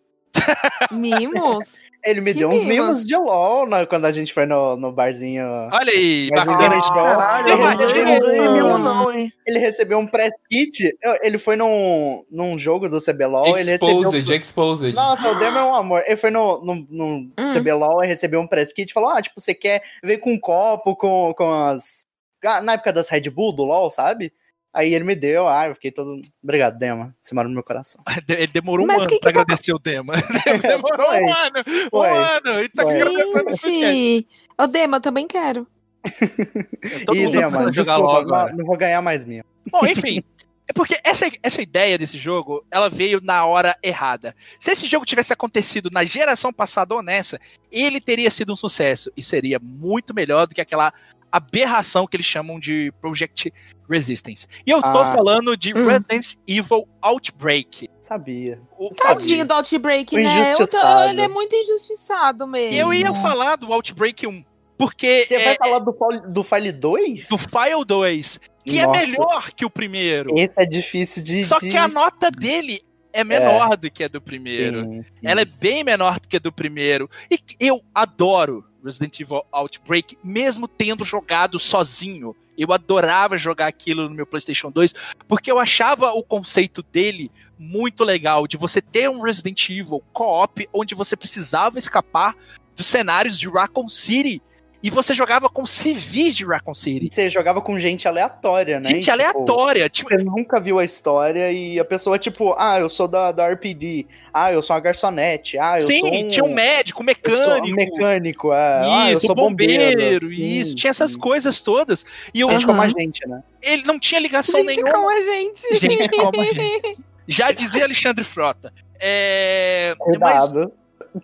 Mimos? 0.92 1.70
Ele 2.04 2.20
me 2.22 2.34
Que 2.34 2.40
deu 2.40 2.50
uns 2.50 2.64
mimos? 2.64 2.86
mimos 2.88 3.06
de 3.06 3.16
LOL 3.16 3.68
na- 3.68 3.86
quando 3.86 4.06
a 4.06 4.12
gente 4.12 4.34
foi 4.34 4.46
no, 4.46 4.76
no 4.76 4.92
barzinho. 4.92 5.46
Olha 5.72 5.92
aí, 5.92 6.30
bacana. 6.32 6.66
ele- 6.66 6.76
Ah, 6.76 6.94
caralho, 6.94 7.48
eu 7.50 7.58
não 7.58 7.72
Ele- 7.72 8.04
ganhei- 8.04 8.20
não 8.20 9.12
hein? 9.14 9.34
Ele 9.46 9.60
recebeu 9.60 10.00
um 10.00 10.08
press 10.08 10.32
kit. 10.50 10.98
Ele 11.22 11.38
foi 11.38 11.56
num, 11.56 12.24
num 12.32 12.58
jogo 12.58 12.90
do 12.90 13.00
CBLOL. 13.00 13.46
Ele 13.46 13.72
recebeu. 13.72 14.00
Exposed, 14.02 14.34
exposed. 14.34 14.94
Nossa, 14.96 15.32
o 15.32 15.36
Demo 15.40 15.58
é 15.60 15.64
um 15.64 15.76
amor. 15.76 16.02
Ele 16.06 16.18
foi 16.18 16.32
no, 16.32 16.60
no, 16.64 16.76
no 16.90 17.06
Hum. 17.38 17.46
CBLOL 17.54 18.04
e 18.04 18.08
recebeu 18.08 18.40
um 18.40 18.48
press 18.48 18.74
kit 18.74 18.90
e 18.90 18.94
falou: 18.94 19.10
Ah, 19.10 19.22
tipo, 19.22 19.40
você 19.40 19.54
quer 19.54 19.84
ver 20.04 20.18
com 20.18 20.32
um 20.34 20.40
copo, 20.40 20.96
com, 20.96 21.34
com 21.38 21.52
as. 21.52 22.02
Ah, 22.44 22.62
Na 22.62 22.74
época 22.74 22.92
das 22.92 23.10
Red 23.10 23.30
Bull 23.30 23.54
do 23.54 23.64
LOL, 23.64 23.92
sabe? 23.92 24.34
Aí 24.74 24.94
ele 24.94 25.04
me 25.04 25.16
deu, 25.16 25.48
ah, 25.48 25.68
eu 25.68 25.76
fiquei 25.76 25.92
todo. 25.92 26.22
Obrigado, 26.42 26.78
Dema. 26.78 27.14
Você 27.22 27.36
mora 27.36 27.48
no 27.48 27.54
meu 27.54 27.64
coração. 27.64 28.02
Ele 28.28 28.48
demorou 28.48 28.86
um 28.86 28.88
Mas 28.88 29.00
ano 29.00 29.08
que 29.10 29.16
que 29.16 29.22
pra 29.22 29.34
tá- 29.34 29.42
agradecer 29.42 29.74
o 29.74 29.80
tema. 29.80 30.14
Demorou 30.62 31.08
Foi. 31.08 31.22
um 31.22 31.34
ano. 31.34 31.54
Um 31.92 32.02
ano. 32.02 32.62
E 32.62 32.70
tá 32.70 32.84
agradecendo 32.84 34.26
ô 34.58 34.68
Dema, 34.68 34.98
eu 34.98 35.02
também 35.02 35.28
quero. 35.28 35.68
Todo 37.06 37.18
Ih, 37.18 37.26
mundo 37.26 37.32
Dema, 37.38 37.72
desculpa, 37.72 37.98
LOL 38.02 38.14
não, 38.14 38.20
agora. 38.22 38.54
não 38.56 38.66
vou 38.66 38.78
ganhar 38.78 39.02
mais 39.02 39.26
minha. 39.26 39.44
Bom, 39.70 39.86
enfim. 39.86 40.24
É 40.68 40.74
porque 40.74 40.98
essa, 41.04 41.30
essa 41.44 41.62
ideia 41.62 41.98
desse 41.98 42.18
jogo, 42.18 42.66
ela 42.72 42.90
veio 42.90 43.20
na 43.22 43.46
hora 43.46 43.76
errada. 43.84 44.34
Se 44.58 44.72
esse 44.72 44.88
jogo 44.88 45.06
tivesse 45.06 45.34
acontecido 45.34 45.90
na 45.92 46.06
geração 46.06 46.54
passada 46.54 46.96
ou 46.96 47.04
nessa, 47.04 47.38
ele 47.70 48.00
teria 48.00 48.32
sido 48.32 48.54
um 48.54 48.56
sucesso. 48.56 49.12
E 49.18 49.22
seria 49.22 49.60
muito 49.60 50.14
melhor 50.14 50.48
do 50.48 50.56
que 50.56 50.62
aquela 50.62 50.94
aberração 51.32 52.06
que 52.06 52.16
eles 52.18 52.26
chamam 52.26 52.60
de 52.60 52.92
Project 53.00 53.54
Resistance. 53.90 54.48
E 54.66 54.72
eu 54.72 54.82
tô 54.82 55.00
Ah. 55.00 55.06
falando 55.06 55.56
de 55.56 55.74
Hum. 55.74 55.86
Resident 55.86 56.36
Evil 56.48 56.88
Outbreak. 57.02 57.90
Sabia. 58.00 58.60
O- 58.78 58.94
Tadinho 58.94 59.46
do 59.46 59.54
Outbreak, 59.54 60.16
O 60.16 60.20
né? 60.24 60.54
Eu 60.54 60.68
tô- 60.68 61.04
ele 61.10 61.22
é 61.22 61.28
muito 61.28 61.56
injustiçado 61.56 62.46
mesmo. 62.48 62.80
Eu 62.80 62.94
ia 62.94 63.14
falar 63.16 63.56
do 63.56 63.72
Outbreak 63.72 64.26
1. 64.28 64.44
Porque 64.78 65.26
Você 65.28 65.36
é, 65.36 65.44
vai 65.46 65.56
falar 65.58 65.80
do, 65.80 65.94
File- 65.94 66.28
do 66.34 66.44
File 66.44 66.72
2? 66.72 67.28
do 67.28 67.38
File 67.38 67.86
2, 67.86 68.40
que 68.66 68.82
Nossa. 68.82 69.04
é 69.04 69.06
melhor 69.06 69.52
que 69.52 69.64
o 69.64 69.70
primeiro. 69.70 70.34
Esse 70.36 70.54
é 70.58 70.66
difícil 70.66 71.24
de. 71.24 71.44
Só 71.44 71.60
de... 71.60 71.70
que 71.70 71.78
a 71.78 71.88
nota 71.88 72.32
dele 72.32 72.82
é 73.14 73.24
menor 73.24 73.78
do 73.78 73.92
que 73.92 74.04
a 74.06 74.08
do 74.08 74.20
primeiro. 74.20 74.82
Sim, 74.84 75.04
sim. 75.04 75.20
Ela 75.22 75.42
é 75.42 75.46
bem 75.46 75.84
menor 75.84 76.20
do 76.20 76.28
que 76.28 76.38
a 76.38 76.40
do 76.40 76.52
primeiro. 76.52 77.08
E 77.30 77.38
eu 77.60 77.80
adoro 77.94 78.66
Resident 78.84 79.20
Evil 79.20 79.44
Outbreak, 79.52 80.18
mesmo 80.24 80.68
tendo 80.68 81.04
jogado 81.04 81.60
sozinho. 81.60 82.36
Eu 82.58 82.74
adorava 82.74 83.38
jogar 83.38 83.68
aquilo 83.68 84.10
no 84.10 84.16
meu 84.16 84.26
PlayStation 84.26 84.70
2, 84.70 84.94
porque 85.28 85.52
eu 85.52 85.58
achava 85.58 86.12
o 86.12 86.24
conceito 86.24 86.84
dele 86.84 87.32
muito 87.58 88.04
legal, 88.04 88.46
de 88.46 88.58
você 88.58 88.82
ter 88.82 89.10
um 89.10 89.22
Resident 89.22 89.70
Evil 89.70 90.04
co-op 90.12 90.68
onde 90.74 90.94
você 90.94 91.16
precisava 91.16 91.80
escapar 91.80 92.36
dos 92.76 92.88
cenários 92.88 93.40
de 93.40 93.50
Raccoon 93.50 93.90
City. 93.90 94.42
E 94.84 94.90
você 94.90 95.14
jogava 95.14 95.48
com 95.48 95.66
civis 95.66 96.36
de 96.36 96.44
Raccoon 96.44 96.74
City. 96.74 97.10
Você 97.14 97.30
jogava 97.30 97.62
com 97.62 97.78
gente 97.78 98.08
aleatória, 98.08 98.80
né? 98.80 98.90
Gente 98.90 98.98
E, 98.98 99.00
tipo, 99.02 99.12
aleatória. 99.12 99.90
Tipo, 99.90 100.10
Você 100.10 100.24
nunca 100.24 100.60
viu 100.60 100.80
a 100.80 100.84
história 100.84 101.52
e 101.52 101.80
a 101.80 101.86
pessoa, 101.86 102.18
tipo, 102.18 102.56
ah, 102.58 102.80
eu 102.80 102.90
sou 102.90 103.08
da, 103.08 103.32
da 103.32 103.48
RPD, 103.48 104.08
ah, 104.34 104.52
eu 104.52 104.62
sou 104.62 104.76
uma 104.76 104.80
garçonete, 104.80 105.58
ah, 105.60 105.78
eu 105.80 105.86
sim, 105.86 106.00
sou 106.00 106.08
um, 106.14 106.28
tinha 106.28 106.44
um 106.44 106.54
médico, 106.54 107.04
um 107.04 107.06
eu 107.10 107.36
sou 107.38 107.46
um 107.58 107.62
mecânico. 107.62 107.96
mecânico, 107.98 108.54
é, 108.54 108.82
ah, 108.84 109.12
eu 109.12 109.18
Isso, 109.18 109.28
sou 109.28 109.36
bombeiro, 109.36 109.92
bombeiro. 109.92 110.34
isso, 110.34 110.70
Sim, 110.72 110.76
tinha 110.76 110.90
essas 110.90 111.12
sim. 111.12 111.20
coisas 111.20 111.62
todas. 111.62 112.04
E 112.34 112.40
eu, 112.42 112.50
Gente 112.50 112.58
Aham. 112.64 112.68
como 112.68 112.82
a 112.82 112.88
gente, 112.88 113.28
né? 113.28 113.44
ele 113.62 113.84
não 113.84 114.00
tinha 114.00 114.20
ligação 114.20 114.60
Gente, 114.62 114.68
nenhuma. 114.78 114.92
como 114.92 115.10
a 115.10 115.22
gente. 115.22 115.80
Gente 115.80 116.10
como 116.10 116.42
a 116.42 116.46
gente. 116.46 116.98
Já 117.28 117.52
dizia 117.52 117.84
Alexandre 117.84 118.24
Frota. 118.24 118.74
É, 119.00 119.94
mas, 120.20 120.50
Cuidado. 120.50 120.72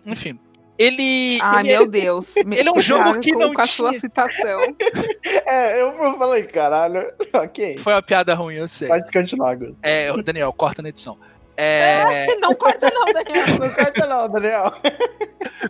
enfim, 0.06 0.38
ele. 0.78 1.38
Ai, 1.42 1.60
ele 1.64 1.72
é- 1.72 1.78
meu 1.78 1.86
Deus. 1.88 2.36
ele 2.36 2.68
é 2.68 2.72
um 2.72 2.80
jogo 2.80 3.18
que 3.20 3.32
não 3.32 3.52
Com 3.52 3.60
a 3.60 3.66
sua 3.66 3.90
tinha- 3.90 4.00
citação. 4.00 4.60
É, 5.50 5.80
eu 5.80 5.92
falei, 6.18 6.42
caralho, 6.44 7.10
ok. 7.34 7.78
Foi 7.78 7.92
uma 7.94 8.02
piada 8.02 8.34
ruim, 8.34 8.56
eu 8.56 8.68
sei. 8.68 8.86
Pode 8.88 9.10
continuar, 9.10 9.56
Gus. 9.56 9.78
É, 9.82 10.10
Daniel, 10.22 10.52
corta 10.52 10.82
na 10.82 10.90
edição. 10.90 11.16
É, 11.56 12.36
Não 12.36 12.54
corta 12.54 12.88
não, 12.94 13.06
Daniel. 13.06 13.46
Não 13.58 13.70
corta 13.70 14.06
não, 14.06 14.28
Daniel. 14.28 14.72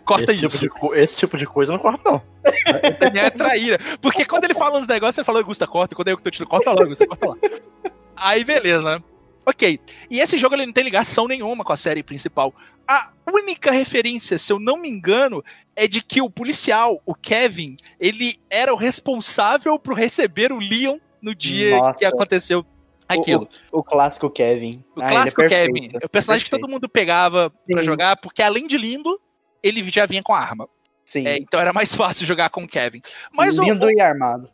corta 0.05 0.31
Esse 0.31 0.41
tipo, 0.41 0.45
isso. 0.47 0.59
de, 0.59 0.69
co- 0.69 0.95
esse 0.95 1.15
tipo 1.15 1.35
de 1.37 1.45
coisa 1.47 1.71
eu 1.71 1.77
não 1.77 1.81
corto, 1.81 2.01
não. 2.05 2.15
O 2.17 2.99
Daniel 2.99 3.25
é 3.25 3.29
traíra. 3.31 3.79
Porque 4.01 4.23
quando 4.25 4.43
ele 4.43 4.53
fala 4.53 4.77
uns 4.77 4.85
negócios, 4.87 5.17
ele 5.17 5.25
fala, 5.25 5.39
Augusta, 5.39 5.65
corta. 5.65 5.93
E 5.93 5.95
quando 5.95 6.09
eu 6.09 6.17
que 6.17 6.23
tô 6.23 6.29
te 6.29 6.45
corta 6.45 6.71
lá, 6.73 6.81
Augusta, 6.81 7.07
corta 7.07 7.29
lá. 7.29 7.35
Aí, 8.15 8.43
beleza, 8.43 8.97
né? 8.97 9.03
Ok. 9.49 9.79
E 10.09 10.19
esse 10.19 10.37
jogo 10.37 10.53
ele 10.55 10.65
não 10.65 10.73
tem 10.73 10.83
ligação 10.83 11.27
nenhuma 11.27 11.63
com 11.63 11.73
a 11.73 11.77
série 11.77 12.03
principal. 12.03 12.53
A 12.87 13.11
única 13.31 13.71
referência, 13.71 14.37
se 14.37 14.51
eu 14.53 14.59
não 14.59 14.77
me 14.77 14.87
engano, 14.89 15.43
é 15.75 15.87
de 15.87 16.01
que 16.03 16.21
o 16.21 16.29
policial, 16.29 17.01
o 17.05 17.15
Kevin, 17.15 17.75
ele 17.99 18.35
era 18.49 18.73
o 18.73 18.77
responsável 18.77 19.77
por 19.79 19.93
receber 19.95 20.51
o 20.51 20.59
Leon 20.59 20.97
no 21.21 21.33
dia 21.33 21.77
Nossa. 21.77 21.93
que 21.97 22.05
aconteceu 22.05 22.65
aquilo. 23.07 23.47
O 23.71 23.83
clássico 23.83 24.29
Kevin. 24.29 24.83
O, 24.95 25.01
Ah, 25.01 25.05
é 25.05 25.09
clássico 25.09 25.41
perfeito. 25.41 25.73
Kevin. 25.73 25.89
É 26.01 26.05
o 26.05 26.09
personagem 26.09 26.45
que 26.45 26.51
todo 26.51 26.67
mundo 26.69 26.87
pegava 26.87 27.51
pra 27.67 27.81
Sim. 27.81 27.85
jogar, 27.85 28.17
porque 28.17 28.41
além 28.41 28.67
de 28.67 28.77
lindo, 28.77 29.19
ele 29.63 29.83
já 29.83 30.05
vinha 30.05 30.21
com 30.23 30.33
arma. 30.33 30.67
Sim. 31.05 31.25
É, 31.27 31.37
então 31.37 31.59
era 31.59 31.73
mais 31.73 31.95
fácil 31.95 32.25
jogar 32.25 32.49
com 32.51 32.63
o 32.63 32.67
Kevin. 32.67 33.01
Mas 33.33 33.57
o- 33.57 33.63
Lindo 33.63 33.87
lindo 33.87 33.91
e 33.97 34.01
armado. 34.01 34.49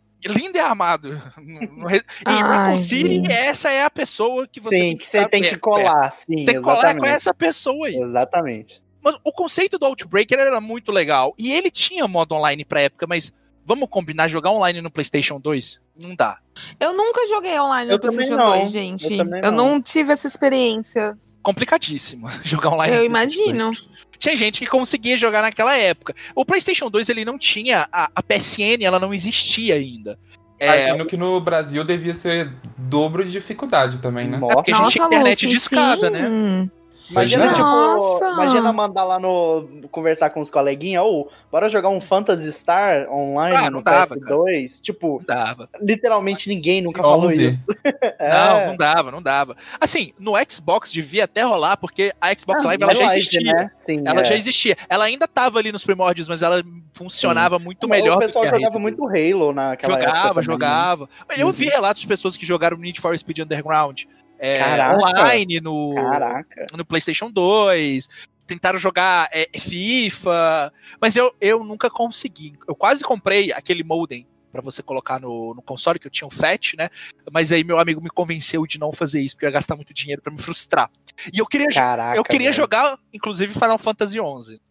No- 1.38 1.62
no 1.78 1.88
re- 1.88 2.02
Em 2.28 2.42
Raccoon 2.42 2.78
City, 2.78 3.32
essa 3.32 3.70
é 3.72 3.84
a 3.84 3.90
pessoa 3.90 4.48
que 4.48 4.60
você 4.60 4.76
sim, 4.76 4.82
tem 4.82 4.98
que 4.98 5.06
você 5.08 5.18
estar 5.18 5.30
tem 5.30 5.42
que 5.42 5.50
perto, 5.50 5.62
colar, 5.62 6.12
sim. 6.12 6.36
Tem 6.38 6.46
que 6.46 6.62
colar 6.62 6.78
exatamente. 6.78 7.00
com 7.02 7.06
essa 7.08 7.34
pessoa 7.34 7.88
aí. 7.88 7.96
Exatamente. 7.96 8.84
Mas 9.04 9.16
o 9.24 9.32
conceito 9.32 9.78
do 9.78 9.86
Outbreaker 9.86 10.40
era 10.40 10.60
muito 10.60 10.92
legal. 10.92 11.34
E 11.38 11.52
ele 11.52 11.70
tinha 11.70 12.08
modo 12.08 12.34
online 12.34 12.66
pra 12.66 12.82
época, 12.82 13.06
mas 13.08 13.32
vamos 13.64 13.88
combinar 13.90 14.28
jogar 14.28 14.50
online 14.52 14.82
no 14.82 14.90
PlayStation 14.90 15.40
2? 15.40 15.80
Não 15.98 16.16
dá. 16.16 16.40
Eu 16.80 16.94
nunca 16.94 17.28
joguei 17.28 17.60
online 17.60 17.92
Eu 17.92 17.98
no 17.98 18.02
também 18.02 18.16
PlayStation 18.28 18.44
não. 18.44 18.58
2, 18.58 18.72
gente. 18.72 19.14
Eu 19.14 19.26
Eu 19.44 19.52
não. 19.52 19.70
não 19.74 19.82
tive 19.82 20.12
essa 20.12 20.28
experiência. 20.28 21.16
Complicadíssimo 21.46 22.28
jogar 22.44 22.72
online. 22.72 22.96
Eu 22.96 23.04
no 23.04 23.10
PlayStation 23.12 23.44
2. 23.44 23.56
imagino. 23.56 23.72
Tinha 24.18 24.36
gente 24.36 24.60
que 24.60 24.66
conseguia 24.66 25.16
jogar 25.16 25.44
naquela 25.44 25.78
época. 25.78 26.16
O 26.34 26.44
PlayStation 26.44 26.90
2 26.90 27.08
ele 27.10 27.24
não 27.24 27.38
tinha. 27.38 27.88
A, 27.92 28.10
a 28.16 28.24
PSN 28.24 28.82
ela 28.82 29.00
não 29.00 29.14
existia 29.14 29.76
ainda. 29.76 30.18
É, 30.60 30.88
Imagino 30.88 31.06
que 31.06 31.16
no 31.16 31.40
Brasil 31.40 31.84
devia 31.84 32.16
ser 32.16 32.52
dobro 32.78 33.24
de 33.24 33.32
dificuldade 33.32 34.00
também, 34.00 34.28
né? 34.28 34.38
Nossa. 34.38 34.56
porque 34.56 34.72
a 34.72 34.76
gente 34.78 34.90
tinha 34.90 35.06
internet 35.06 35.46
Lucy, 35.46 35.56
de 35.56 35.62
escada, 35.62 36.10
né? 36.10 36.68
Sim. 37.08 37.12
Imagina, 37.12 37.46
Nossa. 37.48 38.26
tipo, 38.26 38.34
imagina 38.34 38.74
mandar 38.74 39.04
lá 39.04 39.20
no. 39.20 39.68
conversar 39.92 40.30
com 40.32 40.40
os 40.42 40.50
coleguinhas, 40.50 41.04
ou 41.04 41.30
bora 41.52 41.70
jogar 41.70 41.90
um 41.90 42.02
Phantasy 42.02 42.52
Star 42.52 43.12
online 43.12 43.58
Ah, 43.58 43.70
no 43.70 43.82
dava, 43.84 44.16
PS2. 44.16 44.82
Tipo, 44.82 45.20
Não 45.20 45.36
dava. 45.36 45.70
literalmente 45.82 46.50
ninguém 46.50 46.82
nunca 46.82 47.02
falou 47.02 47.26
11. 47.26 47.50
isso. 47.50 47.60
É. 48.18 48.30
Não, 48.30 48.68
não 48.68 48.78
dava, 48.78 49.12
não 49.12 49.22
dava. 49.22 49.56
Assim, 49.80 50.14
no 50.20 50.34
Xbox 50.50 50.92
devia 50.92 51.26
até 51.26 51.44
rolar, 51.44 51.78
porque 51.78 52.14
a 52.20 52.34
Xbox 52.34 52.64
Ah, 52.64 52.68
Live 52.70 52.84
ela 52.84 52.92
é 52.92 52.96
já 52.96 53.06
live, 53.06 53.18
existia. 53.20 53.54
né? 53.54 53.72
Sim, 53.80 54.04
Ela 54.06 54.22
é. 54.22 54.26
já 54.26 54.36
existia. 54.36 54.78
Ela 54.90 55.06
ainda 55.06 55.28
tava 55.28 55.60
ali 55.60 55.72
nos 55.72 55.84
primórdios, 55.84 56.28
mas 56.28 56.42
ela 56.42 56.64
funcionava 56.94 57.60
muito 57.60 57.88
melhor 57.88 58.14
O 58.14 58.16
do 58.16 58.20
pessoal 58.22 58.44
que 58.46 58.50
a 58.52 58.54
jogava 58.56 58.80
muito. 58.80 59.06
Halo 59.06 59.54
naquela 59.54 59.94
época. 59.98 60.10
Jogava, 60.10 60.40
né? 60.40 60.44
jogava. 60.44 61.10
Mas 61.28 61.40
Eu 61.40 61.48
Uhum. 61.48 61.54
vi 61.54 61.66
relatos 61.68 62.02
de 62.02 62.08
pessoas 62.08 62.36
que 62.38 62.46
jogaram 62.46 62.78
Need 62.78 63.00
for 63.02 63.18
Speed 63.18 63.40
Underground 63.40 64.04
é, 64.38 64.58
Caraca. 64.60 64.98
online 64.98 65.62
no, 65.62 65.96
Caraca. 65.96 66.66
no 66.76 66.86
PlayStation 66.86 67.30
2. 67.30 68.08
Tentaram 68.48 68.78
jogar 68.78 69.28
é, 69.34 69.50
FIFA, 69.58 70.72
mas 71.02 71.16
eu, 71.16 71.36
eu 71.42 71.64
nunca 71.64 71.90
consegui. 71.90 72.54
Eu 72.68 72.76
quase 72.76 73.04
comprei 73.04 73.52
aquele 73.52 73.84
modem 73.84 74.28
pra 74.52 74.62
você 74.62 74.82
colocar 74.82 75.20
no, 75.20 75.54
no 75.54 75.62
console, 75.62 76.00
que 76.00 76.08
eu 76.08 76.12
tinha 76.12 76.28
um 76.28 76.32
FAT, 76.32 76.76
né? 76.78 76.90
Mas 77.32 77.52
aí 77.52 77.64
meu 77.64 77.78
amigo 77.78 78.00
me 78.00 78.10
convenceu 78.10 78.66
de 78.66 78.80
não 78.80 78.94
fazer 78.94 79.20
isso, 79.20 79.36
porque 79.36 79.46
eu 79.46 79.50
ia 79.50 79.54
gastar 79.54 79.76
muito 79.76 79.94
dinheiro 79.94 80.22
pra 80.22 80.32
me 80.32 80.40
frustrar. 80.40 80.90
E 81.34 81.40
eu 81.40 81.46
queria, 81.46 81.68
Caraca. 81.68 82.18
eu 82.18 82.24
queria 82.24 82.52
velho. 82.52 82.54
jogar, 82.54 82.98
inclusive, 83.12 83.54
Final 83.54 83.78
Fantasy 83.78 84.18
XI. 84.18 84.62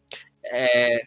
É, 0.44 1.02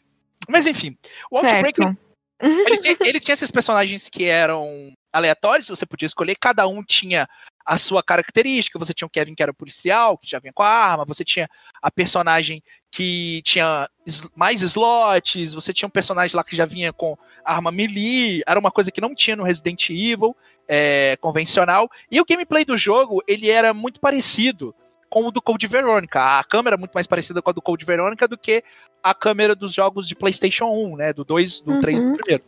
Mas 0.47 0.68
enfim, 0.68 0.95
o 1.32 1.38
Outbreak 1.38 1.82
ele 1.82 1.97
ele 3.05 3.20
tinha 3.20 3.34
esses 3.34 3.49
personagens 3.49 4.10
que 4.10 4.26
eram 4.26 4.91
aleatórios, 5.12 5.68
você 5.70 5.86
podia 5.86 6.05
escolher, 6.05 6.36
cada 6.36 6.68
um 6.68 6.84
tinha 6.84 7.28
a 7.70 7.78
sua 7.78 8.01
característica. 8.01 8.80
Você 8.80 8.93
tinha 8.93 9.05
o 9.05 9.09
Kevin 9.09 9.36
que 9.36 9.43
era 9.43 9.53
policial, 9.53 10.18
que 10.18 10.30
já 10.30 10.39
vinha 10.39 10.53
com 10.53 10.63
a 10.63 10.70
arma, 10.70 11.03
você 11.03 11.26
tinha 11.26 11.49
a 11.82 11.91
personagem 11.91 12.63
que 12.89 13.41
tinha 13.43 13.89
is- 14.05 14.30
mais 14.34 14.61
slots, 14.61 15.53
você 15.53 15.74
tinha 15.74 15.86
um 15.86 15.91
personagem 15.91 16.34
lá 16.38 16.45
que 16.45 16.55
já 16.55 16.63
vinha 16.63 16.93
com 16.93 17.18
arma 17.43 17.70
melee, 17.70 18.41
era 18.47 18.57
uma 18.57 18.72
coisa 18.72 18.89
que 18.89 19.01
não 19.01 19.13
tinha 19.13 19.36
no 19.36 19.43
Resident 19.43 19.89
Evil 19.89 20.34
é, 20.65 21.18
convencional. 21.20 21.89
E 22.09 22.22
o 22.22 22.26
gameplay 22.26 22.63
do 22.63 22.78
jogo, 22.78 23.22
ele 23.28 23.49
era 23.49 23.74
muito 23.74 23.99
parecido 23.99 24.74
com 25.09 25.26
o 25.28 25.32
do 25.32 25.41
Code 25.41 25.68
Veronica. 25.68 26.39
A 26.39 26.43
câmera 26.45 26.76
é 26.78 26.80
muito 26.80 26.93
mais 26.93 27.05
parecida 27.07 27.41
com 27.41 27.49
a 27.49 27.53
do 27.53 27.61
Code 27.61 27.84
Veronica 27.86 28.28
do 28.30 28.38
que 28.38 28.63
a 29.03 29.13
câmera 29.13 29.53
dos 29.55 29.74
jogos 29.74 30.07
de 30.07 30.15
PlayStation 30.15 30.65
1, 30.68 30.95
né? 30.95 31.11
Do 31.13 31.26
2, 31.26 31.59
do 31.61 31.80
3 31.82 31.99
do 31.99 32.07
Uhum. 32.07 32.13
primeiro. 32.13 32.43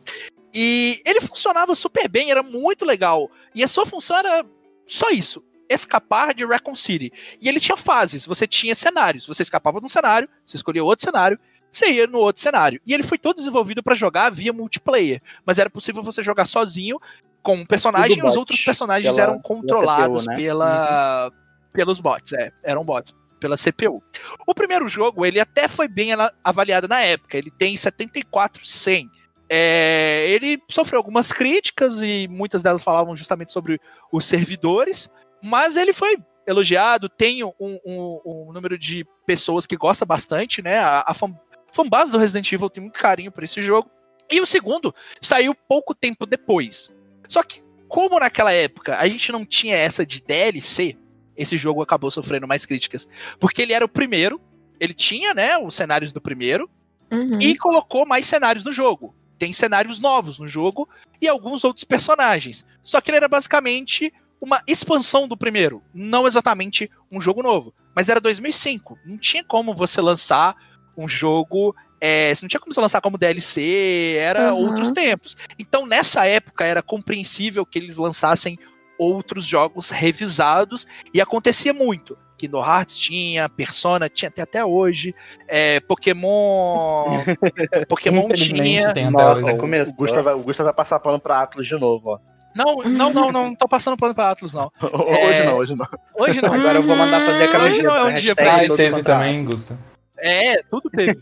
E 0.53 1.01
ele 1.05 1.21
funcionava 1.21 1.75
super 1.75 2.07
bem, 2.09 2.31
era 2.31 2.41
muito 2.41 2.83
legal. 2.85 3.29
E 3.53 3.63
a 3.63 3.67
sua 3.67 3.85
função 3.85 4.17
era 4.17 4.45
só 4.89 5.09
isso: 5.11 5.43
escapar 5.69 6.33
de 6.33 6.45
Raccoon 6.45 6.75
City. 6.75 7.11
E 7.39 7.47
ele 7.47 7.59
tinha 7.59 7.77
fases, 7.77 8.25
você 8.25 8.47
tinha 8.47 8.73
cenários. 8.73 9.25
Você 9.27 9.43
escapava 9.43 9.79
de 9.79 9.85
um 9.85 9.89
cenário, 9.89 10.27
você 10.45 10.57
escolhia 10.57 10.83
outro 10.83 11.05
cenário, 11.05 11.39
você 11.71 11.91
ia 11.91 12.07
no 12.07 12.17
outro 12.17 12.41
cenário. 12.41 12.81
E 12.85 12.93
ele 12.93 13.03
foi 13.03 13.17
todo 13.17 13.37
desenvolvido 13.37 13.83
para 13.83 13.95
jogar 13.95 14.29
via 14.31 14.51
multiplayer, 14.51 15.21
mas 15.45 15.59
era 15.59 15.69
possível 15.69 16.01
você 16.01 16.23
jogar 16.23 16.45
sozinho 16.45 16.99
com 17.41 17.55
um 17.55 17.65
personagem 17.65 18.17
e 18.17 18.23
os 18.23 18.35
outros 18.35 18.61
personagens 18.61 19.15
pela, 19.15 19.27
eram 19.27 19.39
controlados 19.39 20.25
pela, 20.25 20.35
CPU, 20.35 20.35
né? 20.35 20.35
pela 20.35 21.25
uhum. 21.25 21.71
pelos 21.71 21.99
bots, 22.01 22.33
é, 22.33 22.51
eram 22.63 22.83
bots 22.83 23.13
pela 23.39 23.55
CPU. 23.55 24.03
O 24.45 24.53
primeiro 24.53 24.87
jogo, 24.89 25.25
ele 25.25 25.39
até 25.39 25.67
foi 25.67 25.87
bem 25.87 26.09
avaliado 26.43 26.87
na 26.87 26.99
época, 26.99 27.37
ele 27.37 27.51
tem 27.51 27.77
74,100. 27.77 29.09
É, 29.49 30.29
ele 30.29 30.61
sofreu 30.69 30.99
algumas 30.99 31.31
críticas 31.31 32.01
e 32.01 32.27
muitas 32.27 32.61
delas 32.61 32.83
falavam 32.83 33.15
justamente 33.15 33.51
sobre 33.51 33.81
os 34.11 34.25
servidores, 34.25 35.09
mas 35.43 35.75
ele 35.75 35.91
foi 35.91 36.17
elogiado, 36.45 37.09
tem 37.09 37.43
um, 37.43 37.53
um, 37.59 38.21
um 38.25 38.53
número 38.53 38.77
de 38.77 39.05
pessoas 39.25 39.67
que 39.67 39.77
gosta 39.77 40.05
bastante, 40.05 40.61
né? 40.61 40.79
A, 40.79 41.03
a 41.07 41.13
fan, 41.13 41.33
fanbase 41.71 42.11
do 42.11 42.17
Resident 42.17 42.51
Evil 42.51 42.69
tem 42.69 42.81
muito 42.81 42.99
carinho 42.99 43.31
por 43.31 43.43
esse 43.43 43.61
jogo. 43.61 43.89
E 44.31 44.39
o 44.39 44.45
segundo 44.45 44.93
saiu 45.21 45.55
pouco 45.55 45.95
tempo 45.95 46.25
depois. 46.25 46.89
Só 47.27 47.43
que, 47.43 47.61
como 47.87 48.19
naquela 48.19 48.51
época 48.51 48.97
a 48.97 49.07
gente 49.07 49.31
não 49.31 49.45
tinha 49.45 49.75
essa 49.75 50.05
de 50.05 50.21
DLC, 50.21 50.97
esse 51.35 51.57
jogo 51.57 51.81
acabou 51.81 52.11
sofrendo 52.11 52.47
mais 52.47 52.65
críticas. 52.65 53.07
Porque 53.39 53.61
ele 53.61 53.73
era 53.73 53.85
o 53.85 53.89
primeiro, 53.89 54.39
ele 54.79 54.93
tinha, 54.93 55.33
né, 55.33 55.57
os 55.57 55.75
cenários 55.75 56.13
do 56.13 56.21
primeiro, 56.21 56.69
uhum. 57.11 57.39
e 57.39 57.55
colocou 57.57 58.05
mais 58.05 58.25
cenários 58.25 58.63
no 58.63 58.71
jogo. 58.71 59.15
Tem 59.39 59.53
cenários 59.53 59.99
novos 59.99 60.37
no 60.37 60.47
jogo 60.47 60.87
e 61.21 61.27
alguns 61.27 61.63
outros 61.63 61.85
personagens. 61.85 62.65
Só 62.83 63.01
que 63.01 63.09
ele 63.09 63.17
era 63.17 63.27
basicamente 63.27 64.13
uma 64.41 64.61
expansão 64.67 65.27
do 65.27 65.35
primeiro, 65.35 65.81
não 65.93 66.27
exatamente 66.27 66.89
um 67.11 67.19
jogo 67.19 67.41
novo. 67.41 67.73
Mas 67.95 68.09
era 68.09 68.21
2005, 68.21 68.99
não 69.05 69.17
tinha 69.17 69.43
como 69.43 69.73
você 69.73 70.01
lançar 70.01 70.55
um 70.97 71.07
jogo 71.07 71.75
é, 72.01 72.33
não 72.41 72.47
tinha 72.47 72.59
como 72.59 72.73
você 72.73 72.79
lançar 72.79 73.01
como 73.01 73.17
DLC, 73.17 74.15
era 74.17 74.53
uhum. 74.53 74.67
outros 74.67 74.91
tempos. 74.91 75.35
Então, 75.57 75.85
nessa 75.85 76.25
época, 76.25 76.63
era 76.63 76.81
compreensível 76.81 77.65
que 77.65 77.77
eles 77.77 77.97
lançassem 77.97 78.57
outros 78.97 79.45
jogos 79.45 79.89
revisados 79.89 80.87
e 81.13 81.21
acontecia 81.21 81.73
muito. 81.73 82.17
Kingdom 82.39 82.63
Hearts 82.63 82.97
tinha, 82.97 83.49
Persona 83.49 84.09
tinha 84.09 84.29
até, 84.29 84.41
até 84.41 84.65
hoje, 84.65 85.13
é, 85.47 85.79
Pokémon. 85.81 87.23
Pokémon 87.87 88.29
tinha. 88.29 88.93
Tem 88.93 89.09
Nossa, 89.09 89.45
o, 89.45 89.55
o, 89.55 89.93
Gusta 89.93 90.21
vai, 90.21 90.33
o 90.33 90.39
Gusta 90.39 90.63
vai 90.63 90.73
passar 90.73 90.99
pano 90.99 91.19
pra 91.19 91.41
Atlas 91.41 91.67
de 91.67 91.75
novo, 91.75 92.11
ó. 92.11 92.19
Não, 92.55 92.77
não, 92.77 93.13
não, 93.13 93.31
não, 93.31 93.31
não 93.31 93.55
tô 93.55 93.67
passando 93.67 93.95
pano 93.95 94.15
pra 94.15 94.31
Atlas, 94.31 94.53
não. 94.53 94.71
hoje 94.81 95.33
é... 95.33 95.45
não, 95.45 95.57
hoje 95.57 95.75
não. 95.75 95.87
Hoje 96.17 96.41
não. 96.41 96.53
Agora 96.53 96.79
eu 96.79 96.83
vou 96.83 96.95
mandar 96.95 97.25
fazer 97.25 97.43
a 97.43 97.51
camiseta. 97.51 97.73
Hoje 97.73 97.83
não 97.83 97.95
é 97.95 98.03
um 98.05 98.13
dia 98.13 98.35
pra 98.35 98.55
ah, 98.55 98.69
teve 98.75 99.03
também, 99.03 99.45
Gusta. 99.45 99.77
É, 100.17 100.61
tudo 100.63 100.89
teve. 100.89 101.19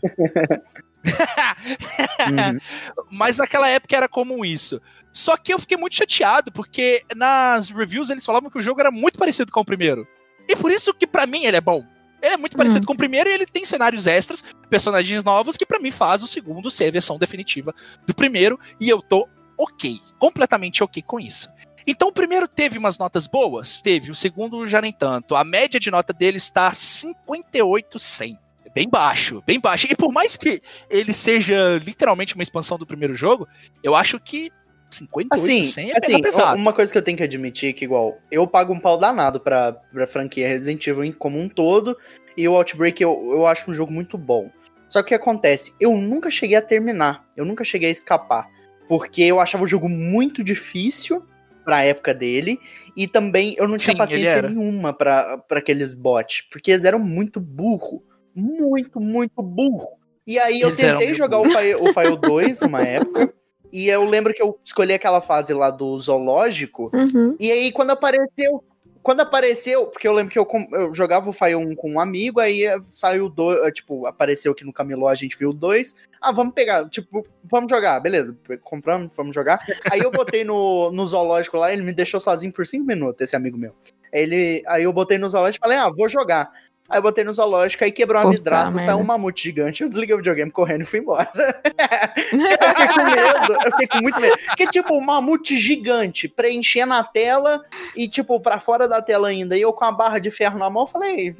uhum. 2.26 2.58
Mas 3.10 3.38
naquela 3.38 3.68
época 3.68 3.96
era 3.96 4.08
comum 4.08 4.44
isso. 4.44 4.80
Só 5.12 5.36
que 5.36 5.52
eu 5.52 5.58
fiquei 5.58 5.76
muito 5.76 5.96
chateado, 5.96 6.52
porque 6.52 7.02
nas 7.16 7.70
reviews 7.70 8.10
eles 8.10 8.24
falavam 8.24 8.50
que 8.50 8.58
o 8.58 8.62
jogo 8.62 8.80
era 8.80 8.90
muito 8.90 9.18
parecido 9.18 9.50
com 9.52 9.60
o 9.60 9.64
primeiro. 9.64 10.06
E 10.48 10.56
por 10.56 10.72
isso 10.72 10.94
que 10.94 11.06
para 11.06 11.26
mim 11.26 11.44
ele 11.44 11.56
é 11.56 11.60
bom. 11.60 11.84
Ele 12.20 12.34
é 12.34 12.36
muito 12.36 12.56
parecido 12.56 12.80
uhum. 12.80 12.86
com 12.86 12.92
o 12.94 12.96
primeiro 12.96 13.30
e 13.30 13.32
ele 13.32 13.46
tem 13.46 13.64
cenários 13.64 14.06
extras, 14.06 14.42
personagens 14.68 15.22
novos, 15.22 15.56
que 15.56 15.66
para 15.66 15.78
mim 15.78 15.90
faz 15.90 16.22
o 16.22 16.26
segundo 16.26 16.70
ser 16.70 16.88
a 16.88 16.90
versão 16.90 17.18
definitiva 17.18 17.74
do 18.06 18.14
primeiro. 18.14 18.58
E 18.80 18.88
eu 18.88 19.00
tô 19.00 19.28
ok, 19.56 20.00
completamente 20.18 20.82
ok 20.82 21.02
com 21.02 21.20
isso. 21.20 21.48
Então 21.86 22.08
o 22.08 22.12
primeiro 22.12 22.48
teve 22.48 22.76
umas 22.76 22.98
notas 22.98 23.26
boas? 23.26 23.80
Teve. 23.80 24.10
O 24.10 24.16
segundo 24.16 24.66
já 24.66 24.80
nem 24.80 24.92
tanto. 24.92 25.36
A 25.36 25.44
média 25.44 25.78
de 25.78 25.90
nota 25.90 26.12
dele 26.12 26.36
está 26.36 26.72
58,100 26.72 28.38
bem 28.74 28.88
baixo, 28.88 29.42
bem 29.46 29.58
baixo. 29.58 29.88
E 29.90 29.96
por 29.96 30.12
mais 30.12 30.36
que 30.36 30.62
ele 30.88 31.12
seja 31.12 31.78
literalmente 31.78 32.34
uma 32.34 32.42
expansão 32.42 32.78
do 32.78 32.86
primeiro 32.86 33.16
jogo, 33.16 33.48
eu 33.82 33.94
acho 33.94 34.20
que 34.20 34.52
58 34.90 35.34
assim, 35.34 35.62
100 35.64 35.90
é 35.90 35.98
assim, 35.98 36.22
pesado. 36.22 36.56
Uma 36.56 36.72
coisa 36.72 36.90
que 36.90 36.98
eu 36.98 37.02
tenho 37.02 37.16
que 37.16 37.22
admitir 37.22 37.70
é 37.70 37.72
que, 37.72 37.84
igual, 37.84 38.18
eu 38.30 38.46
pago 38.46 38.72
um 38.72 38.80
pau 38.80 38.98
danado 38.98 39.40
pra, 39.40 39.72
pra 39.72 40.06
franquia 40.06 40.48
Resident 40.48 40.86
Evil 40.86 41.14
como 41.18 41.38
um 41.38 41.48
todo, 41.48 41.96
e 42.36 42.48
o 42.48 42.54
Outbreak 42.54 43.02
eu, 43.02 43.30
eu 43.30 43.46
acho 43.46 43.70
um 43.70 43.74
jogo 43.74 43.92
muito 43.92 44.16
bom. 44.16 44.50
Só 44.88 45.02
que 45.02 45.06
o 45.06 45.08
que 45.08 45.14
acontece? 45.14 45.74
Eu 45.80 45.96
nunca 45.96 46.30
cheguei 46.30 46.56
a 46.56 46.62
terminar, 46.62 47.26
eu 47.36 47.44
nunca 47.44 47.64
cheguei 47.64 47.88
a 47.88 47.92
escapar, 47.92 48.48
porque 48.88 49.22
eu 49.22 49.38
achava 49.38 49.64
o 49.64 49.66
jogo 49.66 49.88
muito 49.88 50.42
difícil 50.42 51.22
pra 51.64 51.84
época 51.84 52.14
dele, 52.14 52.58
e 52.96 53.06
também 53.06 53.54
eu 53.58 53.68
não 53.68 53.76
tinha 53.76 53.92
Sim, 53.92 53.98
paciência 53.98 54.42
nenhuma 54.42 54.92
para 54.94 55.44
aqueles 55.50 55.92
bots, 55.92 56.42
porque 56.50 56.70
eles 56.70 56.84
eram 56.84 56.98
muito 56.98 57.38
burro 57.38 58.02
muito, 58.38 59.00
muito 59.00 59.42
burro. 59.42 59.98
E 60.26 60.38
aí 60.38 60.60
eu 60.60 60.68
Eles 60.68 60.80
tentei 60.80 61.14
jogar 61.14 61.40
o 61.40 61.48
Fire, 61.48 61.74
o 61.74 61.92
Fire 61.92 62.16
2 62.16 62.60
numa 62.60 62.82
época. 62.82 63.32
E 63.72 63.88
eu 63.88 64.04
lembro 64.04 64.32
que 64.34 64.42
eu 64.42 64.58
escolhi 64.64 64.92
aquela 64.92 65.20
fase 65.20 65.52
lá 65.52 65.70
do 65.70 65.98
zoológico. 65.98 66.90
Uhum. 66.94 67.36
E 67.38 67.50
aí, 67.50 67.72
quando 67.72 67.90
apareceu. 67.90 68.64
Quando 69.00 69.20
apareceu, 69.20 69.86
porque 69.86 70.06
eu 70.06 70.12
lembro 70.12 70.30
que 70.30 70.38
eu, 70.38 70.46
eu 70.72 70.92
jogava 70.92 71.30
o 71.30 71.32
Fire 71.32 71.54
1 71.54 71.76
com 71.76 71.92
um 71.92 72.00
amigo, 72.00 72.40
aí 72.40 72.64
saiu 72.92 73.30
dois. 73.30 73.64
Eh, 73.64 73.70
tipo, 73.70 74.06
apareceu 74.06 74.52
aqui 74.52 74.64
no 74.64 74.72
Camelô, 74.72 75.08
a 75.08 75.14
gente 75.14 75.38
viu 75.38 75.50
dois. 75.50 75.96
Ah, 76.20 76.30
vamos 76.30 76.52
pegar, 76.52 76.86
tipo, 76.90 77.24
vamos 77.42 77.70
jogar, 77.70 77.98
beleza. 78.00 78.36
Compramos, 78.62 79.16
vamos 79.16 79.34
jogar. 79.34 79.60
Aí 79.90 80.00
eu 80.00 80.10
botei 80.10 80.44
no, 80.44 80.90
no 80.90 81.06
zoológico 81.06 81.56
lá, 81.56 81.72
ele 81.72 81.82
me 81.82 81.92
deixou 81.92 82.20
sozinho 82.20 82.52
por 82.52 82.66
cinco 82.66 82.86
minutos, 82.86 83.22
esse 83.22 83.36
amigo 83.36 83.56
meu. 83.56 83.72
Ele, 84.12 84.62
aí 84.66 84.84
eu 84.84 84.92
botei 84.92 85.18
no 85.18 85.28
zoológico 85.28 85.64
e 85.64 85.66
falei, 85.66 85.78
ah, 85.78 85.90
vou 85.94 86.08
jogar. 86.08 86.50
Aí 86.88 86.98
eu 86.98 87.02
botei 87.02 87.22
no 87.22 87.32
zoológico, 87.32 87.84
aí 87.84 87.92
quebrou 87.92 88.18
uma 88.22 88.28
Puta 88.30 88.38
vidraça, 88.38 88.74
merda. 88.76 88.80
saiu 88.80 88.98
um 88.98 89.04
mamute 89.04 89.42
gigante. 89.42 89.82
Eu 89.82 89.88
desliguei 89.90 90.14
o 90.14 90.18
videogame 90.18 90.50
correndo 90.50 90.82
e 90.82 90.84
fui 90.86 91.00
embora. 91.00 91.30
eu 91.36 92.68
fiquei 92.68 92.88
com 92.88 93.04
medo, 93.04 93.52
eu 93.52 93.70
fiquei 93.72 93.86
com 93.88 93.98
muito 94.00 94.18
medo. 94.18 94.38
Porque, 94.46 94.66
tipo, 94.68 94.94
um 94.94 95.00
mamute 95.02 95.58
gigante 95.58 96.26
preenchendo 96.28 96.94
a 96.94 97.04
tela 97.04 97.62
e, 97.94 98.08
tipo, 98.08 98.40
pra 98.40 98.58
fora 98.58 98.88
da 98.88 99.02
tela 99.02 99.28
ainda. 99.28 99.54
E 99.54 99.60
eu 99.60 99.72
com 99.72 99.84
a 99.84 99.92
barra 99.92 100.18
de 100.18 100.30
ferro 100.30 100.58
na 100.58 100.70
mão, 100.70 100.86
falei, 100.86 101.36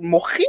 morri. 0.00 0.46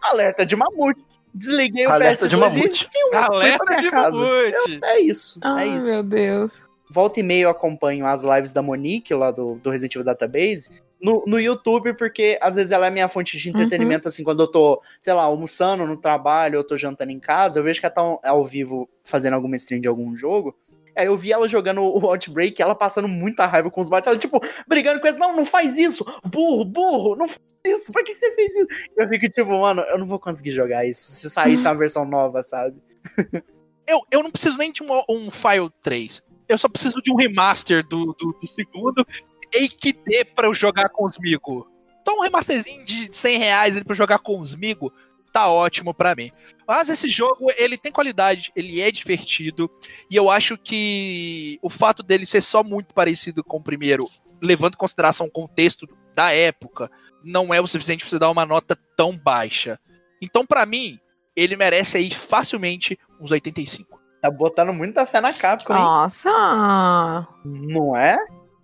Alerta 0.00 0.46
de 0.46 0.56
mamute. 0.56 1.04
Desliguei 1.34 1.84
Alerta 1.84 2.24
o 2.24 2.28
PS2 2.28 2.30
de 2.30 2.36
mamute. 2.36 2.88
E, 2.94 3.16
Alerta 3.16 3.76
de 3.76 3.90
casa. 3.90 4.16
mamute. 4.16 4.80
Eu, 4.82 4.88
é 4.88 5.00
isso, 5.00 5.38
é 5.42 5.46
Ai, 5.48 5.76
isso. 5.76 5.88
meu 5.88 6.02
Deus. 6.02 6.52
Volta 6.90 7.20
e 7.20 7.22
meio 7.22 7.44
eu 7.44 7.50
acompanho 7.50 8.06
as 8.06 8.22
lives 8.22 8.52
da 8.52 8.62
Monique, 8.62 9.14
lá 9.14 9.30
do, 9.30 9.54
do 9.56 9.70
Resident 9.70 9.94
Evil 9.94 10.04
Database 10.04 10.70
no, 11.02 11.24
no 11.26 11.40
YouTube, 11.40 11.94
porque 11.94 12.38
às 12.40 12.54
vezes 12.54 12.70
ela 12.70 12.86
é 12.86 12.90
minha 12.90 13.08
fonte 13.08 13.36
de 13.36 13.48
entretenimento, 13.48 14.06
uhum. 14.06 14.08
assim, 14.08 14.22
quando 14.22 14.44
eu 14.44 14.46
tô, 14.46 14.80
sei 15.00 15.12
lá, 15.12 15.24
almoçando 15.24 15.84
no 15.84 15.96
trabalho, 15.96 16.56
eu 16.56 16.64
tô 16.64 16.76
jantando 16.76 17.10
em 17.10 17.18
casa, 17.18 17.58
eu 17.58 17.64
vejo 17.64 17.80
que 17.80 17.86
ela 17.86 17.94
tá 17.94 18.18
ao 18.22 18.44
vivo 18.44 18.88
fazendo 19.02 19.34
alguma 19.34 19.56
stream 19.56 19.80
de 19.80 19.88
algum 19.88 20.16
jogo. 20.16 20.56
Aí 20.94 21.06
eu 21.06 21.16
vi 21.16 21.32
ela 21.32 21.48
jogando 21.48 21.82
o 21.82 22.06
Outbreak, 22.06 22.60
ela 22.60 22.74
passando 22.74 23.08
muita 23.08 23.46
raiva 23.46 23.70
com 23.70 23.80
os 23.80 23.88
bots, 23.88 24.06
ela, 24.06 24.18
tipo, 24.18 24.40
brigando 24.68 25.00
com 25.00 25.06
eles, 25.06 25.18
não, 25.18 25.34
não 25.34 25.44
faz 25.44 25.76
isso, 25.76 26.04
burro, 26.24 26.64
burro, 26.64 27.16
não 27.16 27.26
faz 27.26 27.40
isso, 27.66 27.90
por 27.90 28.04
que 28.04 28.14
você 28.14 28.30
fez 28.32 28.54
isso? 28.54 28.66
Eu 28.96 29.08
fico 29.08 29.28
tipo, 29.28 29.50
mano, 29.50 29.82
eu 29.82 29.98
não 29.98 30.06
vou 30.06 30.20
conseguir 30.20 30.50
jogar 30.52 30.86
isso, 30.86 31.00
se 31.00 31.30
saísse 31.30 31.66
uma 31.66 31.74
versão 31.74 32.04
nova, 32.04 32.42
sabe? 32.42 32.76
eu, 33.88 34.00
eu 34.10 34.22
não 34.22 34.30
preciso 34.30 34.58
nem 34.58 34.70
de 34.70 34.82
um, 34.82 34.88
um 35.08 35.30
File 35.30 35.70
3, 35.82 36.22
eu 36.48 36.58
só 36.58 36.68
preciso 36.68 37.00
de 37.00 37.10
um 37.10 37.16
remaster 37.16 37.86
do, 37.86 38.14
do, 38.18 38.32
do 38.38 38.46
segundo 38.46 39.06
tem 39.52 39.68
que 39.68 39.92
ter 39.92 40.24
pra 40.34 40.48
eu 40.48 40.54
jogar 40.54 40.88
com 40.88 41.06
os 41.06 41.18
migos. 41.18 41.64
Então 42.00 42.18
um 42.18 42.22
remasterzinho 42.22 42.84
de 42.84 43.16
100 43.16 43.38
reais 43.38 43.74
pra 43.84 43.92
eu 43.92 43.96
jogar 43.96 44.18
com 44.18 44.40
os 44.40 44.56
migos, 44.56 44.90
tá 45.32 45.46
ótimo 45.46 45.94
para 45.94 46.14
mim. 46.14 46.32
Mas 46.66 46.88
esse 46.88 47.08
jogo, 47.08 47.46
ele 47.56 47.76
tem 47.76 47.92
qualidade, 47.92 48.50
ele 48.56 48.80
é 48.80 48.90
divertido, 48.90 49.70
e 50.10 50.16
eu 50.16 50.30
acho 50.30 50.56
que 50.56 51.58
o 51.62 51.68
fato 51.68 52.02
dele 52.02 52.26
ser 52.26 52.40
só 52.40 52.62
muito 52.64 52.94
parecido 52.94 53.44
com 53.44 53.58
o 53.58 53.62
primeiro, 53.62 54.04
levando 54.40 54.74
em 54.74 54.78
consideração 54.78 55.26
o 55.26 55.30
contexto 55.30 55.86
da 56.14 56.32
época, 56.32 56.90
não 57.22 57.52
é 57.52 57.60
o 57.60 57.66
suficiente 57.66 58.04
pra 58.04 58.10
você 58.10 58.18
dar 58.18 58.30
uma 58.30 58.46
nota 58.46 58.76
tão 58.96 59.16
baixa. 59.16 59.78
Então, 60.20 60.46
para 60.46 60.66
mim, 60.66 60.98
ele 61.34 61.56
merece 61.56 61.96
aí 61.96 62.10
facilmente 62.10 62.98
uns 63.20 63.30
85. 63.30 64.00
Tá 64.20 64.30
botando 64.30 64.72
muita 64.72 65.04
fé 65.04 65.20
na 65.20 65.32
Capcom, 65.32 65.74
hein? 65.74 65.80
Nossa! 65.80 67.26
Não 67.44 67.96
é? 67.96 68.16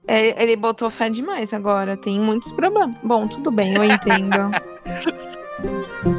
É, 0.08 0.42
ele 0.42 0.56
botou 0.56 0.88
fé 0.88 1.10
demais 1.10 1.52
agora. 1.52 1.96
Tem 1.96 2.18
muitos 2.18 2.50
problemas. 2.52 2.96
Bom, 3.02 3.28
tudo 3.28 3.50
bem, 3.50 3.74
eu 3.74 3.84
entendo. 3.84 4.50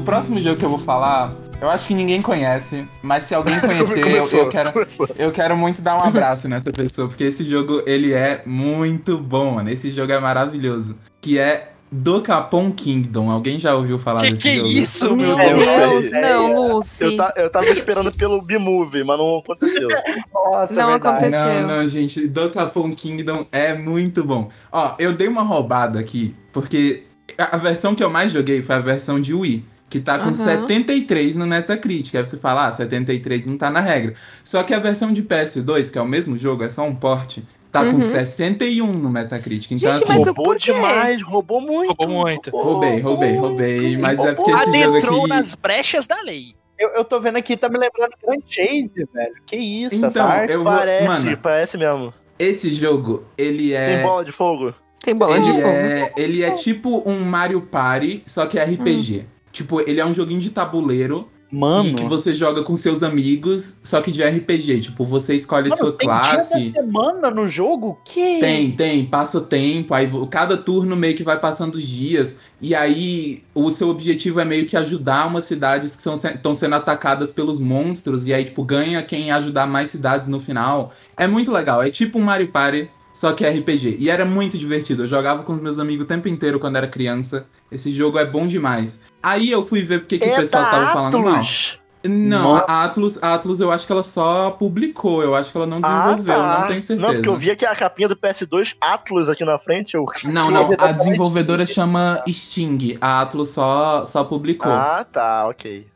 o 0.00 0.04
próximo 0.04 0.40
jogo 0.40 0.58
que 0.58 0.64
eu 0.64 0.68
vou 0.70 0.78
falar, 0.78 1.32
eu 1.60 1.68
acho 1.70 1.88
que 1.88 1.94
ninguém 1.94 2.20
conhece, 2.22 2.84
mas 3.02 3.24
se 3.24 3.34
alguém 3.34 3.58
conhecer, 3.60 3.98
eu, 4.00 4.04
Começou, 4.04 4.40
eu 4.40 4.48
quero, 4.48 4.72
começou. 4.72 5.08
eu 5.18 5.30
quero 5.32 5.56
muito 5.56 5.82
dar 5.82 5.96
um 5.96 6.02
abraço 6.08 6.48
nessa 6.48 6.72
pessoa, 6.72 7.08
porque 7.08 7.24
esse 7.24 7.44
jogo, 7.44 7.82
ele 7.86 8.12
é 8.12 8.42
muito 8.46 9.18
bom, 9.18 9.52
mano. 9.52 9.70
Esse 9.70 9.90
jogo 9.90 10.12
é 10.12 10.18
maravilhoso. 10.20 10.96
Que 11.20 11.38
é 11.38 11.72
Dokapon 11.92 12.70
Kingdom. 12.72 13.30
Alguém 13.30 13.58
já 13.58 13.74
ouviu 13.74 13.98
falar 13.98 14.22
Que 14.22 14.30
desse 14.30 14.42
que 14.42 14.48
é 14.48 14.54
jogo? 14.56 14.68
isso, 14.68 15.16
meu 15.16 15.36
Meu 15.36 15.48
Deus. 15.54 16.10
Deus, 16.10 16.12
não, 16.12 16.72
Lucy. 16.76 17.04
Eu, 17.04 17.16
ta- 17.16 17.34
eu 17.36 17.50
tava 17.50 17.66
esperando 17.70 18.12
pelo 18.12 18.40
B-Movie, 18.40 19.04
mas 19.04 19.18
não 19.18 19.38
aconteceu. 19.38 19.88
Nossa, 20.32 20.74
Não 20.82 20.90
é 20.92 20.94
aconteceu. 20.94 21.30
Não, 21.32 21.66
não, 21.66 21.88
gente. 21.88 22.26
Dokapon 22.28 22.94
Kingdom 22.94 23.44
é 23.52 23.74
muito 23.74 24.24
bom. 24.24 24.48
Ó, 24.72 24.94
eu 24.98 25.12
dei 25.12 25.28
uma 25.28 25.42
roubada 25.42 25.98
aqui, 25.98 26.34
porque 26.52 27.02
a 27.36 27.56
a 27.56 27.58
versão 27.58 27.94
que 27.94 28.02
eu 28.04 28.08
mais 28.10 28.30
joguei 28.32 28.62
foi 28.62 28.76
a 28.76 28.80
versão 28.80 29.20
de 29.20 29.34
Wii. 29.34 29.64
Que 29.90 29.98
tá 30.00 30.18
com 30.18 30.26
Aham. 30.26 30.32
73 30.34 31.34
no 31.34 31.46
Metacritic. 31.46 32.14
Aí 32.14 32.24
você 32.24 32.38
fala, 32.38 32.68
ah, 32.68 32.72
73 32.72 33.44
não 33.44 33.58
tá 33.58 33.68
na 33.70 33.80
regra. 33.80 34.14
Só 34.44 34.62
que 34.62 34.72
a 34.72 34.78
versão 34.78 35.12
de 35.12 35.22
PS2, 35.24 35.90
que 35.90 35.98
é 35.98 36.00
o 36.00 36.06
mesmo 36.06 36.36
jogo, 36.36 36.62
é 36.62 36.68
só 36.70 36.84
um 36.86 36.94
porte, 36.94 37.44
tá 37.72 37.84
com 37.84 37.94
Uhum. 37.94 38.00
61 38.00 38.86
no 38.92 39.10
Metacritic. 39.10 39.72
Então, 39.72 39.92
Gente, 39.92 40.04
assim, 40.04 40.12
mas 40.16 40.24
roubou 40.26 40.54
demais, 40.56 41.20
roubou 41.22 41.60
muito. 41.60 41.88
Roubou 41.88 42.08
muito. 42.08 42.50
roubei, 42.50 43.00
roubei, 43.00 43.36
roubei. 43.36 43.96
Mas 43.98 44.18
é 44.20 44.32
porque 44.32 44.52
roubou. 44.52 44.64
esse 44.68 44.80
jogo 44.80 44.96
Adentrou 44.96 45.18
aqui... 45.22 45.28
nas 45.28 45.54
brechas 45.56 46.06
da 46.06 46.22
lei. 46.22 46.54
Eu, 46.78 46.90
eu 46.90 47.04
tô 47.04 47.20
vendo 47.20 47.36
aqui, 47.36 47.56
tá 47.56 47.68
me 47.68 47.76
lembrando 47.76 48.12
Grand 48.24 48.40
Chase, 48.46 49.06
velho. 49.12 49.34
Que 49.44 49.56
isso, 49.56 50.06
essa 50.06 50.20
Então, 50.20 50.30
arte. 50.30 50.52
eu 50.52 50.62
vou... 50.64 50.72
Parece, 50.72 51.06
Mano, 51.08 51.36
parece 51.36 51.76
mesmo. 51.76 52.14
esse 52.38 52.72
jogo, 52.72 53.24
ele 53.36 53.74
é... 53.74 53.96
Tem 53.96 54.02
bola 54.06 54.24
de 54.24 54.32
fogo. 54.32 54.72
Tem 55.02 55.14
bola 55.16 55.38
de 55.40 55.48
Ele 55.48 55.60
fogo. 55.60 55.66
é, 55.68 56.12
ele 56.16 56.42
é 56.44 56.50
tipo 56.52 57.02
um 57.04 57.20
Mario 57.24 57.60
Party, 57.62 58.22
só 58.24 58.46
que 58.46 58.58
é 58.58 58.64
RPG. 58.64 59.26
Tipo, 59.52 59.80
ele 59.80 60.00
é 60.00 60.06
um 60.06 60.12
joguinho 60.12 60.40
de 60.40 60.50
tabuleiro 60.50 61.28
e 61.52 61.52
que 61.52 61.56
Mano, 61.56 62.08
você 62.08 62.32
joga 62.32 62.62
com 62.62 62.76
seus 62.76 63.02
amigos, 63.02 63.76
só 63.82 64.00
que 64.00 64.12
de 64.12 64.22
RPG. 64.22 64.82
Tipo, 64.82 65.04
você 65.04 65.34
escolhe 65.34 65.68
mano 65.68 65.82
sua 65.82 65.92
tem 65.92 66.06
classe. 66.06 66.58
dia 66.58 66.72
da 66.72 66.80
semana 66.80 67.30
no 67.30 67.48
jogo? 67.48 67.98
Que? 68.04 68.38
Tem, 68.38 68.70
tem, 68.70 69.04
passa 69.04 69.38
o 69.38 69.40
tempo, 69.40 69.92
aí 69.92 70.08
cada 70.30 70.56
turno 70.56 70.94
meio 70.94 71.16
que 71.16 71.24
vai 71.24 71.38
passando 71.38 71.74
os 71.74 71.86
dias, 71.86 72.36
e 72.60 72.72
aí 72.74 73.42
o 73.52 73.70
seu 73.70 73.88
objetivo 73.88 74.40
é 74.40 74.44
meio 74.44 74.66
que 74.66 74.76
ajudar 74.76 75.26
umas 75.26 75.44
cidades 75.44 75.96
que 75.96 76.08
estão 76.08 76.54
sendo 76.54 76.74
atacadas 76.74 77.32
pelos 77.32 77.58
monstros, 77.58 78.28
e 78.28 78.32
aí, 78.32 78.44
tipo, 78.44 78.62
ganha 78.62 79.02
quem 79.02 79.32
ajudar 79.32 79.66
mais 79.66 79.90
cidades 79.90 80.28
no 80.28 80.38
final. 80.38 80.92
É 81.16 81.26
muito 81.26 81.50
legal, 81.50 81.82
é 81.82 81.90
tipo 81.90 82.18
um 82.18 82.22
Mario 82.22 82.48
Party, 82.48 82.88
só 83.12 83.32
que 83.32 83.44
é 83.44 83.50
RPG. 83.50 83.96
E 83.98 84.10
era 84.10 84.24
muito 84.24 84.56
divertido, 84.56 85.02
eu 85.02 85.06
jogava 85.06 85.42
com 85.42 85.52
os 85.52 85.60
meus 85.60 85.78
amigos 85.78 86.04
o 86.04 86.08
tempo 86.08 86.28
inteiro 86.28 86.58
quando 86.58 86.76
era 86.76 86.86
criança. 86.86 87.46
Esse 87.70 87.90
jogo 87.90 88.18
é 88.18 88.24
bom 88.24 88.46
demais. 88.46 89.00
Aí 89.22 89.50
eu 89.50 89.64
fui 89.64 89.82
ver 89.82 90.00
porque 90.00 90.18
que 90.18 90.26
o 90.26 90.32
é 90.32 90.36
pessoal 90.36 90.70
tava 90.70 90.92
falando 90.92 91.18
mal. 91.18 91.34
Atlus. 91.34 91.80
Não, 92.02 92.54
Mano. 92.54 92.64
a 92.66 92.84
Atlus, 92.84 93.22
a 93.22 93.34
Atlus 93.34 93.60
eu 93.60 93.70
acho 93.70 93.86
que 93.86 93.92
ela 93.92 94.02
só 94.02 94.52
publicou, 94.52 95.22
eu 95.22 95.34
acho 95.36 95.52
que 95.52 95.58
ela 95.58 95.66
não 95.66 95.82
desenvolveu, 95.82 96.34
ah, 96.34 96.54
tá. 96.54 96.60
não 96.60 96.68
tenho 96.68 96.82
certeza. 96.82 97.06
Não, 97.06 97.14
porque 97.14 97.28
eu 97.28 97.36
vi 97.36 97.50
aqui 97.50 97.66
a 97.66 97.76
capinha 97.76 98.08
do 98.08 98.16
PS2 98.16 98.74
Atlus 98.80 99.28
aqui 99.28 99.44
na 99.44 99.58
frente. 99.58 99.94
Eu... 99.94 100.06
Não, 100.24 100.50
não, 100.50 100.70
a 100.78 100.92
Desenvolvedora 100.92 101.66
chama 101.66 102.22
Sting. 102.26 102.96
A 103.02 103.20
Atlus 103.20 103.50
só, 103.50 104.06
só 104.06 104.24
publicou. 104.24 104.72
Ah, 104.72 105.04
tá, 105.04 105.46
ok. 105.46 105.86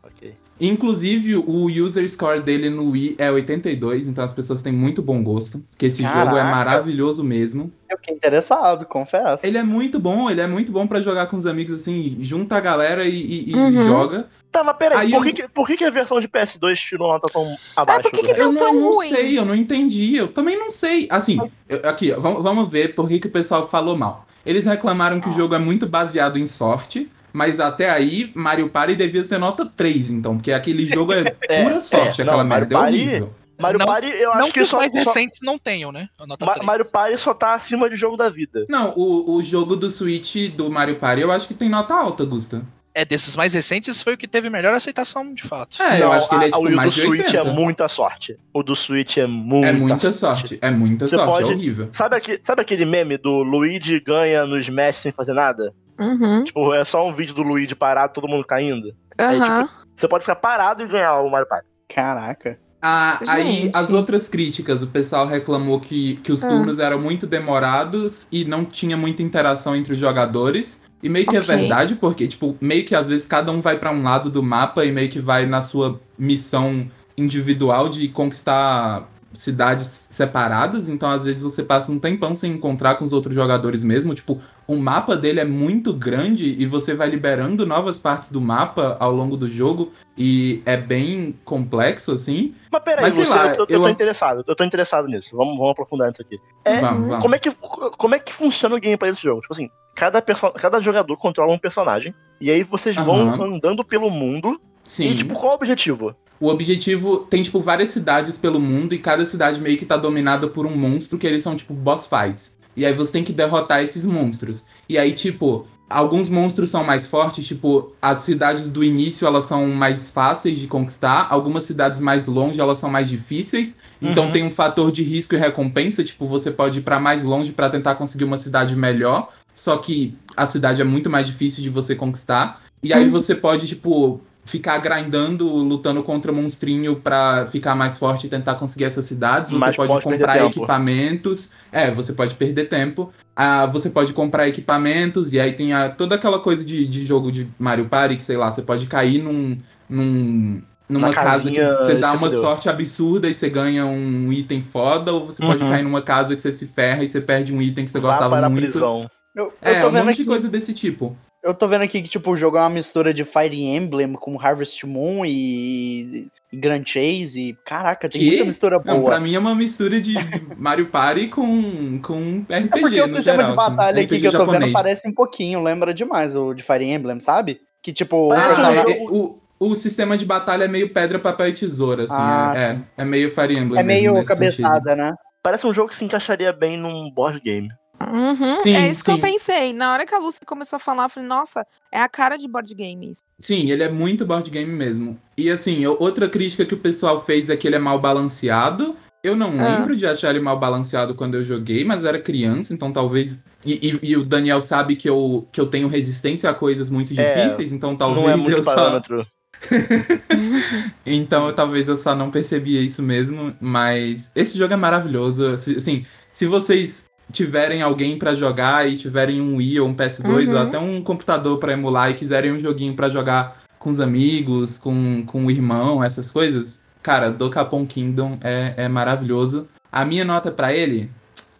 Inclusive, 0.60 1.36
o 1.36 1.66
user 1.66 2.08
score 2.08 2.40
dele 2.40 2.70
no 2.70 2.90
Wii 2.90 3.16
é 3.18 3.30
82, 3.30 4.06
então 4.08 4.24
as 4.24 4.32
pessoas 4.32 4.62
têm 4.62 4.72
muito 4.72 5.02
bom 5.02 5.22
gosto. 5.22 5.58
Porque 5.70 5.86
esse 5.86 6.02
jogo 6.02 6.36
é 6.36 6.40
Caraca. 6.42 6.44
maravilhoso 6.50 7.24
mesmo. 7.24 7.72
Eu 7.90 7.96
fiquei 7.98 8.14
interessado, 8.14 8.84
confesso. 8.86 9.44
Ele 9.46 9.58
é 9.58 9.62
muito 9.62 9.98
bom, 9.98 10.30
ele 10.30 10.40
é 10.40 10.46
muito 10.46 10.70
bom 10.70 10.86
pra 10.86 11.00
jogar 11.00 11.26
com 11.26 11.36
os 11.36 11.46
amigos, 11.46 11.74
assim, 11.74 12.16
junta 12.20 12.56
a 12.56 12.60
galera 12.60 13.04
e, 13.04 13.14
e- 13.14 13.50
e 13.50 13.54
Uhum. 13.54 13.84
joga. 13.84 14.28
Tá, 14.52 14.62
mas 14.62 14.76
peraí, 14.76 14.98
Aí 15.06 15.10
por, 15.10 15.26
eu- 15.26 15.34
que, 15.34 15.48
por 15.48 15.66
que, 15.66 15.76
que 15.76 15.84
a 15.84 15.90
versão 15.90 16.20
de 16.20 16.28
PS2 16.28 16.78
tirou 16.78 17.08
nota 17.08 17.28
tão 17.32 17.56
abaixo? 17.74 18.02
por 18.02 18.12
que 18.12 18.22
que? 18.22 18.30
Eu 18.30 18.36
Não 18.46 18.52
não, 18.52 18.60
tão 18.60 18.74
não 18.74 18.90
ruim. 18.92 19.08
sei, 19.08 19.36
eu 19.38 19.44
não 19.44 19.54
entendi. 19.54 20.14
Eu 20.16 20.28
também 20.28 20.56
não 20.58 20.70
sei. 20.70 21.08
Assim, 21.10 21.38
eu- 21.68 21.80
aqui, 21.84 22.12
ó, 22.12 22.20
vamos, 22.20 22.42
vamos 22.42 22.68
ver 22.68 22.94
por 22.94 23.08
que, 23.08 23.18
que 23.18 23.26
o 23.26 23.30
pessoal 23.30 23.68
falou 23.68 23.96
mal. 23.98 24.24
Eles 24.46 24.64
reclamaram 24.64 25.20
que 25.20 25.28
o 25.28 25.32
jogo 25.32 25.54
é 25.54 25.58
muito 25.58 25.86
baseado 25.86 26.38
em 26.38 26.46
sorte, 26.46 27.10
mas 27.34 27.58
até 27.60 27.90
aí 27.90 28.30
Mario 28.34 28.68
Party 28.70 28.94
devia 28.96 29.24
ter 29.24 29.36
nota 29.38 29.66
3, 29.66 30.10
então, 30.12 30.36
porque 30.36 30.52
aquele 30.52 30.86
jogo 30.86 31.12
é 31.12 31.34
É, 31.48 31.62
pura 31.64 31.80
sorte, 31.80 32.20
é, 32.22 32.24
aquela 32.24 32.44
merda. 32.44 32.74
É 32.74 32.78
Mario 32.78 32.96
Party- 32.98 33.08
horrível. 33.10 33.34
Mario 33.60 33.78
Não- 33.78 33.86
Party, 33.86 34.06
eu 34.08 34.30
Não 34.30 34.32
acho 34.38 34.46
que 34.46 34.52
que 34.54 34.60
os 34.62 34.68
só, 34.68 34.78
mais 34.78 34.90
só- 34.90 34.98
recentes 34.98 35.38
não 35.42 35.56
tenham, 35.58 35.92
né? 35.92 36.08
A 36.20 36.26
nota 36.26 36.44
Ma- 36.44 36.54
3. 36.54 36.66
Mario 36.66 36.90
Party 36.90 37.18
só 37.18 37.32
tá 37.34 37.54
acima 37.54 37.88
de 37.90 37.94
jogo 37.96 38.16
da 38.16 38.28
vida. 38.28 38.64
Não, 38.68 38.92
o, 38.96 39.36
o 39.36 39.42
jogo 39.42 39.76
do 39.76 39.88
Switch 39.90 40.50
do 40.56 40.70
Mario 40.70 40.96
Party 40.96 41.20
eu 41.22 41.30
acho 41.30 41.46
que 41.46 41.54
tem 41.54 41.68
nota 41.68 41.94
alta, 41.94 42.24
Gusta. 42.24 42.62
É, 42.96 43.04
desses 43.04 43.34
mais 43.36 43.52
recentes 43.54 44.00
foi 44.02 44.14
o 44.14 44.16
que 44.16 44.28
teve 44.28 44.48
melhor 44.48 44.72
aceitação, 44.74 45.32
de 45.34 45.42
fato. 45.42 45.82
É, 45.82 45.96
eu 46.00 46.06
Não, 46.06 46.12
acho 46.12 46.28
que 46.28 46.34
ele 46.36 46.44
é 46.44 46.48
a- 46.48 46.50
tipo 46.52 46.64
o 46.66 46.70
do 46.70 46.76
mais 46.76 46.94
de 46.94 47.00
Switch 47.00 47.26
80. 47.26 47.48
é 47.48 47.52
muita 47.52 47.88
sorte. 47.88 48.36
O 48.52 48.62
do 48.62 48.74
Switch 48.76 49.16
é 49.18 49.26
muita, 49.26 49.68
É 49.68 49.72
muita 49.72 50.12
sorte, 50.12 50.58
é 50.60 50.70
muita 50.70 51.06
Você 51.08 51.16
sorte, 51.16 51.30
pode- 51.32 51.52
é 51.52 51.54
horrível. 51.56 51.88
Sabe, 51.90 52.16
aquele, 52.16 52.40
sabe 52.42 52.62
aquele 52.62 52.84
meme 52.84 53.16
do 53.18 53.42
Luigi 53.42 53.98
ganha 54.00 54.46
no 54.46 54.58
Smash 54.58 54.98
sem 54.98 55.10
fazer 55.12 55.32
nada? 55.32 55.72
Uhum. 55.98 56.44
Tipo, 56.44 56.74
é 56.74 56.84
só 56.84 57.06
um 57.06 57.14
vídeo 57.14 57.34
do 57.34 57.42
Luigi 57.42 57.74
parado, 57.74 58.12
todo 58.12 58.28
mundo 58.28 58.44
caindo. 58.46 58.94
Aí, 59.18 59.38
Aham. 59.40 59.68
Você 59.94 60.08
pode 60.08 60.24
ficar 60.24 60.36
parado 60.36 60.82
e 60.82 60.88
ganhar 60.88 61.20
o 61.20 61.30
Mario 61.30 61.48
Party. 61.48 61.66
Caraca. 61.88 62.58
Ah, 62.82 63.18
aí 63.28 63.70
as 63.72 63.92
outras 63.92 64.28
críticas, 64.28 64.82
o 64.82 64.86
pessoal 64.88 65.26
reclamou 65.26 65.80
que, 65.80 66.16
que 66.16 66.30
os 66.32 66.44
Ah. 66.44 66.48
turnos 66.48 66.78
eram 66.78 67.00
muito 67.00 67.26
demorados 67.26 68.26
e 68.30 68.44
não 68.44 68.64
tinha 68.64 68.96
muita 68.96 69.22
interação 69.22 69.74
entre 69.74 69.94
os 69.94 69.98
jogadores. 69.98 70.82
E 71.02 71.08
meio 71.08 71.26
que 71.26 71.38
Ok. 71.38 71.54
é 71.54 71.56
verdade, 71.58 71.94
porque, 71.94 72.26
tipo, 72.26 72.56
meio 72.60 72.84
que 72.84 72.94
às 72.94 73.08
vezes 73.08 73.26
cada 73.26 73.52
um 73.52 73.60
vai 73.60 73.78
pra 73.78 73.90
um 73.90 74.02
lado 74.02 74.30
do 74.30 74.42
mapa 74.42 74.84
e 74.84 74.90
meio 74.92 75.08
que 75.08 75.20
vai 75.20 75.46
na 75.46 75.60
sua 75.60 76.00
missão 76.18 76.86
individual 77.16 77.88
de 77.88 78.08
conquistar 78.08 79.08
cidades 79.34 80.06
separadas, 80.10 80.88
então 80.88 81.10
às 81.10 81.24
vezes 81.24 81.42
você 81.42 81.62
passa 81.62 81.90
um 81.92 81.98
tempão 81.98 82.34
sem 82.34 82.52
encontrar 82.52 82.94
com 82.96 83.04
os 83.04 83.12
outros 83.12 83.34
jogadores 83.34 83.82
mesmo, 83.82 84.14
tipo, 84.14 84.40
o 84.66 84.76
mapa 84.76 85.16
dele 85.16 85.40
é 85.40 85.44
muito 85.44 85.92
grande 85.92 86.46
e 86.58 86.64
você 86.66 86.94
vai 86.94 87.08
liberando 87.08 87.66
novas 87.66 87.98
partes 87.98 88.30
do 88.30 88.40
mapa 88.40 88.96
ao 88.98 89.12
longo 89.12 89.36
do 89.36 89.48
jogo 89.48 89.92
e 90.16 90.62
é 90.64 90.76
bem 90.76 91.34
complexo 91.44 92.12
assim. 92.12 92.54
Mas 92.70 92.82
peraí, 92.82 93.04
Mas 93.04 93.14
sei 93.14 93.24
Lúcio, 93.24 93.36
lá, 93.36 93.46
eu, 93.48 93.54
eu 93.54 93.66
eu- 93.68 93.82
tô 93.82 93.88
interessado. 93.88 94.44
Eu 94.46 94.56
tô 94.56 94.64
interessado 94.64 95.08
nisso. 95.08 95.36
Vamos, 95.36 95.56
vamos 95.56 95.72
aprofundar 95.72 96.08
nisso 96.08 96.22
aqui. 96.22 96.40
É, 96.64 96.80
Vamos, 96.80 97.08
vamos. 97.08 97.22
Como 97.22 97.34
é, 97.34 97.38
que, 97.38 97.50
como 97.98 98.14
é 98.14 98.18
que 98.18 98.32
funciona 98.32 98.74
o 98.76 98.80
gameplay 98.80 99.10
desse 99.10 99.22
jogo? 99.24 99.40
Tipo 99.40 99.52
assim, 99.52 99.70
cada, 99.94 100.22
cada 100.22 100.80
jogador 100.80 101.16
controla 101.16 101.52
um 101.52 101.58
personagem. 101.58 102.14
E 102.40 102.50
aí 102.50 102.62
vocês 102.62 102.96
vão 102.96 103.28
Aham. 103.28 103.54
andando 103.56 103.84
pelo 103.84 104.10
mundo. 104.10 104.60
Sim. 104.84 105.10
E, 105.10 105.14
tipo, 105.14 105.34
qual 105.34 105.52
é 105.52 105.52
o 105.52 105.56
objetivo? 105.56 106.14
O 106.44 106.48
objetivo 106.48 107.20
tem, 107.20 107.42
tipo, 107.42 107.58
várias 107.58 107.88
cidades 107.88 108.36
pelo 108.36 108.60
mundo 108.60 108.94
e 108.94 108.98
cada 108.98 109.24
cidade 109.24 109.58
meio 109.62 109.78
que 109.78 109.86
tá 109.86 109.96
dominada 109.96 110.46
por 110.46 110.66
um 110.66 110.76
monstro 110.76 111.16
que 111.16 111.26
eles 111.26 111.42
são, 111.42 111.56
tipo, 111.56 111.72
boss 111.72 112.06
fights. 112.06 112.58
E 112.76 112.84
aí 112.84 112.92
você 112.92 113.12
tem 113.12 113.24
que 113.24 113.32
derrotar 113.32 113.82
esses 113.82 114.04
monstros. 114.04 114.66
E 114.86 114.98
aí, 114.98 115.14
tipo, 115.14 115.66
alguns 115.88 116.28
monstros 116.28 116.68
são 116.68 116.84
mais 116.84 117.06
fortes, 117.06 117.46
tipo, 117.46 117.92
as 118.02 118.18
cidades 118.18 118.70
do 118.70 118.84
início 118.84 119.26
elas 119.26 119.46
são 119.46 119.68
mais 119.68 120.10
fáceis 120.10 120.58
de 120.58 120.66
conquistar, 120.66 121.28
algumas 121.30 121.64
cidades 121.64 121.98
mais 121.98 122.26
longe 122.26 122.60
elas 122.60 122.78
são 122.78 122.90
mais 122.90 123.08
difíceis. 123.08 123.78
Então 124.02 124.26
Uhum. 124.26 124.32
tem 124.32 124.44
um 124.44 124.50
fator 124.50 124.92
de 124.92 125.02
risco 125.02 125.34
e 125.34 125.38
recompensa, 125.38 126.04
tipo, 126.04 126.26
você 126.26 126.50
pode 126.50 126.80
ir 126.80 126.82
pra 126.82 127.00
mais 127.00 127.24
longe 127.24 127.52
pra 127.52 127.70
tentar 127.70 127.94
conseguir 127.94 128.24
uma 128.24 128.36
cidade 128.36 128.76
melhor, 128.76 129.30
só 129.54 129.78
que 129.78 130.14
a 130.36 130.44
cidade 130.44 130.82
é 130.82 130.84
muito 130.84 131.08
mais 131.08 131.26
difícil 131.26 131.62
de 131.62 131.70
você 131.70 131.94
conquistar. 131.96 132.60
E 132.82 132.92
aí 132.92 133.06
Uhum. 133.06 133.10
você 133.12 133.34
pode, 133.34 133.66
tipo, 133.66 134.20
ficar 134.44 134.78
grindando, 134.78 135.46
lutando 135.48 136.02
contra 136.02 136.30
monstrinho 136.32 136.96
pra 136.96 137.46
ficar 137.46 137.74
mais 137.74 137.96
forte 137.98 138.26
e 138.26 138.30
tentar 138.30 138.54
conseguir 138.56 138.84
essas 138.84 139.06
cidades. 139.06 139.50
Você 139.50 139.72
pode 139.72 139.76
pode 139.76 140.02
comprar 140.04 140.44
equipamentos. 140.44 141.50
É, 141.72 141.90
você 141.90 142.12
pode 142.12 142.34
perder 142.34 142.68
tempo. 142.68 143.12
Ah, 143.34 143.66
você 143.66 143.90
pode 143.90 144.12
comprar 144.12 144.46
equipamentos, 144.48 145.32
e 145.32 145.40
aí 145.40 145.52
tem 145.52 145.72
a- 145.72 145.88
toda 145.88 146.14
aquela 146.14 146.38
coisa 146.38 146.64
de, 146.64 146.86
de 146.86 147.04
jogo 147.04 147.32
de 147.32 147.48
Mario 147.58 147.86
Party, 147.86 148.16
que 148.16 148.22
sei 148.22 148.36
lá, 148.36 148.50
você 148.50 148.62
pode 148.62 148.86
cair 148.86 149.22
num. 149.22 149.58
num 149.88 150.62
numa 150.86 151.06
Uma 151.08 151.14
casa 151.14 151.50
que 151.50 151.58
você 151.58 151.94
dá 151.94 152.10
você 152.10 152.16
uma 152.18 152.30
sorte 152.30 152.68
absurda 152.68 153.26
e 153.26 153.32
você 153.32 153.48
ganha 153.48 153.86
um 153.86 154.30
item 154.30 154.60
foda, 154.60 155.14
ou 155.14 155.24
você 155.26 155.42
pode 155.42 155.64
Uhum. 155.64 155.70
cair 155.70 155.82
numa 155.82 156.02
casa 156.02 156.34
que 156.34 156.40
você 156.42 156.52
se 156.52 156.66
ferra 156.66 157.02
e 157.02 157.08
você 157.08 157.22
perde 157.22 157.54
um 157.54 157.62
item 157.62 157.86
que 157.86 157.90
você 157.90 157.98
Vá 157.98 158.10
gostava 158.10 158.36
para 158.36 158.46
a 158.46 158.50
muito. 158.50 158.70
prisão. 158.70 159.10
Eu, 159.34 159.46
eu 159.46 159.52
É, 159.62 159.80
tô 159.80 159.88
um 159.88 159.90
vendo 159.90 160.04
monte 160.04 160.14
aqui, 160.14 160.22
de 160.22 160.28
coisa 160.28 160.48
desse 160.48 160.72
tipo. 160.72 161.16
eu 161.42 161.52
tô 161.52 161.66
vendo 161.66 161.82
aqui 161.82 162.00
que 162.00 162.08
tipo 162.08 162.30
o 162.30 162.36
jogo 162.36 162.56
é 162.56 162.60
uma 162.60 162.70
mistura 162.70 163.12
de 163.12 163.24
Fire 163.24 163.60
Emblem 163.62 164.12
com 164.14 164.40
Harvest 164.40 164.86
Moon 164.86 165.24
e, 165.26 166.28
e 166.52 166.56
Grand 166.56 166.84
Chase 166.86 167.40
e 167.50 167.54
caraca, 167.64 168.08
tem 168.08 168.20
Que? 168.20 168.28
muita 168.28 168.44
mistura 168.44 168.78
boa. 168.78 168.94
Não, 168.96 169.02
pra 169.04 169.18
mim 169.18 169.34
é 169.34 169.38
uma 169.38 169.54
mistura 169.54 170.00
de 170.00 170.14
Mario 170.56 170.86
Party 170.86 171.26
com, 171.28 171.98
com 172.00 172.40
RPG, 172.48 172.54
É 172.78 172.80
porque 172.80 173.00
o 173.02 173.06
no 173.08 173.16
sistema 173.16 173.36
geral, 173.38 173.50
de 173.50 173.56
batalha 173.56 173.90
assim, 173.96 174.04
aqui 174.04 174.14
RPG 174.16 174.20
que 174.20 174.26
eu 174.28 174.32
tô 174.32 174.38
vendo 174.38 174.52
japonês. 174.52 174.72
parece 174.72 175.08
um 175.08 175.12
pouquinho, 175.12 175.62
lembra 175.62 175.92
demais 175.92 176.36
o 176.36 176.54
de 176.54 176.62
Fire 176.62 176.84
Emblem, 176.84 177.18
sabe? 177.20 177.60
Que 177.82 177.92
tipo, 177.92 178.16
o 178.28 178.32
Ah, 178.32 178.46
personagem- 178.48 178.98
jogo- 179.04 179.40
é, 179.60 179.64
o, 179.64 179.68
o 179.70 179.74
sistema 179.74 180.16
de 180.16 180.24
batalha 180.24 180.64
é 180.64 180.68
meio 180.68 180.90
pedra, 180.94 181.18
papel 181.18 181.48
e 181.48 181.52
tesoura, 181.52 182.04
assim. 182.04 182.14
Ah, 182.16 182.52
é, 182.56 182.62
é, 182.62 182.78
é 182.98 183.04
meio 183.04 183.28
Fire 183.30 183.58
Emblem. 183.58 183.80
é 183.80 183.82
mesmo 183.82 183.86
meio 184.02 184.12
nesse 184.14 184.28
sentido. 184.36 184.62
cabeçada, 184.62 184.94
né? 184.96 185.12
Parece 185.42 185.66
um 185.66 185.74
jogo 185.74 185.90
que 185.90 185.96
se 185.96 186.04
encaixaria 186.04 186.52
bem 186.52 186.78
num 186.78 187.10
board 187.12 187.38
game. 187.40 187.68
Uhum, 188.14 188.54
Sim, 188.54 188.76
é 188.76 188.88
isso 188.88 189.02
que 189.02 189.10
eu 189.10 189.16
sim. 189.16 189.20
pensei. 189.20 189.72
Na 189.72 189.92
hora 189.92 190.06
que 190.06 190.14
a 190.14 190.18
Lucy 190.18 190.38
começou 190.46 190.76
a 190.76 190.80
falar, 190.80 191.04
eu 191.04 191.08
falei, 191.08 191.28
nossa, 191.28 191.66
é 191.90 192.00
a 192.00 192.08
cara 192.08 192.36
de 192.36 192.46
board 192.46 192.72
games. 192.72 193.18
Sim, 193.40 193.70
ele 193.72 193.82
é 193.82 193.90
muito 193.90 194.24
board 194.24 194.48
game 194.50 194.70
mesmo. 194.70 195.18
E 195.36 195.50
assim, 195.50 195.84
outra 195.84 196.28
crítica 196.28 196.64
que 196.64 196.74
o 196.74 196.78
pessoal 196.78 197.24
fez 197.24 197.50
é 197.50 197.56
que 197.56 197.66
ele 197.66 197.74
é 197.74 197.78
mal 197.80 197.98
balanceado. 197.98 198.94
Eu 199.24 199.34
não 199.34 199.58
Ah. 199.58 199.64
lembro 199.64 199.96
de 199.96 200.06
achar 200.06 200.30
ele 200.30 200.38
mal 200.38 200.58
balanceado 200.60 201.14
quando 201.14 201.34
eu 201.34 201.42
joguei, 201.44 201.82
mas 201.84 202.02
eu 202.02 202.08
era 202.08 202.20
criança, 202.20 202.72
então 202.72 202.92
talvez. 202.92 203.42
E, 203.64 203.72
e- 203.90 204.10
e 204.10 204.16
o 204.16 204.24
Daniel 204.24 204.60
sabe 204.60 204.94
que 204.94 205.08
eu, 205.08 205.48
que 205.50 205.60
eu 205.60 205.66
tenho 205.66 205.88
resistência 205.88 206.48
a 206.48 206.54
coisas 206.54 206.88
muito 206.90 207.12
É, 207.18 207.34
difíceis, 207.34 207.72
então 207.72 207.96
talvez 207.96 208.22
não 208.22 208.30
é 208.30 208.36
muito 208.36 208.50
eu 208.58 208.62
só. 208.62 208.74
parâmetro. 208.74 209.26
Então 211.06 211.52
talvez 211.52 211.88
eu 211.88 211.96
só 211.96 212.14
não 212.14 212.30
percebia 212.30 212.80
isso 212.80 213.02
mesmo, 213.02 213.54
mas 213.60 214.30
esse 214.34 214.56
jogo 214.56 214.72
é 214.72 214.76
maravilhoso. 214.76 215.46
Assim, 215.46 216.04
se 216.32 216.46
vocês 216.46 217.06
tiverem 217.32 217.82
alguém 217.82 218.18
pra 218.18 218.34
jogar 218.34 218.88
e 218.88 218.96
tiverem 218.96 219.40
um 219.40 219.56
Wii 219.56 219.80
ou 219.80 219.88
um 219.88 219.94
PS2 219.94 220.48
ou 220.50 220.54
Uhum. 220.56 220.62
até 220.62 220.78
um 220.78 221.02
computador 221.02 221.58
pra 221.58 221.72
emular 221.72 222.10
e 222.10 222.14
quiserem 222.14 222.52
um 222.52 222.58
joguinho 222.58 222.94
pra 222.94 223.08
jogar 223.08 223.56
com 223.78 223.90
os 223.90 224.00
amigos, 224.00 224.78
com, 224.78 225.24
com 225.26 225.44
o 225.46 225.50
irmão, 225.50 226.02
essas 226.02 226.30
coisas, 226.30 226.82
cara, 227.02 227.30
Dokapon 227.30 227.84
Kingdom 227.86 228.38
é, 228.42 228.74
é 228.76 228.88
maravilhoso. 228.88 229.68
A 229.92 230.04
minha 230.04 230.24
nota 230.24 230.50
pra 230.50 230.72
ele, 230.72 231.10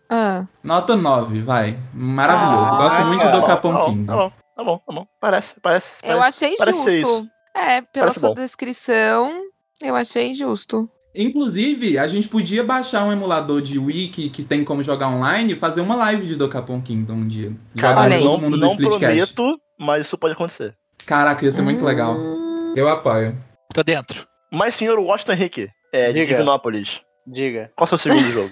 Ah, 0.08 0.44
nota 0.62 0.96
9, 0.96 1.40
vai. 1.42 1.76
Maravilhoso. 1.92 2.74
Ah, 2.74 2.78
Gosto 2.78 3.04
muito 3.06 3.22
tá 3.22 3.30
do 3.30 3.40
Dokapon 3.40 3.72
Tá 3.72 3.78
bom, 3.78 3.84
tá 3.84 3.90
Kingdom. 3.90 4.16
bom, 4.16 4.32
tá 4.56 4.64
bom, 4.64 4.78
tá 4.86 4.92
bom. 4.94 5.06
Parece, 5.20 5.54
parece. 5.60 5.96
eu 6.02 6.18
parece. 6.18 6.44
achei 6.44 6.56
parece 6.56 7.00
justo. 7.00 7.26
É, 7.54 7.80
pela 7.82 8.06
Parece 8.06 8.20
sua 8.20 8.28
bom. 8.30 8.34
descrição, 8.34 9.40
eu 9.82 9.94
achei 9.94 10.34
justo. 10.34 10.88
Inclusive, 11.14 11.96
a 11.98 12.06
gente 12.06 12.28
podia 12.28 12.64
baixar 12.64 13.04
um 13.04 13.12
emulador 13.12 13.62
de 13.62 13.78
Wii 13.78 14.08
que, 14.08 14.28
que 14.30 14.42
tem 14.42 14.64
como 14.64 14.82
jogar 14.82 15.08
online 15.08 15.52
e 15.52 15.56
fazer 15.56 15.80
uma 15.80 15.94
live 15.94 16.26
de 16.26 16.34
Dokapon 16.36 16.80
Kingdom 16.82 17.14
um 17.14 17.28
dia. 17.28 17.52
Cara, 17.78 18.10
todo 18.18 18.24
não, 18.24 18.38
mundo 18.38 18.56
do 18.58 18.66
não 18.66 18.68
Splitcast. 18.72 19.34
prometo, 19.34 19.60
mas 19.78 20.06
isso 20.06 20.18
pode 20.18 20.34
acontecer. 20.34 20.74
Caraca, 21.06 21.44
ia 21.44 21.52
ser 21.52 21.62
muito 21.62 21.84
legal. 21.84 22.14
Hum, 22.16 22.74
Eu 22.76 22.88
apoio. 22.88 23.36
Tô 23.72 23.82
dentro. 23.82 24.26
Mas, 24.50 24.74
senhor 24.74 24.98
Washington 24.98 25.32
Henrique, 25.34 25.68
é, 25.92 26.08
de 26.08 26.14
Diga. 26.20 26.26
Divinópolis, 26.32 27.00
Diga. 27.26 27.70
qual 27.76 27.88
é 27.90 27.94
o 27.94 27.98
seu 27.98 28.10
segundo 28.10 28.26
jogo? 28.32 28.50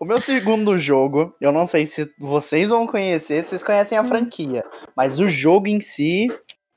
o 0.00 0.04
meu 0.04 0.20
segundo 0.20 0.78
jogo, 0.78 1.34
eu 1.40 1.52
não 1.52 1.66
sei 1.66 1.86
se 1.86 2.10
vocês 2.18 2.68
vão 2.68 2.86
conhecer, 2.86 3.42
vocês 3.42 3.62
conhecem 3.62 3.96
a 3.96 4.04
franquia, 4.04 4.64
mas 4.96 5.18
o 5.18 5.28
jogo 5.28 5.66
em 5.68 5.80
si, 5.80 6.28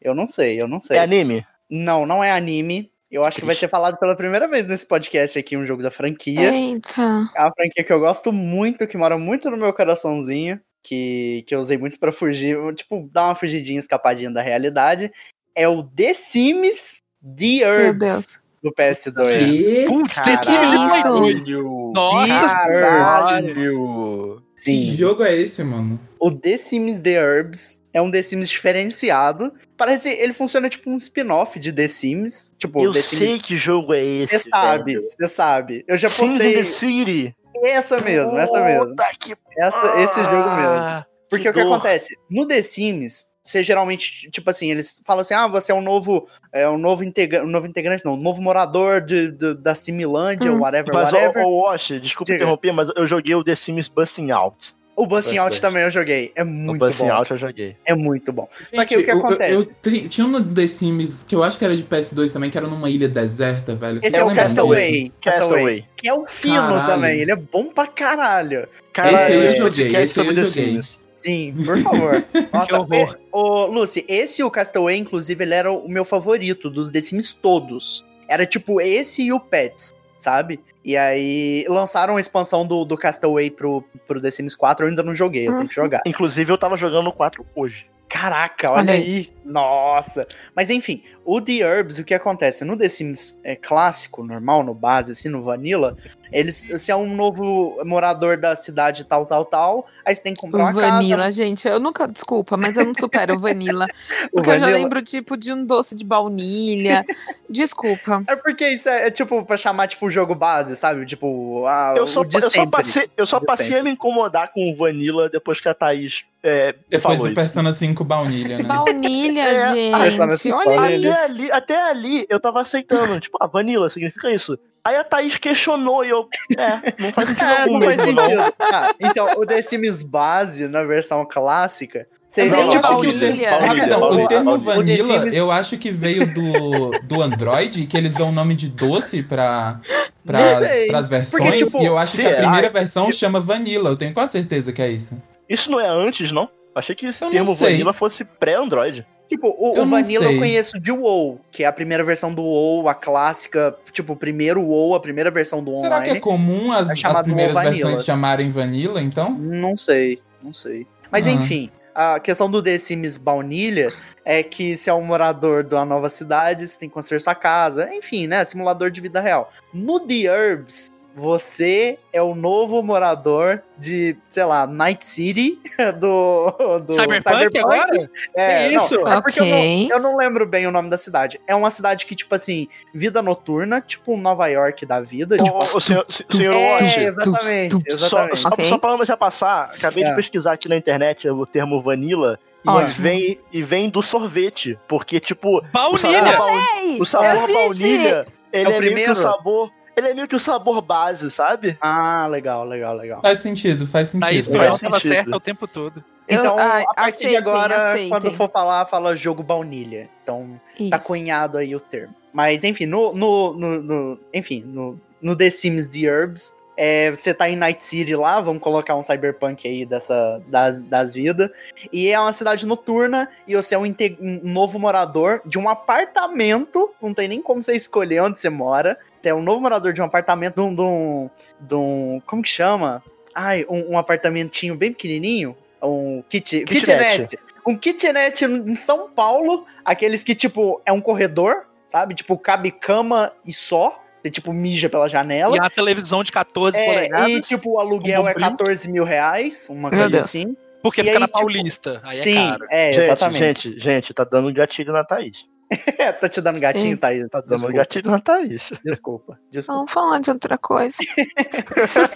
eu 0.01 0.13
não 0.15 0.25
sei, 0.25 0.61
eu 0.61 0.67
não 0.67 0.79
sei. 0.79 0.97
É 0.97 1.01
anime? 1.01 1.45
Não, 1.69 2.05
não 2.05 2.23
é 2.23 2.31
anime. 2.31 2.89
Eu 3.11 3.23
acho 3.23 3.39
que 3.39 3.45
vai 3.45 3.55
ser 3.55 3.67
falado 3.67 3.97
pela 3.97 4.15
primeira 4.15 4.47
vez 4.47 4.67
nesse 4.67 4.85
podcast 4.85 5.39
aqui, 5.39 5.57
um 5.57 5.65
jogo 5.65 5.81
da 5.81 5.89
franquia. 5.89 6.53
Eita. 6.53 7.29
É 7.35 7.41
uma 7.41 7.53
franquia 7.53 7.83
que 7.83 7.91
eu 7.91 7.99
gosto 7.99 8.31
muito, 8.31 8.85
que 8.85 8.97
mora 8.97 9.17
muito 9.17 9.49
no 9.49 9.57
meu 9.57 9.73
coraçãozinho, 9.73 10.59
que, 10.83 11.43
que 11.47 11.55
eu 11.55 11.59
usei 11.59 11.77
muito 11.77 11.99
pra 11.99 12.11
fugir, 12.11 12.57
tipo, 12.75 13.09
dar 13.11 13.25
uma 13.25 13.35
fugidinha, 13.35 13.79
escapadinha 13.79 14.29
da 14.29 14.43
realidade. 14.43 15.11
É 15.55 15.67
o 15.67 15.83
The 15.83 16.13
Sims 16.13 17.01
The 17.23 17.63
Herbs 17.63 18.39
do 18.63 18.71
PS2. 18.71 19.87
Putz, 19.87 20.21
The 20.21 20.41
Sims 20.41 20.69
de 20.69 21.55
Play! 21.55 21.91
Nossa 21.93 22.47
Caralho! 22.67 24.43
Que 24.55 24.61
Sim, 24.61 24.97
jogo 24.97 25.23
é 25.23 25.35
esse, 25.35 25.63
mano? 25.63 25.99
o 26.19 26.31
The 26.31 26.57
Sims 26.57 27.01
The 27.01 27.11
Herbs 27.11 27.78
é 27.93 28.01
um 28.01 28.09
The 28.11 28.21
Sims 28.21 28.49
diferenciado. 28.49 29.51
Parece, 29.77 30.09
ele 30.09 30.33
funciona 30.33 30.69
tipo 30.69 30.89
um 30.89 30.97
spin-off 30.97 31.59
de 31.59 31.71
The 31.71 31.87
Sims. 31.87 32.53
Tipo, 32.57 32.83
Eu 32.83 32.91
The 32.91 33.01
sei 33.01 33.27
Sims. 33.27 33.41
que 33.41 33.57
jogo 33.57 33.93
é 33.93 34.03
esse. 34.03 34.39
Você 34.39 34.49
sabe, 34.49 34.95
você 34.99 35.27
sabe. 35.27 35.83
Eu 35.87 35.97
já 35.97 36.07
Sims 36.07 36.31
postei 36.33 36.53
the 36.53 36.63
City. 36.63 37.35
essa 37.63 37.99
mesmo, 38.01 38.37
essa 38.37 38.63
mesmo. 38.63 38.87
Puta 38.89 39.05
que 39.19 39.35
Essa, 39.57 40.01
esse 40.01 40.23
jogo 40.23 40.55
mesmo. 40.55 40.69
Ah, 40.75 41.05
Porque 41.29 41.43
que 41.43 41.49
o 41.49 41.53
que 41.53 41.63
dor. 41.63 41.73
acontece? 41.73 42.15
No 42.29 42.47
The 42.47 42.61
Sims, 42.61 43.25
você 43.43 43.63
geralmente, 43.63 44.29
tipo 44.29 44.49
assim, 44.49 44.69
eles 44.69 45.01
falam 45.05 45.21
assim: 45.21 45.33
ah, 45.33 45.47
você 45.47 45.71
é 45.71 45.75
um 45.75 45.81
novo, 45.81 46.27
é 46.53 46.69
um 46.69 46.77
novo, 46.77 47.03
integra 47.03 47.43
um 47.43 47.47
novo 47.49 47.65
integrante, 47.67 48.05
não, 48.05 48.13
um 48.13 48.21
novo 48.21 48.41
morador 48.41 49.01
de, 49.01 49.31
de- 49.31 49.55
da 49.55 49.73
Similândia, 49.73 50.51
Hum. 50.51 50.59
whatever, 50.59 50.93
Mas, 50.93 51.11
whatever. 51.11 51.43
ô, 51.45 51.61
Wash, 51.63 51.87
desculpa 52.01 52.31
Diga. 52.31 52.43
interromper, 52.43 52.71
mas 52.73 52.89
eu 52.95 53.07
joguei 53.07 53.33
o 53.35 53.43
The 53.43 53.55
Sims 53.55 53.87
Busting 53.87 54.31
Out. 54.31 54.75
O 55.01 55.07
Busting 55.07 55.37
Out 55.37 55.61
também 55.61 55.83
eu 55.83 55.89
joguei. 55.89 56.31
É 56.35 56.43
O 56.43 56.47
muito 56.47 56.79
Busting 56.85 57.05
bom. 57.05 57.11
Out 57.13 57.31
eu 57.31 57.37
joguei. 57.37 57.75
É 57.85 57.93
muito 57.95 58.31
bom. 58.33 58.47
Só 58.73 58.83
que 58.85 58.95
o 58.97 58.99
que 58.99 59.05
Gente, 59.05 59.09
eu- 59.15 59.25
acontece? 59.25 59.53
Eu, 59.53 59.65
tri- 59.65 60.07
tinha 60.09 60.27
um 60.27 60.43
The 60.53 60.67
Sims 60.67 61.23
que 61.23 61.35
eu 61.35 61.43
acho 61.43 61.57
que 61.57 61.65
era 61.65 61.75
de 61.75 61.83
PS2 61.83 62.31
também, 62.31 62.49
que 62.49 62.57
era 62.57 62.67
numa 62.67 62.89
ilha 62.89 63.07
deserta, 63.07 63.75
velho. 63.75 63.99
Esse 64.03 64.17
é 64.17 64.23
o 64.23 64.33
Castaway. 64.33 65.11
Castaway. 65.21 65.85
Que 65.95 66.07
é 66.09 66.13
o 66.13 66.25
fino 66.27 66.55
Caralho. 66.55 66.85
também. 66.87 67.19
Ele 67.21 67.31
é 67.31 67.35
bom 67.35 67.65
pra 67.65 67.87
caralho. 67.87 68.67
Caralho, 68.93 69.15
Esse 69.17 69.31
aí 69.31 69.37
eu 69.37 69.43
esse 69.45 69.57
joguei, 69.57 69.85
esse 69.87 69.97
eu 70.19 70.25
sobre 70.25 70.35
The 70.35 70.45
joguei. 70.45 70.71
Sims. 70.71 70.99
Sim, 71.15 71.53
por 71.65 71.77
favor. 71.79 72.23
Nossa, 72.53 72.79
horror. 72.79 73.15
e- 73.15 73.27
Ô, 73.31 73.65
Lucy, 73.65 74.05
esse 74.07 74.41
e 74.41 74.43
o 74.43 74.49
Castaway, 74.49 74.97
inclusive, 74.97 75.43
ele 75.43 75.53
era 75.53 75.71
o 75.71 75.87
meu 75.89 76.05
favorito 76.05 76.69
dos 76.69 76.91
The 76.91 77.01
Sims 77.01 77.31
todos. 77.33 78.05
Era 78.27 78.45
tipo 78.45 78.79
esse 78.79 79.23
e 79.23 79.33
o 79.33 79.39
Pets, 79.39 79.91
sabe? 80.19 80.59
E 80.83 80.95
aí 80.95 81.65
lançaram 81.67 82.17
a 82.17 82.19
expansão 82.19 82.65
do, 82.65 82.85
do 82.85 82.97
Castaway 82.97 83.49
pro, 83.49 83.83
pro 84.07 84.21
The 84.21 84.29
Sims 84.29 84.55
4, 84.55 84.85
eu 84.85 84.89
ainda 84.89 85.01
não 85.01 85.15
joguei, 85.15 85.47
eu 85.47 85.55
tenho 85.55 85.67
que 85.67 85.73
jogar. 85.73 86.01
Inclusive, 86.05 86.51
eu 86.51 86.57
tava 86.57 86.77
jogando 86.77 87.07
o 87.07 87.13
4 87.13 87.45
hoje. 87.55 87.87
Caraca, 88.09 88.71
olha 88.71 88.79
Olha 88.81 88.93
aí. 88.93 89.01
aí. 89.03 89.29
Nossa. 89.45 90.27
Mas 90.55 90.69
enfim, 90.71 91.03
o 91.23 91.39
The 91.39 91.53
Herbs, 91.59 91.99
o 91.99 92.03
que 92.03 92.13
acontece? 92.13 92.65
No 92.65 92.75
The 92.75 92.89
Sims 92.89 93.39
é, 93.43 93.55
clássico, 93.55 94.23
normal, 94.23 94.63
no 94.63 94.73
base, 94.73 95.11
assim, 95.11 95.29
no 95.29 95.43
Vanilla, 95.43 95.95
eles, 96.31 96.69
você 96.71 96.91
é 96.91 96.95
um 96.95 97.15
novo 97.15 97.77
morador 97.85 98.35
da 98.37 98.55
cidade 98.55 99.03
tal, 99.05 99.25
tal, 99.25 99.45
tal, 99.45 99.87
aí 100.05 100.15
você 100.15 100.21
tem 100.23 100.33
que 100.33 100.41
comprar 100.41 100.59
O 100.59 100.61
uma 100.63 100.71
Vanilla, 100.71 101.23
casa. 101.25 101.31
gente, 101.31 101.67
eu 101.67 101.79
nunca, 101.79 102.07
desculpa, 102.07 102.57
mas 102.57 102.75
eu 102.75 102.85
não 102.85 102.93
supero 102.95 103.35
o 103.35 103.39
Vanilla. 103.39 103.85
O 104.31 104.37
Porque 104.37 104.49
eu 104.49 104.53
já 104.55 104.59
Vanilla- 104.65 104.77
lembro, 104.83 105.01
tipo, 105.01 105.37
de 105.37 105.53
um 105.53 105.63
doce 105.65 105.95
de 105.95 106.03
baunilha. 106.05 107.05
Desculpa. 107.49 108.21
É 108.27 108.35
porque 108.35 108.67
isso 108.67 108.87
é, 108.89 109.07
é, 109.07 109.11
tipo 109.11 109.43
pra 109.43 109.57
chamar 109.57 109.87
tipo 109.87 110.05
o 110.05 110.09
jogo 110.09 110.35
base, 110.35 110.75
sabe? 110.75 111.03
Tipo, 111.05 111.65
ah, 111.65 111.93
Eu 111.97 112.05
só, 112.05 112.21
o 112.21 112.25
de 112.25 112.37
eu 112.37 112.41
só 112.41 112.49
sempre. 112.51 112.69
passei, 112.69 113.09
eu 113.17 113.25
só 113.25 113.39
passei 113.39 113.79
a 113.79 113.83
me 113.83 113.89
incomodar 113.91 114.51
com 114.53 114.71
o 114.71 114.75
Vanilla 114.75 115.29
depois 115.29 115.59
que 115.59 115.67
a 115.67 115.73
Thaís 115.73 116.23
é, 116.43 116.73
Depois 116.89 117.01
falou 117.03 117.17
do 117.19 117.25
isso. 117.27 117.35
Persona 117.35 117.73
5 117.73 118.03
baunilha, 118.03 118.57
né? 118.57 118.63
Baunilha, 118.63 119.41
É, 119.49 119.73
gente. 119.73 120.51
Olha. 120.51 121.11
Até 121.11 121.23
ali, 121.23 121.51
até 121.51 121.81
ali 121.89 122.25
eu 122.29 122.39
tava 122.39 122.61
aceitando. 122.61 123.19
tipo, 123.19 123.37
ah, 123.41 123.47
Vanilla 123.47 123.89
significa 123.89 124.31
isso. 124.31 124.57
Aí 124.83 124.95
a 124.95 125.03
Thaís 125.03 125.35
questionou 125.37 126.05
e 126.05 126.09
eu. 126.09 126.27
É, 126.57 126.93
não 126.97 127.11
faz 127.11 127.27
sentido 127.27 127.45
É, 127.49 127.61
algum 127.63 127.79
não 127.79 127.85
faz 127.87 128.01
sentido. 128.01 128.53
Ah, 128.59 128.95
então, 128.99 129.33
o 129.37 129.45
The 129.45 129.61
Sims 129.61 130.01
base, 130.03 130.67
na 130.69 130.83
versão 130.83 131.25
clássica, 131.29 132.07
vocês 132.27 132.49
Não, 132.49 132.57
veem 132.59 132.69
tipo 132.69 132.81
baunilha. 132.83 133.57
o 133.57 133.59
termo 133.59 133.99
baunilha. 133.99 134.39
O 134.39 134.57
The 134.59 134.75
Vanilla, 134.75 135.05
Sims- 135.23 135.33
eu 135.33 135.51
acho 135.51 135.77
que 135.77 135.91
veio 135.91 136.33
do, 136.33 136.91
do 137.03 137.21
Android, 137.21 137.85
que 137.87 137.97
eles 137.97 138.13
dão 138.13 138.29
o 138.29 138.31
nome 138.31 138.55
de 138.55 138.69
doce 138.69 139.21
pra, 139.21 139.81
pra, 140.25 140.39
pras 140.87 141.07
versões, 141.09 141.43
Porque, 141.43 141.57
tipo, 141.65 141.81
e 141.81 141.85
eu 141.85 141.97
acho 141.97 142.15
que 142.17 142.25
a 142.25 142.35
primeira 142.37 142.69
versão 142.69 143.11
chama 143.11 143.41
Vanilla, 143.41 143.89
eu 143.89 143.97
tenho 143.97 144.13
quase 144.13 144.31
certeza 144.31 144.71
que 144.71 144.81
é 144.81 144.89
isso. 144.89 145.21
Isso 145.49 145.71
não 145.71 145.79
é 145.79 145.87
antes, 145.87 146.31
não? 146.31 146.49
Achei 146.75 146.95
que 146.95 147.07
esse 147.07 147.23
Eu 147.23 147.29
termo. 147.31 147.55
Vanilla 147.55 147.91
fosse 147.93 148.23
pré-Android. 148.23 149.05
Tipo, 149.27 149.55
o, 149.59 149.75
Eu 149.75 149.83
o 149.83 149.85
Vanilla 149.85 150.25
eu 150.25 150.29
sei. 150.29 150.37
conheço 150.39 150.79
de 150.79 150.91
WoW, 150.91 151.39
que 151.51 151.63
é 151.63 151.67
a 151.67 151.73
primeira 151.73 152.03
versão 152.03 152.33
do 152.33 152.41
WoW, 152.43 152.87
a 152.89 152.95
clássica, 152.95 153.75
tipo, 153.91 154.13
o 154.13 154.15
primeiro 154.15 154.61
WoW, 154.61 154.95
a 154.95 154.99
primeira 154.99 155.29
versão 155.29 155.63
do 155.63 155.75
Será 155.77 155.97
que 155.97 156.01
é 156.09 156.13
online. 156.13 156.19
comum 156.21 156.71
as, 156.71 156.89
É 156.89 156.93
as 156.93 156.99
chamado 156.99 157.25
primeiras 157.25 157.53
Vanilla. 157.53 157.75
versões 157.75 158.05
chamarem 158.05 158.49
Vanilla, 158.51 159.01
então? 159.01 159.31
Não 159.31 159.77
sei, 159.77 160.19
não 160.41 160.51
sei. 160.53 160.87
Mas 161.11 161.27
Ah. 161.27 161.31
enfim, 161.31 161.69
a 161.93 162.19
questão 162.19 162.49
do 162.49 162.61
The 162.61 162.77
Sims 162.79 163.17
Baunilha 163.17 163.89
é 164.25 164.41
que 164.41 164.75
se 164.75 164.89
é 164.89 164.93
um 164.93 165.03
morador 165.03 165.63
de 165.63 165.75
uma 165.75 165.85
nova 165.85 166.09
cidade, 166.09 166.67
você 166.67 166.79
tem 166.79 166.89
que 166.89 166.93
construir 166.95 167.19
sua 167.19 167.35
casa. 167.35 167.87
Enfim, 167.93 168.25
né? 168.25 168.43
Simulador 168.45 168.89
de 168.89 168.99
vida 169.01 169.19
real. 169.19 169.51
No 169.73 169.99
The 169.99 170.13
Herbs, 170.25 170.89
você 171.19 171.99
é 172.13 172.21
o 172.21 172.33
novo 172.33 172.81
morador 172.81 173.61
de, 173.77 174.15
sei 174.29 174.43
lá, 174.45 174.65
Night 174.65 175.05
City 175.05 175.59
do, 175.99 176.79
do 176.79 176.93
Cyberpunk 176.93 177.57
agora? 177.59 178.09
É, 178.35 178.69
Que 178.69 178.75
isso? 178.75 178.95
Não, 178.95 179.11
é 179.13 179.21
porque 179.21 179.39
eu, 179.39 179.45
não, 179.45 179.87
eu 179.89 179.99
não 179.99 180.17
lembro 180.17 180.45
bem 180.45 180.65
o 180.65 180.71
nome 180.71 180.89
da 180.89 180.97
cidade. 180.97 181.39
É 181.45 181.53
uma 181.53 181.69
cidade 181.69 182.05
que, 182.05 182.15
tipo 182.15 182.33
assim, 182.33 182.67
vida 182.93 183.21
noturna, 183.21 183.81
tipo 183.81 184.13
um 184.13 184.17
Nova 184.17 184.47
York 184.47 184.85
da 184.85 185.01
vida. 185.01 185.35
Ô, 185.35 185.43
tipo, 185.43 185.57
o 185.57 185.81
senhor, 185.81 186.05
se- 186.09 186.25
senhor 186.29 186.53
é, 186.55 186.97
exatamente, 186.97 187.75
só, 187.75 187.81
exatamente. 188.25 188.37
só, 188.39 188.49
Ok. 188.49 188.65
só 188.65 188.77
pra 188.77 189.05
já 189.05 189.17
passar, 189.17 189.71
acabei 189.75 190.03
É. 190.03 190.09
de 190.09 190.15
pesquisar 190.15 190.53
aqui 190.53 190.69
na 190.69 190.77
internet 190.77 191.29
o 191.29 191.45
termo 191.45 191.81
Vanilla. 191.81 192.39
E 192.65 192.69
Ótimo. 192.69 193.03
vem, 193.03 193.39
e 193.53 193.63
vem 193.63 193.89
do 193.89 194.01
sorvete. 194.01 194.77
Porque, 194.87 195.19
tipo, 195.19 195.59
o 195.59 195.61
sabor, 195.97 196.01
Baunilha! 196.01 197.01
o 197.01 197.05
sabor 197.05 197.27
eu 197.35 197.39
disse. 197.41 197.53
baunilha, 197.53 198.27
ele 198.51 198.63
É 198.65 198.67
o 198.67 198.75
é, 198.75 198.79
meio 198.79 198.81
que 198.81 198.85
primeiro? 198.87 199.11
o 199.13 199.15
sabor. 199.15 199.71
Ele 199.99 200.07
é 200.09 200.13
meio 200.13 200.27
que 200.27 200.35
o 200.35 200.39
sabor 200.39 200.81
base, 200.81 201.29
sabe? 201.29 201.77
Ah, 201.81 202.25
legal, 202.27 202.63
legal, 202.65 202.95
legal. 202.95 203.21
Faz 203.21 203.39
sentido, 203.39 203.85
faz 203.87 204.09
sentido. 204.09 204.25
Thaís 204.27 204.47
Faz 204.47 204.57
Tuel 204.57 204.79
tava 204.79 204.99
sentido. 205.01 205.13
certa 205.13 205.35
o 205.35 205.39
tempo 205.39 205.67
todo. 205.67 206.03
Eu- 206.27 206.39
Então, 206.39 206.57
ai, 206.57 206.83
a 206.87 206.93
partir 206.93 207.17
de 207.19 207.25
aceitem, 207.25 207.37
agora, 207.37 207.77
aceitem. 207.91 208.09
quando 208.09 208.31
for 208.31 208.49
falar, 208.49 208.85
fala 208.85 209.15
jogo 209.15 209.43
baunilha. 209.43 210.09
Então, 210.23 210.59
Isso. 210.79 210.89
tá 210.91 210.99
cunhado 210.99 211.57
aí 211.57 211.75
o 211.75 211.79
termo. 211.79 212.15
Mas, 212.31 212.63
enfim, 212.63 212.85
no, 212.85 213.13
no, 213.13 213.53
no, 213.53 213.81
no- 213.81 214.19
enfim, 214.33 214.63
no, 214.65 214.99
no 215.21 215.35
The 215.35 215.49
Sims 215.49 215.87
The 215.87 215.99
Herbs, 215.99 216.53
é, 216.77 217.09
você 217.09 217.33
tá 217.33 217.49
em 217.49 217.57
Night 217.57 217.83
City 217.83 218.15
lá, 218.15 218.39
vamos 218.39 218.61
colocar 218.61 218.95
um 218.95 219.03
cyberpunk 219.03 219.67
aí 219.67 219.85
dessa, 219.85 220.41
das, 220.47 220.81
das 220.83 221.13
vidas. 221.13 221.49
E 221.91 222.09
é 222.09 222.17
uma 222.17 222.31
cidade 222.31 222.65
noturna 222.65 223.27
e 223.45 223.53
você 223.55 223.75
é 223.75 223.77
um, 223.77 223.83
um 224.21 224.39
novo 224.43 224.79
morador 224.79 225.41
de 225.45 225.57
um 225.59 225.67
apartamento. 225.67 226.91
Não 227.01 227.13
tem 227.13 227.27
nem 227.27 227.41
como 227.41 227.61
você 227.61 227.75
escolher 227.75 228.21
onde 228.21 228.39
você 228.39 228.49
mora. 228.49 228.97
É 229.23 229.33
um 229.33 229.41
novo 229.41 229.61
morador 229.61 229.91
de 229.93 230.01
um 230.01 230.05
apartamento 230.05 230.55
de 230.55 230.61
um. 230.61 230.73
De 230.75 230.81
um, 230.81 231.29
de 231.59 231.75
um- 231.75 232.21
como 232.25 232.41
que 232.41 232.49
chama? 232.49 233.03
Ai, 233.35 233.65
um, 233.69 233.93
um 233.93 233.97
apartamentinho 233.97 234.75
bem 234.75 234.91
pequenininho. 234.91 235.55
Um 235.81 236.23
kit, 236.27 236.63
Kitnet. 236.65 237.27
kitnet. 237.27 237.39
Um 237.65 237.75
kitnet 237.77 238.43
em 238.45 238.75
São 238.75 239.09
Paulo. 239.09 239.65
Aqueles 239.85 240.23
que, 240.23 240.33
tipo, 240.35 240.81
é 240.85 240.91
um 240.91 240.99
corredor, 241.01 241.65
sabe? 241.87 242.15
Tipo, 242.15 242.37
cabe 242.37 242.71
cama 242.71 243.31
e 243.45 243.53
só. 243.53 244.01
Você, 244.21 244.29
tipo, 244.31 244.51
mija 244.51 244.89
pela 244.89 245.07
janela. 245.07 245.55
E 245.55 245.59
a 245.61 245.69
televisão 245.69 246.23
de 246.23 246.31
14 246.31 246.77
É, 246.77 246.85
polegadas. 246.85 247.29
e 247.29 247.39
tipo, 247.41 247.71
o 247.75 247.79
aluguel 247.79 248.23
Um 248.23 248.27
é 248.27 248.33
bom 248.33 248.39
brinco. 248.39 248.51
14 248.57 248.89
mil 248.91 249.05
reais, 249.05 249.67
uma 249.69 249.89
Meu 249.89 249.99
coisa 249.99 250.09
Deus. 250.17 250.23
assim. 250.25 250.57
Porque 250.83 250.99
e 251.01 251.03
fica 251.05 251.15
aí, 251.17 251.19
na 251.21 251.27
tipo, 251.27 251.39
Paulista. 251.39 252.01
Aí 252.03 252.19
é 252.19 252.23
Sim, 252.23 252.35
caro. 252.49 252.65
é, 252.69 252.91
gente, 252.93 253.03
exatamente. 253.05 253.39
gente, 253.69 253.79
gente, 253.79 254.13
tá 254.13 254.23
dando 254.25 254.51
gatilho 254.53 254.91
na 254.91 255.03
Thaís. 255.05 255.45
tá 256.19 256.27
te 256.29 256.41
dando 256.41 256.59
gatinho, 256.59 256.91
Sim. 256.91 256.97
Thaís? 256.97 257.27
Tá 257.29 257.39
dando 257.41 257.49
Desculpa, 257.51 257.77
gatilho 257.77 258.11
na 258.11 258.19
Thaís. 258.19 258.71
desculpa, 258.83 259.39
desculpa. 259.51 259.77
Vamos 259.79 259.91
falar 259.91 260.19
de 260.19 260.31
outra 260.31 260.57
coisa. 260.57 260.95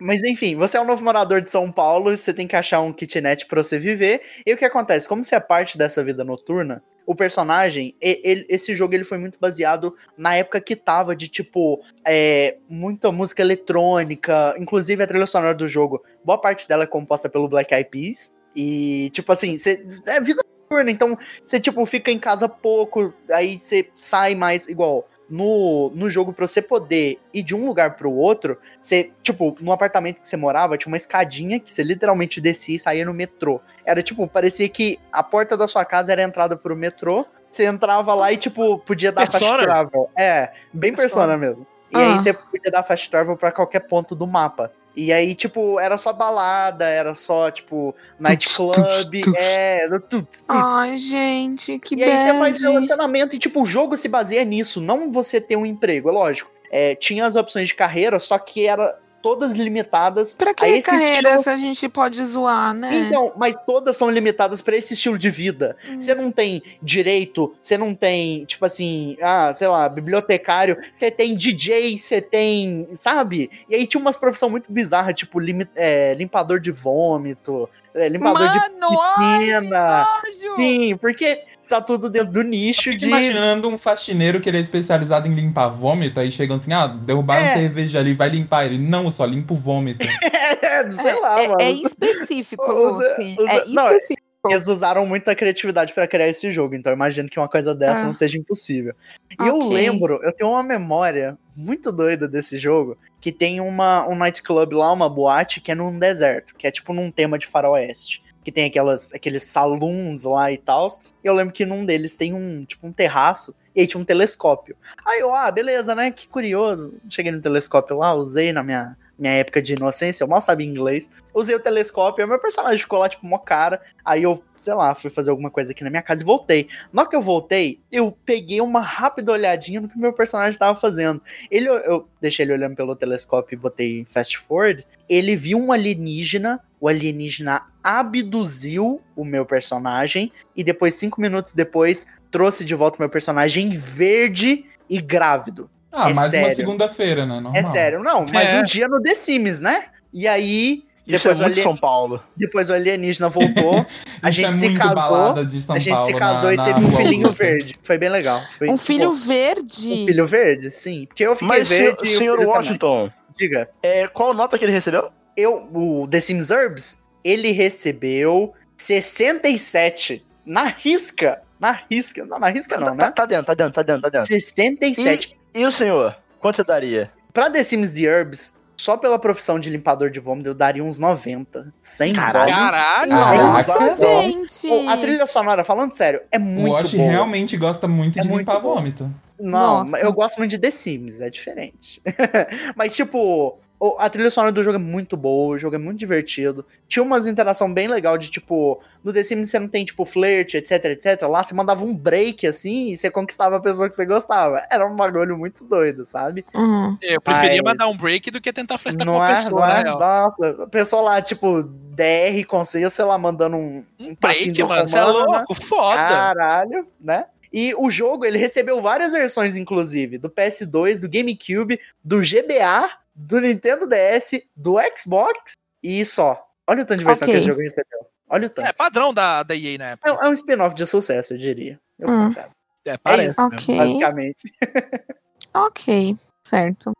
Mas 0.00 0.22
enfim, 0.22 0.56
você 0.56 0.76
é 0.76 0.80
um 0.80 0.84
novo 0.86 1.04
morador 1.04 1.40
de 1.40 1.50
São 1.50 1.70
Paulo, 1.70 2.16
você 2.16 2.32
tem 2.32 2.46
que 2.46 2.56
achar 2.56 2.80
um 2.80 2.92
kitnet 2.92 3.46
pra 3.46 3.62
você 3.62 3.78
viver. 3.78 4.22
E 4.46 4.52
o 4.52 4.56
que 4.56 4.64
acontece? 4.64 5.08
Como 5.08 5.22
você 5.22 5.34
é 5.34 5.40
parte 5.40 5.78
dessa 5.78 6.02
vida 6.02 6.24
noturna, 6.24 6.82
o 7.06 7.14
personagem, 7.14 7.94
e- 8.00 8.20
ele- 8.24 8.46
esse 8.48 8.74
jogo 8.74 8.94
ele 8.94 9.04
foi 9.04 9.18
muito 9.18 9.38
baseado 9.40 9.94
na 10.16 10.34
época 10.36 10.60
que 10.60 10.76
tava 10.76 11.14
de 11.16 11.28
tipo 11.28 11.80
é, 12.06 12.56
muita 12.68 13.10
música 13.12 13.42
eletrônica, 13.42 14.54
inclusive 14.58 15.02
a 15.02 15.06
trilha 15.06 15.26
sonora 15.26 15.54
do 15.54 15.66
jogo. 15.68 16.02
Boa 16.24 16.40
parte 16.40 16.66
dela 16.68 16.84
é 16.84 16.86
composta 16.86 17.28
pelo 17.28 17.48
Black 17.48 17.72
Eyed 17.74 17.90
Peas. 17.90 18.32
E 18.54 19.08
tipo 19.10 19.32
assim, 19.32 19.56
você, 19.56 19.84
é 20.06 20.20
vida 20.20 20.42
noturna, 20.72 20.90
então 20.90 21.16
você 21.44 21.60
tipo 21.60 21.84
fica 21.84 22.10
em 22.10 22.18
casa 22.18 22.48
pouco, 22.48 23.12
aí 23.30 23.58
você 23.58 23.88
sai 23.94 24.34
mais 24.34 24.68
igual. 24.68 25.08
No, 25.30 25.90
no 25.94 26.10
jogo, 26.10 26.30
pra 26.30 26.46
você 26.46 26.60
poder 26.60 27.18
ir 27.32 27.42
de 27.42 27.54
um 27.54 27.64
lugar 27.64 27.96
pro 27.96 28.12
outro, 28.12 28.58
você, 28.82 29.12
tipo, 29.22 29.56
no 29.60 29.72
apartamento 29.72 30.20
que 30.20 30.28
você 30.28 30.36
morava, 30.36 30.76
tinha 30.76 30.90
uma 30.90 30.96
escadinha 30.96 31.58
que 31.58 31.70
você 31.70 31.82
literalmente 31.82 32.38
descia 32.38 32.76
e 32.76 32.78
saía 32.78 33.06
no 33.06 33.14
metrô. 33.14 33.58
Era 33.82 34.02
tipo, 34.02 34.28
parecia 34.28 34.68
que 34.68 34.98
a 35.10 35.22
porta 35.22 35.56
da 35.56 35.66
sua 35.66 35.86
casa 35.86 36.12
era 36.12 36.20
a 36.20 36.26
entrada 36.26 36.54
pro 36.54 36.76
metrô. 36.76 37.24
Você 37.50 37.64
entrava 37.64 38.12
lá 38.12 38.30
e, 38.30 38.36
tipo, 38.36 38.78
podia 38.80 39.10
dar 39.10 39.22
fast 39.22 39.38
Persona? 39.38 39.62
travel. 39.62 40.10
É, 40.18 40.52
bem 40.70 40.92
persona 40.94 41.38
mesmo. 41.38 41.66
E 41.92 41.96
Ah. 41.96 42.12
aí 42.14 42.18
você 42.18 42.32
podia 42.32 42.70
dar 42.70 42.82
fast 42.82 43.10
travel 43.10 43.36
pra 43.36 43.52
qualquer 43.52 43.80
ponto 43.80 44.14
do 44.14 44.26
mapa. 44.26 44.72
E 44.94 45.10
aí, 45.12 45.34
tipo, 45.34 45.80
era 45.80 45.96
só 45.96 46.12
balada, 46.12 46.84
era 46.86 47.14
só, 47.14 47.50
tipo, 47.50 47.94
nightclub, 48.18 49.22
é, 49.36 49.88
tuts, 50.00 50.42
tuts. 50.42 50.44
Ai, 50.48 50.96
gente, 50.98 51.78
que 51.78 51.94
E 51.94 52.04
aí 52.04 52.10
você 52.32 52.38
faz 52.38 52.60
bad. 52.62 52.74
relacionamento 52.74 53.34
e, 53.34 53.38
tipo, 53.38 53.62
o 53.62 53.66
jogo 53.66 53.96
se 53.96 54.06
baseia 54.08 54.44
nisso, 54.44 54.80
não 54.82 55.10
você 55.10 55.40
ter 55.40 55.56
um 55.56 55.64
emprego, 55.64 56.08
é 56.10 56.12
lógico. 56.12 56.50
É, 56.70 56.94
tinha 56.94 57.24
as 57.26 57.36
opções 57.36 57.68
de 57.68 57.74
carreira, 57.74 58.18
só 58.18 58.38
que 58.38 58.66
era 58.66 58.98
todas 59.22 59.52
limitadas 59.54 60.34
Pra 60.34 60.50
a 60.50 60.54
que 60.54 60.64
esse 60.66 60.90
carreira 60.90 61.12
estilo. 61.14 61.42
se 61.42 61.48
a 61.48 61.56
gente 61.56 61.88
pode 61.88 62.24
zoar, 62.24 62.74
né? 62.74 62.90
Então, 62.94 63.32
mas 63.36 63.56
todas 63.64 63.96
são 63.96 64.10
limitadas 64.10 64.60
pra 64.60 64.76
esse 64.76 64.94
estilo 64.94 65.16
de 65.16 65.30
vida. 65.30 65.76
Hum. 65.88 66.00
Você 66.00 66.14
não 66.14 66.30
tem 66.30 66.62
direito, 66.82 67.54
você 67.60 67.78
não 67.78 67.94
tem, 67.94 68.44
tipo 68.44 68.64
assim, 68.64 69.16
ah, 69.22 69.52
sei 69.54 69.68
lá, 69.68 69.88
bibliotecário, 69.88 70.76
você 70.92 71.10
tem 71.10 71.34
DJ, 71.36 71.96
você 71.96 72.20
tem, 72.20 72.88
sabe? 72.94 73.50
E 73.68 73.74
aí 73.74 73.86
tinha 73.86 74.00
umas 74.00 74.16
profissões 74.16 74.50
muito 74.50 74.72
bizarras, 74.72 75.14
tipo 75.14 75.38
é, 75.76 76.14
limpador 76.14 76.58
de 76.60 76.70
vômito, 76.70 77.68
é, 77.94 78.08
limpador 78.08 78.48
de 78.50 78.58
Mano, 78.58 78.98
ai, 79.16 79.38
que 79.38 79.44
piscina. 79.46 80.06
nojo! 80.42 80.56
Sim, 80.56 80.96
porque 80.96 81.44
tá 81.72 81.80
tudo 81.80 82.08
dentro 82.10 82.32
do 82.32 82.42
nicho 82.42 82.94
de. 82.96 83.06
imaginando 83.06 83.68
um 83.68 83.76
faxineiro 83.78 84.40
que 84.40 84.48
ele 84.48 84.58
é 84.58 84.60
especializado 84.60 85.26
em 85.28 85.34
limpar 85.34 85.68
vômito, 85.68 86.20
aí 86.20 86.30
chegam 86.30 86.56
assim, 86.56 86.72
ah, 86.72 86.86
derrubaram 86.86 87.44
É. 87.46 87.54
cerveja 87.54 87.98
ali, 87.98 88.14
vai 88.14 88.28
limpar 88.28 88.66
ele. 88.66 88.78
Não, 88.78 89.04
eu 89.04 89.10
só 89.10 89.24
limpo 89.24 89.54
vômito. 89.54 90.06
É, 90.72 90.90
sei 90.92 91.20
lá, 91.20 91.40
é, 91.42 91.48
mano. 91.48 91.60
é 91.60 91.70
específico, 91.70 92.64
Usa- 92.64 93.08
Lucy. 93.08 93.36
usa- 93.38 93.52
É 93.52 93.64
não, 93.68 93.88
específico. 93.90 94.22
Eles 94.48 94.66
usaram 94.66 95.06
muita 95.06 95.34
criatividade 95.36 95.92
pra 95.92 96.06
criar 96.08 96.28
esse 96.28 96.50
jogo, 96.50 96.74
então 96.74 96.90
eu 96.90 96.96
imagino 96.96 97.28
que 97.28 97.38
uma 97.38 97.48
coisa 97.48 97.74
dessa 97.74 98.00
Ah. 98.00 98.04
não 98.04 98.12
seja 98.14 98.38
impossível. 98.38 98.94
E 99.40 99.46
eu 99.46 99.58
lembro, 99.68 100.18
eu 100.24 100.32
tenho 100.32 100.50
uma 100.50 100.62
memória 100.62 101.36
muito 101.56 101.92
doida 101.92 102.26
desse 102.26 102.58
jogo, 102.58 102.96
que 103.20 103.30
tem 103.30 103.60
uma, 103.60 104.08
um 104.08 104.16
nightclub 104.16 104.74
lá, 104.74 104.90
uma 104.92 105.08
boate, 105.08 105.60
que 105.60 105.70
é 105.70 105.74
num 105.74 105.96
deserto, 105.96 106.54
que 106.56 106.66
é 106.66 106.70
tipo 106.72 106.92
num 106.94 107.10
tema 107.10 107.38
de 107.38 107.46
faroeste. 107.46 108.20
Que 108.42 108.50
tem 108.50 108.64
aquelas, 108.64 109.12
aqueles 109.12 109.44
saloons 109.44 110.24
lá 110.24 110.50
e 110.50 110.58
tal. 110.58 110.88
Eu 111.22 111.34
lembro 111.34 111.52
que 111.52 111.64
num 111.64 111.84
deles 111.84 112.16
tem 112.16 112.34
um, 112.34 112.64
tipo, 112.64 112.86
um 112.86 112.92
terraço, 112.92 113.54
e 113.74 113.80
aí 113.80 113.86
tinha 113.86 114.00
um 114.00 114.04
telescópio. 114.04 114.76
Aí 115.04 115.20
eu, 115.20 115.34
ah, 115.34 115.50
beleza, 115.50 115.94
né? 115.94 116.10
Que 116.10 116.28
curioso. 116.28 116.94
Cheguei 117.08 117.32
no 117.32 117.40
telescópio 117.40 117.96
lá, 117.96 118.14
usei 118.14 118.52
na 118.52 118.62
minha, 118.62 118.96
minha 119.18 119.34
época 119.34 119.62
de 119.62 119.74
inocência, 119.74 120.24
eu 120.24 120.28
mal 120.28 120.40
sabia 120.40 120.66
inglês. 120.66 121.10
Usei 121.34 121.54
o 121.54 121.60
telescópio, 121.60 122.26
meu 122.26 122.38
personagem 122.38 122.78
ficou 122.78 122.98
lá, 122.98 123.08
tipo, 123.08 123.26
mó 123.26 123.38
cara. 123.38 123.80
Aí 124.04 124.22
eu, 124.22 124.42
sei 124.56 124.74
lá, 124.74 124.94
fui 124.94 125.10
fazer 125.10 125.30
alguma 125.30 125.50
coisa 125.50 125.72
aqui 125.72 125.84
na 125.84 125.90
minha 125.90 126.02
casa 126.02 126.22
e 126.22 126.26
voltei. 126.26 126.68
Na 126.92 127.02
hora 127.02 127.10
que 127.10 127.16
eu 127.16 127.22
voltei, 127.22 127.80
eu 127.90 128.16
peguei 128.24 128.60
uma 128.60 128.80
rápida 128.80 129.32
olhadinha 129.32 129.80
no 129.80 129.88
que 129.88 129.98
meu 129.98 130.12
personagem 130.12 130.58
tava 130.58 130.78
fazendo. 130.78 131.22
Ele, 131.50 131.68
eu 131.68 132.08
deixei 132.20 132.44
ele 132.44 132.52
olhando 132.52 132.74
pelo 132.74 132.96
telescópio 132.96 133.54
e 133.54 133.58
botei 133.58 134.04
fast 134.08 134.38
forward. 134.38 134.86
Ele 135.08 135.36
viu 135.36 135.58
um 135.58 135.72
alienígena, 135.72 136.60
o 136.80 136.88
alienígena 136.88 137.62
abduziu 137.82 139.00
o 139.14 139.24
meu 139.24 139.44
personagem 139.44 140.32
e 140.56 140.64
depois, 140.64 140.94
cinco 140.94 141.20
minutos 141.20 141.52
depois, 141.52 142.06
trouxe 142.30 142.64
de 142.64 142.74
volta 142.74 142.96
o 142.96 143.02
meu 143.02 143.08
personagem 143.08 143.70
verde 143.70 144.64
e 144.88 145.00
grávido. 145.00 145.70
Ah, 145.92 146.10
É 146.10 146.14
mais 146.14 146.30
sério. 146.30 146.48
uma 146.48 146.54
segunda-feira, 146.54 147.26
né? 147.26 147.34
Normal. 147.34 147.52
É 147.54 147.62
sério, 147.62 148.02
não, 148.02 148.24
mas 148.32 148.52
É. 148.52 148.60
um 148.60 148.64
dia 148.64 148.88
no 148.88 149.00
The 149.02 149.14
Sims, 149.14 149.60
né? 149.60 149.86
E 150.12 150.26
aí, 150.26 150.84
Isso 151.04 151.24
Depois 151.24 151.40
é 151.40 151.42
muito 151.42 151.52
olhei- 151.54 151.62
São 151.64 151.76
Paulo. 151.76 152.22
depois 152.36 152.70
o 152.70 152.74
alienígena 152.74 153.28
voltou, 153.28 153.84
a 154.22 154.30
gente 154.30 154.48
é 154.50 154.52
se 154.52 154.74
casou, 154.74 155.34
a 155.34 155.42
gente 155.76 155.90
Paulo 155.90 156.06
se 156.06 156.14
casou 156.14 156.46
na- 156.50 156.54
e 156.54 156.56
na 156.56 156.64
teve 156.64 156.86
um 156.86 156.92
filhinho 156.92 157.26
Augusta. 157.26 157.44
verde. 157.44 157.74
Foi 157.82 157.98
bem 157.98 158.08
legal. 158.08 158.40
Foi, 158.56 158.70
Um 158.70 158.76
filho 158.78 159.10
pô, 159.10 159.16
verde. 159.16 159.88
um 159.88 160.06
filho 160.06 160.26
verde, 160.28 160.70
sim. 160.70 161.06
Porque 161.06 161.24
eu 161.26 161.34
fiquei 161.34 161.48
Mas, 161.48 161.68
verde. 161.68 161.98
e 162.04 162.14
o 162.14 162.18
senhor 162.18 162.18
filho 162.18 162.32
também. 162.36 162.46
Washington, 162.46 163.10
Diga. 163.36 163.68
é, 163.82 164.06
qual 164.06 164.32
nota 164.32 164.56
que 164.56 164.64
ele 164.64 164.70
recebeu? 164.72 165.10
Eu, 165.36 165.68
o 165.74 166.06
The 166.08 166.20
Sims 166.20 166.50
Herbs, 166.52 167.02
ele 167.24 167.50
recebeu 167.50 168.52
67 168.76 170.24
na 170.46 170.64
risca. 170.66 171.40
Na 171.58 171.72
risca. 171.90 172.24
Não, 172.24 172.38
na 172.38 172.48
risca 172.48 172.76
não, 172.76 172.96
tá, 172.96 173.06
né? 173.06 173.10
tá 173.14 173.26
dentro, 173.26 173.46
tá 173.46 173.54
dentro, 173.54 173.72
tá 173.72 173.82
dentro, 173.82 174.02
tá 174.02 174.08
dentro. 174.08 174.26
67. 174.28 175.36
E 175.54 175.64
o 175.66 175.70
senhor? 175.72 176.16
Quanto 176.40 176.56
você 176.56 176.64
daria? 176.64 177.10
Pra 177.32 177.50
The 177.50 177.62
Sims 177.62 177.92
The 177.92 178.00
Herbs, 178.02 178.54
só 178.76 178.96
pela 178.96 179.18
profissão 179.18 179.58
de 179.60 179.70
limpador 179.70 180.10
de 180.10 180.18
vômito, 180.20 180.48
eu 180.48 180.54
daria 180.54 180.82
uns 180.82 180.98
90. 180.98 181.72
Sem 181.80 182.12
Caralho. 182.12 182.50
dó. 182.50 182.56
Caralho! 182.58 183.10
Caraca. 183.12 183.80
Nossa, 183.80 184.04
gente. 184.22 184.68
Pô, 184.68 184.88
A 184.88 184.96
trilha 184.96 185.26
sonora, 185.26 185.62
falando 185.64 185.92
sério, 185.92 186.20
é 186.30 186.38
O 186.38 186.40
muito 186.40 186.72
Wash 186.72 186.94
boa. 186.94 187.10
realmente 187.10 187.56
gosta 187.56 187.86
muito 187.86 188.18
É 188.18 188.22
de 188.22 188.28
muito 188.28 188.40
limpar 188.40 188.58
vômito. 188.60 189.04
Não, 189.38 189.78
Nossa. 189.84 189.98
eu 189.98 190.12
gosto 190.12 190.38
muito 190.38 190.50
de 190.52 190.58
The 190.58 190.70
Sims, 190.70 191.20
é 191.20 191.28
diferente. 191.30 192.00
Mas, 192.76 192.94
tipo, 192.94 193.18
o- 193.18 193.58
a 193.98 194.08
trilha 194.08 194.30
sonora 194.30 194.52
do 194.52 194.62
jogo 194.62 194.76
é 194.76 194.78
muito 194.78 195.16
boa, 195.16 195.54
o 195.54 195.58
jogo 195.58 195.74
é 195.74 195.78
muito 195.78 195.98
divertido. 195.98 196.64
Tinha 196.86 197.02
umas 197.02 197.26
interação 197.26 197.72
bem 197.72 197.88
legal 197.88 198.16
de, 198.16 198.30
tipo, 198.30 198.80
no 199.02 199.12
The 199.12 199.24
Sims 199.24 199.50
você 199.50 199.58
não 199.58 199.66
tem, 199.66 199.84
tipo, 199.84 200.04
flirt, 200.04 200.54
etc, 200.54 200.84
etc. 200.84 201.22
Lá 201.22 201.42
você 201.42 201.52
mandava 201.52 201.84
um 201.84 201.96
break, 201.96 202.46
assim, 202.46 202.90
e 202.92 202.96
você 202.96 203.10
conquistava 203.10 203.56
a 203.56 203.60
pessoa 203.60 203.88
que 203.88 203.96
você 203.96 204.06
gostava. 204.06 204.62
Era 204.70 204.86
um 204.86 204.94
bagulho 204.94 205.36
muito 205.36 205.64
doido, 205.64 206.04
sabe? 206.04 206.44
Uhum. 206.54 206.96
Eu 207.02 207.20
preferia 207.20 207.60
Mas- 207.62 207.72
mandar 207.72 207.88
um 207.88 207.96
break 207.96 208.30
do 208.30 208.40
que 208.40 208.52
tentar 208.52 208.78
flertar 208.78 209.04
com 209.04 209.12
não 209.12 209.18
uma 209.18 209.28
é, 209.30 209.34
pessoa, 209.34 209.66
não 209.66 209.74
é? 209.74 209.84
Nossa, 209.84 210.62
a 210.62 210.66
pessoa 210.68 211.02
lá, 211.02 211.22
tipo, 211.22 211.62
DR 211.62 212.44
com 212.46 212.64
você, 212.64 212.88
sei 212.88 213.04
lá, 213.04 213.18
mandando 213.18 213.56
um, 213.56 213.84
Um 213.98 214.14
break, 214.20 214.62
mano. 214.62 214.86
Você 214.86 214.96
é 214.96 215.00
né? 215.00 215.06
louco, 215.06 215.54
foda. 215.54 215.96
Caralho, 215.96 216.86
né? 217.00 217.24
E 217.52 217.74
o 217.76 217.90
jogo, 217.90 218.24
ele 218.24 218.38
recebeu 218.38 218.80
várias 218.80 219.12
versões, 219.12 219.56
inclusive, 219.56 220.16
do 220.16 220.30
PS2, 220.30 221.00
do 221.00 221.08
GameCube, 221.08 221.78
do 222.02 222.20
GBA, 222.20 223.01
do 223.14 223.40
Nintendo 223.40 223.86
DS, 223.86 224.42
do 224.56 224.76
Xbox 224.96 225.52
e 225.82 226.04
só. 226.04 226.42
Olha 226.68 226.82
o 226.82 226.86
tanto 226.86 227.00
de 227.00 227.04
versão 227.04 227.26
Ok. 227.26 227.34
que 227.34 227.38
esse 227.38 227.48
jogo 227.48 227.60
recebeu. 227.60 227.98
Olha 228.30 228.46
o 228.46 228.50
tanto. 228.50 228.66
É 228.68 228.72
padrão 228.72 229.12
da, 229.12 229.42
da 229.42 229.54
EA 229.54 229.78
na 229.78 229.84
época. 229.90 230.10
É, 230.22 230.26
é 230.26 230.28
um 230.28 230.32
spin-off 230.32 230.74
de 230.74 230.86
sucesso, 230.86 231.34
eu 231.34 231.38
diria. 231.38 231.78
Eu 231.98 232.08
Hum. 232.08 232.28
confesso. 232.28 232.62
É, 232.84 232.96
parece. 232.96 233.28
isso. 233.30 233.42
mesmo. 233.48 233.56
Ok. 233.56 233.76
Basicamente. 233.76 234.42
Ok, 235.54 236.14
certo. 236.46 236.92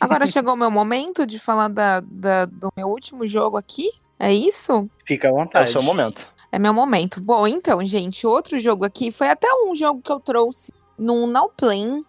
Agora 0.00 0.26
chegou 0.26 0.54
o 0.54 0.56
meu 0.56 0.70
momento 0.70 1.24
de 1.24 1.38
falar 1.38 1.68
da, 1.68 2.00
da- 2.00 2.46
do 2.46 2.68
meu 2.76 2.88
último 2.88 3.24
jogo 3.28 3.56
aqui. 3.56 3.88
É 4.18 4.32
isso? 4.32 4.90
Fica 5.06 5.28
à 5.28 5.30
É 5.30 5.32
o 5.32 5.36
vontade. 5.36 5.70
seu 5.70 5.82
momento. 5.82 6.26
É 6.50 6.58
meu 6.58 6.74
momento. 6.74 7.20
Bom, 7.22 7.46
então, 7.46 7.84
gente, 7.86 8.26
outro 8.26 8.58
jogo 8.58 8.84
aqui 8.84 9.12
foi 9.12 9.28
até 9.28 9.46
um 9.64 9.74
jogo 9.74 10.02
que 10.02 10.10
eu 10.10 10.18
trouxe 10.20 10.72
num 10.98 11.26
Now 11.28 11.48
Play, 11.56 12.04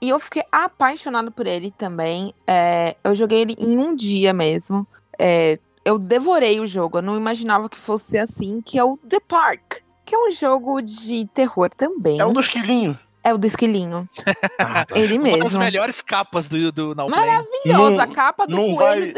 E 0.00 0.08
eu 0.10 0.18
fiquei 0.18 0.42
apaixonado 0.52 1.30
por 1.32 1.46
ele 1.46 1.70
também. 1.70 2.34
É, 2.46 2.96
eu 3.02 3.14
joguei 3.14 3.40
ele 3.42 3.54
em 3.58 3.78
um 3.78 3.94
dia 3.94 4.32
mesmo. 4.32 4.86
É, 5.18 5.58
eu 5.84 5.98
devorei 5.98 6.60
o 6.60 6.66
jogo. 6.66 6.98
Eu 6.98 7.02
não 7.02 7.16
imaginava 7.16 7.68
que 7.68 7.76
fosse 7.78 8.18
assim, 8.18 8.60
que 8.60 8.78
é 8.78 8.84
o 8.84 8.96
The 8.98 9.20
Park. 9.20 9.76
Que 10.04 10.14
é 10.14 10.18
um 10.18 10.30
jogo 10.30 10.82
de 10.82 11.26
terror 11.32 11.70
também. 11.70 12.20
É 12.20 12.26
um 12.26 12.32
dos 12.32 12.48
quilinhos. 12.48 12.96
É 13.22 13.32
o 13.32 13.38
do 13.38 13.46
esquilinho. 13.46 14.06
Ah, 14.58 14.84
tá. 14.84 14.98
Ele 14.98 15.16
Uma 15.18 15.30
das 15.30 15.38
mesmo. 15.40 15.60
melhores 15.60 16.02
capas 16.02 16.46
do, 16.46 16.70
do 16.70 16.94
Now. 16.94 17.08
Não- 17.08 17.98
a 17.98 18.06
capa 18.06 18.46
do 18.46 18.54
não 18.54 18.76
coelho 18.76 18.78
vai, 18.78 18.96
não 18.96 19.04
vai 19.04 19.12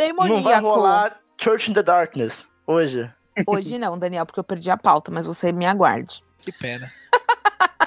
demoníaco. 0.54 0.66
rolar 0.68 1.20
Church 1.40 1.70
in 1.70 1.74
the 1.74 1.82
Darkness 1.82 2.46
hoje. 2.66 3.10
Hoje 3.46 3.76
não, 3.78 3.98
Daniel, 3.98 4.24
porque 4.24 4.38
eu 4.40 4.44
perdi 4.44 4.70
a 4.70 4.76
pauta, 4.76 5.10
mas 5.10 5.26
você 5.26 5.50
me 5.52 5.66
aguarde. 5.66 6.22
Que 6.38 6.52
pena. 6.52 6.88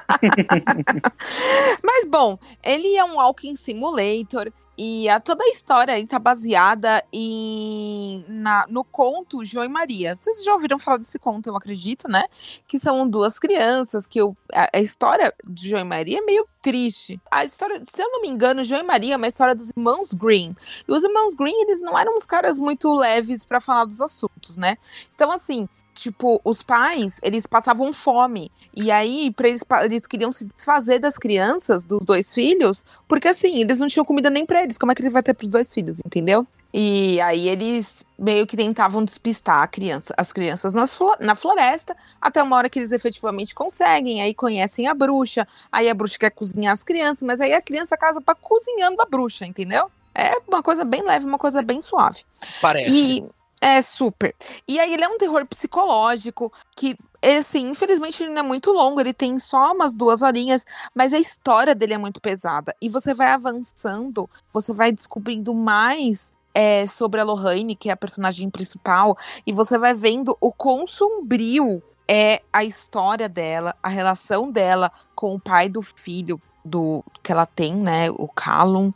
Mas 1.83 2.05
bom, 2.07 2.37
ele 2.63 2.95
é 2.95 3.03
um 3.03 3.15
walking 3.15 3.55
simulator 3.55 4.51
e 4.81 5.09
a, 5.09 5.19
toda 5.19 5.43
a 5.43 5.49
história 5.49 5.93
aí 5.93 6.07
tá 6.07 6.17
baseada 6.17 7.03
em, 7.11 8.23
na- 8.29 8.65
no 8.69 8.81
conto 8.85 9.43
João 9.43 9.65
e 9.65 9.67
Maria. 9.67 10.15
Vocês 10.15 10.41
já 10.41 10.53
ouviram 10.53 10.79
falar 10.79 10.95
desse 10.97 11.19
conto, 11.19 11.49
eu 11.49 11.55
acredito, 11.57 12.07
né? 12.07 12.23
Que 12.65 12.79
são 12.79 13.05
duas 13.05 13.37
crianças 13.37 14.07
que 14.07 14.21
o- 14.21 14.33
a, 14.53 14.69
a 14.73 14.79
história 14.79 15.33
de 15.45 15.67
João 15.67 15.81
e 15.81 15.85
Maria 15.85 16.19
é 16.19 16.21
meio 16.21 16.45
triste. 16.61 17.19
A 17.29 17.43
história, 17.43 17.83
se 17.85 18.01
eu 18.01 18.09
não 18.09 18.21
me 18.21 18.29
engano, 18.29 18.63
João 18.63 18.79
e 18.79 18.85
Maria 18.85 19.15
é 19.15 19.17
uma 19.17 19.27
história 19.27 19.53
dos 19.53 19.69
irmãos 19.69 20.13
Green. 20.13 20.55
E 20.87 20.91
os 20.93 21.03
irmãos 21.03 21.35
Green, 21.35 21.61
eles 21.63 21.81
não 21.81 21.99
eram 21.99 22.15
uns 22.15 22.25
caras 22.25 22.57
muito 22.57 22.93
leves 22.93 23.45
pra 23.45 23.59
falar 23.59 23.83
dos 23.83 23.99
assuntos, 23.99 24.55
né? 24.55 24.77
Então 25.13 25.29
assim, 25.29 25.67
tipo, 25.99 26.39
os 26.43 26.63
pais, 26.63 27.19
eles 27.21 27.45
passavam 27.45 27.91
fome. 27.91 28.51
E 28.73 28.89
aí, 28.89 29.31
pra 29.31 29.47
eles, 29.49 29.61
eles 29.83 30.07
queriam 30.07 30.31
se 30.31 30.45
desfazer 30.45 30.99
das 30.99 31.17
crianças, 31.17 31.83
dos 31.85 32.05
dois 32.05 32.33
filhos, 32.33 32.85
porque 33.07 33.27
assim, 33.27 33.59
eles 33.61 33.79
não 33.79 33.87
tinham 33.87 34.05
comida 34.05 34.29
nem 34.29 34.45
pra 34.45 34.63
eles. 34.63 34.77
Como 34.77 34.91
é 34.91 34.95
que 34.95 35.01
ele 35.01 35.09
vai 35.09 35.21
ter 35.21 35.33
pros 35.33 35.51
dois 35.51 35.73
filhos, 35.73 35.99
entendeu? 36.05 36.47
E 36.71 37.19
aí 37.21 37.49
eles 37.49 38.05
meio 38.17 38.45
que 38.45 38.55
tentavam 38.55 39.03
despistar 39.03 39.63
a 39.63 39.67
criança, 39.67 40.13
as 40.15 40.31
crianças 40.31 40.75
nas 40.75 40.93
flo- 40.93 41.17
na 41.19 41.35
floresta, 41.35 41.97
até 42.21 42.43
uma 42.43 42.55
hora 42.55 42.69
que 42.69 42.77
eles 42.77 42.91
efetivamente 42.91 43.55
conseguem, 43.55 44.21
aí 44.21 44.35
conhecem 44.35 44.87
a 44.87 44.93
bruxa, 44.93 45.47
aí 45.71 45.89
a 45.89 45.93
bruxa 45.95 46.19
quer 46.19 46.29
cozinhar 46.29 46.73
as 46.73 46.83
crianças, 46.83 47.23
mas 47.23 47.41
aí 47.41 47.53
a 47.53 47.61
criança 47.61 47.97
casa 47.97 48.21
pra 48.21 48.35
cozinhando 48.35 49.01
a 49.01 49.05
bruxa, 49.05 49.45
entendeu? 49.47 49.89
É 50.13 50.37
uma 50.47 50.61
coisa 50.61 50.85
bem 50.85 51.01
leve, 51.01 51.25
uma 51.25 51.39
coisa 51.39 51.61
bem 51.63 51.81
suave. 51.81 52.19
Parece. 52.61 52.91
E 52.93 53.23
é 53.61 53.81
super. 53.81 54.35
E 54.67 54.79
aí 54.79 54.93
ele 54.93 55.03
é 55.03 55.07
um 55.07 55.17
terror 55.17 55.45
psicológico 55.45 56.51
que 56.75 56.95
assim, 57.21 57.69
infelizmente 57.69 58.23
ele 58.23 58.31
não 58.31 58.39
é 58.39 58.43
muito 58.43 58.71
longo, 58.71 59.01
ele 59.01 59.13
tem 59.13 59.37
só 59.37 59.73
umas 59.73 59.93
duas 59.93 60.21
horinhas, 60.21 60.65
mas 60.95 61.13
a 61.13 61.19
história 61.19 61.75
dele 61.75 61.93
é 61.93 61.97
muito 61.97 62.21
pesada. 62.21 62.73
E 62.81 62.87
você 62.87 63.13
vai 63.13 63.31
avançando, 63.31 64.29
você 64.53 64.73
vai 64.73 64.91
descobrindo 64.91 65.53
mais 65.53 66.31
é, 66.53 66.87
sobre 66.87 67.19
a 67.19 67.23
Lohane, 67.23 67.75
que 67.75 67.89
é 67.89 67.91
a 67.91 67.97
personagem 67.97 68.49
principal, 68.49 69.17
e 69.45 69.51
você 69.51 69.77
vai 69.77 69.93
vendo 69.93 70.37
o 70.39 70.51
quão 70.51 70.87
sombrio 70.87 71.83
é 72.07 72.41
a 72.51 72.63
história 72.63 73.29
dela, 73.29 73.75
a 73.83 73.89
relação 73.89 74.49
dela 74.51 74.91
com 75.13 75.35
o 75.35 75.39
pai 75.39 75.69
do 75.69 75.81
filho 75.81 76.41
do 76.65 77.03
que 77.21 77.31
ela 77.31 77.45
tem, 77.45 77.75
né, 77.75 78.09
o 78.11 78.27
Callum, 78.27 78.91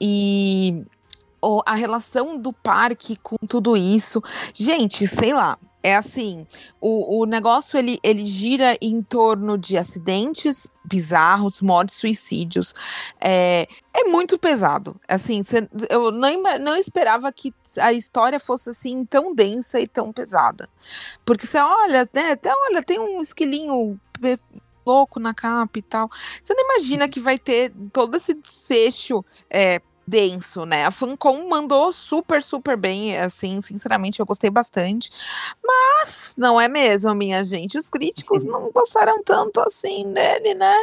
e 0.00 0.84
a 1.66 1.74
relação 1.74 2.38
do 2.38 2.52
parque 2.52 3.16
com 3.16 3.36
tudo 3.48 3.76
isso. 3.76 4.22
Gente, 4.54 5.06
sei 5.06 5.32
lá. 5.32 5.58
É 5.84 5.96
assim, 5.96 6.46
o, 6.80 7.18
o 7.22 7.26
negócio 7.26 7.76
ele, 7.76 7.98
ele 8.04 8.24
gira 8.24 8.78
em 8.80 9.02
torno 9.02 9.58
de 9.58 9.76
acidentes 9.76 10.68
bizarros, 10.84 11.60
mortes, 11.60 11.96
suicídios. 11.96 12.72
É, 13.20 13.66
é 13.92 14.04
muito 14.04 14.38
pesado. 14.38 14.94
Assim, 15.08 15.42
cê- 15.42 15.68
eu 15.90 16.12
não, 16.12 16.40
não 16.60 16.76
esperava 16.76 17.32
que 17.32 17.52
a 17.78 17.92
história 17.92 18.38
fosse 18.38 18.70
assim 18.70 19.04
tão 19.04 19.34
densa 19.34 19.80
e 19.80 19.88
tão 19.88 20.12
pesada. 20.12 20.68
Porque 21.24 21.48
você 21.48 21.58
olha, 21.58 22.08
né, 22.14 22.30
até 22.30 22.52
olha, 22.54 22.80
tem 22.80 23.00
um 23.00 23.20
esquilinho 23.20 23.98
louco 24.86 25.18
na 25.18 25.34
capa 25.34 25.80
e 25.80 25.82
tal. 25.82 26.08
Você 26.40 26.54
não 26.54 26.62
imagina 26.64 27.08
que 27.08 27.18
vai 27.18 27.38
ter 27.38 27.72
todo 27.92 28.16
esse 28.16 28.34
desfecho 28.34 29.24
é, 29.50 29.80
denso, 30.12 30.66
né? 30.66 30.84
A 30.84 30.90
Fancom 30.90 31.48
mandou 31.48 31.90
super, 31.90 32.42
super 32.42 32.76
bem, 32.76 33.16
assim, 33.16 33.62
sinceramente, 33.62 34.20
eu 34.20 34.26
gostei 34.26 34.50
bastante. 34.50 35.10
Mas, 35.64 36.34
não 36.36 36.60
é 36.60 36.68
mesmo, 36.68 37.14
minha 37.14 37.42
gente? 37.42 37.78
Os 37.78 37.88
críticos 37.88 38.44
não 38.44 38.70
gostaram 38.70 39.24
tanto 39.24 39.58
assim 39.60 40.12
dele, 40.12 40.52
né? 40.52 40.76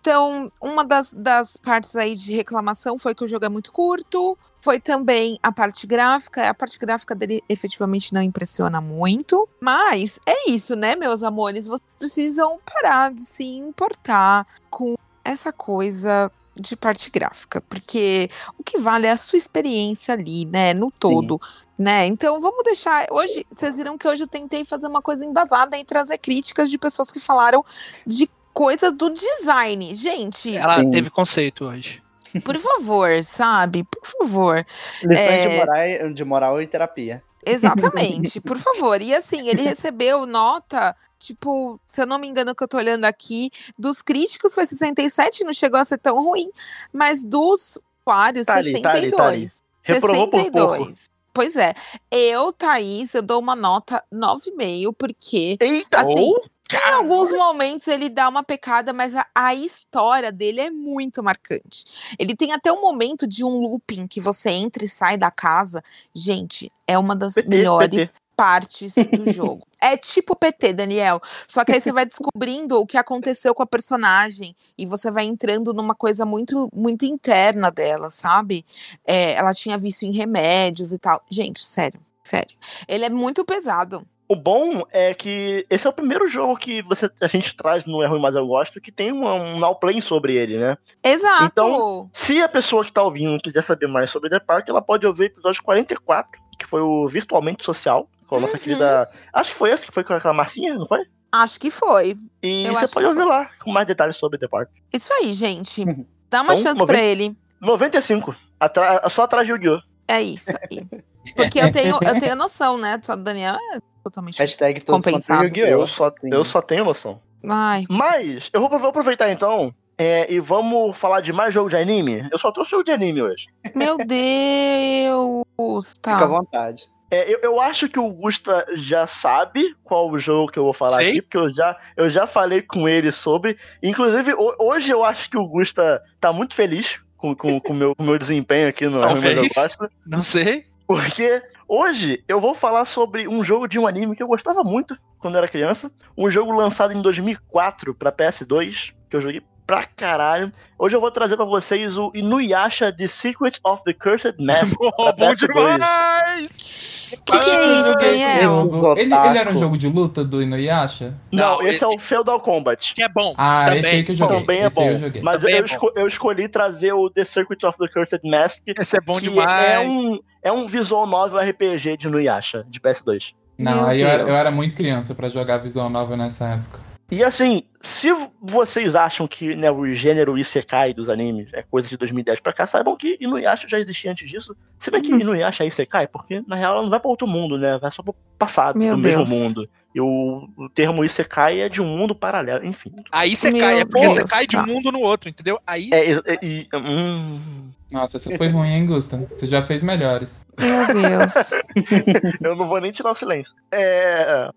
Então, 0.00 0.50
uma 0.60 0.84
das, 0.84 1.14
das 1.14 1.56
partes 1.56 1.94
aí 1.94 2.16
de 2.16 2.34
reclamação 2.34 2.98
foi 2.98 3.14
que 3.14 3.22
o 3.22 3.28
jogo 3.28 3.44
é 3.44 3.48
muito 3.48 3.72
curto. 3.72 4.36
Foi 4.60 4.80
também 4.80 5.38
a 5.40 5.52
parte 5.52 5.86
gráfica. 5.86 6.48
A 6.48 6.54
parte 6.54 6.76
gráfica 6.76 7.14
dele 7.14 7.40
efetivamente 7.48 8.12
não 8.12 8.20
impressiona 8.20 8.80
muito. 8.80 9.48
Mas 9.60 10.18
é 10.26 10.50
isso, 10.50 10.74
né, 10.74 10.96
meus 10.96 11.22
amores? 11.22 11.68
Vocês 11.68 11.88
precisam 12.00 12.58
parar 12.64 13.12
de 13.12 13.20
se 13.20 13.44
importar 13.44 14.44
com 14.68 14.96
essa 15.24 15.52
coisa 15.52 16.32
de 16.54 16.76
parte 16.76 17.10
gráfica, 17.10 17.60
porque 17.62 18.28
o 18.58 18.62
que 18.62 18.78
vale 18.78 19.06
é 19.06 19.10
a 19.10 19.16
sua 19.16 19.36
experiência 19.38 20.14
ali, 20.14 20.44
né, 20.44 20.74
no 20.74 20.90
todo, 20.90 21.40
né? 21.78 22.06
Então 22.06 22.40
vamos 22.40 22.62
deixar. 22.64 23.06
Hoje, 23.10 23.46
vocês 23.50 23.76
viram 23.76 23.96
que 23.96 24.06
hoje 24.06 24.22
eu 24.24 24.28
tentei 24.28 24.64
fazer 24.64 24.86
uma 24.86 25.00
coisa 25.02 25.24
embasada 25.24 25.78
e 25.78 25.84
trazer 25.84 26.18
críticas 26.18 26.70
de 26.70 26.78
pessoas 26.78 27.10
que 27.10 27.18
falaram 27.18 27.64
de 28.06 28.28
coisas 28.52 28.92
do 28.92 29.08
design. 29.10 29.94
Gente, 29.94 30.54
Ela 30.56 30.78
Sim. 30.80 30.90
teve 30.90 31.08
conceito 31.10 31.64
hoje. 31.64 32.02
por 32.44 32.58
favor, 32.58 33.24
sabe? 33.24 33.84
Por 33.84 34.06
favor. 34.06 34.66
Lições 35.02 35.28
É. 35.42 35.48
de, 35.48 35.56
moral, 35.56 36.12
de 36.14 36.24
moral 36.24 36.62
e 36.62 36.66
terapia. 36.66 37.22
Exatamente, 37.44 38.40
por 38.40 38.58
favor. 38.58 39.00
E 39.02 39.14
assim, 39.14 39.48
ele 39.48 39.62
recebeu 39.62 40.26
nota, 40.26 40.94
tipo, 41.18 41.80
se 41.84 42.00
eu 42.02 42.06
não 42.06 42.18
me 42.18 42.28
engano, 42.28 42.54
que 42.54 42.62
eu 42.62 42.68
tô 42.68 42.76
olhando 42.76 43.04
aqui, 43.04 43.50
dos 43.78 44.02
críticos 44.02 44.54
foi 44.54 44.66
67, 44.66 45.44
não 45.44 45.52
chegou 45.52 45.80
a 45.80 45.84
ser 45.84 45.98
tão 45.98 46.22
ruim, 46.22 46.50
mas 46.92 47.24
dos 47.24 47.78
usuários, 48.06 48.46
Tá 48.46 48.56
ali, 48.56 48.72
62. 48.72 48.82
tá 48.82 48.90
ali, 48.90 49.10
tá 49.12 49.28
ali. 49.28 49.46
Reprovou 49.82 50.28
por 50.28 50.50
pouco. 50.50 50.92
Pois 51.34 51.56
é. 51.56 51.74
Eu, 52.10 52.52
Thaís, 52.52 53.14
eu 53.14 53.22
dou 53.22 53.40
uma 53.40 53.56
nota 53.56 54.04
9,5, 54.12 54.94
porque 54.96 55.56
Eita! 55.58 56.02
Assim, 56.02 56.34
oh, 56.36 56.44
em 56.76 56.92
alguns 56.92 57.30
momentos 57.30 57.88
ele 57.88 58.08
dá 58.08 58.28
uma 58.28 58.42
pecada, 58.42 58.92
mas 58.92 59.14
a, 59.14 59.26
a 59.34 59.54
história 59.54 60.32
dele 60.32 60.60
é 60.60 60.70
muito 60.70 61.22
marcante. 61.22 61.84
Ele 62.18 62.34
tem 62.34 62.52
até 62.52 62.72
um 62.72 62.80
momento 62.80 63.26
de 63.26 63.44
um 63.44 63.58
looping 63.58 64.06
que 64.06 64.20
você 64.20 64.50
entra 64.50 64.84
e 64.84 64.88
sai 64.88 65.16
da 65.16 65.30
casa. 65.30 65.82
Gente, 66.14 66.70
é 66.86 66.98
uma 66.98 67.14
das 67.14 67.34
PT, 67.34 67.48
melhores 67.48 68.12
partes 68.36 68.94
do 68.94 69.30
jogo. 69.32 69.66
É 69.80 69.96
tipo 69.96 70.36
PT, 70.36 70.72
Daniel. 70.72 71.20
Só 71.46 71.64
que 71.64 71.72
aí 71.72 71.80
você 71.80 71.92
vai 71.92 72.06
descobrindo 72.06 72.78
o 72.78 72.86
que 72.86 72.96
aconteceu 72.96 73.54
com 73.54 73.62
a 73.62 73.66
personagem 73.66 74.56
e 74.76 74.86
você 74.86 75.10
vai 75.10 75.24
entrando 75.24 75.72
numa 75.72 75.94
coisa 75.94 76.24
muito 76.24 76.68
muito 76.72 77.04
interna 77.04 77.70
dela, 77.70 78.10
sabe? 78.10 78.64
É, 79.04 79.32
ela 79.34 79.52
tinha 79.52 79.76
visto 79.76 80.04
em 80.04 80.12
remédios 80.12 80.92
e 80.92 80.98
tal. 80.98 81.22
Gente, 81.30 81.64
sério, 81.66 82.00
sério. 82.22 82.56
Ele 82.86 83.04
é 83.04 83.10
muito 83.10 83.44
pesado. 83.44 84.06
O 84.28 84.36
bom 84.36 84.82
é 84.90 85.12
que 85.12 85.66
esse 85.68 85.86
é 85.86 85.90
o 85.90 85.92
primeiro 85.92 86.26
jogo 86.26 86.56
que 86.56 86.80
você, 86.82 87.10
a 87.20 87.26
gente 87.26 87.54
traz 87.54 87.84
no 87.84 88.02
É 88.02 88.06
Ruim 88.06 88.20
Mas 88.20 88.34
Eu 88.34 88.46
Gosto 88.46 88.80
que 88.80 88.90
tem 88.90 89.12
uma- 89.12 89.34
um 89.34 89.58
now 89.58 89.74
play 89.74 90.00
sobre 90.00 90.34
ele, 90.36 90.56
né? 90.56 90.76
Exato. 91.02 91.44
Então, 91.44 92.06
Se 92.12 92.40
a 92.42 92.48
pessoa 92.48 92.84
que 92.84 92.92
tá 92.92 93.02
ouvindo 93.02 93.40
quiser 93.42 93.62
saber 93.62 93.86
mais 93.88 94.10
sobre 94.10 94.30
The 94.30 94.40
Park, 94.40 94.68
ela 94.68 94.80
pode 94.80 95.06
ouvir 95.06 95.24
o 95.24 95.26
episódio 95.26 95.62
44, 95.62 96.40
que 96.58 96.66
foi 96.66 96.80
o 96.80 97.06
Virtualmente 97.08 97.62
Social, 97.64 98.08
com 98.26 98.36
a 98.36 98.40
nossa 98.40 98.54
Uhum. 98.54 98.58
querida. 98.62 99.08
Acho 99.34 99.52
que 99.52 99.58
foi 99.58 99.70
esse 99.70 99.84
que 99.84 99.92
foi 99.92 100.02
com 100.04 100.14
aquela 100.14 100.32
Marcinha, 100.32 100.74
não 100.74 100.86
foi? 100.86 101.00
Acho 101.30 101.58
que 101.60 101.70
foi. 101.70 102.16
E 102.42 102.64
Eu 102.66 102.74
você 102.74 102.88
pode 102.88 103.06
ouvir 103.06 103.24
lá 103.24 103.50
com 103.62 103.70
mais 103.70 103.86
detalhes 103.86 104.16
sobre 104.16 104.38
The 104.38 104.48
Park. 104.48 104.70
Isso 104.92 105.12
aí, 105.12 105.34
gente. 105.34 105.84
Dá 106.30 106.40
uma 106.42 106.54
Então, 106.54 106.56
chance 106.64 106.80
uma 106.80 106.86
pra 106.86 106.96
vez- 106.98 107.10
ele. 107.10 107.36
95. 107.60 108.34
Atra... 108.58 109.02
Só 109.10 109.22
atrás 109.24 109.46
de 109.46 109.52
Yu-Gi-Oh! 109.52 109.80
É 110.08 110.22
isso 110.22 110.50
aí. 110.50 110.86
Porque 111.36 111.58
eu 111.60 111.70
tenho, 111.72 111.98
eu 112.02 112.20
tenho 112.20 112.34
noção, 112.36 112.76
né? 112.78 112.98
Só 113.02 113.14
do 113.16 113.22
Daniel 113.22 113.56
é 113.74 113.78
totalmente 114.02 114.38
Hashtag 114.38 114.84
compensado. 114.84 115.44
Eu 115.56 115.86
só, 115.86 116.12
eu 116.24 116.44
só 116.44 116.60
tenho 116.60 116.84
noção. 116.84 117.20
Ai, 117.48 117.84
Mas, 117.88 118.48
eu 118.52 118.60
vou 118.68 118.88
aproveitar 118.88 119.30
então. 119.30 119.74
é, 119.98 120.32
e 120.32 120.38
vamos 120.40 120.96
falar 120.96 121.20
de 121.20 121.32
mais 121.32 121.52
jogo 121.52 121.68
de 121.68 121.76
anime? 121.76 122.28
Eu 122.30 122.38
só 122.38 122.50
trouxe 122.52 122.70
jogo 122.72 122.84
de 122.84 122.92
anime 122.92 123.20
hoje. 123.22 123.46
meu 123.74 123.96
Deus. 123.98 125.94
Tá. 126.00 126.12
Fica 126.14 126.24
à 126.24 126.28
vontade. 126.28 126.86
É, 127.10 127.30
eu, 127.30 127.40
eu 127.42 127.60
acho 127.60 127.88
que 127.90 127.98
o 127.98 128.08
Gusta 128.10 128.64
já 128.74 129.06
sabe 129.06 129.76
qual 129.84 130.10
o 130.10 130.18
jogo 130.18 130.50
que 130.50 130.58
eu 130.58 130.64
vou 130.64 130.72
falar 130.72 130.96
Sei. 130.96 131.10
aqui, 131.10 131.22
porque 131.22 131.36
eu 131.36 131.50
já, 131.50 131.76
eu 131.94 132.08
já 132.08 132.26
falei 132.26 132.62
com 132.62 132.88
ele 132.88 133.12
sobre. 133.12 133.58
Inclusive, 133.82 134.32
ho- 134.32 134.56
hoje 134.58 134.90
eu 134.90 135.04
acho 135.04 135.28
que 135.28 135.36
o 135.36 135.46
Gusta 135.46 136.02
tá 136.18 136.32
muito 136.32 136.54
feliz 136.54 136.98
com 137.18 137.32
o 137.32 137.36
com, 137.36 137.60
com 137.60 137.74
meu, 137.74 137.94
com 137.94 138.02
meu 138.02 138.18
desempenho 138.18 138.66
aqui 138.66 138.86
no 138.88 139.02
Anime 139.02 139.20
Talvez. 139.34 139.52
Gosto, 139.54 139.90
Não 140.06 140.22
sei. 140.22 140.64
Porque 140.94 141.42
hoje 141.68 142.22
eu 142.28 142.40
vou 142.40 142.54
falar 142.54 142.84
sobre 142.84 143.26
um 143.28 143.44
jogo 143.44 143.66
de 143.66 143.78
um 143.78 143.86
anime 143.86 144.16
que 144.16 144.22
eu 144.22 144.28
gostava 144.28 144.62
muito 144.62 144.96
quando 145.18 145.34
eu 145.34 145.38
era 145.38 145.48
criança. 145.48 145.90
Um 146.16 146.30
jogo 146.30 146.52
lançado 146.52 146.92
em 146.92 147.00
2004 147.00 147.94
pra 147.94 148.12
PS2, 148.12 148.92
que 149.08 149.16
eu 149.16 149.20
joguei 149.20 149.42
pra 149.66 149.84
caralho. 149.84 150.52
Hoje 150.78 150.96
eu 150.96 151.00
vou 151.00 151.10
trazer 151.10 151.36
pra 151.36 151.44
vocês 151.44 151.96
o 151.96 152.10
Inuyasha 152.14 152.92
The 152.92 153.06
Secret 153.06 153.58
of 153.64 153.82
the 153.84 153.92
Cursed 153.92 154.36
Mask. 154.38 154.76
Pra 154.96 155.12
bom 155.12 155.32
PS2. 155.32 155.72
demais! 155.72 156.91
Que 157.24 157.38
que 157.38 157.50
é 157.50 157.64
isso, 157.80 157.94
Daniel? 157.98 158.68
Ele, 158.96 159.14
ele 159.14 159.38
era 159.38 159.50
um 159.50 159.56
jogo 159.56 159.76
de 159.76 159.88
luta 159.88 160.24
do 160.24 160.42
Inuyasha? 160.42 161.14
Não, 161.30 161.58
Não, 161.58 161.62
esse 161.62 161.84
ele- 161.84 161.92
é 161.92 161.96
o 161.96 161.98
Feudal 161.98 162.40
Combat. 162.40 162.94
Que 162.94 163.02
é 163.02 163.08
bom. 163.08 163.34
Ah, 163.36 163.64
também. 163.66 163.80
esse 163.80 163.88
aí 163.90 164.04
que 164.04 164.12
eu 164.12 164.16
joguei. 164.16 164.40
Também 164.40 164.60
é 164.62 164.66
esse 164.66 164.76
bom. 164.76 164.88
eu. 164.88 165.22
Mas 165.22 165.40
Também 165.42 165.54
eu, 165.56 165.58
é 165.58 165.60
bom. 165.60 165.64
esco- 165.66 165.92
eu 165.96 166.06
escolhi 166.06 166.48
trazer 166.48 166.92
o 166.92 167.10
The 167.10 167.24
Secret 167.24 167.64
of 167.66 167.78
the 167.78 167.88
Cursed 167.88 168.20
Mask. 168.24 168.62
Esse 168.78 168.96
é 168.96 169.00
bom 169.00 169.14
que 169.14 169.22
demais. 169.28 169.70
É 169.72 169.80
um, 169.80 170.18
é 170.42 170.52
um 170.52 170.66
visual 170.66 171.06
novel 171.06 171.38
RPG 171.40 171.96
de 171.96 172.06
Inuyasha, 172.08 172.64
de 172.68 172.80
PS2. 172.80 173.32
Não, 173.58 173.72
Meu 173.82 173.86
aí 173.86 174.00
eu 174.00 174.08
eu 174.08 174.34
era 174.34 174.50
muito 174.50 174.74
criança 174.74 175.14
pra 175.14 175.28
jogar 175.28 175.58
visual 175.58 175.88
novel 175.90 176.16
nessa 176.16 176.46
época. 176.54 176.80
E 177.14 177.22
assim, 177.22 177.64
se 177.82 178.08
vocês 178.40 178.94
acham 178.94 179.28
que 179.28 179.54
né, 179.54 179.70
o 179.70 179.84
gênero 179.92 180.38
Isekai 180.38 180.94
dos 180.94 181.10
animes 181.10 181.52
é 181.52 181.62
coisa 181.62 181.86
de 181.86 181.94
2010 181.98 182.40
pra 182.40 182.54
cá, 182.54 182.66
saibam 182.66 182.96
que 182.96 183.18
Inuyasha 183.20 183.68
já 183.68 183.78
existia 183.78 184.10
antes 184.10 184.26
disso. 184.30 184.56
Se 184.78 184.90
bem 184.90 185.02
que 185.02 185.12
Hum. 185.12 185.20
Inuyasha 185.20 185.62
é 185.62 185.66
Isekai, 185.66 186.06
porque 186.08 186.42
na 186.46 186.56
real 186.56 186.72
ela 186.72 186.82
não 186.84 186.88
vai 186.88 186.98
pra 186.98 187.10
outro 187.10 187.26
mundo, 187.26 187.58
né? 187.58 187.76
Vai 187.78 187.90
só 187.90 188.02
pro 188.02 188.14
passado, 188.38 188.78
Meu 188.78 188.96
do 188.96 189.02
Deus. 189.02 189.14
mesmo 189.28 189.36
mundo. 189.36 189.68
E 189.94 190.00
o, 190.00 190.48
o 190.56 190.70
termo 190.70 191.04
Isekai 191.04 191.60
é 191.60 191.68
de 191.68 191.82
um 191.82 191.86
mundo 191.86 192.14
paralelo, 192.14 192.64
enfim. 192.64 192.90
Aí 193.12 193.36
você 193.36 193.50
Meu 193.50 193.60
cai, 193.60 193.80
é 193.80 193.84
porque 193.84 194.08
você 194.08 194.24
cai 194.24 194.46
de 194.46 194.56
tá. 194.56 194.62
um 194.62 194.66
mundo 194.66 194.90
no 194.90 195.00
outro, 195.00 195.28
entendeu? 195.28 195.60
Aí 195.66 195.90
É, 195.92 196.00
e, 196.42 196.60
e- 196.62 196.68
hum, 196.74 197.70
Nossa, 197.92 198.16
essa 198.16 198.34
foi 198.38 198.48
ruim, 198.48 198.70
hein, 198.70 198.86
Gusta? 198.86 199.18
Você 199.36 199.46
já 199.48 199.60
fez 199.60 199.82
melhores. 199.82 200.46
Meu 200.58 200.86
Deus. 200.86 201.34
eu 202.42 202.56
não 202.56 202.66
vou 202.66 202.80
nem 202.80 202.90
tirar 202.90 203.10
o 203.10 203.14
silêncio. 203.14 203.54
É, 203.70 204.48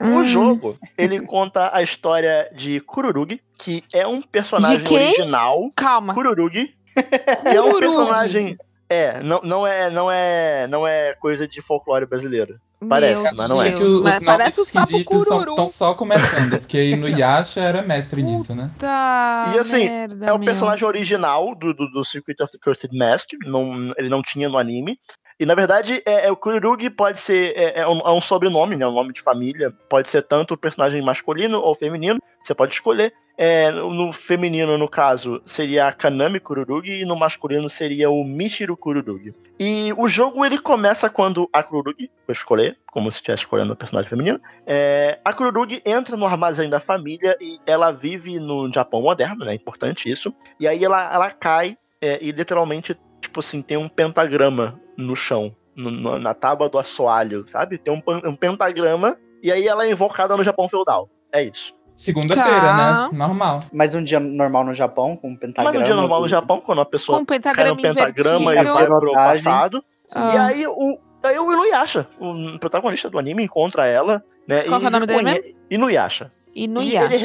O 0.00 0.04
Hum. 0.04 0.24
jogo, 0.26 0.76
ele 0.96 1.20
conta 1.20 1.70
a 1.74 1.82
história 1.82 2.48
de 2.54 2.78
Kururugi, 2.80 3.40
que 3.58 3.82
é 3.92 4.06
um 4.06 4.22
personagem 4.22 4.78
De 4.78 4.84
quem? 4.84 4.96
original. 5.08 5.68
Calma. 5.76 6.14
Kururugi. 6.14 6.72
E 7.52 7.56
é 7.56 7.60
um 7.60 7.72
Kururugi. 7.72 7.80
personagem. 7.80 8.56
É, 8.90 9.20
não, 9.22 9.40
não 9.42 9.66
é, 9.66 9.90
não 9.90 10.10
é, 10.10 10.66
não 10.68 10.86
é 10.86 11.12
coisa 11.14 11.46
de 11.46 11.60
folclore 11.60 12.06
brasileiro. 12.06 12.58
Parece, 12.88 13.22
Meu 13.24 13.34
mas 13.34 13.48
não 13.50 13.60
é. 13.62 13.70
Deus, 13.70 13.82
os 13.94 14.02
mas 14.02 14.22
parece 14.22 14.60
o 14.60 14.64
sapo 14.64 14.86
esquisitos 14.86 15.24
cururu. 15.28 15.50
estão 15.50 15.68
só 15.68 15.94
começando, 15.94 16.58
porque 16.60 16.90
Inuyasha 16.90 17.60
era 17.60 17.82
mestre 17.82 18.22
nisso, 18.22 18.54
né? 18.54 18.70
Tá, 18.78 19.52
E 19.54 19.58
assim, 19.58 19.84
merda, 19.84 20.26
É 20.26 20.32
o 20.32 20.38
meu. 20.38 20.46
personagem 20.46 20.86
original 20.86 21.54
do, 21.56 21.74
do, 21.74 21.90
do 21.90 22.04
Circuit 22.04 22.40
of 22.40 22.52
the 22.52 22.58
Cursed 22.62 22.96
Mask. 22.96 23.30
Não, 23.44 23.92
ele 23.98 24.08
não 24.08 24.22
tinha 24.22 24.48
no 24.48 24.56
anime. 24.56 24.96
E 25.38 25.46
na 25.46 25.54
verdade, 25.54 26.02
é, 26.04 26.26
é 26.26 26.32
o 26.32 26.36
Kururugi 26.36 26.90
pode 26.90 27.18
ser. 27.18 27.56
É, 27.56 27.80
é 27.80 27.88
um, 27.88 28.00
é 28.00 28.10
um 28.10 28.20
sobrenome, 28.20 28.76
né? 28.76 28.86
Um 28.86 28.94
nome 28.94 29.12
de 29.12 29.22
família. 29.22 29.72
Pode 29.88 30.08
ser 30.08 30.22
tanto 30.22 30.56
personagem 30.56 31.00
masculino 31.00 31.60
ou 31.60 31.74
feminino. 31.74 32.20
Você 32.42 32.54
pode 32.54 32.74
escolher. 32.74 33.12
É, 33.40 33.70
no, 33.70 33.94
no 33.94 34.12
feminino, 34.12 34.76
no 34.76 34.88
caso, 34.88 35.40
seria 35.46 35.86
a 35.86 35.92
Kanami 35.92 36.40
Kururugi. 36.40 37.02
E 37.02 37.04
no 37.04 37.14
masculino 37.14 37.68
seria 37.68 38.10
o 38.10 38.24
Michiru 38.24 38.76
Kururugi. 38.76 39.32
E 39.60 39.92
o 39.96 40.08
jogo 40.08 40.44
ele 40.44 40.58
começa 40.58 41.08
quando 41.08 41.48
a 41.52 41.62
Kururugi, 41.62 42.10
vou 42.26 42.32
escolher, 42.32 42.76
como 42.90 43.08
se 43.12 43.18
estivesse 43.18 43.44
escolhendo 43.44 43.72
o 43.72 43.76
personagem 43.76 44.10
feminino. 44.10 44.40
É, 44.66 45.20
a 45.24 45.32
Kururugi 45.32 45.80
entra 45.84 46.16
no 46.16 46.26
armazém 46.26 46.68
da 46.68 46.80
família 46.80 47.36
e 47.40 47.60
ela 47.64 47.92
vive 47.92 48.40
no 48.40 48.72
Japão 48.72 49.02
moderno, 49.02 49.44
né? 49.44 49.52
É 49.52 49.54
importante 49.54 50.10
isso. 50.10 50.34
E 50.58 50.66
aí 50.66 50.84
ela, 50.84 51.14
ela 51.14 51.30
cai 51.30 51.78
é, 52.02 52.18
e 52.20 52.32
literalmente, 52.32 52.98
tipo 53.20 53.38
assim, 53.38 53.62
tem 53.62 53.76
um 53.76 53.88
pentagrama 53.88 54.80
no 54.98 55.14
chão, 55.16 55.54
no- 55.76 55.90
no- 55.90 56.18
na 56.18 56.34
tábua 56.34 56.68
do 56.68 56.78
assoalho, 56.78 57.46
sabe? 57.48 57.78
Tem 57.78 57.94
um, 57.94 58.02
um 58.28 58.34
pentagrama 58.36 59.16
e 59.42 59.50
aí 59.52 59.66
ela 59.66 59.86
é 59.86 59.90
invocada 59.90 60.36
no 60.36 60.42
Japão 60.44 60.68
feudal. 60.68 61.08
É 61.32 61.42
isso. 61.44 61.72
Segunda-feira, 61.96 62.60
Tá. 62.60 63.08
né? 63.12 63.16
Normal. 63.18 63.64
Mas 63.72 63.94
um 63.94 64.02
dia 64.02 64.20
normal 64.20 64.64
no 64.64 64.74
Japão, 64.74 65.16
com 65.16 65.30
um 65.30 65.36
pentagrama. 65.36 65.70
Mas 65.70 65.80
no 65.80 65.84
dia 65.86 65.94
normal 65.96 66.20
no 66.20 66.28
Japão, 66.28 66.60
quando 66.60 66.80
a 66.80 66.84
pessoa 66.84 67.18
Com 67.18 67.24
cai 67.26 67.38
no 67.38 67.42
pentagrama 67.42 67.76
pentagrama 67.82 68.38
e 68.38 68.58
invertido. 68.58 68.74
vai 68.74 68.86
pro 68.86 69.12
passado. 69.12 69.84
Ah. 70.14 70.32
E 70.34 70.38
aí 70.38 70.66
o, 70.66 70.98
aí 71.22 71.38
o 71.38 71.52
Inuyasha, 71.52 72.06
o 72.20 72.58
protagonista 72.58 73.08
do 73.10 73.18
anime, 73.18 73.42
encontra 73.44 73.86
ela, 73.86 74.22
né? 74.46 74.62
Qual 74.62 74.80
e 74.80 74.84
é 74.84 74.86
o 74.86 74.90
nome 74.90 75.06
dele 75.06 75.28
reconhe- 75.30 75.56
Inuyasha. 75.70 76.30
E 76.54 76.66
no 76.68 76.82
E 76.82 76.96
ele, 76.96 77.16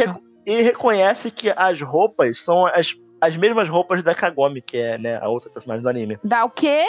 ele 0.46 0.62
reconhece 0.64 1.30
que 1.32 1.52
as 1.56 1.80
roupas 1.82 2.40
são 2.40 2.66
as, 2.66 2.94
as 3.22 3.38
mesmas 3.38 3.70
roupas 3.70 4.02
da 4.04 4.14
Kagome, 4.16 4.62
que 4.62 4.78
é 4.78 4.98
né, 4.98 5.18
a 5.22 5.28
outra 5.30 5.50
personagem 5.52 5.82
do 5.84 5.90
anime. 5.90 6.18
Dá 6.24 6.46
o 6.46 6.50
quê? 6.50 6.84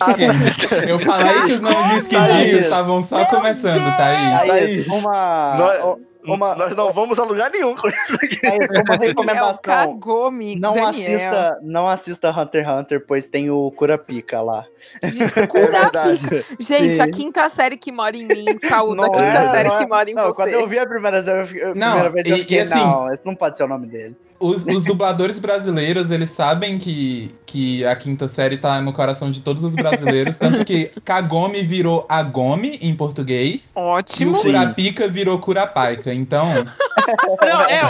Ah, 0.00 0.14
Eu 0.88 0.98
falei 1.00 1.40
que 1.42 1.46
os 1.54 1.60
nomes 1.60 2.02
esquisitos 2.02 2.64
estavam 2.64 3.02
só 3.02 3.16
Meu 3.18 3.26
começando, 3.26 3.82
Deus. 3.82 3.96
Thaís. 3.96 4.86
Uma, 4.88 5.56
Nós- 5.58 5.98
uma, 6.24 6.54
Nós 6.54 6.76
não 6.76 6.92
vamos 6.92 7.18
a 7.18 7.24
lugar 7.24 7.50
nenhum 7.50 7.74
com 7.74 7.88
isso 7.88 8.14
aqui. 8.14 8.40
Thaís, 8.40 8.68
uma 8.84 8.94
É 9.02 9.06
recomendação. 9.08 9.60
Kagome, 9.62 10.54
Não 10.56 10.70
Daniel. 10.74 10.88
assista, 10.90 11.58
não 11.62 11.88
assista 11.88 12.30
Hunter 12.30 12.64
x 12.64 12.72
Hunter, 12.78 13.04
pois 13.06 13.28
tem 13.28 13.50
o 13.50 13.70
Kurapika 13.72 14.40
lá. 14.40 14.64
Gente, 15.02 15.32
É 15.56 15.66
verdade. 15.66 16.44
Gente, 16.60 16.94
Sim. 16.94 17.00
a 17.02 17.08
quinta 17.10 17.48
série 17.50 17.76
que 17.76 17.90
mora 17.90 18.16
em 18.16 18.24
mim, 18.24 18.44
saúde 18.68 19.00
a 19.00 19.04
Não 19.04 19.10
quinta 19.10 19.24
é, 19.26 19.48
série 19.50 19.68
não 19.68 19.76
é. 19.76 19.78
que 19.78 19.86
mora 19.86 20.10
em 20.10 20.14
Não, 20.14 20.24
você. 20.26 20.34
quando 20.34 20.48
eu 20.50 20.66
vi 20.68 20.78
a 20.78 20.86
primeira 20.86 21.20
vez, 21.22 21.36
eu, 21.38 21.46
fiquei- 21.46 21.64
a 21.64 21.74
Não, 21.74 21.92
primeira 22.00 22.10
vez 22.10 22.26
eu 22.30 22.36
e- 22.36 22.40
fiquei, 22.40 22.58
e 22.58 22.60
assim- 22.60 22.74
não, 22.78 23.12
esse 23.12 23.26
não 23.26 23.34
pode 23.34 23.56
ser 23.56 23.64
o 23.64 23.68
nome 23.68 23.86
dele. 23.88 24.16
Os, 24.38 24.64
os 24.66 24.84
dubladores 24.84 25.38
brasileiros, 25.38 26.10
eles 26.10 26.30
sabem 26.30 26.78
que, 26.78 27.34
que 27.46 27.84
a 27.84 27.96
quinta 27.96 28.28
série 28.28 28.58
tá 28.58 28.80
no 28.80 28.92
coração 28.92 29.30
de 29.30 29.40
todos 29.40 29.64
os 29.64 29.74
brasileiros, 29.74 30.38
tanto 30.38 30.64
que 30.64 30.90
Kagome 31.04 31.62
virou 31.62 32.04
Agome 32.08 32.78
em 32.82 32.94
português 32.94 33.72
e 33.74 33.78
Ótimo. 33.78 34.32
o 34.32 34.34
Sim. 34.34 34.42
Kurapika 34.42 35.08
virou 35.08 35.38
Kurapaica. 35.38 36.12
Então, 36.12 36.48
Não, 37.42 37.62
é, 37.62 37.80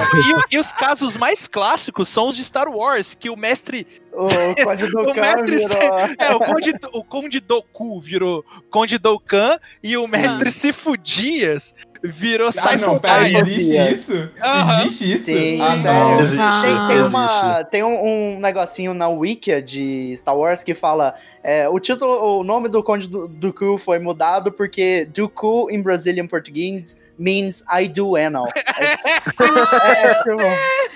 e, 0.51 0.57
e 0.57 0.59
os 0.59 0.73
casos 0.73 1.17
mais 1.17 1.47
clássicos 1.47 2.09
são 2.09 2.29
os 2.29 2.37
de 2.37 2.45
Star 2.45 2.69
Wars, 2.69 3.15
que 3.15 3.31
o 3.31 3.37
mestre. 3.37 3.87
O 4.13 4.27
O 5.11 5.15
mestre 5.15 5.57
virou... 5.57 5.99
É, 6.19 6.35
o 6.35 6.41
Conde, 6.41 6.75
o 6.93 7.05
Conde 7.05 7.41
Doku 7.41 8.01
virou 8.01 8.45
Conde 8.71 8.99
Doukan 8.99 9.59
e 9.83 9.97
o 9.97 10.07
Sim. 10.07 10.13
mestre 10.13 10.51
Sifudias 10.51 11.75
virou 12.07 12.51
ah 12.53 12.99
pera, 13.01 13.15
Ai, 13.15 13.37
existe 13.37 13.77
isso? 13.93 14.29
Aham. 14.43 14.81
Existe 14.85 15.13
isso? 15.15 15.25
Sim, 15.27 15.61
ah, 15.61 15.73
sério. 15.73 16.01
não. 16.01 16.21
Existe. 16.21 16.89
Tem, 16.89 17.03
uma, 17.03 17.65
tem 17.65 17.83
um, 17.85 18.05
um 18.37 18.41
negocinho 18.41 18.95
na 18.95 19.09
Wikia 19.09 19.61
de 19.63 20.15
Star 20.17 20.37
Wars 20.37 20.63
que 20.63 20.75
fala 20.75 21.15
é, 21.43 21.69
o 21.69 21.79
título, 21.79 22.41
o 22.41 22.45
nome 22.45 22.69
do 22.69 22.83
Conde 22.83 23.09
do- 23.09 23.29
Dooku 23.29 23.79
foi 23.79 23.99
mudado 23.99 24.51
porque 24.53 25.07
Dooku 25.15 25.69
em 25.71 25.83
Brazilian 25.83 26.27
português 26.27 27.01
means 27.19 27.65
I 27.73 27.89
do 27.89 28.17
anal. 28.17 28.47
É, 28.79 30.07
é, 30.07 30.15
tipo, 30.15 30.37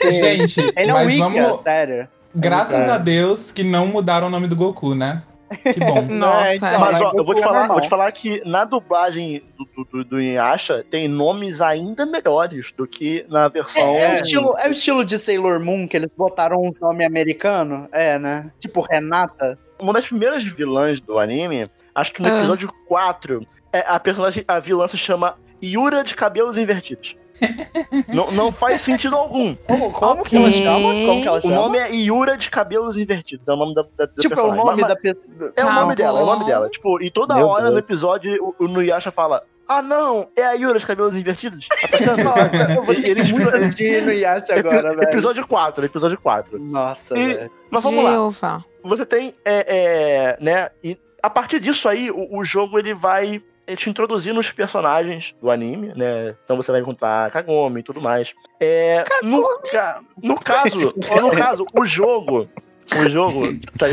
sim. 0.03 0.11
Gente, 0.11 0.61
Ele 0.77 0.91
é 0.91 0.95
um 0.95 0.97
mas 1.05 1.07
Wikia, 1.07 1.43
vamos. 1.43 1.63
sério. 1.63 2.09
Graças 2.35 2.87
É. 2.87 2.91
a 2.91 2.99
Deus 2.99 3.51
que 3.51 3.63
não 3.65 3.87
mudaram 3.87 4.27
o 4.29 4.31
nome 4.31 4.47
do 4.47 4.55
Goku, 4.55 4.95
né? 4.95 5.23
Que 5.63 5.81
bom. 5.81 6.03
Nossa, 6.11 6.49
É, 6.49 6.57
então, 6.57 6.69
é. 6.69 6.79
Mas 6.79 6.93
mas 6.93 7.01
ó, 7.01 7.13
eu 7.15 7.25
vou 7.25 7.35
te 7.35 7.41
é 7.41 7.45
falar, 7.45 7.59
normal. 7.61 7.77
vou 7.77 7.81
te 7.83 7.89
falar 7.89 8.13
que 8.13 8.43
na 8.45 8.65
dublagem 8.65 9.43
do, 9.57 9.85
do, 9.85 10.05
do, 10.05 10.21
Inuyasha 10.21 10.85
tem 10.91 11.09
nomes 11.09 11.61
ainda 11.61 12.07
melhores 12.07 12.73
do 12.77 12.87
que 12.87 13.25
na 13.29 13.49
versão. 13.49 13.83
É, 13.83 14.03
é 14.03 14.13
o 14.13 14.15
estilo, 14.17 14.55
é 14.59 14.69
o 14.69 14.71
estilo 14.73 15.05
de 15.05 15.19
Sailor 15.19 15.61
Moon 15.61 15.87
que 15.89 15.97
eles 15.97 16.13
botaram 16.13 16.61
uns 16.63 16.79
nomes 16.81 17.07
americanos? 17.07 17.89
É, 17.93 18.19
né? 18.19 18.51
Tipo 18.59 18.81
Renata. 18.81 19.59
Uma 19.81 19.93
das 19.93 20.07
primeiras 20.07 20.45
vilãs 20.45 21.01
do 21.01 21.19
anime, 21.19 21.69
acho 21.95 22.13
que 22.13 22.23
no 22.23 22.29
Ah. 22.29 22.39
episódio 22.39 22.71
4, 22.87 23.47
é, 23.73 23.85
a 23.87 23.99
personagem, 23.99 24.45
a 24.47 24.59
vilã 24.61 24.87
se 24.87 24.97
chama 24.97 25.37
Yura 25.63 26.03
de 26.05 26.15
cabelos 26.15 26.57
invertidos. 26.57 27.17
não, 28.09 28.31
não 28.31 28.53
faz 28.53 28.83
sentido 28.83 29.17
algum. 29.17 29.55
Como, 29.67 29.93
como 29.93 30.23
que 30.25 30.37
Ok. 30.37 30.39
ela 30.39 30.53
chama? 30.53 30.95
Como 31.07 31.23
que 31.23 31.29
ela 31.29 31.39
O 31.39 31.43
chama? 31.43 31.55
nome 31.55 31.79
é 31.79 31.95
Yura 31.95 32.37
de 32.37 32.51
cabelos 32.51 32.97
invertidos. 32.97 33.47
É 33.49 33.53
o 33.53 33.57
nome 33.57 33.75
da, 33.75 33.83
da, 33.97 34.07
tipo, 34.07 34.35
é 34.35 34.43
o 34.43 34.53
personagem. 34.53 34.65
nome 34.65 34.81
Mas- 34.83 34.89
da 34.89 34.97
pessoa. 34.97 35.53
É 35.57 35.65
o 35.65 35.67
Tá 35.69 35.75
nome 35.75 35.95
dela, 35.95 36.21
é 36.21 36.23
o 36.23 36.27
nome 36.27 36.45
dela. 36.45 36.69
Tipo, 36.69 37.03
e 37.03 37.11
toda 37.11 37.35
Meu 37.35 37.47
hora 37.49 37.67
no 37.67 37.73
Deus. 37.77 37.85
episódio 37.89 38.55
o, 38.59 38.65
o 38.65 38.69
Nuyasha 38.69 39.11
fala: 39.11 39.43
Ah, 39.69 39.83
não, 39.83 40.29
é 40.37 40.45
a 40.45 40.53
Yura 40.53 40.79
de 40.79 40.87
cabelos 40.87 41.15
invertidos. 41.15 41.67
Atacando. 41.85 42.25
Nossa, 42.25 42.73
eu 42.77 42.83
vou 42.83 42.95
ter 42.95 43.09
eles 43.09 43.27
que 43.27 43.33
muito 43.33 43.49
assistir 43.49 44.03
no 44.03 44.13
Yacht 44.13 44.51
agora, 44.53 44.91
velho. 44.91 45.03
Episódio 45.05 45.47
4, 45.47 45.85
episódio 45.85 46.19
4. 46.21 46.59
Nossa, 46.59 47.19
E- 47.19 47.35
velho. 47.35 47.51
Mas 47.71 47.83
vamos 47.83 48.05
lá. 48.05 48.65
Você 48.83 49.05
tem, 49.05 49.35
é, 49.45 50.37
é, 50.39 50.45
né, 50.45 50.71
e 50.83 50.97
a 51.23 51.29
partir 51.29 51.61
disso 51.61 51.87
aí, 51.89 52.11
o, 52.11 52.39
o 52.39 52.43
jogo 52.45 52.79
ele 52.79 52.95
vai 52.95 53.43
te 53.77 53.89
introduzir 53.91 54.33
nos 54.35 54.51
personagens 54.51 55.35
do 55.41 55.51
anime, 55.51 55.93
né? 55.97 56.35
Então 56.45 56.57
você 56.57 56.71
vai 56.73 56.81
encontrar 56.81 57.31
Kagome 57.31 57.81
e 57.81 57.83
tudo 57.83 58.01
mais. 58.01 58.33
É, 58.61 59.05
no, 59.23 59.43
ca- 59.71 60.01
no 60.23 60.35
caso, 60.39 60.95
ó, 61.11 61.21
no 61.21 61.31
caso, 61.31 61.67
o 61.79 61.85
jogo, 61.87 62.49
o 62.97 63.09
jogo, 63.11 63.59
tá. 63.79 63.87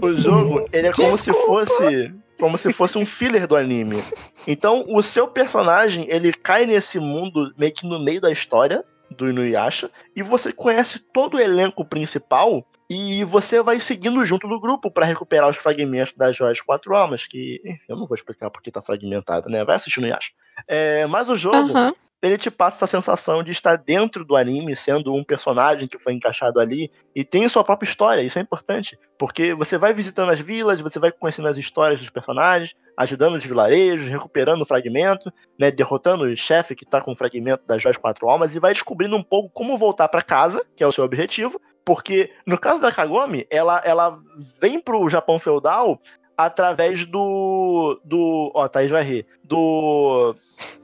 O 0.00 0.14
jogo, 0.14 0.66
ele 0.72 0.88
é 0.88 0.92
como 0.92 1.16
se 1.18 1.32
fosse 1.32 2.14
como 2.38 2.58
se 2.58 2.72
fosse 2.72 2.98
um 2.98 3.06
filler 3.06 3.46
do 3.46 3.54
anime. 3.54 4.02
Então, 4.48 4.84
o 4.88 5.00
seu 5.00 5.28
personagem, 5.28 6.06
ele 6.08 6.32
cai 6.32 6.66
nesse 6.66 6.98
mundo 6.98 7.52
meio 7.56 7.72
que 7.72 7.86
no 7.86 8.00
meio 8.00 8.20
da 8.20 8.32
história 8.32 8.84
do 9.16 9.28
Inuyasha 9.28 9.88
e 10.16 10.22
você 10.22 10.52
conhece 10.52 10.98
todo 10.98 11.34
o 11.36 11.40
elenco 11.40 11.84
principal 11.84 12.66
E 12.94 13.24
você 13.24 13.62
vai 13.62 13.80
seguindo 13.80 14.22
junto 14.26 14.46
do 14.46 14.60
grupo 14.60 14.90
para 14.90 15.06
recuperar 15.06 15.48
os 15.48 15.56
fragmentos 15.56 16.12
das 16.14 16.36
joias 16.36 16.60
quatro 16.60 16.94
almas, 16.94 17.26
que, 17.26 17.58
enfim, 17.64 17.80
eu 17.88 17.96
não 17.96 18.06
vou 18.06 18.14
explicar 18.14 18.50
porque 18.50 18.70
tá 18.70 18.82
fragmentado, 18.82 19.48
né? 19.48 19.64
Vai 19.64 19.76
assistindo 19.76 20.06
e 20.06 20.12
acha. 20.12 20.30
É, 20.68 21.06
mas 21.06 21.26
o 21.30 21.34
jogo, 21.34 21.56
Aham. 21.56 21.94
ele 22.22 22.36
te 22.36 22.50
passa 22.50 22.84
essa 22.84 22.86
sensação 22.86 23.42
de 23.42 23.50
estar 23.50 23.76
dentro 23.76 24.26
do 24.26 24.36
anime, 24.36 24.76
sendo 24.76 25.14
um 25.14 25.24
personagem 25.24 25.88
que 25.88 25.98
foi 25.98 26.12
encaixado 26.12 26.60
ali, 26.60 26.90
e 27.16 27.24
tem 27.24 27.48
sua 27.48 27.64
própria 27.64 27.88
história, 27.88 28.20
isso 28.20 28.38
é 28.38 28.42
importante, 28.42 28.98
porque 29.18 29.54
você 29.54 29.78
vai 29.78 29.94
visitando 29.94 30.30
as 30.30 30.38
vilas, 30.38 30.78
você 30.78 30.98
vai 30.98 31.10
conhecendo 31.10 31.48
as 31.48 31.56
histórias 31.56 31.98
dos 31.98 32.10
personagens, 32.10 32.74
ajudando 32.98 33.36
os 33.36 33.44
vilarejos, 33.44 34.08
recuperando 34.08 34.60
o 34.60 34.66
fragmento, 34.66 35.32
né, 35.58 35.70
derrotando 35.70 36.24
o 36.24 36.36
chefe 36.36 36.74
que 36.74 36.84
tá 36.84 37.00
com 37.00 37.12
o 37.12 37.16
fragmento 37.16 37.66
das 37.66 37.80
joias 37.80 37.96
quatro 37.96 38.28
almas, 38.28 38.54
e 38.54 38.60
vai 38.60 38.74
descobrindo 38.74 39.16
um 39.16 39.22
pouco 39.22 39.48
como 39.48 39.78
voltar 39.78 40.08
para 40.08 40.20
casa, 40.20 40.62
que 40.76 40.84
é 40.84 40.86
o 40.86 40.92
seu 40.92 41.04
objetivo, 41.04 41.58
porque 41.84 42.30
no 42.46 42.58
caso 42.58 42.80
da 42.80 42.92
Kagome, 42.92 43.46
ela, 43.50 43.80
ela 43.84 44.18
vem 44.60 44.80
pro 44.80 45.08
Japão 45.08 45.38
feudal 45.38 46.00
através 46.36 47.04
do. 47.06 48.00
do. 48.04 48.50
Ó, 48.54 48.66
Thaís 48.68 48.90
vai 48.90 49.02
rir. 49.02 49.26
Do. 49.44 50.34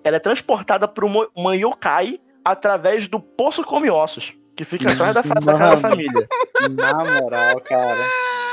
Ela 0.05 0.17
é 0.17 0.21
transportada 0.21 0.87
por 0.89 1.05
uma, 1.05 1.57
yokai 1.57 2.21
através 2.45 3.09
do 3.09 3.19
Poço 3.21 3.63
Come 3.65 3.91
Ossos, 3.91 4.33
que 4.57 4.65
fica 4.65 4.91
atrás 4.93 5.15
da, 5.15 5.23
da 5.23 5.53
casa 5.53 5.71
da 5.71 5.77
família. 5.79 6.29
Na 6.71 6.95
moral, 7.21 7.61
cara. 7.61 8.05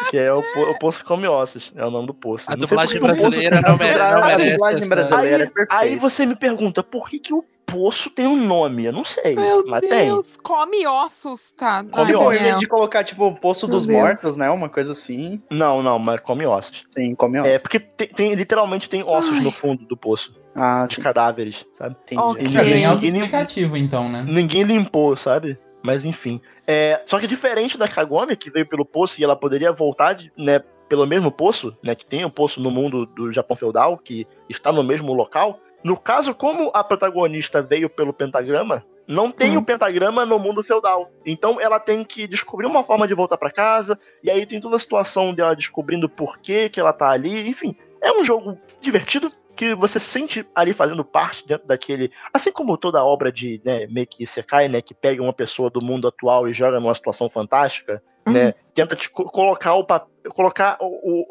Que 0.09 0.17
é 0.17 0.31
o, 0.31 0.41
po- 0.53 0.69
o 0.71 0.77
Poço 0.79 1.03
Come 1.05 1.25
Ossos, 1.27 1.71
é 1.75 1.83
o 1.85 1.89
nome 1.89 2.07
do 2.07 2.13
poço. 2.13 2.45
A 2.51 2.55
Não 2.55 2.67
dublagem 2.67 3.01
brasileira 3.01 3.61
não 3.61 3.77
mere- 3.77 3.97
não 3.97 4.11
nome. 4.11 4.21
A 4.23 4.25
merece 4.37 4.51
dublagem 4.53 4.89
brasileira 4.89 5.43
é 5.45 5.65
Aí, 5.69 5.89
aí 5.91 5.95
você 5.95 6.25
me 6.25 6.35
pergunta, 6.35 6.83
por 6.83 7.09
que, 7.09 7.17
que 7.17 7.33
o 7.33 7.43
poço 7.65 8.09
tem 8.09 8.27
um 8.27 8.35
nome? 8.37 8.85
Eu 8.85 8.93
não 8.93 9.03
sei, 9.03 9.35
Meu 9.35 9.65
mas 9.67 9.81
tem. 9.81 10.05
Deus, 10.09 10.37
come 10.41 10.85
ossos, 10.87 11.51
tá? 11.51 11.83
Come 11.83 12.07
Tipo, 12.07 12.19
ossos. 12.23 12.39
em 12.39 12.43
vez 12.43 12.59
de 12.59 12.67
colocar, 12.67 13.03
tipo, 13.03 13.25
o 13.25 13.35
Poço 13.35 13.67
Meu 13.67 13.77
dos 13.77 13.85
Deus. 13.85 13.99
Mortos, 13.99 14.37
né? 14.37 14.49
Uma 14.49 14.69
coisa 14.69 14.91
assim. 14.91 15.41
Não, 15.49 15.81
não, 15.83 15.97
mas 15.99 16.21
come 16.21 16.45
ossos. 16.45 16.83
Sim, 16.89 17.15
come 17.15 17.37
É, 17.39 17.41
ossos. 17.41 17.61
porque 17.63 17.79
tem, 17.79 18.07
tem- 18.07 18.33
literalmente 18.35 18.89
tem 18.89 19.03
ossos 19.03 19.37
Ai. 19.37 19.43
no 19.43 19.51
fundo 19.51 19.85
do 19.85 19.97
poço, 19.97 20.33
Ah, 20.55 20.85
de 20.87 20.95
sim, 20.95 21.01
cadáveres, 21.01 21.65
sabe? 21.77 21.95
entendi. 22.03 22.21
Ok. 22.21 22.47
E 22.49 22.57
É 22.57 22.63
bem 22.63 22.85
autoexplicativo, 22.85 23.77
então, 23.77 24.09
né? 24.09 24.23
Ninguém 24.27 24.63
limpou, 24.63 25.15
sabe? 25.15 25.57
Mas 25.83 26.03
enfim. 26.05 26.41
É, 26.65 27.01
só 27.05 27.19
que 27.19 27.27
diferente 27.27 27.77
da 27.77 27.87
Kagome, 27.87 28.35
que 28.35 28.49
veio 28.49 28.67
pelo 28.67 28.83
poço 28.85 29.19
e 29.19 29.23
ela 29.23 29.35
poderia 29.35 29.71
voltar, 29.71 30.13
de- 30.13 30.31
né, 30.37 30.59
pelo 30.89 31.05
mesmo 31.05 31.31
poço, 31.31 31.75
né, 31.83 31.93
que 31.95 32.05
tem 32.05 32.23
um 32.25 32.29
poço 32.29 32.59
no 32.61 32.69
mundo 32.71 33.05
do 33.07 33.31
Japão 33.31 33.55
feudal, 33.57 33.97
que 33.97 34.25
está 34.49 34.71
no 34.71 34.83
mesmo 34.83 35.13
local. 35.13 35.59
No 35.85 35.95
caso, 35.95 36.33
como 36.33 36.71
a 36.73 36.83
protagonista 36.83 37.61
veio 37.61 37.87
pelo 37.87 38.11
pentagrama, 38.11 38.83
não 39.07 39.29
tem 39.29 39.55
Hum. 39.55 39.59
o 39.59 39.63
pentagrama 39.63 40.25
no 40.25 40.39
mundo 40.39 40.63
feudal. 40.63 41.11
Então 41.23 41.61
ela 41.61 41.79
tem 41.79 42.03
que 42.03 42.25
descobrir 42.25 42.65
uma 42.65 42.83
forma 42.83 43.07
de 43.07 43.13
voltar 43.13 43.37
pra 43.37 43.51
casa, 43.51 43.95
e 44.23 44.31
aí 44.31 44.47
tem 44.47 44.59
toda 44.59 44.77
a 44.77 44.79
situação 44.79 45.31
dela 45.31 45.55
descobrindo 45.55 46.09
por 46.09 46.39
que 46.39 46.69
que 46.69 46.79
ela 46.79 46.91
tá 46.91 47.11
ali, 47.11 47.47
enfim. 47.47 47.75
É 48.01 48.11
um 48.11 48.25
jogo 48.25 48.57
divertido 48.81 49.31
que 49.55 49.73
você 49.73 49.99
se 49.99 50.07
sente 50.07 50.45
ali 50.53 50.73
fazendo 50.73 51.03
parte 51.03 51.47
dentro 51.47 51.65
daquele, 51.65 52.11
assim 52.33 52.51
como 52.51 52.77
toda 52.77 53.03
obra 53.03 53.31
de, 53.31 53.61
né, 53.65 53.87
meio 53.87 54.05
que 54.05 54.27
Sekai, 54.27 54.67
né, 54.67 54.81
que 54.81 54.93
pega 54.93 55.21
uma 55.23 55.33
pessoa 55.33 55.69
do 55.69 55.81
mundo 55.81 56.07
atual 56.07 56.47
e 56.47 56.53
joga 56.53 56.79
numa 56.79 56.93
situação 56.93 57.29
fantástica, 57.29 58.03
Uhum. 58.27 58.33
né, 58.33 58.53
tenta 58.73 58.95
te 58.95 59.09
co- 59.09 59.25
colocar 59.25 59.75
o 59.75 59.85
colocar 60.29 60.77
o, 60.81 60.87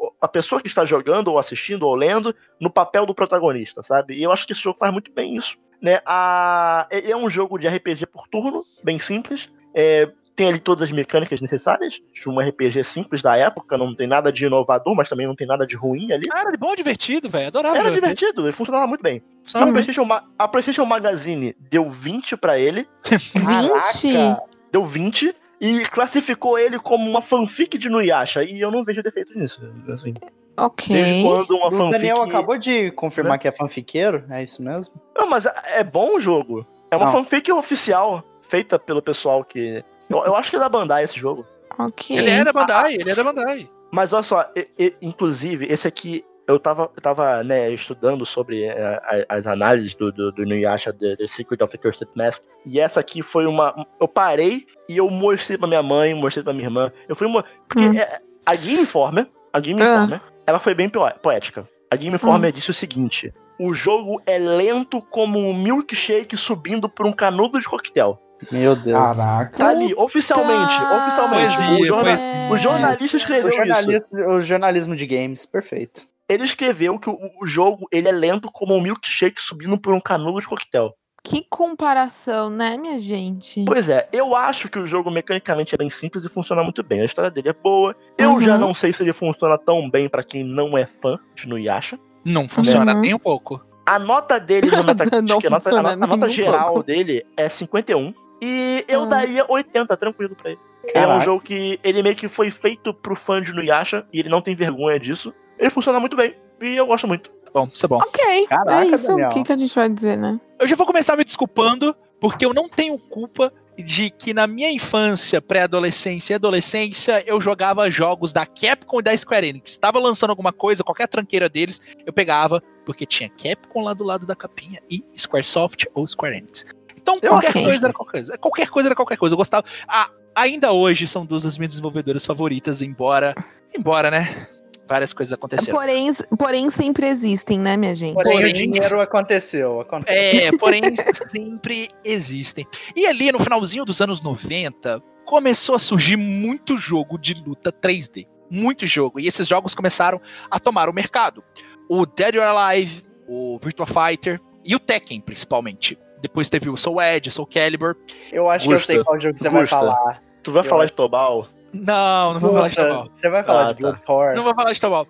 o- 0.07 0.13
a 0.21 0.27
pessoa 0.27 0.61
que 0.61 0.67
está 0.67 0.85
jogando 0.85 1.27
ou 1.27 1.37
assistindo 1.37 1.83
ou 1.83 1.93
lendo 1.93 2.33
no 2.59 2.69
papel 2.69 3.05
do 3.05 3.13
protagonista, 3.13 3.83
sabe? 3.83 4.15
E 4.15 4.23
eu 4.23 4.31
acho 4.31 4.47
que 4.47 4.53
esse 4.53 4.61
jogo 4.61 4.79
faz 4.79 4.91
muito 4.93 5.11
bem 5.11 5.35
isso, 5.35 5.57
né? 5.81 5.99
A, 6.05 6.87
ele 6.89 7.11
é 7.11 7.17
um 7.17 7.29
jogo 7.29 7.57
de 7.59 7.67
RPG 7.67 8.05
por 8.07 8.27
turno, 8.29 8.63
bem 8.83 8.97
simples. 8.97 9.49
É, 9.73 10.09
tem 10.35 10.49
ali 10.49 10.59
todas 10.59 10.81
as 10.83 10.91
mecânicas 10.91 11.39
necessárias 11.39 12.01
de 12.13 12.29
um 12.29 12.39
RPG 12.39 12.83
simples 12.83 13.21
da 13.21 13.37
época, 13.37 13.77
não 13.77 13.95
tem 13.95 14.05
nada 14.07 14.31
de 14.31 14.45
inovador, 14.45 14.93
mas 14.95 15.07
também 15.07 15.25
não 15.25 15.35
tem 15.35 15.47
nada 15.47 15.65
de 15.65 15.75
ruim 15.75 16.11
ali. 16.11 16.23
Ah, 16.33 16.41
era 16.41 16.57
bom, 16.57 16.75
divertido, 16.75 17.29
velho. 17.29 17.47
Adorava. 17.47 17.77
Era 17.77 17.91
divertido, 17.91 18.43
ele 18.45 18.51
funcionava 18.51 18.85
muito 18.85 19.01
bem. 19.01 19.17
A 19.19 19.43
Funcionava. 19.45 19.71
PlayStation, 19.71 20.07
a 20.37 20.47
PlayStation 20.47 20.85
Magazine 20.85 21.55
deu 21.69 21.89
20 21.89 22.35
pra 22.37 22.59
ele, 22.59 22.87
20? 23.33 24.37
deu 24.71 24.83
20 24.83 25.33
e 25.61 25.79
classificou 25.85 26.59
ele 26.59 26.77
como 26.79 27.09
uma 27.09 27.21
fanfic 27.21 27.77
de 27.77 27.89
Nuyasha, 27.89 28.43
e 28.43 28.59
eu 28.59 28.69
não 28.71 28.83
vejo 28.83 29.01
defeito 29.01 29.37
nisso. 29.37 29.61
Assim, 29.91 30.13
Ok. 30.57 30.93
desde 30.95 31.23
quando 31.23 31.51
uma 31.55 31.67
O 31.67 31.71
fanfic. 31.71 31.91
Daniel 31.93 32.21
acabou 32.21 32.57
de 32.57 32.91
confirmar 32.91 33.33
né? 33.33 33.37
que 33.39 33.47
é 33.47 33.51
fanfiqueiro, 33.51 34.25
é 34.29 34.43
isso 34.43 34.61
mesmo? 34.61 34.95
Não, 35.15 35.29
mas 35.29 35.45
é 35.45 35.83
bom 35.83 36.15
o 36.15 36.19
jogo. 36.19 36.65
É 36.91 36.97
uma 36.97 37.05
Não. 37.05 37.11
fanfic 37.13 37.51
oficial, 37.51 38.23
feita 38.47 38.77
pelo 38.77 39.01
pessoal 39.01 39.43
que. 39.43 39.83
Eu, 40.09 40.23
eu 40.25 40.35
acho 40.35 40.49
que 40.49 40.55
é 40.55 40.59
da 40.59 40.69
Bandai 40.69 41.03
esse 41.03 41.17
jogo. 41.19 41.45
Ok. 41.77 42.17
Ele 42.17 42.29
é 42.29 42.43
da 42.43 42.53
Bandai, 42.53 42.93
ele 42.95 43.09
é 43.11 43.15
da 43.15 43.23
Bandai. 43.23 43.69
Mas 43.91 44.13
olha 44.13 44.23
só, 44.23 44.49
e- 44.55 44.67
e- 44.77 44.93
inclusive, 45.01 45.65
esse 45.69 45.87
aqui, 45.87 46.23
eu 46.47 46.59
tava, 46.59 46.91
eu 46.95 47.01
tava 47.01 47.43
né, 47.43 47.71
estudando 47.71 48.25
sobre 48.25 48.69
a- 48.69 49.25
as 49.29 49.47
análises 49.47 49.95
do, 49.95 50.11
do, 50.11 50.31
do 50.31 50.43
Nuyasha, 50.45 50.93
The, 50.93 51.15
The 51.15 51.27
Secret 51.27 51.61
of 51.63 51.71
the 51.71 51.77
Cursed 51.77 52.07
Mask, 52.15 52.43
e 52.65 52.79
essa 52.79 52.99
aqui 52.99 53.21
foi 53.21 53.45
uma... 53.45 53.85
Eu 53.99 54.07
parei 54.07 54.65
e 54.87 54.97
eu 54.97 55.09
mostrei 55.09 55.57
pra 55.57 55.67
minha 55.67 55.83
mãe, 55.83 56.13
mostrei 56.13 56.43
pra 56.43 56.53
minha 56.53 56.65
irmã. 56.65 56.91
Eu 57.07 57.15
fui... 57.15 57.27
mo- 57.27 57.43
Porque 57.67 57.85
Hum. 57.87 57.97
eh, 57.97 58.19
a 58.45 58.55
Game 58.55 58.81
Informer, 58.81 59.27
a 59.51 59.59
Game 59.59 59.81
Ah. 59.81 59.85
Informer, 59.95 60.21
ela 60.45 60.59
foi 60.59 60.73
bem 60.75 60.87
poé- 60.89 61.15
poética. 61.21 61.67
A 61.89 61.95
Game 61.95 62.15
Informer 62.15 62.51
disse 62.51 62.69
o 62.71 62.73
seguinte, 62.73 63.33
o 63.59 63.73
jogo 63.73 64.21
é 64.25 64.37
lento 64.37 65.01
como 65.01 65.39
um 65.39 65.53
milkshake 65.53 66.35
subindo 66.35 66.89
por 66.89 67.05
um 67.05 67.13
canudo 67.13 67.59
de 67.59 67.65
coquetel. 67.67 68.19
Meu 68.51 68.75
Deus. 68.75 69.17
Caraca. 69.17 69.57
Tá 69.57 69.69
ali, 69.69 69.93
oficialmente, 69.95 70.73
oficialmente. 70.81 71.55
Poesia, 71.57 71.79
o, 71.79 71.85
jorna- 71.85 72.19
o 72.51 72.57
jornalista 72.57 73.17
escreveu 73.17 73.45
O, 73.45 73.49
isso. 73.49 73.57
jornalismo, 73.57 74.27
o 74.29 74.41
jornalismo 74.41 74.95
de 74.95 75.05
games, 75.05 75.45
perfeito. 75.45 76.01
ele 76.29 76.43
escreveu 76.43 76.97
que 76.99 77.09
o, 77.09 77.17
o 77.41 77.45
jogo 77.47 77.87
ele 77.91 78.07
é 78.07 78.11
lento 78.11 78.49
como 78.51 78.75
um 78.75 78.81
milkshake 78.81 79.41
subindo 79.41 79.77
por 79.77 79.93
um 79.93 79.99
canudo 79.99 80.39
de 80.39 80.47
coquetel. 80.47 80.93
Que 81.23 81.43
comparação, 81.49 82.51
né, 82.51 82.77
minha 82.77 82.99
gente? 82.99 83.65
Pois 83.65 83.89
é, 83.89 84.07
eu 84.13 84.35
acho 84.35 84.69
que 84.69 84.77
o 84.77 84.85
jogo 84.85 85.09
mecanicamente 85.09 85.73
é 85.73 85.77
bem 85.77 85.89
simples 85.89 86.23
e 86.23 86.29
funciona 86.29 86.61
muito 86.63 86.83
bem. 86.83 87.01
A 87.01 87.05
história 87.05 87.31
dele 87.31 87.49
é 87.49 87.53
boa. 87.53 87.95
Eu 88.17 88.33
Uhum. 88.33 88.39
já 88.41 88.57
não 88.59 88.75
sei 88.75 88.93
se 88.93 89.01
ele 89.01 89.11
funciona 89.11 89.57
tão 89.57 89.89
bem 89.89 90.07
pra 90.07 90.21
quem 90.23 90.43
não 90.43 90.77
é 90.77 90.85
fã 90.85 91.17
de 91.33 91.47
Nuyasha. 91.47 91.97
Não 92.23 92.47
funciona 92.47 92.93
Uhum. 92.93 93.01
nem 93.01 93.13
um 93.15 93.19
pouco. 93.19 93.59
A 93.87 93.97
nota 93.97 94.39
dele 94.39 94.69
no 94.69 94.83
Metacritic, 94.85 95.45
a 95.45 95.49
nota, 95.49 95.69
a 95.69 95.81
nota- 95.81 96.03
a 96.03 96.07
nota 96.07 96.29
geral 96.29 96.65
pouco. 96.67 96.83
dele 96.83 97.25
é 97.35 97.49
51. 97.49 98.13
E 98.41 98.83
eu 98.87 99.01
Hum. 99.01 99.09
daria 99.09 99.45
80, 99.49 99.95
tranquilo 99.97 100.35
pra 100.35 100.51
ele. 100.51 100.59
É 100.93 100.99
um 101.01 101.07
Caraca. 101.07 101.25
jogo 101.25 101.41
que 101.43 101.79
ele 101.83 102.03
meio 102.03 102.15
que 102.15 102.27
foi 102.27 102.51
feito 102.51 102.93
pro 102.93 103.15
fã 103.15 103.41
de 103.41 103.51
Nuyasha 103.53 104.05
e 104.13 104.19
ele 104.19 104.29
não 104.29 104.41
tem 104.41 104.55
vergonha 104.55 104.99
disso. 104.99 105.33
Ele 105.57 105.69
funciona 105.69 105.99
muito 105.99 106.15
bem 106.15 106.35
e 106.61 106.75
eu 106.75 106.85
gosto 106.85 107.07
muito. 107.07 107.31
Bom, 107.53 107.65
isso 107.65 107.85
é 107.85 107.89
bom. 107.89 107.97
Ok. 107.97 108.47
Caraca, 108.47 108.83
é 108.83 108.87
isso. 108.87 109.07
Daniel. 109.07 109.29
O 109.29 109.33
que, 109.33 109.43
que 109.43 109.51
a 109.51 109.57
gente 109.57 109.73
vai 109.73 109.89
dizer, 109.89 110.17
né? 110.17 110.39
Eu 110.59 110.67
já 110.67 110.75
vou 110.75 110.85
começar 110.85 111.15
me 111.15 111.23
desculpando, 111.23 111.95
porque 112.19 112.45
eu 112.45 112.53
não 112.53 112.67
tenho 112.69 112.99
culpa 112.99 113.51
de 113.77 114.09
que 114.09 114.33
na 114.33 114.45
minha 114.45 114.69
infância, 114.71 115.41
pré-adolescência 115.41 116.33
e 116.33 116.35
adolescência, 116.35 117.23
eu 117.25 117.41
jogava 117.41 117.89
jogos 117.89 118.31
da 118.31 118.45
Capcom 118.45 118.99
e 118.99 119.03
da 119.03 119.15
Square 119.17 119.47
Enix. 119.47 119.71
Estava 119.71 119.99
lançando 119.99 120.29
alguma 120.29 120.53
coisa, 120.53 120.83
qualquer 120.83 121.07
tranqueira 121.07 121.49
deles, 121.49 121.81
eu 122.05 122.13
pegava, 122.13 122.61
porque 122.85 123.05
tinha 123.05 123.29
Capcom 123.29 123.81
lá 123.83 123.93
do 123.93 124.03
lado 124.03 124.25
da 124.25 124.35
capinha 124.35 124.79
e 124.89 125.03
Squaresoft 125.17 125.85
ou 125.93 126.07
Square 126.07 126.37
Enix. 126.37 126.65
Então, 127.05 127.19
Eu 127.21 127.29
qualquer 127.29 127.53
coisa 127.53 127.85
era 127.85 127.93
qualquer 127.93 128.11
coisa. 128.11 128.37
Qualquer 128.37 128.69
coisa 128.69 128.87
era 128.89 128.95
qualquer 128.95 129.17
coisa. 129.17 129.33
Eu 129.33 129.37
gostava. 129.37 129.63
Ah, 129.87 130.09
ainda 130.33 130.71
hoje 130.71 131.05
são 131.05 131.23
duas 131.23 131.43
das 131.43 131.55
minhas 131.57 131.73
desenvolvedoras 131.73 132.25
favoritas, 132.25 132.81
embora. 132.81 133.35
Embora, 133.77 134.09
né? 134.09 134.47
Várias 134.87 135.13
coisas 135.13 135.33
aconteceram. 135.33 135.77
Porém, 135.77 136.11
porém, 136.37 136.69
sempre 136.69 137.07
existem, 137.07 137.59
né, 137.59 137.75
minha 137.77 137.95
gente? 137.95 138.13
Porém, 138.13 138.33
Porém, 138.33 138.49
o 138.49 138.53
dinheiro 138.53 138.99
aconteceu. 139.01 139.81
aconteceu. 139.81 140.15
É, 140.15 140.51
porém 140.57 140.81
sempre 141.13 141.89
existem. 142.03 142.65
E 142.95 143.05
ali 143.05 143.31
no 143.31 143.39
finalzinho 143.39 143.85
dos 143.85 143.99
anos 144.01 144.21
90, 144.21 145.01
começou 145.25 145.75
a 145.75 145.79
surgir 145.79 146.17
muito 146.17 146.77
jogo 146.77 147.17
de 147.17 147.33
luta 147.33 147.71
3D. 147.71 148.27
Muito 148.49 148.85
jogo. 148.85 149.19
E 149.19 149.27
esses 149.27 149.47
jogos 149.47 149.73
começaram 149.73 150.21
a 150.51 150.59
tomar 150.59 150.87
o 150.87 150.93
mercado. 150.93 151.43
O 151.89 152.05
Dead 152.05 152.35
or 152.35 152.43
Alive, 152.43 153.03
o 153.27 153.57
Virtua 153.59 153.87
Fighter 153.87 154.39
e 154.63 154.75
o 154.75 154.79
Tekken, 154.79 155.19
principalmente. 155.19 155.97
Depois 156.27 156.49
teve 156.49 156.69
o 156.69 156.75
Soul 156.75 156.99
Edge, 157.01 157.29
Soul 157.29 157.45
Calibur. 157.47 157.95
Eu 158.31 158.49
acho 158.49 158.65
Gusta, 158.65 158.85
que 158.93 158.93
eu 158.93 158.95
sei 158.97 159.03
qual 159.03 159.19
jogo 159.19 159.37
você 159.37 159.47
vai 159.49 159.61
Gusta. 159.61 159.75
falar. 159.75 160.21
Tu 160.41 160.51
vai 160.51 160.63
Eu 160.65 160.69
falar 160.69 160.83
acho- 160.83 160.91
de 160.91 160.95
Tobal? 160.97 161.47
Não, 161.71 162.33
não 162.33 162.39
vou 162.39 162.53
falar 162.53 162.67
de 162.69 162.75
Tobal. 162.75 163.09
Você 163.13 163.29
vai 163.29 163.43
falar 163.43 163.61
Ah, 163.61 163.65
de 163.65 163.73
tá. 163.73 163.79
Blood 163.79 164.01
Horror? 164.07 164.35
Não 164.35 164.43
vou 164.43 164.55
falar 164.55 164.73
de 164.73 164.81
Tobal. 164.81 165.07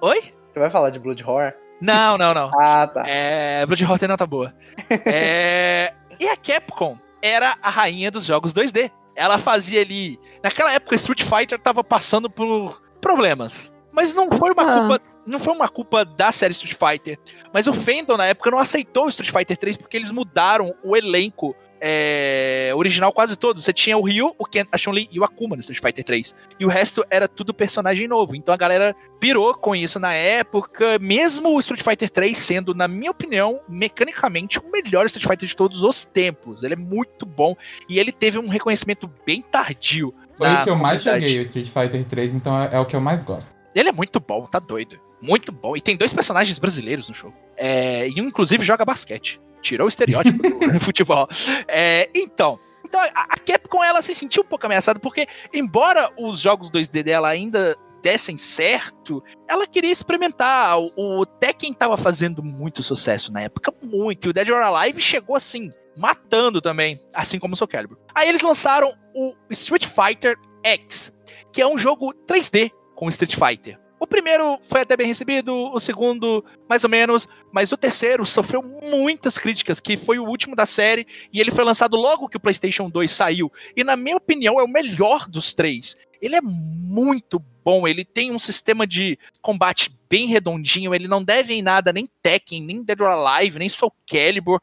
Oi? 0.00 0.22
Você 0.48 0.58
vai 0.58 0.70
falar 0.70 0.90
de 0.90 0.98
Blood 0.98 1.22
Horror? 1.24 1.52
Não, 1.80 2.16
não, 2.16 2.32
não. 2.32 2.50
Ah, 2.58 2.86
tá. 2.86 3.02
É, 3.06 3.66
Blood 3.66 3.84
Horror 3.84 3.98
não 4.08 4.16
tá 4.16 4.26
boa. 4.26 4.54
É, 5.04 5.92
e 6.18 6.26
a 6.28 6.36
Capcom 6.36 6.96
era 7.20 7.54
a 7.62 7.68
rainha 7.70 8.10
dos 8.10 8.24
jogos 8.24 8.54
2D. 8.54 8.90
Ela 9.14 9.38
fazia 9.38 9.80
ali. 9.80 10.18
Naquela 10.42 10.72
época, 10.72 10.94
Street 10.94 11.22
Fighter 11.22 11.58
tava 11.58 11.82
passando 11.82 12.28
por 12.30 12.80
problemas. 13.00 13.72
Mas 13.92 14.12
não 14.14 14.30
foi 14.30 14.52
uma 14.52 14.62
Ah. 14.62 14.78
culpa. 14.78 15.00
Não 15.26 15.38
foi 15.38 15.54
uma 15.54 15.68
culpa 15.68 16.04
da 16.04 16.30
série 16.30 16.52
Street 16.52 16.74
Fighter. 16.74 17.18
Mas 17.52 17.66
o 17.66 17.72
Fandom, 17.72 18.16
na 18.16 18.26
época, 18.26 18.50
não 18.50 18.58
aceitou 18.58 19.06
o 19.06 19.08
Street 19.08 19.32
Fighter 19.32 19.56
3 19.56 19.76
porque 19.76 19.96
eles 19.96 20.10
mudaram 20.10 20.74
o 20.84 20.96
elenco 20.96 21.54
é, 21.80 22.72
original 22.74 23.12
quase 23.12 23.36
todo. 23.36 23.60
Você 23.60 23.72
tinha 23.72 23.96
o 23.96 24.02
Ryu, 24.02 24.34
o 24.38 24.44
Ken, 24.44 24.64
a 24.70 24.78
Chun-Li 24.78 25.08
e 25.10 25.20
o 25.20 25.24
Akuma 25.24 25.56
no 25.56 25.60
Street 25.60 25.80
Fighter 25.80 26.04
3. 26.04 26.34
E 26.58 26.64
o 26.64 26.68
resto 26.68 27.04
era 27.10 27.28
tudo 27.28 27.52
personagem 27.52 28.08
novo. 28.08 28.34
Então 28.34 28.54
a 28.54 28.56
galera 28.56 28.94
pirou 29.20 29.54
com 29.54 29.74
isso 29.74 29.98
na 29.98 30.12
época, 30.14 30.98
mesmo 30.98 31.54
o 31.54 31.58
Street 31.58 31.82
Fighter 31.82 32.10
3 32.10 32.36
sendo, 32.36 32.74
na 32.74 32.88
minha 32.88 33.10
opinião, 33.10 33.60
mecanicamente 33.68 34.58
o 34.58 34.70
melhor 34.70 35.06
Street 35.06 35.26
Fighter 35.26 35.48
de 35.48 35.56
todos 35.56 35.82
os 35.82 36.04
tempos. 36.04 36.62
Ele 36.62 36.74
é 36.74 36.78
muito 36.78 37.26
bom 37.26 37.56
e 37.88 37.98
ele 37.98 38.12
teve 38.12 38.38
um 38.38 38.48
reconhecimento 38.48 39.10
bem 39.24 39.42
tardio. 39.42 40.14
Foi 40.32 40.48
o 40.52 40.64
que 40.64 40.70
eu 40.70 40.76
mais 40.76 41.02
joguei, 41.02 41.38
o 41.38 41.42
Street 41.42 41.68
Fighter 41.68 42.04
3, 42.04 42.34
então 42.34 42.60
é, 42.60 42.74
é, 42.74 42.80
o 42.80 42.84
que 42.84 42.94
eu 42.94 43.00
mais 43.00 43.22
gosto. 43.22 43.56
Ele 43.74 43.88
é 43.88 43.92
muito 43.92 44.20
bom, 44.20 44.46
tá 44.46 44.58
doido. 44.58 44.98
Muito 45.26 45.52
bom. 45.52 45.76
E 45.76 45.80
tem 45.80 45.96
dois 45.96 46.12
personagens 46.12 46.58
brasileiros 46.58 47.08
no 47.08 47.14
jogo. 47.14 47.34
É, 47.56 48.08
e 48.08 48.20
um, 48.20 48.26
inclusive, 48.26 48.64
joga 48.64 48.84
basquete 48.84 49.40
tirou 49.62 49.86
o 49.86 49.88
estereótipo 49.88 50.40
do 50.42 50.78
futebol. 50.80 51.28
É, 51.66 52.08
então, 52.14 52.58
então, 52.84 53.00
a 53.00 53.36
Capcom 53.38 53.82
ela 53.82 54.00
se 54.00 54.14
sentiu 54.14 54.44
um 54.44 54.46
pouco 54.46 54.64
ameaçada, 54.64 55.00
porque, 55.00 55.26
embora 55.52 56.08
os 56.16 56.38
jogos 56.38 56.70
2D 56.70 57.02
dela 57.02 57.28
ainda 57.28 57.76
dessem 58.00 58.36
certo, 58.36 59.22
ela 59.48 59.66
queria 59.66 59.90
experimentar. 59.90 60.78
O, 60.78 61.20
o 61.20 61.26
Tekken 61.26 61.72
estava 61.72 61.96
fazendo 61.96 62.42
muito 62.42 62.82
sucesso 62.82 63.32
na 63.32 63.40
época, 63.40 63.74
muito. 63.82 64.26
E 64.26 64.30
o 64.30 64.32
Dead 64.32 64.48
or 64.50 64.62
Alive 64.62 65.00
chegou 65.00 65.34
assim, 65.34 65.68
matando 65.96 66.60
também, 66.60 67.00
assim 67.12 67.40
como 67.40 67.54
o 67.54 67.56
Soul 67.56 67.68
Calibur. 67.68 67.98
Aí 68.14 68.28
eles 68.28 68.42
lançaram 68.42 68.94
o 69.12 69.34
Street 69.50 69.86
Fighter 69.86 70.36
X, 70.64 71.12
que 71.52 71.60
é 71.60 71.66
um 71.66 71.76
jogo 71.76 72.14
3D 72.26 72.70
com 72.94 73.08
Street 73.08 73.34
Fighter. 73.34 73.85
O 73.98 74.06
primeiro 74.06 74.58
foi 74.68 74.82
até 74.82 74.96
bem 74.96 75.06
recebido, 75.06 75.54
o 75.54 75.80
segundo, 75.80 76.44
mais 76.68 76.84
ou 76.84 76.90
menos, 76.90 77.26
mas 77.50 77.72
o 77.72 77.76
terceiro 77.76 78.26
sofreu 78.26 78.62
muitas 78.62 79.38
críticas, 79.38 79.80
que 79.80 79.96
foi 79.96 80.18
o 80.18 80.24
último 80.24 80.54
da 80.54 80.66
série, 80.66 81.06
e 81.32 81.40
ele 81.40 81.50
foi 81.50 81.64
lançado 81.64 81.96
logo 81.96 82.28
que 82.28 82.36
o 82.36 82.40
PlayStation 82.40 82.90
2 82.90 83.10
saiu. 83.10 83.50
E 83.74 83.82
na 83.82 83.96
minha 83.96 84.16
opinião, 84.16 84.60
é 84.60 84.62
o 84.62 84.68
melhor 84.68 85.26
dos 85.26 85.54
três. 85.54 85.96
Ele 86.20 86.36
é 86.36 86.40
muito 86.42 87.42
bom, 87.64 87.88
ele 87.88 88.04
tem 88.04 88.32
um 88.32 88.38
sistema 88.38 88.86
de 88.86 89.18
combate 89.40 89.90
bem 90.10 90.26
redondinho, 90.26 90.94
ele 90.94 91.08
não 91.08 91.24
deve 91.24 91.54
em 91.54 91.62
nada, 91.62 91.92
nem 91.92 92.08
Tekken, 92.22 92.62
nem 92.62 92.82
Dead 92.82 93.00
or 93.00 93.08
Alive, 93.08 93.58
nem 93.58 93.68
Soul 93.68 93.92
Calibur, 94.06 94.60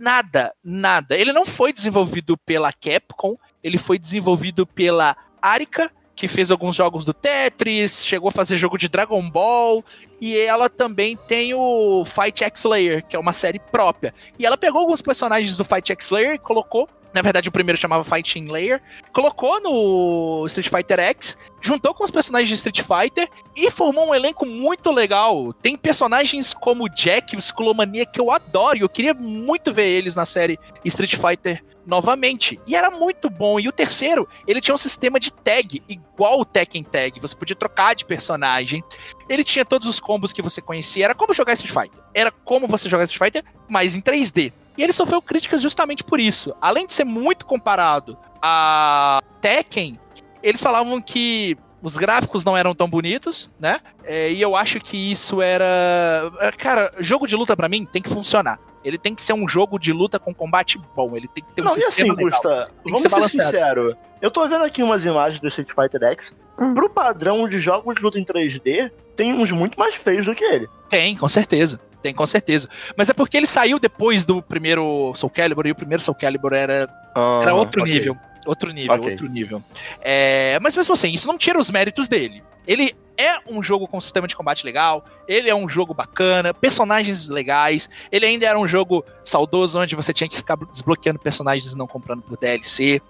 nada, 0.00 0.54
nada. 0.64 1.16
Ele 1.16 1.32
não 1.32 1.44
foi 1.44 1.72
desenvolvido 1.72 2.36
pela 2.38 2.72
Capcom, 2.72 3.36
ele 3.62 3.76
foi 3.76 3.98
desenvolvido 3.98 4.66
pela 4.66 5.14
Arica, 5.40 5.92
que 6.20 6.28
fez 6.28 6.50
alguns 6.50 6.76
jogos 6.76 7.06
do 7.06 7.14
Tetris, 7.14 8.04
chegou 8.04 8.28
a 8.28 8.30
fazer 8.30 8.58
jogo 8.58 8.76
de 8.76 8.90
Dragon 8.90 9.26
Ball, 9.30 9.82
e 10.20 10.36
ela 10.36 10.68
também 10.68 11.16
tem 11.16 11.54
o 11.54 12.04
Fight 12.04 12.44
X 12.44 12.64
Layer, 12.64 13.02
que 13.06 13.16
é 13.16 13.18
uma 13.18 13.32
série 13.32 13.58
própria. 13.58 14.12
E 14.38 14.44
ela 14.44 14.58
pegou 14.58 14.82
alguns 14.82 15.00
personagens 15.00 15.56
do 15.56 15.64
Fight 15.64 15.90
X 15.90 16.10
Layer 16.10 16.34
e 16.34 16.38
colocou 16.38 16.86
na 17.12 17.22
verdade, 17.22 17.48
o 17.48 17.52
primeiro 17.52 17.76
chamava 17.76 18.04
Fighting 18.04 18.44
Layer. 18.44 18.80
Colocou 19.12 19.60
no 19.60 20.46
Street 20.46 20.68
Fighter 20.68 21.00
X, 21.00 21.36
juntou 21.60 21.92
com 21.92 22.04
os 22.04 22.10
personagens 22.12 22.48
de 22.48 22.54
Street 22.54 22.82
Fighter 22.82 23.28
e 23.56 23.68
formou 23.68 24.10
um 24.10 24.14
elenco 24.14 24.46
muito 24.46 24.92
legal. 24.92 25.52
Tem 25.54 25.76
personagens 25.76 26.54
como 26.54 26.88
Jack 26.88 27.34
o 27.34 27.40
Skulomania 27.40 28.06
que 28.06 28.20
eu 28.20 28.30
adoro 28.30 28.78
e 28.78 28.82
eu 28.82 28.88
queria 28.88 29.12
muito 29.12 29.72
ver 29.72 29.88
eles 29.88 30.14
na 30.14 30.24
série 30.24 30.56
Street 30.84 31.16
Fighter 31.16 31.64
novamente. 31.90 32.58
E 32.66 32.74
era 32.74 32.90
muito 32.90 33.28
bom. 33.28 33.60
E 33.60 33.68
o 33.68 33.72
terceiro, 33.72 34.26
ele 34.46 34.60
tinha 34.60 34.74
um 34.74 34.78
sistema 34.78 35.20
de 35.20 35.32
tag, 35.32 35.82
igual 35.88 36.40
o 36.40 36.44
Tekken 36.44 36.84
Tag. 36.84 37.20
Você 37.20 37.36
podia 37.36 37.56
trocar 37.56 37.94
de 37.94 38.04
personagem. 38.04 38.82
Ele 39.28 39.44
tinha 39.44 39.64
todos 39.64 39.86
os 39.86 40.00
combos 40.00 40.32
que 40.32 40.40
você 40.40 40.62
conhecia. 40.62 41.04
Era 41.04 41.14
como 41.14 41.34
jogar 41.34 41.52
Street 41.54 41.74
Fighter. 41.74 42.02
Era 42.14 42.30
como 42.30 42.66
você 42.68 42.88
jogar 42.88 43.04
Street 43.04 43.34
Fighter, 43.34 43.52
mas 43.68 43.94
em 43.94 44.00
3D. 44.00 44.52
E 44.78 44.82
ele 44.82 44.92
sofreu 44.92 45.20
críticas 45.20 45.60
justamente 45.60 46.04
por 46.04 46.20
isso. 46.20 46.54
Além 46.60 46.86
de 46.86 46.92
ser 46.92 47.04
muito 47.04 47.44
comparado 47.44 48.16
a 48.40 49.20
Tekken, 49.40 49.98
eles 50.42 50.62
falavam 50.62 51.02
que 51.02 51.58
os 51.82 51.96
gráficos 51.96 52.44
não 52.44 52.56
eram 52.56 52.74
tão 52.74 52.88
bonitos, 52.88 53.50
né? 53.58 53.80
É, 54.04 54.30
e 54.30 54.40
eu 54.40 54.54
acho 54.54 54.80
que 54.80 55.10
isso 55.10 55.40
era. 55.40 56.30
É, 56.40 56.50
cara, 56.52 56.92
jogo 56.98 57.26
de 57.26 57.34
luta 57.34 57.56
para 57.56 57.68
mim 57.68 57.84
tem 57.84 58.02
que 58.02 58.10
funcionar. 58.10 58.58
Ele 58.84 58.96
tem 58.96 59.14
que 59.14 59.20
ser 59.20 59.34
um 59.34 59.46
jogo 59.46 59.78
de 59.78 59.92
luta 59.92 60.18
com 60.18 60.34
combate 60.34 60.80
bom. 60.96 61.16
Ele 61.16 61.28
tem 61.28 61.44
que 61.44 61.54
ter 61.54 61.62
um 61.62 61.66
não, 61.66 61.70
sistema. 61.70 62.08
E 62.08 62.12
assim, 62.12 62.24
Gusta, 62.24 62.70
vamos 62.84 63.02
ser, 63.02 63.10
ser 63.10 63.28
sincero. 63.28 63.96
Eu 64.20 64.30
tô 64.30 64.46
vendo 64.48 64.64
aqui 64.64 64.82
umas 64.82 65.04
imagens 65.04 65.40
do 65.40 65.48
Street 65.48 65.70
Fighter 65.74 66.02
X. 66.10 66.34
Hum. 66.58 66.74
Pro 66.74 66.90
padrão 66.90 67.48
de 67.48 67.58
jogos 67.58 67.94
de 67.94 68.02
luta 68.02 68.18
em 68.18 68.24
3D, 68.24 68.90
tem 69.16 69.32
uns 69.32 69.50
muito 69.50 69.78
mais 69.78 69.94
feios 69.94 70.26
do 70.26 70.34
que 70.34 70.44
ele. 70.44 70.68
Tem, 70.88 71.16
com 71.16 71.28
certeza. 71.28 71.80
Tem, 72.02 72.14
com 72.14 72.26
certeza. 72.26 72.68
Mas 72.96 73.10
é 73.10 73.14
porque 73.14 73.36
ele 73.36 73.46
saiu 73.46 73.78
depois 73.78 74.24
do 74.24 74.42
primeiro 74.42 75.12
Soul 75.14 75.30
Calibur 75.30 75.66
e 75.66 75.70
o 75.70 75.74
primeiro 75.74 76.02
Soul 76.02 76.14
Calibur 76.14 76.52
era, 76.52 76.88
ah, 77.14 77.40
era 77.42 77.54
outro 77.54 77.82
okay. 77.82 77.94
nível. 77.94 78.16
Outro 78.50 78.72
nível, 78.72 78.96
okay. 78.96 79.12
outro 79.12 79.28
nível. 79.28 79.62
É, 80.00 80.58
mas 80.60 80.74
mesmo 80.74 80.92
assim, 80.92 81.12
isso 81.12 81.28
não 81.28 81.38
tira 81.38 81.56
os 81.56 81.70
méritos 81.70 82.08
dele. 82.08 82.42
Ele 82.66 82.92
é 83.16 83.38
um 83.46 83.62
jogo 83.62 83.86
com 83.86 84.00
sistema 84.00 84.26
de 84.26 84.34
combate 84.34 84.66
legal, 84.66 85.04
ele 85.28 85.48
é 85.48 85.54
um 85.54 85.68
jogo 85.68 85.94
bacana, 85.94 86.52
personagens 86.52 87.28
legais, 87.28 87.88
ele 88.10 88.26
ainda 88.26 88.46
era 88.46 88.58
um 88.58 88.66
jogo 88.66 89.04
saudoso 89.22 89.78
onde 89.78 89.94
você 89.94 90.12
tinha 90.12 90.28
que 90.28 90.36
ficar 90.36 90.56
desbloqueando 90.56 91.20
personagens 91.20 91.72
e 91.72 91.78
não 91.78 91.86
comprando 91.86 92.22
por 92.22 92.36
DLC. 92.36 93.00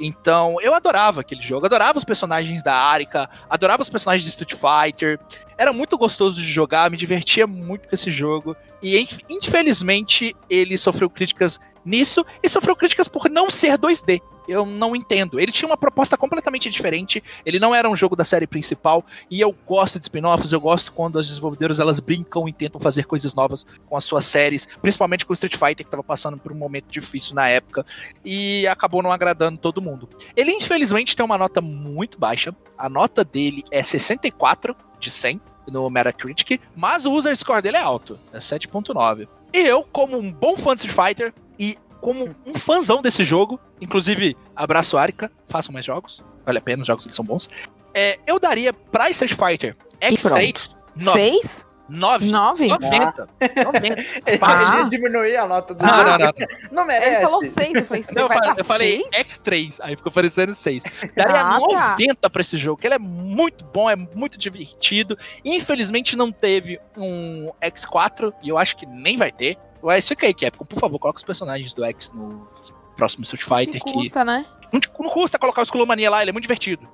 Então, 0.00 0.56
eu 0.60 0.74
adorava 0.74 1.20
aquele 1.20 1.42
jogo, 1.42 1.66
adorava 1.66 1.96
os 1.96 2.04
personagens 2.04 2.60
da 2.60 2.74
Arika, 2.74 3.30
adorava 3.48 3.80
os 3.80 3.88
personagens 3.88 4.24
de 4.24 4.30
Street 4.30 4.54
Fighter. 4.54 5.20
Era 5.56 5.72
muito 5.72 5.96
gostoso 5.96 6.42
de 6.42 6.48
jogar, 6.48 6.90
me 6.90 6.96
divertia 6.96 7.46
muito 7.46 7.88
com 7.88 7.94
esse 7.94 8.10
jogo. 8.10 8.56
E 8.82 9.06
infelizmente 9.30 10.34
ele 10.50 10.76
sofreu 10.76 11.08
críticas 11.08 11.60
nisso 11.84 12.26
e 12.42 12.48
sofreu 12.48 12.74
críticas 12.74 13.06
por 13.06 13.30
não 13.30 13.48
ser 13.48 13.78
2D 13.78 14.20
eu 14.48 14.64
não 14.64 14.96
entendo. 14.96 15.38
Ele 15.38 15.52
tinha 15.52 15.68
uma 15.68 15.76
proposta 15.76 16.16
completamente 16.16 16.70
diferente, 16.70 17.22
ele 17.44 17.58
não 17.58 17.74
era 17.74 17.88
um 17.88 17.96
jogo 17.96 18.16
da 18.16 18.24
série 18.24 18.46
principal, 18.46 19.04
e 19.30 19.40
eu 19.40 19.54
gosto 19.66 19.98
de 19.98 20.06
spin-offs, 20.06 20.52
eu 20.52 20.60
gosto 20.60 20.92
quando 20.92 21.18
as 21.18 21.28
desenvolvedoras 21.28 21.78
elas 21.78 22.00
brincam 22.00 22.48
e 22.48 22.52
tentam 22.52 22.80
fazer 22.80 23.04
coisas 23.04 23.34
novas 23.34 23.66
com 23.86 23.96
as 23.96 24.04
suas 24.04 24.24
séries, 24.24 24.66
principalmente 24.80 25.26
com 25.26 25.32
o 25.32 25.34
Street 25.34 25.54
Fighter, 25.54 25.76
que 25.76 25.82
estava 25.82 26.02
passando 26.02 26.38
por 26.38 26.50
um 26.50 26.56
momento 26.56 26.86
difícil 26.88 27.34
na 27.34 27.48
época, 27.48 27.84
e 28.24 28.66
acabou 28.66 29.02
não 29.02 29.12
agradando 29.12 29.58
todo 29.58 29.82
mundo. 29.82 30.08
Ele, 30.34 30.52
infelizmente, 30.52 31.14
tem 31.14 31.24
uma 31.24 31.38
nota 31.38 31.60
muito 31.60 32.18
baixa, 32.18 32.54
a 32.76 32.88
nota 32.88 33.24
dele 33.24 33.64
é 33.70 33.82
64 33.82 34.74
de 34.98 35.10
100 35.10 35.40
no 35.68 35.88
Metacritic, 35.90 36.60
mas 36.74 37.04
o 37.04 37.12
user 37.12 37.36
score 37.36 37.60
dele 37.60 37.76
é 37.76 37.82
alto, 37.82 38.18
é 38.32 38.38
7.9. 38.38 39.28
E 39.52 39.58
eu, 39.58 39.82
como 39.82 40.18
um 40.18 40.32
bom 40.32 40.56
fã 40.56 40.74
de 40.74 40.86
Street 40.86 41.08
Fighter, 41.08 41.34
e 41.58 41.76
como 42.00 42.34
um 42.46 42.54
fãzão 42.54 43.02
desse 43.02 43.24
jogo, 43.24 43.58
inclusive, 43.80 44.36
abraço 44.54 44.96
Arika, 44.96 45.30
façam 45.46 45.72
mais 45.72 45.84
jogos, 45.84 46.24
vale 46.44 46.58
a 46.58 46.62
pena, 46.62 46.82
os 46.82 46.86
jogos 46.86 47.04
eles 47.04 47.16
são 47.16 47.24
bons. 47.24 47.48
É, 47.94 48.18
eu 48.26 48.38
daria 48.38 48.72
pra 48.72 49.10
Street 49.10 49.34
Fighter 49.34 49.76
X6 50.00 50.74
6? 50.98 51.68
9. 51.88 52.26
9? 52.30 52.68
90. 52.68 53.28
90. 53.64 54.04
Ah. 54.42 54.82
diminuir 54.90 55.36
a 55.36 55.46
nota 55.46 55.74
do 55.74 55.82
não, 55.82 55.88
jogo. 55.88 56.04
Não, 56.04 56.18
não, 56.18 56.32
não. 56.70 56.84
merece. 56.84 57.12
Ele 57.12 57.20
falou 57.22 57.44
6, 57.44 57.74
eu 57.74 57.86
falei 57.86 58.04
6. 58.04 58.16
eu, 58.16 58.28
falei, 58.28 58.52
eu 58.58 58.64
falei 58.64 59.04
X3, 59.10 59.78
aí 59.80 59.96
ficou 59.96 60.12
parecendo 60.12 60.54
6. 60.54 60.84
Daria 61.16 61.40
ah, 61.40 61.58
90 61.58 62.14
tá. 62.14 62.28
pra 62.28 62.42
esse 62.42 62.58
jogo, 62.58 62.80
que 62.80 62.86
ele 62.86 62.94
é 62.94 62.98
muito 62.98 63.64
bom, 63.64 63.88
é 63.88 63.96
muito 63.96 64.38
divertido. 64.38 65.16
Infelizmente 65.42 66.14
não 66.14 66.30
teve 66.30 66.78
um 66.96 67.50
X4, 67.62 68.34
e 68.42 68.50
eu 68.50 68.58
acho 68.58 68.76
que 68.76 68.84
nem 68.84 69.16
vai 69.16 69.32
ter. 69.32 69.56
Ué, 69.82 70.00
fica 70.00 70.26
aí, 70.26 70.34
Capcom, 70.34 70.64
por 70.64 70.78
favor, 70.78 70.98
coloca 70.98 71.18
os 71.18 71.24
personagens 71.24 71.72
do 71.72 71.84
X 71.84 72.12
no 72.12 72.48
próximo 72.96 73.22
Street 73.22 73.42
Fighter. 73.42 73.82
Que 73.82 73.92
custa, 73.92 74.20
que... 74.20 74.24
né? 74.24 74.46
Não, 74.72 74.80
não 75.00 75.10
custa 75.10 75.38
colocar 75.38 75.62
o 75.62 75.64
Skullomania 75.64 76.10
lá, 76.10 76.20
ele 76.20 76.30
é 76.30 76.32
muito 76.32 76.44
divertido. 76.44 76.86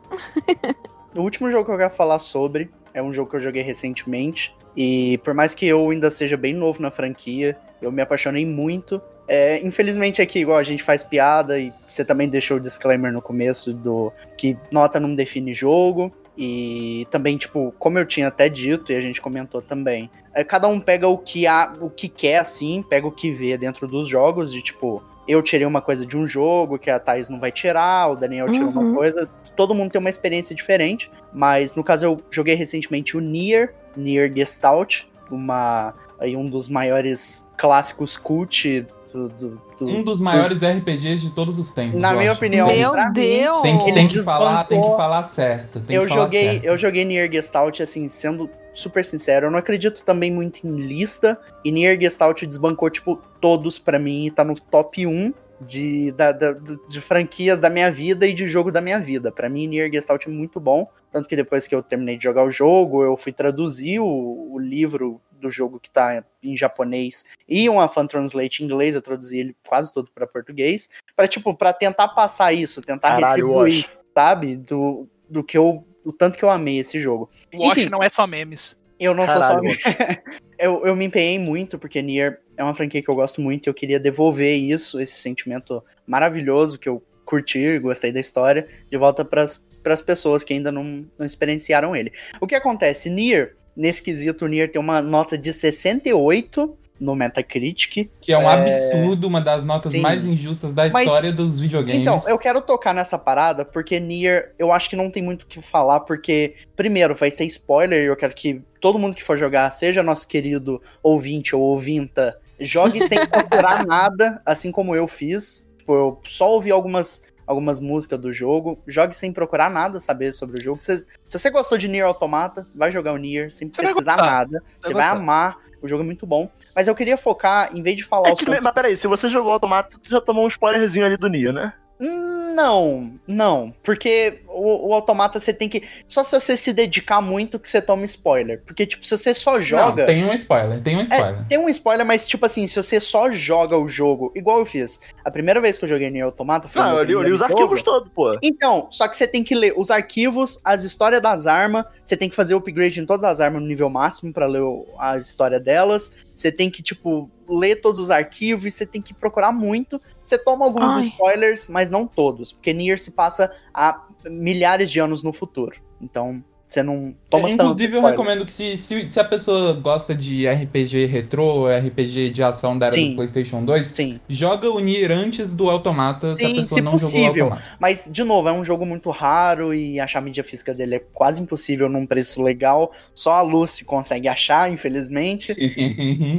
o 1.14 1.20
último 1.20 1.50
jogo 1.50 1.64
que 1.64 1.70
eu 1.70 1.78
quero 1.78 1.90
falar 1.90 2.18
sobre 2.18 2.70
é 2.92 3.02
um 3.02 3.12
jogo 3.12 3.30
que 3.30 3.36
eu 3.36 3.40
joguei 3.40 3.62
recentemente. 3.62 4.54
E 4.76 5.18
por 5.18 5.34
mais 5.34 5.54
que 5.54 5.66
eu 5.66 5.90
ainda 5.90 6.10
seja 6.10 6.36
bem 6.36 6.52
novo 6.52 6.82
na 6.82 6.90
franquia, 6.90 7.56
eu 7.80 7.90
me 7.90 8.02
apaixonei 8.02 8.44
muito. 8.44 9.00
É, 9.26 9.64
infelizmente 9.64 10.20
aqui, 10.20 10.40
igual 10.40 10.58
a 10.58 10.62
gente 10.62 10.82
faz 10.82 11.02
piada, 11.02 11.58
e 11.58 11.72
você 11.86 12.04
também 12.04 12.28
deixou 12.28 12.56
o 12.56 12.60
disclaimer 12.60 13.12
no 13.12 13.22
começo 13.22 13.72
do 13.72 14.12
que 14.36 14.56
nota 14.70 15.00
não 15.00 15.14
define 15.14 15.54
jogo. 15.54 16.12
E 16.36 17.06
também, 17.10 17.36
tipo, 17.36 17.72
como 17.78 17.98
eu 17.98 18.04
tinha 18.04 18.26
até 18.26 18.48
dito 18.48 18.90
e 18.90 18.96
a 18.96 19.00
gente 19.00 19.20
comentou 19.20 19.62
também, 19.62 20.10
é, 20.34 20.44
cada 20.44 20.68
um 20.68 20.80
pega 20.80 21.08
o 21.08 21.16
que 21.16 21.46
há, 21.46 21.72
o 21.80 21.88
que 21.88 22.08
quer, 22.08 22.38
assim, 22.38 22.82
pega 22.82 23.06
o 23.06 23.12
que 23.12 23.30
vê 23.32 23.56
dentro 23.56 23.86
dos 23.86 24.08
jogos, 24.08 24.52
de 24.52 24.60
tipo, 24.60 25.02
eu 25.26 25.42
tirei 25.42 25.66
uma 25.66 25.80
coisa 25.80 26.04
de 26.04 26.16
um 26.16 26.26
jogo 26.26 26.78
que 26.78 26.90
a 26.90 26.98
Thaís 26.98 27.30
não 27.30 27.40
vai 27.40 27.50
tirar, 27.50 28.10
o 28.10 28.16
Daniel 28.16 28.50
tirou 28.50 28.68
uhum. 28.70 28.80
uma 28.80 28.94
coisa. 28.94 29.28
Todo 29.56 29.74
mundo 29.74 29.90
tem 29.90 30.00
uma 30.00 30.10
experiência 30.10 30.54
diferente, 30.54 31.10
mas 31.32 31.74
no 31.74 31.84
caso 31.84 32.04
eu 32.04 32.20
joguei 32.30 32.54
recentemente 32.54 33.16
o 33.16 33.20
Nier, 33.20 33.74
Nier 33.96 34.32
Gestalt, 34.34 35.04
uma 35.30 35.94
aí 36.18 36.36
um 36.36 36.48
dos 36.48 36.68
maiores 36.68 37.44
clássicos 37.56 38.16
cult 38.16 38.86
do, 39.14 39.28
do, 39.28 39.60
do, 39.78 39.86
um 39.86 40.02
dos 40.02 40.20
maiores 40.20 40.58
RPGs 40.64 41.22
de 41.22 41.30
todos 41.30 41.56
os 41.56 41.70
tempos. 41.70 42.00
Na 42.00 42.12
minha 42.14 42.32
acho. 42.32 42.38
opinião, 42.38 42.66
meu 42.66 42.92
Deus, 43.12 43.62
tem 43.62 43.78
que, 43.78 43.92
tem 43.92 44.08
que 44.08 44.22
falar, 44.22 44.64
tem 44.64 44.82
que 44.82 44.88
falar 44.88 45.22
certo. 45.22 45.80
eu 45.88 46.08
joguei, 46.08 46.54
certo. 46.54 46.64
eu 46.64 46.76
joguei 46.76 47.04
Nier 47.04 47.30
Gestalt 47.30 47.80
assim, 47.80 48.08
sendo 48.08 48.50
super 48.74 49.04
sincero, 49.04 49.46
eu 49.46 49.50
não 49.52 49.58
acredito 49.60 50.02
também 50.04 50.32
muito 50.32 50.66
em 50.66 50.80
lista. 50.80 51.38
E 51.64 51.70
Nier 51.70 51.98
Gestalt 52.00 52.42
desbancou, 52.42 52.90
tipo, 52.90 53.22
todos 53.40 53.78
para 53.78 54.00
mim 54.00 54.26
e 54.26 54.30
tá 54.32 54.42
no 54.42 54.56
top 54.56 55.06
1 55.06 55.32
de, 55.60 56.10
da, 56.12 56.32
da- 56.32 56.52
de 56.52 57.00
franquias 57.00 57.60
da 57.60 57.68
minha 57.70 57.90
vida 57.90 58.26
e 58.26 58.32
de 58.34 58.46
jogo 58.46 58.70
da 58.72 58.80
minha 58.80 58.98
vida. 59.00 59.30
Pra 59.32 59.48
mim, 59.48 59.66
Nier 59.66 59.90
Gestalt 59.92 60.26
é 60.26 60.30
muito 60.30 60.58
bom. 60.60 60.88
Tanto 61.10 61.28
que 61.28 61.36
depois 61.36 61.68
que 61.68 61.74
eu 61.74 61.82
terminei 61.82 62.16
de 62.16 62.24
jogar 62.24 62.44
o 62.44 62.50
jogo, 62.50 63.02
eu 63.04 63.16
fui 63.16 63.32
traduzir 63.32 64.00
o, 64.00 64.52
o 64.52 64.58
livro 64.58 65.20
do 65.40 65.48
jogo 65.50 65.78
que 65.78 65.88
tá 65.90 66.24
em 66.42 66.56
japonês 66.56 67.24
e 67.48 67.68
uma 67.68 67.86
fan 67.88 68.06
translate 68.06 68.62
em 68.62 68.66
inglês, 68.66 68.94
eu 68.94 69.02
traduzi 69.02 69.38
ele 69.38 69.56
quase 69.66 69.92
todo 69.92 70.10
pra 70.12 70.26
português. 70.26 70.90
Pra, 71.14 71.28
tipo, 71.28 71.54
pra 71.54 71.72
tentar 71.72 72.08
passar 72.08 72.52
isso, 72.52 72.82
tentar 72.82 73.20
Caralho, 73.20 73.46
retribuir, 73.46 73.84
Wash. 73.86 73.90
sabe? 74.14 74.56
Do, 74.56 75.08
do 75.28 75.44
que 75.44 75.56
eu. 75.56 75.86
O 76.04 76.12
tanto 76.12 76.36
que 76.36 76.44
eu 76.44 76.50
amei 76.50 76.78
esse 76.80 76.98
jogo. 76.98 77.30
O 77.54 77.66
Wash 77.68 77.78
Enfim. 77.78 77.88
não 77.88 78.02
é 78.02 78.08
só 78.10 78.26
memes. 78.26 78.76
Eu 78.98 79.14
não 79.14 79.26
Caralho, 79.26 79.70
sou 79.70 79.80
só. 79.80 79.94
eu, 80.58 80.86
eu 80.86 80.96
me 80.96 81.06
empenhei 81.06 81.38
muito, 81.38 81.78
porque 81.78 82.00
Nier 82.00 82.40
é 82.56 82.62
uma 82.62 82.74
franquia 82.74 83.02
que 83.02 83.08
eu 83.08 83.14
gosto 83.14 83.40
muito 83.40 83.66
e 83.66 83.68
eu 83.68 83.74
queria 83.74 83.98
devolver 83.98 84.56
isso, 84.56 85.00
esse 85.00 85.14
sentimento 85.14 85.82
maravilhoso 86.06 86.78
que 86.78 86.88
eu 86.88 87.02
curti, 87.24 87.78
gostei 87.78 88.12
da 88.12 88.20
história, 88.20 88.66
de 88.90 88.96
volta 88.96 89.24
para 89.24 89.42
as 89.42 90.02
pessoas 90.02 90.44
que 90.44 90.52
ainda 90.52 90.70
não, 90.70 91.04
não 91.18 91.26
experienciaram 91.26 91.96
ele. 91.96 92.12
O 92.40 92.46
que 92.46 92.54
acontece? 92.54 93.10
Nier, 93.10 93.56
nesse 93.76 94.02
quesito, 94.02 94.44
o 94.44 94.48
Nier 94.48 94.70
tem 94.70 94.80
uma 94.80 95.02
nota 95.02 95.36
de 95.36 95.52
68 95.52 96.78
no 97.00 97.14
Metacritic. 97.14 98.08
Que 98.20 98.32
é 98.32 98.38
um 98.38 98.48
É, 98.48 98.54
absurdo, 98.54 99.26
uma 99.26 99.40
das 99.40 99.64
notas 99.64 99.92
sim. 99.92 100.00
mais 100.00 100.24
injustas 100.24 100.72
da 100.74 100.88
Mas- 100.88 101.04
história 101.04 101.32
dos 101.32 101.60
videogames. 101.60 102.00
Então, 102.00 102.22
eu 102.26 102.38
quero 102.38 102.60
tocar 102.62 102.94
nessa 102.94 103.18
parada, 103.18 103.64
porque 103.64 103.98
Nier, 104.00 104.54
eu 104.58 104.72
acho 104.72 104.88
que 104.88 104.96
não 104.96 105.10
tem 105.10 105.22
muito 105.22 105.42
o 105.42 105.46
que 105.46 105.60
falar, 105.60 106.00
porque, 106.00 106.54
primeiro, 106.76 107.14
vai 107.14 107.30
ser 107.30 107.44
spoiler, 107.46 108.02
e 108.04 108.06
eu 108.06 108.16
quero 108.16 108.34
que 108.34 108.62
todo 108.80 108.98
mundo 108.98 109.14
que 109.14 109.22
for 109.22 109.36
jogar, 109.36 109.70
seja 109.72 110.02
nosso 110.02 110.26
querido 110.28 110.80
ouvinte 111.02 111.54
ou 111.56 111.62
ouvinta, 111.62 112.38
jogue 112.60 113.06
sem 113.08 113.18
procurar 113.26 113.84
nada, 113.86 114.40
assim 114.46 114.70
como 114.70 114.94
eu 114.94 115.08
fiz. 115.08 115.68
Tipo, 115.78 115.92
eu 115.94 116.20
só 116.24 116.50
ouvi 116.52 116.70
algumas, 116.70 117.24
algumas 117.46 117.80
músicas 117.80 118.18
do 118.18 118.32
jogo, 118.32 118.78
jogue 118.86 119.14
sem 119.14 119.32
procurar 119.32 119.68
nada, 119.68 120.00
saber 120.00 120.32
sobre 120.32 120.60
o 120.60 120.62
jogo. 120.62 120.80
Se, 120.82 120.98
se 120.98 121.06
você 121.38 121.50
gostou 121.50 121.76
de 121.76 121.88
Nier 121.88 122.06
Automata, 122.06 122.66
vai 122.74 122.90
jogar 122.90 123.12
o 123.12 123.16
Nier 123.18 123.50
sem 123.52 123.68
vai 123.68 123.84
pesquisar 123.86 124.16
nada. 124.16 124.62
Você 124.82 124.94
vai 124.94 125.02
vai 125.08 125.16
amar, 125.18 125.58
o 125.84 125.88
jogo 125.88 126.02
é 126.02 126.06
muito 126.06 126.26
bom. 126.26 126.50
Mas 126.74 126.88
eu 126.88 126.94
queria 126.94 127.16
focar, 127.16 127.76
em 127.76 127.82
vez 127.82 127.94
de 127.94 128.04
falar 128.04 128.30
É 128.30 128.32
os 128.32 128.38
que, 128.38 128.46
pontos 128.46 128.62
mas 128.64 128.74
peraí, 128.74 128.96
se 128.96 129.06
você 129.06 129.28
jogou 129.28 129.52
Automata, 129.52 129.98
você 130.00 130.10
já 130.10 130.20
tomou 130.20 130.46
um 130.46 130.48
spoilerzinho 130.48 131.04
ali 131.04 131.18
do 131.18 131.28
Nier, 131.28 131.52
né? 131.52 131.74
Não, 132.08 133.12
não. 133.26 133.72
Porque 133.82 134.40
o, 134.48 134.88
o 134.88 134.94
automata 134.94 135.40
você 135.40 135.52
tem 135.52 135.68
que. 135.68 135.82
Só 136.06 136.22
se 136.22 136.38
você 136.38 136.56
se 136.56 136.72
dedicar 136.72 137.20
muito 137.20 137.58
que 137.58 137.68
você 137.68 137.80
toma 137.82 138.04
spoiler. 138.04 138.62
Porque, 138.64 138.86
tipo, 138.86 139.04
se 139.06 139.16
você 139.16 139.34
só 139.34 139.60
joga. 139.60 140.02
Não, 140.02 140.06
tem 140.06 140.24
um 140.24 140.32
spoiler, 140.34 140.80
tem 140.82 140.96
um 140.96 141.02
spoiler. 141.02 141.46
Tem 141.48 141.58
um 141.58 141.68
spoiler, 141.68 142.06
mas, 142.06 142.26
tipo 142.28 142.46
assim, 142.46 142.66
se 142.66 142.76
você 142.80 143.00
só 143.00 143.30
joga 143.30 143.76
o 143.76 143.88
jogo, 143.88 144.32
igual 144.34 144.58
eu 144.60 144.66
fiz. 144.66 145.00
A 145.24 145.30
primeira 145.30 145.60
vez 145.60 145.78
que 145.78 145.84
eu 145.84 145.88
joguei 145.88 146.10
Nier 146.10 146.24
Automata 146.26 146.68
foi. 146.68 146.82
Não, 146.82 146.92
no 146.92 146.98
eu 146.98 147.04
li, 147.04 147.12
eu 147.12 147.22
li 147.22 147.32
os 147.32 147.40
jogo. 147.40 147.52
arquivos 147.52 147.82
todos, 147.82 148.10
pô. 148.14 148.36
Então, 148.42 148.86
só 148.90 149.08
que 149.08 149.16
você 149.16 149.26
tem 149.26 149.42
que 149.42 149.54
ler 149.54 149.74
os 149.76 149.90
arquivos, 149.90 150.60
as 150.64 150.84
histórias 150.84 151.20
das 151.20 151.46
armas, 151.46 151.84
você 152.04 152.16
tem 152.16 152.28
que 152.28 152.36
fazer 152.36 152.54
upgrade 152.54 153.00
em 153.00 153.06
todas 153.06 153.24
as 153.24 153.40
armas 153.40 153.60
no 153.62 153.68
nível 153.68 153.88
máximo 153.90 154.32
pra 154.32 154.46
ler 154.46 154.62
o- 154.62 154.86
a 154.98 155.16
história 155.16 155.58
delas. 155.58 156.12
Você 156.34 156.50
tem 156.50 156.68
que, 156.70 156.82
tipo, 156.82 157.30
ler 157.48 157.76
todos 157.76 158.00
os 158.00 158.10
arquivos 158.10 158.64
e 158.66 158.70
você 158.70 158.84
tem 158.86 159.00
que 159.00 159.14
procurar 159.14 159.52
muito. 159.52 160.00
Você 160.24 160.38
toma 160.38 160.64
alguns 160.64 160.94
Ai. 160.94 161.00
spoilers, 161.02 161.68
mas 161.68 161.90
não 161.90 162.06
todos, 162.06 162.52
porque 162.52 162.72
Nier 162.72 162.98
se 162.98 163.10
passa 163.10 163.50
há 163.72 164.06
milhares 164.24 164.90
de 164.90 165.00
anos 165.00 165.22
no 165.22 165.32
futuro. 165.32 165.76
Então, 166.00 166.42
você 166.66 166.82
não 166.82 167.14
toma 167.30 167.48
tanto 167.50 167.62
Inclusive, 167.62 167.96
eu 167.96 168.02
recomendo 168.02 168.44
que 168.44 168.50
se, 168.50 168.76
se, 168.76 169.08
se 169.08 169.20
a 169.20 169.24
pessoa 169.24 169.74
gosta 169.74 170.14
de 170.14 170.48
RPG 170.48 171.06
retrô, 171.06 171.66
RPG 171.68 172.30
de 172.30 172.42
ação 172.42 172.76
da 172.76 172.86
era 172.86 172.94
Sim. 172.94 173.10
do 173.10 173.16
PlayStation 173.16 173.64
2, 173.64 173.86
Sim, 173.86 174.18
joga 174.28 174.70
o 174.70 174.80
Nier 174.80 175.12
antes 175.12 175.54
do 175.54 175.70
Automata 175.70 176.34
se 176.34 176.42
Sim, 176.42 176.52
a 176.52 176.54
pessoa 176.62 176.78
se 176.78 176.80
não 176.80 176.92
possível. 176.92 177.26
jogou 177.26 177.42
o 177.42 177.44
Automata. 177.52 177.76
mas, 177.78 178.08
de 178.10 178.24
novo, 178.24 178.48
é 178.48 178.52
um 178.52 178.64
jogo 178.64 178.84
muito 178.84 179.10
raro 179.10 179.72
e 179.74 180.00
achar 180.00 180.18
a 180.18 180.22
mídia 180.22 180.42
física 180.42 180.74
dele 180.74 180.96
é 180.96 181.02
quase 181.12 181.40
impossível 181.40 181.88
num 181.88 182.06
preço 182.06 182.42
legal. 182.42 182.90
Só 183.12 183.34
a 183.34 183.42
Lucy 183.42 183.84
consegue 183.84 184.26
achar, 184.26 184.72
infelizmente. 184.72 185.54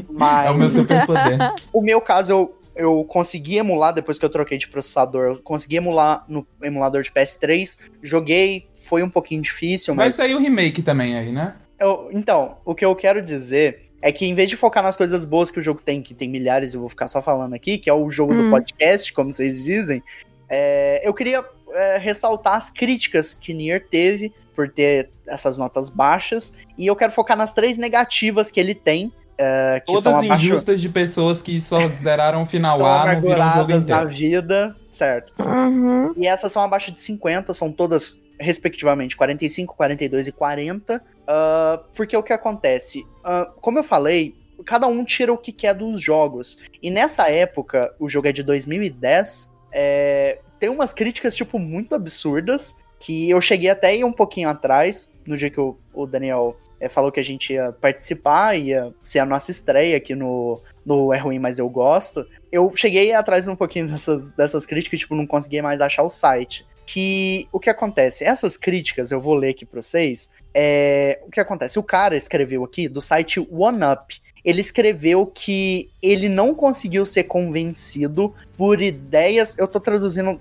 Mas... 0.09 0.45
É 0.47 0.51
o 0.51 0.57
meu 0.57 0.69
superpoder. 0.69 1.37
O 1.71 1.81
meu 1.81 2.01
caso, 2.01 2.31
eu, 2.31 2.55
eu 2.75 3.03
consegui 3.05 3.57
emular, 3.57 3.93
depois 3.93 4.19
que 4.19 4.25
eu 4.25 4.29
troquei 4.29 4.57
de 4.57 4.67
processador, 4.67 5.23
eu 5.25 5.37
consegui 5.41 5.77
emular 5.77 6.25
no 6.27 6.45
emulador 6.61 7.01
de 7.01 7.11
PS3. 7.11 7.77
Joguei, 8.01 8.67
foi 8.87 9.01
um 9.03 9.09
pouquinho 9.09 9.41
difícil, 9.41 9.95
Vai 9.95 10.07
mas. 10.07 10.15
sair 10.15 10.35
o 10.35 10.39
remake 10.39 10.81
também 10.81 11.17
aí, 11.17 11.31
né? 11.31 11.55
eu- 11.79 12.09
então, 12.11 12.57
o 12.65 12.73
que 12.75 12.85
eu 12.85 12.95
quero 12.95 13.21
dizer 13.21 13.89
é 14.01 14.11
que 14.11 14.25
em 14.25 14.33
vez 14.35 14.49
de 14.49 14.55
focar 14.55 14.83
nas 14.83 14.95
coisas 14.95 15.25
boas 15.25 15.49
que 15.51 15.59
o 15.59 15.61
jogo 15.61 15.81
tem, 15.83 16.01
que 16.01 16.13
tem 16.13 16.29
milhares, 16.29 16.73
eu 16.73 16.79
vou 16.79 16.89
ficar 16.89 17.07
só 17.07 17.21
falando 17.21 17.53
aqui, 17.53 17.77
que 17.77 17.89
é 17.89 17.93
o 17.93 18.09
jogo 18.09 18.33
do 18.35 18.43
Hum. 18.43 18.49
podcast, 18.51 19.11
como 19.13 19.31
vocês 19.33 19.63
dizem, 19.63 20.01
é, 20.49 21.01
eu 21.03 21.13
queria 21.13 21.43
é, 21.73 21.97
ressaltar 21.97 22.55
as 22.55 22.69
críticas 22.69 23.33
que 23.33 23.53
Nier 23.53 23.87
teve 23.89 24.31
por 24.55 24.69
ter 24.69 25.09
essas 25.27 25.57
notas 25.57 25.89
baixas, 25.89 26.53
e 26.77 26.85
eu 26.87 26.95
quero 26.95 27.11
focar 27.11 27.35
nas 27.35 27.53
três 27.53 27.77
negativas 27.77 28.51
que 28.51 28.59
ele 28.59 28.73
tem. 28.75 29.11
É, 29.37 29.81
que 29.85 29.91
são 29.99 30.13
Todas 30.13 30.25
abaixo, 30.25 30.45
injustas 30.45 30.81
de 30.81 30.89
pessoas 30.89 31.41
que 31.41 31.59
só 31.59 31.87
zeraram 31.87 32.43
o 32.43 32.45
final 32.45 32.77
são 32.77 32.85
A, 32.85 33.13
não 33.13 33.21
viram 33.21 33.21
o 33.21 33.23
jogo 33.23 33.41
amarguradas 33.41 33.85
na 33.85 34.03
inteiro. 34.03 34.09
vida, 34.09 34.75
certo? 34.89 35.33
Uhum. 35.39 36.13
E 36.15 36.27
essas 36.27 36.51
são 36.51 36.61
abaixo 36.61 36.91
de 36.91 37.01
50, 37.01 37.53
são 37.53 37.71
todas, 37.71 38.21
respectivamente, 38.39 39.17
45, 39.17 39.75
42 39.75 40.27
e 40.27 40.31
40. 40.31 41.01
Ah, 41.27 41.81
porque 41.95 42.15
o 42.15 42.23
que 42.23 42.33
acontece? 42.33 43.05
Ah, 43.23 43.51
como 43.59 43.79
eu 43.79 43.83
falei, 43.83 44.35
cada 44.65 44.87
um 44.87 45.03
tira 45.03 45.33
o 45.33 45.37
que 45.37 45.51
quer 45.51 45.73
dos 45.73 46.01
jogos. 46.01 46.57
E 46.81 46.89
nessa 46.89 47.29
época, 47.29 47.93
o 47.99 48.07
jogo 48.07 48.27
é 48.27 48.31
de 48.31 48.43
2010, 48.43 49.51
é, 49.71 50.39
tem 50.59 50.69
umas 50.69 50.93
críticas, 50.93 51.35
tipo, 51.35 51.59
muito 51.59 51.93
absurdas, 51.93 52.77
que 52.99 53.29
eu 53.29 53.41
cheguei 53.41 53.69
até 53.69 53.87
aí 53.87 54.03
um 54.03 54.13
pouquinho 54.13 54.47
atrás, 54.47 55.11
no 55.25 55.35
dia 55.35 55.49
que 55.49 55.59
o, 55.59 55.77
o 55.93 56.05
Daniel 56.05 56.55
é, 56.85 56.89
falou 56.89 57.11
que 57.11 57.19
a 57.19 57.23
gente 57.23 57.53
ia 57.53 57.71
participar, 57.71 58.55
ia 58.55 58.93
ser 59.01 59.19
a 59.19 59.25
nossa 59.25 59.51
estreia 59.51 59.97
aqui 59.97 60.15
no, 60.15 60.61
no 60.85 61.13
É 61.13 61.17
Ruim, 61.17 61.39
Mas 61.39 61.59
Eu 61.59 61.69
Gosto 61.69 62.25
eu 62.55 62.71
cheguei 62.73 63.11
atrás 63.11 63.47
um 63.49 63.55
pouquinho 63.55 63.87
dessas, 63.91 64.31
dessas 64.31 64.65
críticas, 64.65 65.01
tipo, 65.01 65.13
não 65.13 65.27
consegui 65.27 65.61
mais 65.61 65.81
achar 65.81 66.03
o 66.03 66.09
site. 66.09 66.65
Que 66.85 67.47
o 67.51 67.59
que 67.59 67.69
acontece? 67.69 68.23
Essas 68.23 68.55
críticas, 68.55 69.11
eu 69.11 69.19
vou 69.19 69.33
ler 69.33 69.49
aqui 69.49 69.65
pra 69.65 69.81
vocês. 69.81 70.29
É, 70.53 71.19
o 71.25 71.29
que 71.29 71.39
acontece? 71.39 71.77
O 71.77 71.83
cara 71.83 72.15
escreveu 72.15 72.63
aqui 72.63 72.87
do 72.87 73.01
site 73.01 73.45
OneUp. 73.51 74.21
Ele 74.45 74.61
escreveu 74.61 75.25
que 75.25 75.89
ele 76.03 76.29
não 76.29 76.53
conseguiu 76.53 77.03
ser 77.03 77.23
convencido 77.23 78.31
por 78.55 78.79
ideias. 78.79 79.57
Eu 79.57 79.67
tô 79.67 79.79
traduzindo, 79.79 80.39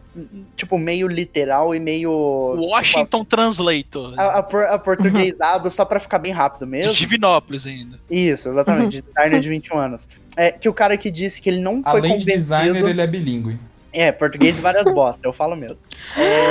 tipo, 0.54 0.76
meio 0.78 1.08
literal 1.08 1.74
e 1.74 1.80
meio. 1.80 2.10
Washington 2.58 3.24
Translator. 3.24 4.10
Tipo, 4.10 4.20
a, 4.20 4.26
a, 4.38 4.42
por- 4.42 4.64
a 4.64 4.78
portuguesado 4.78 5.70
só 5.70 5.86
pra 5.86 5.98
ficar 5.98 6.18
bem 6.18 6.32
rápido 6.32 6.66
De 6.66 6.70
mesmo. 6.70 6.92
Divinópolis 6.92 7.66
ainda. 7.66 7.98
Isso, 8.10 8.48
exatamente. 8.50 8.96
de 8.96 9.02
designer 9.02 9.40
de 9.40 9.48
21 9.48 9.78
anos. 9.78 10.06
É, 10.36 10.52
que 10.52 10.68
o 10.68 10.74
cara 10.74 10.98
que 10.98 11.10
disse 11.10 11.40
que 11.40 11.48
ele 11.48 11.60
não 11.60 11.82
foi 11.82 11.92
Além 12.00 12.16
de 12.18 12.24
convencido. 12.24 12.42
designer, 12.42 12.84
ele 12.86 13.00
é 13.00 13.06
bilíngue. 13.06 13.58
É, 13.90 14.12
português 14.12 14.58
e 14.58 14.60
várias 14.60 14.84
bosta, 14.92 15.26
eu 15.26 15.32
falo 15.32 15.56
mesmo. 15.56 15.84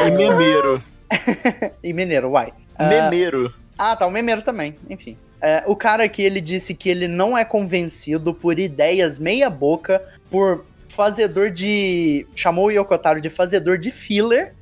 E 0.08 0.10
memeiro. 0.12 0.82
E 1.84 1.94
mineiro, 1.94 2.30
uai. 2.32 2.52
Ah, 2.76 2.88
Memeiro. 2.90 3.54
Ah, 3.86 3.98
tá, 3.98 4.08
o 4.08 4.12
memeiro 4.12 4.42
também, 4.42 4.78
enfim. 4.90 5.18
É, 5.42 5.62
o 5.68 5.76
cara 5.76 6.06
aqui, 6.06 6.22
ele 6.22 6.40
disse 6.40 6.74
que 6.74 6.88
ele 6.88 7.06
não 7.06 7.38
é 7.38 7.44
convencido 7.44 8.34
por 8.34 8.58
ideias 8.58 9.20
meia 9.20 9.50
boca, 9.50 10.02
por 10.32 10.64
fazedor 10.88 11.50
de... 11.52 12.26
Chamou 12.34 12.68
o 12.68 12.72
Yokotaro 12.72 13.20
de 13.20 13.30
fazedor 13.30 13.78
de 13.78 13.92
filler, 13.92 14.56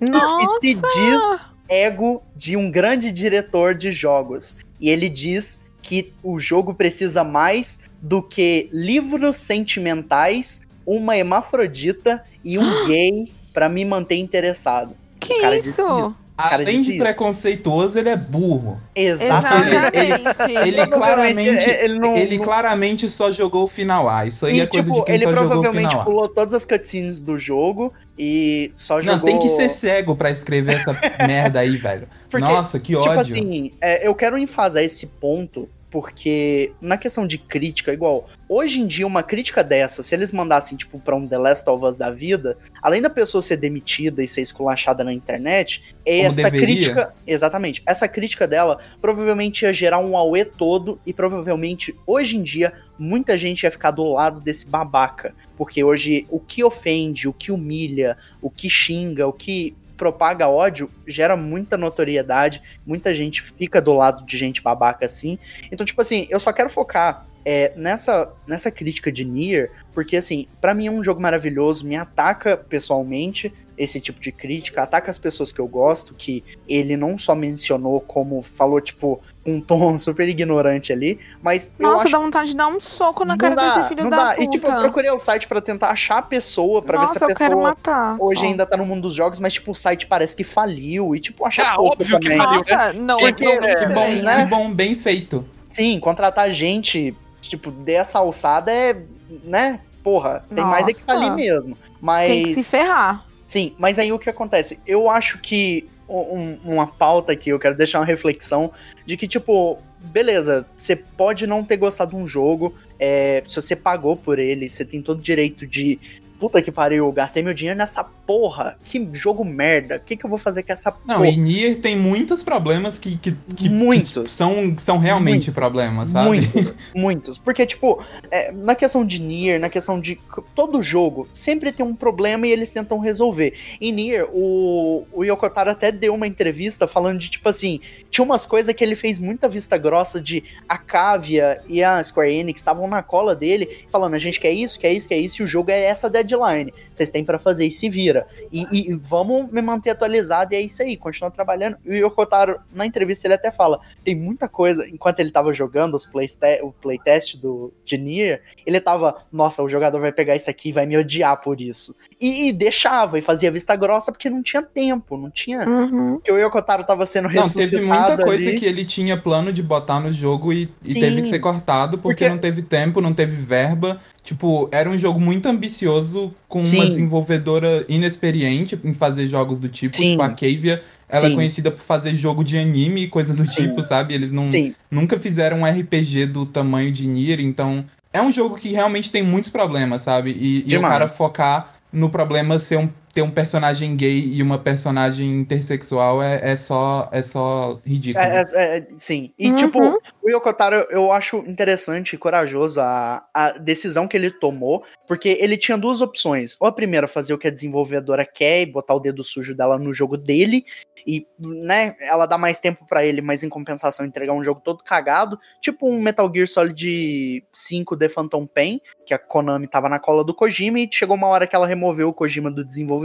Nossa! 0.00 0.38
que 0.58 0.68
se 0.68 0.74
diz 0.74 1.40
ego 1.68 2.22
de 2.34 2.56
um 2.56 2.70
grande 2.70 3.12
diretor 3.12 3.74
de 3.74 3.92
jogos. 3.92 4.56
E 4.80 4.88
ele 4.88 5.10
diz 5.10 5.60
que 5.82 6.14
o 6.22 6.38
jogo 6.38 6.72
precisa 6.72 7.22
mais 7.22 7.78
do 8.00 8.22
que 8.22 8.70
livros 8.72 9.36
sentimentais, 9.36 10.62
uma 10.86 11.14
hermafrodita 11.14 12.24
e 12.42 12.58
um 12.58 12.64
gay 12.88 13.30
pra 13.52 13.68
me 13.68 13.84
manter 13.84 14.16
interessado. 14.16 14.96
Que 15.20 15.34
O 15.34 15.40
cara 15.42 15.60
disse 15.60 15.82
isso? 15.82 16.23
Cara 16.36 16.62
Além 16.62 16.82
de 16.82 16.90
isso. 16.90 16.98
preconceituoso, 16.98 17.98
ele 17.98 18.08
é 18.08 18.16
burro. 18.16 18.80
Exatamente. 18.94 19.96
Exatamente. 19.96 20.68
Ele 20.68 20.86
Provavelmente 20.86 20.88
claramente, 20.88 21.70
ele 21.70 21.98
não- 21.98 22.16
ele 22.16 22.38
não- 22.38 22.44
claramente 22.44 23.08
só 23.08 23.30
jogou 23.30 23.64
o 23.64 23.68
final 23.68 24.08
A. 24.08 24.26
Isso 24.26 24.46
aí 24.46 24.56
E, 24.56 24.60
é 24.60 24.66
coisa 24.66 24.84
tipo, 24.84 24.98
de 25.00 25.04
quem 25.06 25.14
ele 25.14 25.24
só 25.24 25.30
jogou 25.30 25.44
o 25.44 25.48
provavelmente 25.50 25.88
final 25.90 26.02
A. 26.02 26.04
pulou 26.04 26.28
todas 26.28 26.54
as 26.54 26.64
cutscenes 26.64 27.22
do 27.22 27.38
jogo 27.38 27.92
e 28.18 28.70
só 28.72 28.96
Não, 28.96 29.02
jogou... 29.02 29.20
tem 29.26 29.38
que 29.38 29.48
ser 29.48 29.68
cego 29.68 30.16
pra 30.16 30.30
escrever 30.30 30.76
essa 30.76 30.92
merda 31.26 31.60
aí, 31.60 31.76
velho. 31.76 32.08
Porque, 32.30 32.44
Nossa, 32.46 32.78
que 32.80 32.94
Tipo 32.96 33.08
ódio. 33.10 33.20
assim, 33.34 33.72
é, 33.80 34.06
eu 34.06 34.14
quero 34.14 34.36
enfasar 34.36 34.82
esse 34.82 35.06
ponto, 35.06 35.68
porque 35.94 36.72
na 36.80 36.98
questão 36.98 37.24
de 37.24 37.38
crítica, 37.38 37.92
igual, 37.92 38.28
hoje 38.48 38.80
em 38.80 38.86
dia 38.88 39.06
uma 39.06 39.22
crítica 39.22 39.62
dessa, 39.62 40.02
se 40.02 40.12
eles 40.12 40.32
mandassem 40.32 40.76
tipo 40.76 40.98
para 40.98 41.14
um 41.14 41.24
The 41.24 41.38
Last 41.38 41.70
of 41.70 41.84
Us 41.84 41.96
da 41.96 42.10
vida, 42.10 42.58
além 42.82 43.00
da 43.00 43.08
pessoa 43.08 43.40
ser 43.40 43.58
demitida 43.58 44.20
e 44.20 44.26
ser 44.26 44.40
esculachada 44.40 45.04
na 45.04 45.12
internet, 45.12 45.84
Como 46.04 46.18
essa 46.26 46.50
deveria. 46.50 46.66
crítica, 46.66 47.14
exatamente, 47.24 47.80
essa 47.86 48.08
crítica 48.08 48.44
dela 48.44 48.80
provavelmente 49.00 49.62
ia 49.62 49.72
gerar 49.72 50.00
um 50.00 50.16
auê 50.16 50.44
todo 50.44 51.00
e 51.06 51.12
provavelmente 51.12 51.94
hoje 52.04 52.38
em 52.38 52.42
dia 52.42 52.72
muita 52.98 53.38
gente 53.38 53.62
ia 53.62 53.70
ficar 53.70 53.92
do 53.92 54.14
lado 54.14 54.40
desse 54.40 54.66
babaca, 54.66 55.32
porque 55.56 55.84
hoje 55.84 56.26
o 56.28 56.40
que 56.40 56.64
ofende, 56.64 57.28
o 57.28 57.32
que 57.32 57.52
humilha, 57.52 58.16
o 58.42 58.50
que 58.50 58.68
xinga, 58.68 59.28
o 59.28 59.32
que 59.32 59.76
propaga 59.96 60.48
ódio 60.48 60.90
gera 61.06 61.36
muita 61.36 61.76
notoriedade, 61.76 62.62
muita 62.86 63.14
gente 63.14 63.42
fica 63.42 63.80
do 63.80 63.92
lado 63.94 64.24
de 64.24 64.36
gente 64.36 64.62
babaca 64.62 65.06
assim. 65.06 65.38
Então, 65.70 65.84
tipo 65.84 66.00
assim, 66.00 66.26
eu 66.30 66.40
só 66.40 66.52
quero 66.52 66.68
focar 66.68 67.26
é, 67.44 67.72
nessa, 67.76 68.32
nessa 68.46 68.70
crítica 68.70 69.12
de 69.12 69.24
Nier, 69.24 69.70
porque 69.92 70.16
assim, 70.16 70.46
pra 70.60 70.74
mim 70.74 70.86
é 70.86 70.90
um 70.90 71.02
jogo 71.02 71.20
maravilhoso, 71.20 71.86
me 71.86 71.96
ataca 71.96 72.56
pessoalmente 72.56 73.52
esse 73.76 74.00
tipo 74.00 74.20
de 74.20 74.30
crítica, 74.30 74.82
ataca 74.82 75.10
as 75.10 75.18
pessoas 75.18 75.52
que 75.52 75.60
eu 75.60 75.66
gosto, 75.66 76.14
que 76.14 76.44
ele 76.68 76.96
não 76.96 77.18
só 77.18 77.34
mencionou 77.34 78.00
como 78.00 78.42
falou, 78.42 78.80
tipo, 78.80 79.20
um 79.44 79.60
tom 79.60 79.96
super 79.98 80.28
ignorante 80.28 80.92
ali, 80.92 81.18
mas 81.42 81.74
eu 81.78 81.90
Nossa, 81.90 82.04
acho 82.04 82.12
dá 82.12 82.18
vontade 82.18 82.50
de 82.50 82.56
dar 82.56 82.68
um 82.68 82.78
soco 82.80 83.24
na 83.24 83.34
não 83.34 83.38
cara 83.38 83.54
dá, 83.54 83.74
desse 83.76 83.88
filho 83.88 84.04
não 84.04 84.10
da 84.10 84.16
dá. 84.16 84.30
puta. 84.30 84.42
E 84.42 84.48
tipo, 84.48 84.66
eu 84.68 84.78
procurei 84.80 85.10
o 85.10 85.18
site 85.18 85.48
pra 85.48 85.60
tentar 85.60 85.88
achar 85.90 86.18
a 86.18 86.22
pessoa, 86.22 86.80
pra 86.82 86.98
ver 86.98 87.06
Nossa, 87.06 87.18
se 87.18 87.24
a 87.24 87.28
eu 87.28 87.34
quero 87.36 87.50
pessoa 87.56 87.68
matar. 87.70 88.16
hoje 88.20 88.40
só. 88.40 88.46
ainda 88.46 88.64
tá 88.66 88.76
no 88.76 88.86
mundo 88.86 89.02
dos 89.02 89.14
jogos, 89.14 89.38
mas 89.40 89.52
tipo, 89.54 89.70
o 89.72 89.74
site 89.74 90.06
parece 90.06 90.36
que 90.36 90.44
faliu 90.44 91.14
e 91.14 91.20
tipo, 91.20 91.44
achar 91.44 91.72
Ah, 91.72 91.76
pouco 91.76 91.92
óbvio 91.94 92.18
que 92.20 92.28
também. 92.28 92.38
faliu. 92.38 92.58
Nossa, 92.58 92.92
não, 92.94 93.18
não 93.20 93.26
é, 93.26 93.32
Que 93.32 93.44
bom, 93.92 94.08
né? 94.22 94.44
que 94.44 94.50
bom, 94.50 94.72
bem 94.72 94.94
feito. 94.94 95.44
Sim, 95.66 95.98
contratar 95.98 96.50
gente, 96.52 97.14
tipo, 97.40 97.70
dessa 97.72 98.20
alçada 98.20 98.72
é, 98.72 98.96
né? 99.42 99.80
Porra, 100.04 100.44
tem 100.54 100.62
mais 100.64 100.86
é 100.86 100.92
que 100.92 101.00
Nossa. 101.00 101.06
falir 101.06 101.32
mesmo. 101.34 101.76
Mas 102.00 102.28
Tem 102.30 102.44
que 102.44 102.54
se 102.54 102.62
ferrar. 102.62 103.24
Sim, 103.44 103.74
mas 103.78 103.98
aí 103.98 104.12
o 104.12 104.18
que 104.18 104.30
acontece? 104.30 104.78
Eu 104.86 105.08
acho 105.10 105.38
que 105.38 105.88
um- 106.08 106.58
uma 106.64 106.86
pauta 106.86 107.32
aqui, 107.32 107.50
eu 107.50 107.58
quero 107.58 107.76
deixar 107.76 107.98
uma 108.00 108.04
reflexão 108.06 108.70
de 109.06 109.16
que, 109.16 109.26
tipo, 109.26 109.78
beleza, 110.00 110.66
você 110.78 110.94
pode 110.96 111.46
não 111.46 111.64
ter 111.64 111.76
gostado 111.76 112.10
de 112.10 112.16
um 112.16 112.26
jogo, 112.26 112.74
é, 112.98 113.42
se 113.48 113.56
você 113.56 113.74
pagou 113.74 114.16
por 114.16 114.38
ele, 114.38 114.68
você 114.68 114.84
tem 114.84 115.00
todo 115.02 115.18
o 115.18 115.22
direito 115.22 115.66
de. 115.66 115.98
Puta 116.38 116.60
que 116.60 116.70
pariu, 116.70 117.06
eu 117.06 117.12
gastei 117.12 117.42
meu 117.42 117.54
dinheiro 117.54 117.78
nessa 117.78 118.04
porra. 118.26 118.76
Que 118.82 119.08
jogo 119.12 119.44
merda. 119.44 119.96
O 119.96 120.00
que, 120.00 120.16
que 120.16 120.24
eu 120.24 120.30
vou 120.30 120.38
fazer 120.38 120.62
com 120.62 120.72
essa 120.72 120.94
Não, 121.06 121.16
porra? 121.16 121.28
e 121.28 121.36
Nier 121.36 121.80
tem 121.80 121.96
muitos 121.96 122.42
problemas 122.42 122.98
que, 122.98 123.16
que, 123.16 123.32
que- 123.56 123.68
Muitos. 123.68 124.24
que 124.24 124.32
são, 124.32 124.74
são 124.78 124.98
realmente 124.98 125.32
Muitos. 125.48 125.54
problemas, 125.54 126.10
sabe? 126.10 126.28
Muitos, 126.28 126.74
muitos. 126.94 127.38
Porque, 127.38 127.66
tipo, 127.66 128.02
é, 128.30 128.50
na 128.52 128.74
questão 128.74 129.04
de 129.04 129.20
Nier, 129.20 129.60
na 129.60 129.68
questão 129.68 130.00
de. 130.00 130.18
Todo 130.54 130.82
jogo 130.82 131.28
sempre 131.32 131.72
tem 131.72 131.84
um 131.84 131.94
problema 131.94 132.46
e 132.46 132.50
eles 132.52 132.70
tentam 132.70 132.98
resolver. 132.98 133.54
Em 133.80 133.92
Nier, 133.92 134.26
o, 134.32 135.06
o 135.12 135.24
Yokotaro 135.24 135.70
até 135.70 135.90
deu 135.92 136.14
uma 136.14 136.26
entrevista 136.26 136.86
falando 136.86 137.18
de, 137.18 137.28
tipo 137.30 137.48
assim, 137.48 137.80
tinha 138.10 138.24
umas 138.24 138.46
coisas 138.46 138.74
que 138.74 138.82
ele 138.84 138.94
fez 138.94 139.18
muita 139.18 139.48
vista 139.48 139.76
grossa 139.76 140.20
de 140.20 140.42
a 140.68 140.78
Cavia 140.78 141.60
e 141.68 141.82
a 141.82 142.02
Square 142.02 142.32
Enix 142.34 142.60
estavam 142.60 142.88
na 142.88 143.02
cola 143.02 143.34
dele, 143.34 143.84
falando: 143.90 144.14
a 144.14 144.18
gente 144.18 144.38
quer 144.40 144.52
isso, 144.52 144.78
quer 144.78 144.92
isso, 144.92 145.08
quer 145.08 145.18
isso, 145.18 145.42
e 145.42 145.44
o 145.44 145.48
jogo 145.48 145.70
é 145.70 145.80
essa 145.82 146.08
deadline. 146.08 146.72
Vocês 146.92 147.10
têm 147.10 147.24
pra 147.24 147.38
fazer 147.38 147.66
e 147.66 147.70
se 147.70 147.88
vira. 147.88 148.13
E, 148.52 148.62
e- 148.70 148.90
e 148.90 148.94
vamos 148.94 149.50
me 149.50 149.62
manter 149.62 149.90
atualizado, 149.90 150.52
e 150.52 150.56
é 150.56 150.60
isso 150.60 150.82
aí, 150.82 150.96
continua 150.96 151.30
trabalhando. 151.30 151.76
E 151.84 151.90
o 152.02 152.06
Yokotaro, 152.06 152.60
na 152.72 152.84
entrevista, 152.86 153.26
ele 153.26 153.34
até 153.34 153.50
fala: 153.50 153.80
tem 154.04 154.14
muita 154.14 154.48
coisa, 154.48 154.86
enquanto 154.88 155.20
ele 155.20 155.30
tava 155.30 155.52
jogando 155.52 155.94
os 155.94 156.04
playste 156.06 156.34
o 156.62 156.72
playtest 156.72 157.36
do 157.36 157.72
de 157.84 157.96
Nier, 157.98 158.42
ele 158.66 158.80
tava, 158.80 159.16
nossa, 159.32 159.62
o 159.62 159.68
jogador 159.68 160.00
vai 160.00 160.12
pegar 160.12 160.36
isso 160.36 160.50
aqui 160.50 160.68
e 160.68 160.72
vai 160.72 160.84
me 160.86 160.96
odiar 160.98 161.40
por 161.40 161.60
isso. 161.60 161.94
E, 162.20 162.48
e 162.48 162.52
deixava, 162.52 163.18
e 163.18 163.22
fazia 163.22 163.50
vista 163.50 163.74
grossa, 163.76 164.10
porque 164.12 164.28
não 164.30 164.42
tinha 164.42 164.62
tempo, 164.62 165.16
não 165.16 165.30
tinha. 165.30 165.60
Uhum. 165.68 166.14
Porque 166.14 166.30
o 166.32 166.38
Yokotaro 166.38 166.84
tava 166.84 167.06
sendo 167.06 167.24
Não, 167.28 167.30
ressuscitado 167.42 167.70
teve 167.70 167.84
muita 167.86 168.16
coisa 168.24 168.48
ali. 168.50 168.58
que 168.58 168.66
ele 168.66 168.84
tinha 168.84 169.16
plano 169.16 169.52
de 169.52 169.62
botar 169.62 170.00
no 170.00 170.12
jogo 170.12 170.52
e, 170.52 170.68
e 170.84 170.94
teve 170.94 171.22
que 171.22 171.28
ser 171.28 171.38
cortado 171.38 171.98
porque, 171.98 172.24
Porque- 172.24 172.28
não 172.28 172.38
teve 172.38 172.62
tempo, 172.62 173.00
não 173.00 173.12
teve 173.14 173.36
verba. 173.36 174.00
Tipo, 174.22 174.68
era 174.72 174.88
um 174.88 174.98
jogo 174.98 175.20
muito 175.20 175.46
ambicioso 175.48 176.34
com 176.48 176.64
Sim. 176.64 176.76
uma 176.76 176.88
desenvolvedora 176.88 177.84
inexperiente 178.04 178.78
em 178.84 178.94
fazer 178.94 179.26
jogos 179.28 179.58
do 179.58 179.68
tipo. 179.68 179.96
Sim. 179.96 180.10
Tipo, 180.12 180.22
a 180.22 180.28
Cavia, 180.28 180.82
ela 181.08 181.26
Sim. 181.26 181.32
é 181.32 181.34
conhecida 181.34 181.70
por 181.70 181.80
fazer 181.80 182.14
jogo 182.14 182.44
de 182.44 182.58
anime 182.58 183.04
e 183.04 183.08
coisa 183.08 183.34
do 183.34 183.48
Sim. 183.48 183.68
tipo, 183.68 183.82
sabe? 183.82 184.14
Eles 184.14 184.30
não, 184.30 184.48
Sim, 184.48 184.74
nunca 184.90 185.18
fizeram 185.18 185.60
um 185.60 185.66
RPG 185.66 186.26
do 186.26 186.46
tamanho 186.46 186.92
de 186.92 187.06
Nier, 187.06 187.40
então 187.40 187.84
é 188.12 188.22
um 188.22 188.30
jogo 188.30 188.56
que 188.56 188.70
realmente 188.70 189.10
tem 189.10 189.22
muitos 189.22 189.50
problemas, 189.50 190.02
sabe? 190.02 190.30
E, 190.30 190.64
e 190.66 190.76
o 190.76 190.80
cara 190.80 191.08
focar 191.08 191.74
no 191.92 192.10
problema 192.10 192.58
ser 192.58 192.78
um, 192.78 192.88
ter 193.14 193.22
um 193.22 193.30
personagem 193.30 193.94
gay 193.96 194.18
e 194.18 194.42
uma 194.42 194.58
personagem 194.58 195.40
intersexual 195.40 196.20
é, 196.22 196.40
é 196.52 196.56
só 196.56 197.08
é 197.12 197.22
só 197.22 197.80
ridículo. 197.86 198.24
É, 198.24 198.44
é- 198.54 198.78
é- 198.78 198.86
sim. 198.98 199.32
E, 199.38 199.50
Uhum. 199.50 199.54
tipo, 199.56 199.78
o 200.22 200.28
Yokotaro, 200.30 200.86
eu 200.90 201.12
acho 201.12 201.36
interessante 201.46 202.14
e 202.14 202.18
corajoso 202.18 202.80
a, 202.80 203.24
a 203.32 203.52
decisão 203.52 204.08
que 204.08 204.16
ele 204.16 204.30
tomou, 204.30 204.82
porque 205.06 205.38
ele 205.40 205.56
tinha 205.56 205.78
duas 205.78 206.00
opções. 206.00 206.56
Ou 206.60 206.66
a 206.66 206.72
primeira, 206.72 207.06
fazer 207.06 207.32
o 207.32 207.38
que 207.38 207.46
a 207.46 207.50
desenvolvedora 207.50 208.26
quer 208.26 208.62
e 208.62 208.66
botar 208.66 208.94
o 208.94 209.00
dedo 209.00 209.22
sujo 209.22 209.54
dela 209.54 209.78
no 209.78 209.94
jogo 209.94 210.16
dele, 210.16 210.64
e, 211.06 211.26
né, 211.38 211.94
ela 212.00 212.26
dá 212.26 212.36
mais 212.38 212.58
tempo 212.58 212.84
pra 212.86 213.04
ele, 213.04 213.20
mas 213.20 213.42
em 213.42 213.48
compensação 213.48 214.04
entregar 214.06 214.32
um 214.32 214.42
jogo 214.42 214.60
todo 214.64 214.82
cagado, 214.82 215.38
tipo 215.60 215.88
um 215.88 216.00
Metal 216.00 216.30
Gear 216.34 216.48
Solid 216.48 217.44
5 217.52 217.96
The 217.96 218.08
Phantom 218.08 218.46
Pain, 218.46 218.80
que 219.06 219.12
a 219.14 219.18
Konami 219.18 219.66
tava 219.66 219.88
na 219.88 219.98
cola 220.00 220.24
do 220.24 220.34
Kojima, 220.34 220.80
e 220.80 220.88
chegou 220.90 221.14
uma 221.16 221.28
hora 221.28 221.46
que 221.46 221.54
ela 221.54 221.66
removeu 221.66 222.08
o 222.08 222.12
Kojima 222.14 222.50
do 222.50 222.64
desenvolvimento 222.64 223.03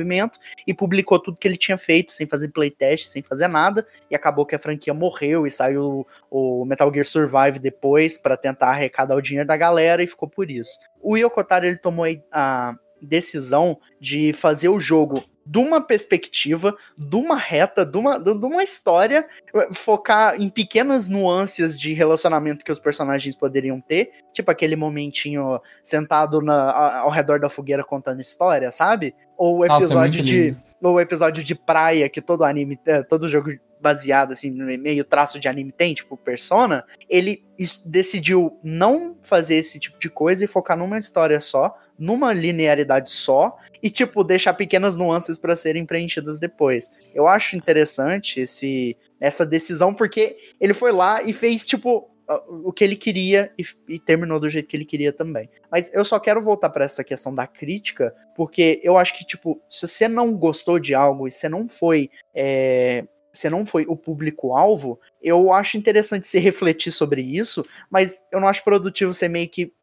e 0.66 0.74
publicou 0.74 1.20
tudo 1.20 1.38
que 1.38 1.48
ele 1.48 1.58
tinha 1.58 1.78
feito, 1.78 2.14
sem 2.14 2.28
fazer 2.28 2.50
playtest, 2.50 3.08
sem 3.08 3.22
fazer 3.22 3.48
nada, 3.48 3.86
e 4.10 4.16
acabou 4.16 4.46
que 4.46 4.56
a 4.56 4.60
franquia 4.60 4.94
morreu 4.94 5.46
e 5.46 5.52
saiu 5.52 6.06
o 6.30 6.66
Metal 6.66 6.92
Gear 6.94 7.06
Survive 7.06 7.60
depois 7.60 8.18
pra 8.18 8.38
tentar 8.38 8.70
arrecadar 8.70 9.16
o 9.16 9.22
dinheiro 9.22 9.48
da 9.48 9.58
galera 9.58 10.04
e 10.04 10.08
ficou 10.08 10.28
por 10.28 10.50
isso. 10.50 10.78
O 11.02 11.18
Yokotaro 11.18 11.66
ele 11.66 11.78
tomou 11.78 12.06
a 12.32 12.76
decisão 13.02 13.80
de 14.00 14.34
fazer 14.34 14.70
o 14.70 14.80
jogo 14.80 15.24
de 15.50 15.58
uma 15.58 15.82
perspectiva, 15.82 16.78
de 16.96 17.16
uma 17.16 17.36
reta, 17.36 17.84
de 17.84 17.98
uma, 17.98 18.20
de 18.20 18.30
uma 18.30 18.64
história, 18.64 19.28
focar 19.74 20.40
em 20.40 20.48
pequenas 20.48 21.08
nuances 21.08 21.80
de 21.80 21.92
relacionamento 21.92 22.64
que 22.64 22.72
os 22.72 22.78
personagens 22.78 23.36
poderiam 23.36 23.82
ter, 23.82 24.12
tipo 24.32 24.52
aquele 24.52 24.76
momentinho 24.76 25.60
sentado 25.84 26.40
na- 26.40 27.00
ao 27.00 27.10
redor 27.10 27.40
da 27.40 27.50
fogueira 27.50 27.84
contando 27.84 28.22
história, 28.22 28.70
sabe? 28.70 29.16
Ou 29.36 29.62
o 29.64 29.66
Nossa, 29.66 29.74
é 29.74 29.86
episódio 29.86 30.24
de 30.24 30.56
ou 30.82 30.94
o 30.94 31.00
episódio 31.00 31.44
de 31.44 31.56
praia 31.56 32.08
que 32.08 32.22
todo 32.22 32.46
anime, 32.46 32.80
é, 32.86 33.02
todo 33.02 33.28
jogo 33.28 33.50
baseado 33.82 34.34
assim, 34.34 34.52
no 34.52 34.66
meio 34.66 35.04
traço 35.04 35.40
de 35.40 35.48
anime 35.48 35.72
tem, 35.72 35.94
tipo 35.96 36.16
Persona, 36.16 36.86
ele 37.10 37.44
decidiu 37.86 38.58
não 38.64 39.18
fazer 39.24 39.56
esse 39.56 39.80
tipo 39.80 39.98
de 39.98 40.10
coisa 40.10 40.44
e 40.46 40.48
focar 40.48 40.78
numa 40.78 40.98
história 41.00 41.40
só, 41.40 41.76
numa 42.00 42.34
linearidade 42.34 43.12
só 43.12 43.58
e 43.84 43.90
tipo 43.90 44.24
deixar 44.24 44.54
pequenas 44.54 44.96
nuances 44.96 45.38
para 45.38 45.56
serem 45.56 45.86
preenchidas 45.86 46.40
depois. 46.40 46.90
Eu 47.14 47.28
acho 47.28 47.56
interessante 47.56 48.42
esse 48.42 48.98
essa 49.20 49.46
decisão 49.46 49.94
porque 49.94 50.38
ele 50.62 50.74
foi 50.74 50.94
lá 50.94 51.22
e 51.22 51.34
fez 51.34 51.66
tipo 51.66 52.10
o 52.48 52.72
que 52.72 52.84
ele 52.84 52.96
queria 52.96 53.52
e, 53.58 53.64
e 53.88 54.00
terminou 54.00 54.40
do 54.40 54.50
jeito 54.50 54.68
que 54.68 54.78
ele 54.78 54.86
queria 54.86 55.12
também. 55.12 55.50
Mas 55.72 55.92
eu 55.94 56.06
só 56.06 56.20
quero 56.20 56.42
voltar 56.42 56.70
para 56.70 56.86
essa 56.86 57.04
questão 57.04 57.34
da 57.34 57.48
crítica, 57.48 58.16
porque 58.36 58.80
eu 58.84 58.98
acho 58.98 59.18
que, 59.18 59.26
tipo, 59.26 59.60
se 59.68 59.88
você 59.88 60.08
não 60.08 60.32
gostou 60.34 60.78
de 60.78 60.94
algo 60.94 61.28
e 61.28 61.32
você 61.32 61.50
não 61.50 61.68
foi. 61.68 62.10
é, 62.36 63.06
você 63.32 63.50
não 63.50 63.66
foi 63.66 63.86
o 63.88 63.96
público-alvo, 63.96 65.00
eu 65.22 65.54
acho 65.54 65.78
interessante 65.78 66.26
se 66.26 66.40
refletir 66.40 66.92
sobre 66.92 67.22
isso, 67.22 67.66
mas 67.90 68.26
eu 68.32 68.40
não 68.40 68.48
acho 68.48 68.64
produtivo 68.64 69.14
ser 69.14 69.30
meio 69.30 69.50
que. 69.50 69.74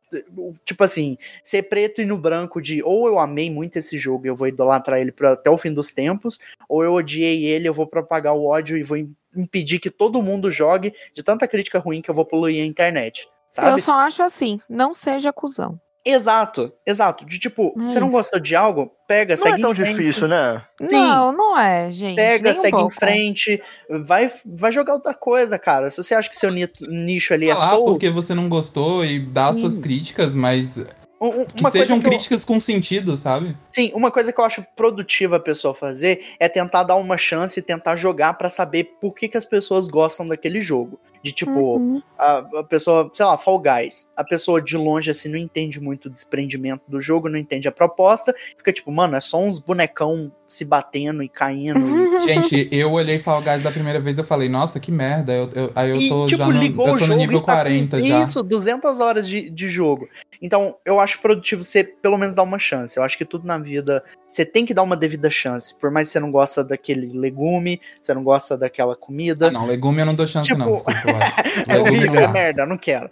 Tipo 0.64 0.84
assim, 0.84 1.18
ser 1.42 1.64
preto 1.64 2.00
e 2.00 2.04
no 2.04 2.16
branco 2.16 2.60
de 2.60 2.82
ou 2.82 3.06
eu 3.08 3.18
amei 3.18 3.50
muito 3.50 3.76
esse 3.76 3.98
jogo 3.98 4.26
e 4.26 4.28
eu 4.28 4.36
vou 4.36 4.46
idolatrar 4.48 5.00
ele 5.00 5.10
pra, 5.12 5.32
até 5.32 5.50
o 5.50 5.58
fim 5.58 5.72
dos 5.72 5.92
tempos, 5.92 6.38
ou 6.68 6.84
eu 6.84 6.92
odiei 6.92 7.44
ele, 7.44 7.68
eu 7.68 7.74
vou 7.74 7.86
propagar 7.86 8.34
o 8.34 8.44
ódio 8.44 8.76
e 8.76 8.82
vou 8.82 8.96
im- 8.96 9.16
impedir 9.36 9.78
que 9.80 9.90
todo 9.90 10.22
mundo 10.22 10.50
jogue 10.50 10.94
de 11.12 11.22
tanta 11.22 11.48
crítica 11.48 11.78
ruim 11.78 12.00
que 12.00 12.10
eu 12.10 12.14
vou 12.14 12.24
poluir 12.24 12.62
a 12.62 12.66
internet. 12.66 13.28
Sabe? 13.50 13.70
Eu 13.70 13.78
só 13.78 13.94
acho 13.94 14.22
assim, 14.22 14.60
não 14.68 14.92
seja 14.94 15.32
cuzão. 15.32 15.80
Exato, 16.08 16.72
exato. 16.86 17.26
De 17.26 17.36
tipo, 17.38 17.74
É 17.76 17.82
você 17.88 17.98
não 17.98 18.08
gostou 18.08 18.38
de 18.38 18.54
algo? 18.54 18.92
Pega, 19.08 19.34
Não 19.34 19.42
segue 19.42 19.58
é 19.58 19.60
tão 19.60 19.72
em 19.72 19.74
frente. 19.74 19.96
difícil, 19.96 20.28
né? 20.28 20.62
Sim. 20.82 20.96
Não, 20.96 21.32
não 21.32 21.58
é, 21.58 21.90
gente. 21.90 22.14
Pega, 22.16 22.50
nem 22.50 22.52
um 22.58 22.62
segue 22.62 22.80
em 22.80 22.90
frente, 22.90 23.62
vai, 24.04 24.30
vai 24.44 24.70
jogar 24.70 24.94
outra 24.94 25.12
coisa, 25.12 25.58
cara. 25.58 25.90
Se 25.90 25.96
você 26.02 26.14
acha 26.14 26.28
que 26.28 26.36
seu 26.36 26.50
ni- 26.52 26.68
nicho 26.88 27.34
ali 27.34 27.50
é 27.50 27.54
Falar 27.54 27.70
soul, 27.70 27.84
porque 27.86 28.08
você 28.08 28.34
não 28.34 28.48
gostou 28.48 29.04
e 29.04 29.18
dar 29.18 29.48
as 29.48 29.56
suas 29.58 29.78
críticas, 29.78 30.34
mas 30.34 30.78
um- 31.20 31.40
um- 31.40 31.44
que 31.46 31.70
sejam 31.70 31.98
que 31.98 32.06
eu- 32.06 32.10
críticas 32.10 32.44
com 32.44 32.60
sentido, 32.60 33.16
sabe? 33.16 33.56
Sim, 33.66 33.90
uma 33.94 34.10
coisa 34.12 34.32
que 34.32 34.40
eu 34.40 34.44
acho 34.44 34.64
produtiva 34.76 35.36
a 35.36 35.40
pessoa 35.40 35.74
fazer 35.74 36.20
é 36.38 36.48
tentar 36.48 36.82
dar 36.84 36.96
uma 36.96 37.16
chance 37.18 37.58
e 37.58 37.62
tentar 37.62 37.96
jogar 37.96 38.34
pra 38.34 38.48
saber 38.48 38.96
por 39.00 39.14
que, 39.14 39.26
que 39.28 39.36
as 39.36 39.44
pessoas 39.44 39.88
gostam 39.88 40.28
daquele 40.28 40.60
jogo. 40.60 41.00
De 41.22 41.32
tipo, 41.32 41.76
Uhum. 41.76 42.02
a, 42.18 42.38
a 42.58 42.64
pessoa, 42.64 43.10
sei 43.14 43.26
lá, 43.26 43.36
Fall 43.38 43.58
Guys. 43.58 44.10
A 44.16 44.22
pessoa 44.24 44.60
de 44.62 44.76
longe, 44.76 45.10
assim, 45.10 45.28
não 45.28 45.38
entende 45.38 45.80
muito 45.80 46.06
o 46.06 46.10
desprendimento 46.10 46.82
do 46.88 47.00
jogo, 47.00 47.28
não 47.28 47.38
entende 47.38 47.66
a 47.68 47.72
proposta. 47.72 48.34
Fica 48.56 48.72
tipo, 48.72 48.90
mano, 48.92 49.16
é 49.16 49.20
só 49.20 49.38
uns 49.40 49.58
bonecão 49.58 50.30
se 50.46 50.64
batendo 50.64 51.22
e 51.22 51.28
caindo. 51.28 51.78
e- 51.80 52.20
Gente, 52.26 52.68
eu 52.70 52.92
olhei 52.92 53.18
Fall 53.18 53.42
Guys 53.42 53.62
da 53.62 53.70
primeira 53.70 53.98
vez 54.00 54.16
e 54.16 54.20
eu 54.20 54.24
falei, 54.24 54.48
nossa, 54.48 54.78
que 54.78 54.92
merda. 54.92 55.32
Eu, 55.32 55.50
eu- 55.54 55.72
aí 55.74 55.90
eu 55.90 55.96
e, 55.96 56.08
tô 56.08 56.26
tipo, 56.26 56.38
já 56.38 56.46
no, 56.46 56.52
ligou 56.60 56.86
eu 56.88 56.94
o 56.94 56.96
tô 56.96 57.00
no 57.02 57.06
jogo 57.06 57.20
nível 57.20 57.38
e 57.38 57.40
tá 57.40 57.46
com 57.46 57.52
40 57.52 58.02
já. 58.02 58.22
Isso, 58.22 58.42
200 58.42 59.00
horas 59.00 59.28
de, 59.28 59.50
de 59.50 59.68
jogo. 59.68 60.08
Então, 60.40 60.76
eu 60.84 61.00
acho 61.00 61.20
produtivo 61.20 61.64
você 61.64 61.82
pelo 61.82 62.16
menos 62.18 62.34
dar 62.34 62.42
uma 62.42 62.58
chance. 62.58 62.96
Eu 62.96 63.02
acho 63.02 63.16
que 63.18 63.24
tudo 63.24 63.46
na 63.46 63.58
vida 63.58 64.04
você 64.26 64.44
tem 64.44 64.64
que 64.64 64.74
dar 64.74 64.82
uma 64.82 64.96
devida 64.96 65.28
chance. 65.30 65.74
Por 65.74 65.90
mais 65.90 66.08
que 66.08 66.12
você 66.12 66.20
não 66.20 66.30
gosta 66.30 66.62
daquele 66.62 67.18
legume, 67.18 67.80
você 68.00 68.12
não 68.14 68.22
gosta 68.22 68.56
daquela 68.56 68.94
comida. 68.94 69.48
Ah, 69.48 69.50
não, 69.50 69.66
legume 69.66 70.00
eu 70.02 70.06
não 70.06 70.14
dou 70.14 70.26
chance, 70.26 70.46
Tipo, 70.48 70.58
não. 70.60 70.72
Desculpa, 70.72 71.05
eu 71.06 71.16
acho. 71.16 71.34
é 71.68 71.78
horrível, 71.80 72.12
não 72.12 72.22
é 72.22 72.32
merda, 72.32 72.66
não 72.66 72.78
quero. 72.78 73.10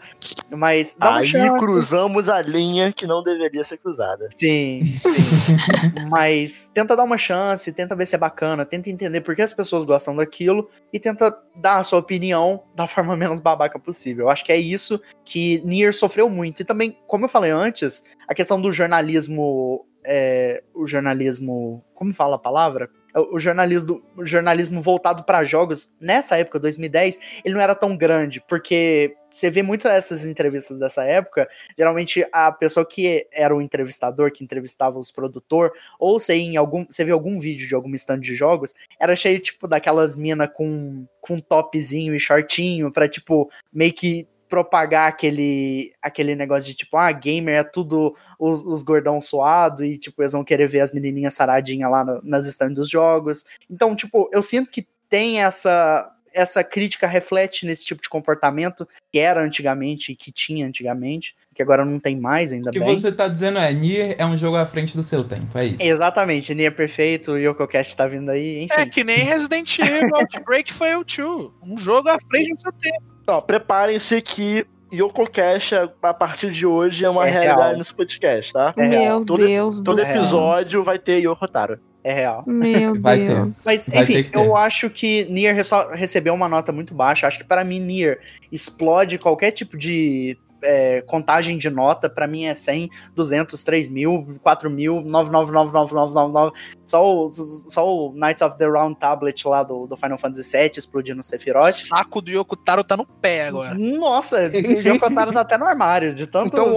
Mas 0.51 0.95
dá 0.99 1.17
Aí 1.17 1.25
chance. 1.27 1.59
cruzamos 1.59 2.29
a 2.29 2.41
linha 2.43 2.93
que 2.93 3.07
não 3.07 3.23
deveria 3.23 3.65
ser 3.65 3.79
cruzada. 3.79 4.29
Sim, 4.33 4.85
sim. 5.03 5.57
Mas 6.09 6.71
tenta 6.73 6.97
dar 6.97 7.03
uma 7.05 7.19
chance, 7.19 7.73
tenta 7.73 7.97
ver 7.97 8.07
se 8.07 8.15
é 8.15 8.19
bacana, 8.19 8.65
tenta 8.65 8.91
entender 8.91 9.21
por 9.21 9.35
que 9.35 9.43
as 9.43 9.53
pessoas 9.53 9.85
gostam 9.85 10.15
daquilo 10.15 10.69
e 10.93 11.01
tenta 11.01 11.37
dar 11.59 11.79
a 11.79 11.83
sua 11.83 11.99
opinião 11.99 12.63
da 12.75 12.87
forma 12.87 13.17
menos 13.17 13.41
babaca 13.41 13.79
possível. 13.79 14.27
Eu 14.27 14.31
acho 14.31 14.45
que 14.45 14.53
é 14.53 14.57
isso 14.57 15.01
que 15.25 15.61
Nier 15.65 15.93
sofreu 15.93 16.29
muito. 16.29 16.61
E 16.61 16.65
também, 16.65 16.97
como 17.07 17.25
eu 17.25 17.29
falei 17.29 17.51
antes, 17.51 18.05
a 18.29 18.35
questão 18.35 18.61
do 18.61 18.73
jornalismo. 18.73 19.87
é, 20.05 20.63
o 20.75 20.87
jornalismo. 20.87 21.83
Como 21.95 22.13
fala 22.13 22.37
a 22.37 22.39
palavra? 22.39 22.91
É, 23.15 23.21
O 23.21 23.39
jornalismo, 23.39 24.03
o 24.17 24.27
jornalismo 24.27 24.83
voltado 24.83 25.25
para 25.25 25.45
jogos, 25.45 25.95
nessa 26.01 26.37
época, 26.37 26.59
2010, 26.59 27.19
ele 27.45 27.55
não 27.55 27.61
era 27.61 27.75
tão 27.75 27.97
grande, 27.97 28.43
porque 28.49 29.17
você 29.31 29.51
vê 29.51 29.63
muito 29.63 29.89
essas 29.89 30.25
entrevistas 30.25 30.79
dessa 30.79 31.05
época, 31.05 31.49
geralmente 31.77 32.25
a 32.33 32.53
pessoa 32.53 32.87
que 32.87 33.27
era 33.33 33.55
o 33.55 33.61
entrevistador, 33.61 34.31
que 34.31 34.45
entrevistava 34.45 34.99
os 34.99 35.11
produtor, 35.11 35.73
ou 35.99 36.21
você 36.21 36.35
em 36.35 36.57
algum, 36.57 36.87
você 36.89 37.05
vê 37.05 37.11
algum 37.11 37.39
vídeo 37.39 37.67
de 37.67 37.75
algum 37.75 37.93
stand 37.95 38.21
de 38.21 38.35
jogos, 38.35 38.75
era 38.99 39.17
cheio 39.17 39.41
tipo 39.41 39.67
daquelas 39.67 40.15
mina 40.17 40.47
com 40.47 41.07
com 41.21 41.41
topzinho 41.41 42.15
e 42.15 42.21
shortinho 42.21 42.93
pra 42.93 43.09
tipo 43.09 43.51
meio 43.73 43.93
que 43.93 44.29
propagar 44.55 45.09
aquele 45.09 45.93
aquele 46.01 46.37
negócio 46.37 46.69
de 46.71 46.75
tipo, 46.77 46.97
ah, 46.97 47.11
gamer 47.11 47.57
é 47.57 47.65
tudo 47.65 48.15
os, 48.39 48.63
os 48.65 48.85
gordão 48.85 49.21
suado 49.21 49.85
e 49.85 49.99
tipo 49.99 50.23
eles 50.23 50.33
vão 50.33 50.45
querer 50.45 50.69
ver 50.69 50.81
as 50.81 50.93
menininhas 50.93 51.35
saradinhas 51.35 51.91
lá 51.91 52.05
no- 52.05 52.21
nas 52.23 52.47
stands 52.47 52.77
dos 52.77 52.89
jogos. 52.89 53.45
Então, 53.69 53.97
tipo, 53.97 54.31
eu 54.33 54.41
sinto 54.43 54.71
que 54.71 54.87
tem 55.09 55.43
essa 55.43 56.09
essa 56.33 56.65
crítica 56.65 57.07
reflete 57.07 57.65
nesse 57.65 57.85
tipo 57.87 58.03
de 58.03 58.09
comportamento 58.09 58.89
que 59.13 59.21
era 59.21 59.41
antigamente 59.41 60.11
e 60.11 60.17
que 60.17 60.33
tinha 60.33 60.67
antigamente, 60.67 61.33
que 61.55 61.63
agora 61.63 61.85
não 61.85 62.01
tem 62.01 62.19
mais, 62.19 62.53
ainda 62.53 62.71
O 62.71 62.73
que 62.73 62.81
bem. 62.81 62.97
você 62.97 63.13
tá 63.13 63.29
dizendo 63.29 63.61
é, 63.61 63.73
Nier 63.73 64.17
é 64.19 64.27
um 64.27 64.37
jogo 64.37 64.57
à 64.57 64.67
frente 64.67 64.97
do 64.97 65.05
seu 65.05 65.23
tempo, 65.23 65.57
é 65.57 65.67
isso. 65.67 65.77
Exatamente, 65.81 66.53
Nier 66.53 66.75
Perfeito, 66.75 67.33
o 67.33 67.39
YokoCast 67.39 67.97
tá 67.97 68.09
vindo 68.09 68.31
aí, 68.33 68.65
enfim. 68.65 68.81
É 68.81 68.85
que 68.87 69.05
nem 69.05 69.19
Resident 69.19 69.79
Evil 69.79 70.09
Outbreak 70.13 70.73
foi 70.73 70.97
o 70.97 71.05
2. 71.05 71.53
Um 71.63 71.79
jogo 71.79 72.09
à 72.09 72.19
frente 72.29 72.53
do 72.55 72.61
seu 72.61 72.73
tempo. 72.73 73.14
Então, 73.25 73.41
preparem-se 73.43 74.21
que 74.21 74.67
Yoko 74.93 75.29
Cash, 75.29 75.73
a 76.03 76.15
partir 76.15 76.51
de 76.51 76.65
hoje, 76.67 77.05
é 77.05 77.11
uma 77.11 77.27
É 77.27 77.31
realidade 77.31 77.63
real. 77.63 77.79
nesse 77.79 77.93
podcast, 77.95 78.53
tá? 78.53 78.73
É. 78.77 78.87
Meu 78.87 79.25
Todo- 79.25 79.45
Deus 79.45 79.83
Todo 79.83 79.97
do 79.97 80.05
céu. 80.05 80.15
episódio 80.17 80.85
vai 80.85 80.99
ter 80.99 81.19
Yoko 81.21 81.49
Taro. 81.49 81.81
É 82.05 82.13
real. 82.13 82.45
Meu 82.47 82.95
Vai 83.01 83.17
ter. 83.21 83.35
Deus. 83.35 83.63
Mas, 83.65 83.89
Vai 83.89 84.03
enfim, 84.03 84.13
ter 84.13 84.23
que 84.25 84.31
ter. 84.31 84.39
eu 84.39 84.55
acho 84.55 84.91
que 84.91 85.25
Nier 85.31 85.57
recebeu 85.95 86.35
uma 86.35 86.47
nota 86.51 86.71
muito 86.71 86.93
baixa. 86.95 87.27
Acho 87.27 87.39
que 87.39 87.45
para 87.47 87.65
mim, 87.65 87.81
Nier 87.81 88.21
explode 88.53 89.17
qualquer 89.19 89.53
tipo 89.53 89.75
de 89.79 90.37
é, 90.65 91.03
contagem 91.03 91.57
de 91.57 91.71
nota. 91.71 92.09
Pra 92.09 92.27
mim 92.27 92.47
é 92.47 92.55
100, 92.55 92.91
200, 93.15 93.63
3 93.63 93.89
mil, 93.89 94.39
4 94.43 94.71
mil, 94.71 94.97
9999999. 95.03 96.53
Só 96.85 97.15
o, 97.15 97.33
só 97.33 97.87
o 97.87 98.13
Knights 98.13 98.43
of 98.43 98.57
the 98.59 98.67
Round 98.67 98.99
Tablet 98.99 99.47
lá 99.47 99.63
do, 99.63 99.87
do 99.87 99.97
Final 99.97 100.19
Fantasy 100.19 100.57
VII 100.57 100.73
explodindo 100.77 101.21
O 101.21 101.25
Sephiroth. 101.25 101.75
saco 101.75 102.21
do 102.21 102.31
Yokotaro 102.31 102.83
tá 102.83 102.97
no 102.97 103.07
pé 103.07 103.47
agora. 103.47 103.75
Nossa, 103.75 104.49
o 104.53 104.89
Yokotaro 104.89 105.33
tá 105.33 105.41
até 105.41 105.57
no 105.57 105.65
armário, 105.65 106.15
de 106.15 106.27
tanto 106.27 106.49
Então, 106.49 106.75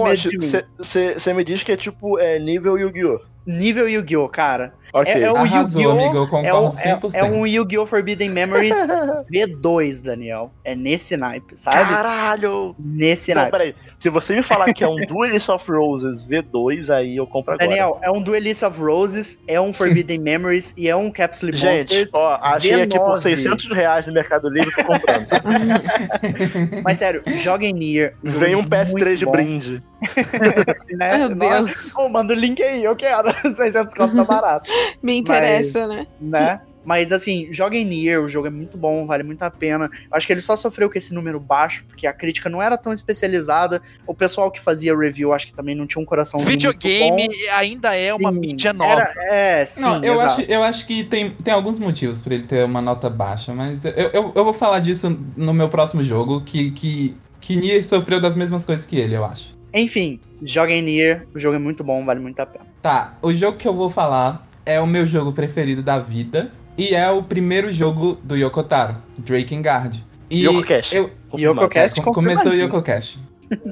você 0.78 1.34
me 1.34 1.44
diz 1.44 1.62
que 1.62 1.72
é 1.72 1.76
tipo 1.76 2.18
é, 2.18 2.38
nível 2.38 2.78
Yu-Gi-Oh! 2.78 3.20
Nível 3.46 3.88
Yu-Gi-Oh, 3.88 4.28
cara. 4.28 4.74
Ok. 4.92 5.12
É, 5.12 5.20
é 5.22 5.32
o 5.32 5.36
Arrasou, 5.36 5.82
Yu-Gi-Oh! 5.82 5.90
amigo, 5.90 6.16
eu 6.16 6.22
É, 6.44 6.54
um, 6.54 6.70
concordo 6.70 6.78
é, 6.80 6.96
100%. 6.96 7.14
é 7.14 7.24
um 7.24 7.46
Yu-Gi-Oh! 7.46 7.86
Forbidden 7.86 8.30
Memories 8.30 8.74
V2, 9.32 10.02
Daniel. 10.02 10.50
É 10.64 10.74
nesse 10.74 11.16
naipe, 11.16 11.56
sabe? 11.56 11.76
Caralho! 11.90 12.74
Nesse 12.78 13.34
Não, 13.34 13.42
naipe. 13.42 13.52
peraí. 13.52 13.74
Se 13.98 14.08
você 14.08 14.34
me 14.36 14.42
falar 14.42 14.72
que 14.72 14.82
é 14.84 14.88
um 14.88 14.96
Duelist 14.96 15.48
of 15.48 15.70
Roses 15.70 16.24
V2, 16.24 16.88
aí 16.94 17.16
eu 17.16 17.26
compro 17.26 17.54
agora. 17.54 17.68
Daniel, 17.68 17.98
é 18.02 18.10
um 18.10 18.22
Duelist 18.22 18.62
of 18.62 18.80
Roses, 18.80 19.40
é 19.46 19.60
um 19.60 19.72
Forbidden 19.72 20.18
Memories 20.20 20.72
e 20.76 20.88
é 20.88 20.96
um 20.96 21.10
Capsule 21.10 21.54
Gente, 21.56 21.94
Monster. 21.94 22.08
ó, 22.12 22.38
achei 22.40 22.82
aqui 22.82 22.98
por 22.98 23.16
V9. 23.16 23.22
600 23.22 23.72
reais 23.72 24.06
no 24.06 24.12
Mercado 24.12 24.48
Livre, 24.48 24.70
tô 24.74 24.84
comprando. 24.84 25.26
Mas 26.82 26.98
sério, 26.98 27.22
joguem 27.36 27.72
Nier. 27.72 28.14
Vem 28.22 28.54
um 28.54 28.60
é 28.60 28.64
PS3 28.64 28.90
muito 28.92 29.16
de 29.16 29.24
bom, 29.24 29.32
brinde. 29.32 29.82
né? 30.96 31.18
Meu 31.18 31.30
Nossa, 31.30 31.64
Deus. 31.64 31.96
Ô, 31.96 32.08
manda 32.08 32.32
o 32.32 32.36
link 32.36 32.62
aí, 32.62 32.84
eu 32.84 32.94
quero. 32.94 33.34
600 33.54 33.94
conto 33.94 34.14
tá 34.14 34.24
barato. 34.24 34.70
Me 35.02 35.16
interessa, 35.16 35.86
né? 35.86 36.06
né? 36.20 36.60
Mas 36.88 37.12
assim, 37.12 37.48
joguem 37.52 37.84
Nier, 37.84 38.18
o 38.22 38.26
jogo 38.26 38.46
é 38.46 38.50
muito 38.50 38.78
bom, 38.78 39.04
vale 39.04 39.22
muito 39.22 39.42
a 39.42 39.50
pena. 39.50 39.90
Eu 40.10 40.16
acho 40.16 40.26
que 40.26 40.32
ele 40.32 40.40
só 40.40 40.56
sofreu 40.56 40.90
com 40.90 40.96
esse 40.96 41.12
número 41.12 41.38
baixo, 41.38 41.84
porque 41.86 42.06
a 42.06 42.14
crítica 42.14 42.48
não 42.48 42.62
era 42.62 42.78
tão 42.78 42.94
especializada. 42.94 43.82
O 44.06 44.14
pessoal 44.14 44.50
que 44.50 44.58
fazia 44.58 44.96
review, 44.96 45.34
acho 45.34 45.48
que 45.48 45.52
também 45.52 45.74
não 45.74 45.86
tinha 45.86 46.00
um 46.00 46.06
coração 46.06 46.40
Videogame 46.40 47.28
ainda 47.52 47.94
é 47.94 48.14
uma 48.14 48.32
mídia 48.32 48.72
nova. 48.72 49.06
é, 49.30 49.66
sim. 49.66 49.82
Não, 49.82 50.02
eu 50.02 50.14
exato. 50.14 50.40
acho, 50.40 50.50
eu 50.50 50.62
acho 50.62 50.86
que 50.86 51.04
tem, 51.04 51.30
tem 51.32 51.52
alguns 51.52 51.78
motivos 51.78 52.22
pra 52.22 52.34
ele 52.34 52.44
ter 52.44 52.64
uma 52.64 52.80
nota 52.80 53.10
baixa, 53.10 53.52
mas 53.52 53.84
eu, 53.84 53.92
eu, 53.92 54.32
eu 54.34 54.44
vou 54.44 54.54
falar 54.54 54.80
disso 54.80 55.14
no 55.36 55.52
meu 55.52 55.68
próximo 55.68 56.02
jogo, 56.02 56.40
que, 56.40 56.70
que, 56.70 57.14
que 57.38 57.54
Nier 57.54 57.84
sofreu 57.84 58.18
das 58.18 58.34
mesmas 58.34 58.64
coisas 58.64 58.86
que 58.86 58.96
ele, 58.96 59.14
eu 59.14 59.26
acho. 59.26 59.54
Enfim, 59.74 60.18
joguem 60.42 60.80
Nier, 60.80 61.26
o 61.34 61.38
jogo 61.38 61.56
é 61.56 61.58
muito 61.58 61.84
bom, 61.84 62.02
vale 62.02 62.18
muito 62.18 62.40
a 62.40 62.46
pena. 62.46 62.66
Tá, 62.80 63.18
o 63.20 63.30
jogo 63.30 63.58
que 63.58 63.68
eu 63.68 63.74
vou 63.74 63.90
falar 63.90 64.47
é 64.68 64.80
o 64.80 64.86
meu 64.86 65.06
jogo 65.06 65.32
preferido 65.32 65.82
da 65.82 65.98
vida, 65.98 66.52
e 66.76 66.94
é 66.94 67.10
o 67.10 67.22
primeiro 67.22 67.72
jogo 67.72 68.18
do 68.22 68.36
Yokotaro, 68.36 68.96
Drakengard. 69.18 70.04
E 70.30 70.44
Yokocast. 70.44 70.94
eu, 70.94 71.10
Yokocast 71.36 71.98
É, 71.98 72.02
com- 72.02 72.12
começou 72.12 72.52
o 72.52 72.54
confirmadíssimo. 72.54 72.62
Yokocast. 72.64 73.18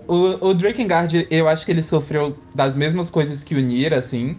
o, 0.08 0.48
o 0.48 0.54
Drakengard, 0.54 1.26
eu 1.30 1.46
acho 1.48 1.64
que 1.66 1.70
ele 1.72 1.82
sofreu 1.82 2.36
das 2.54 2.74
mesmas 2.74 3.10
coisas 3.10 3.44
que 3.44 3.54
o 3.54 3.60
Nier, 3.60 3.92
assim. 3.92 4.38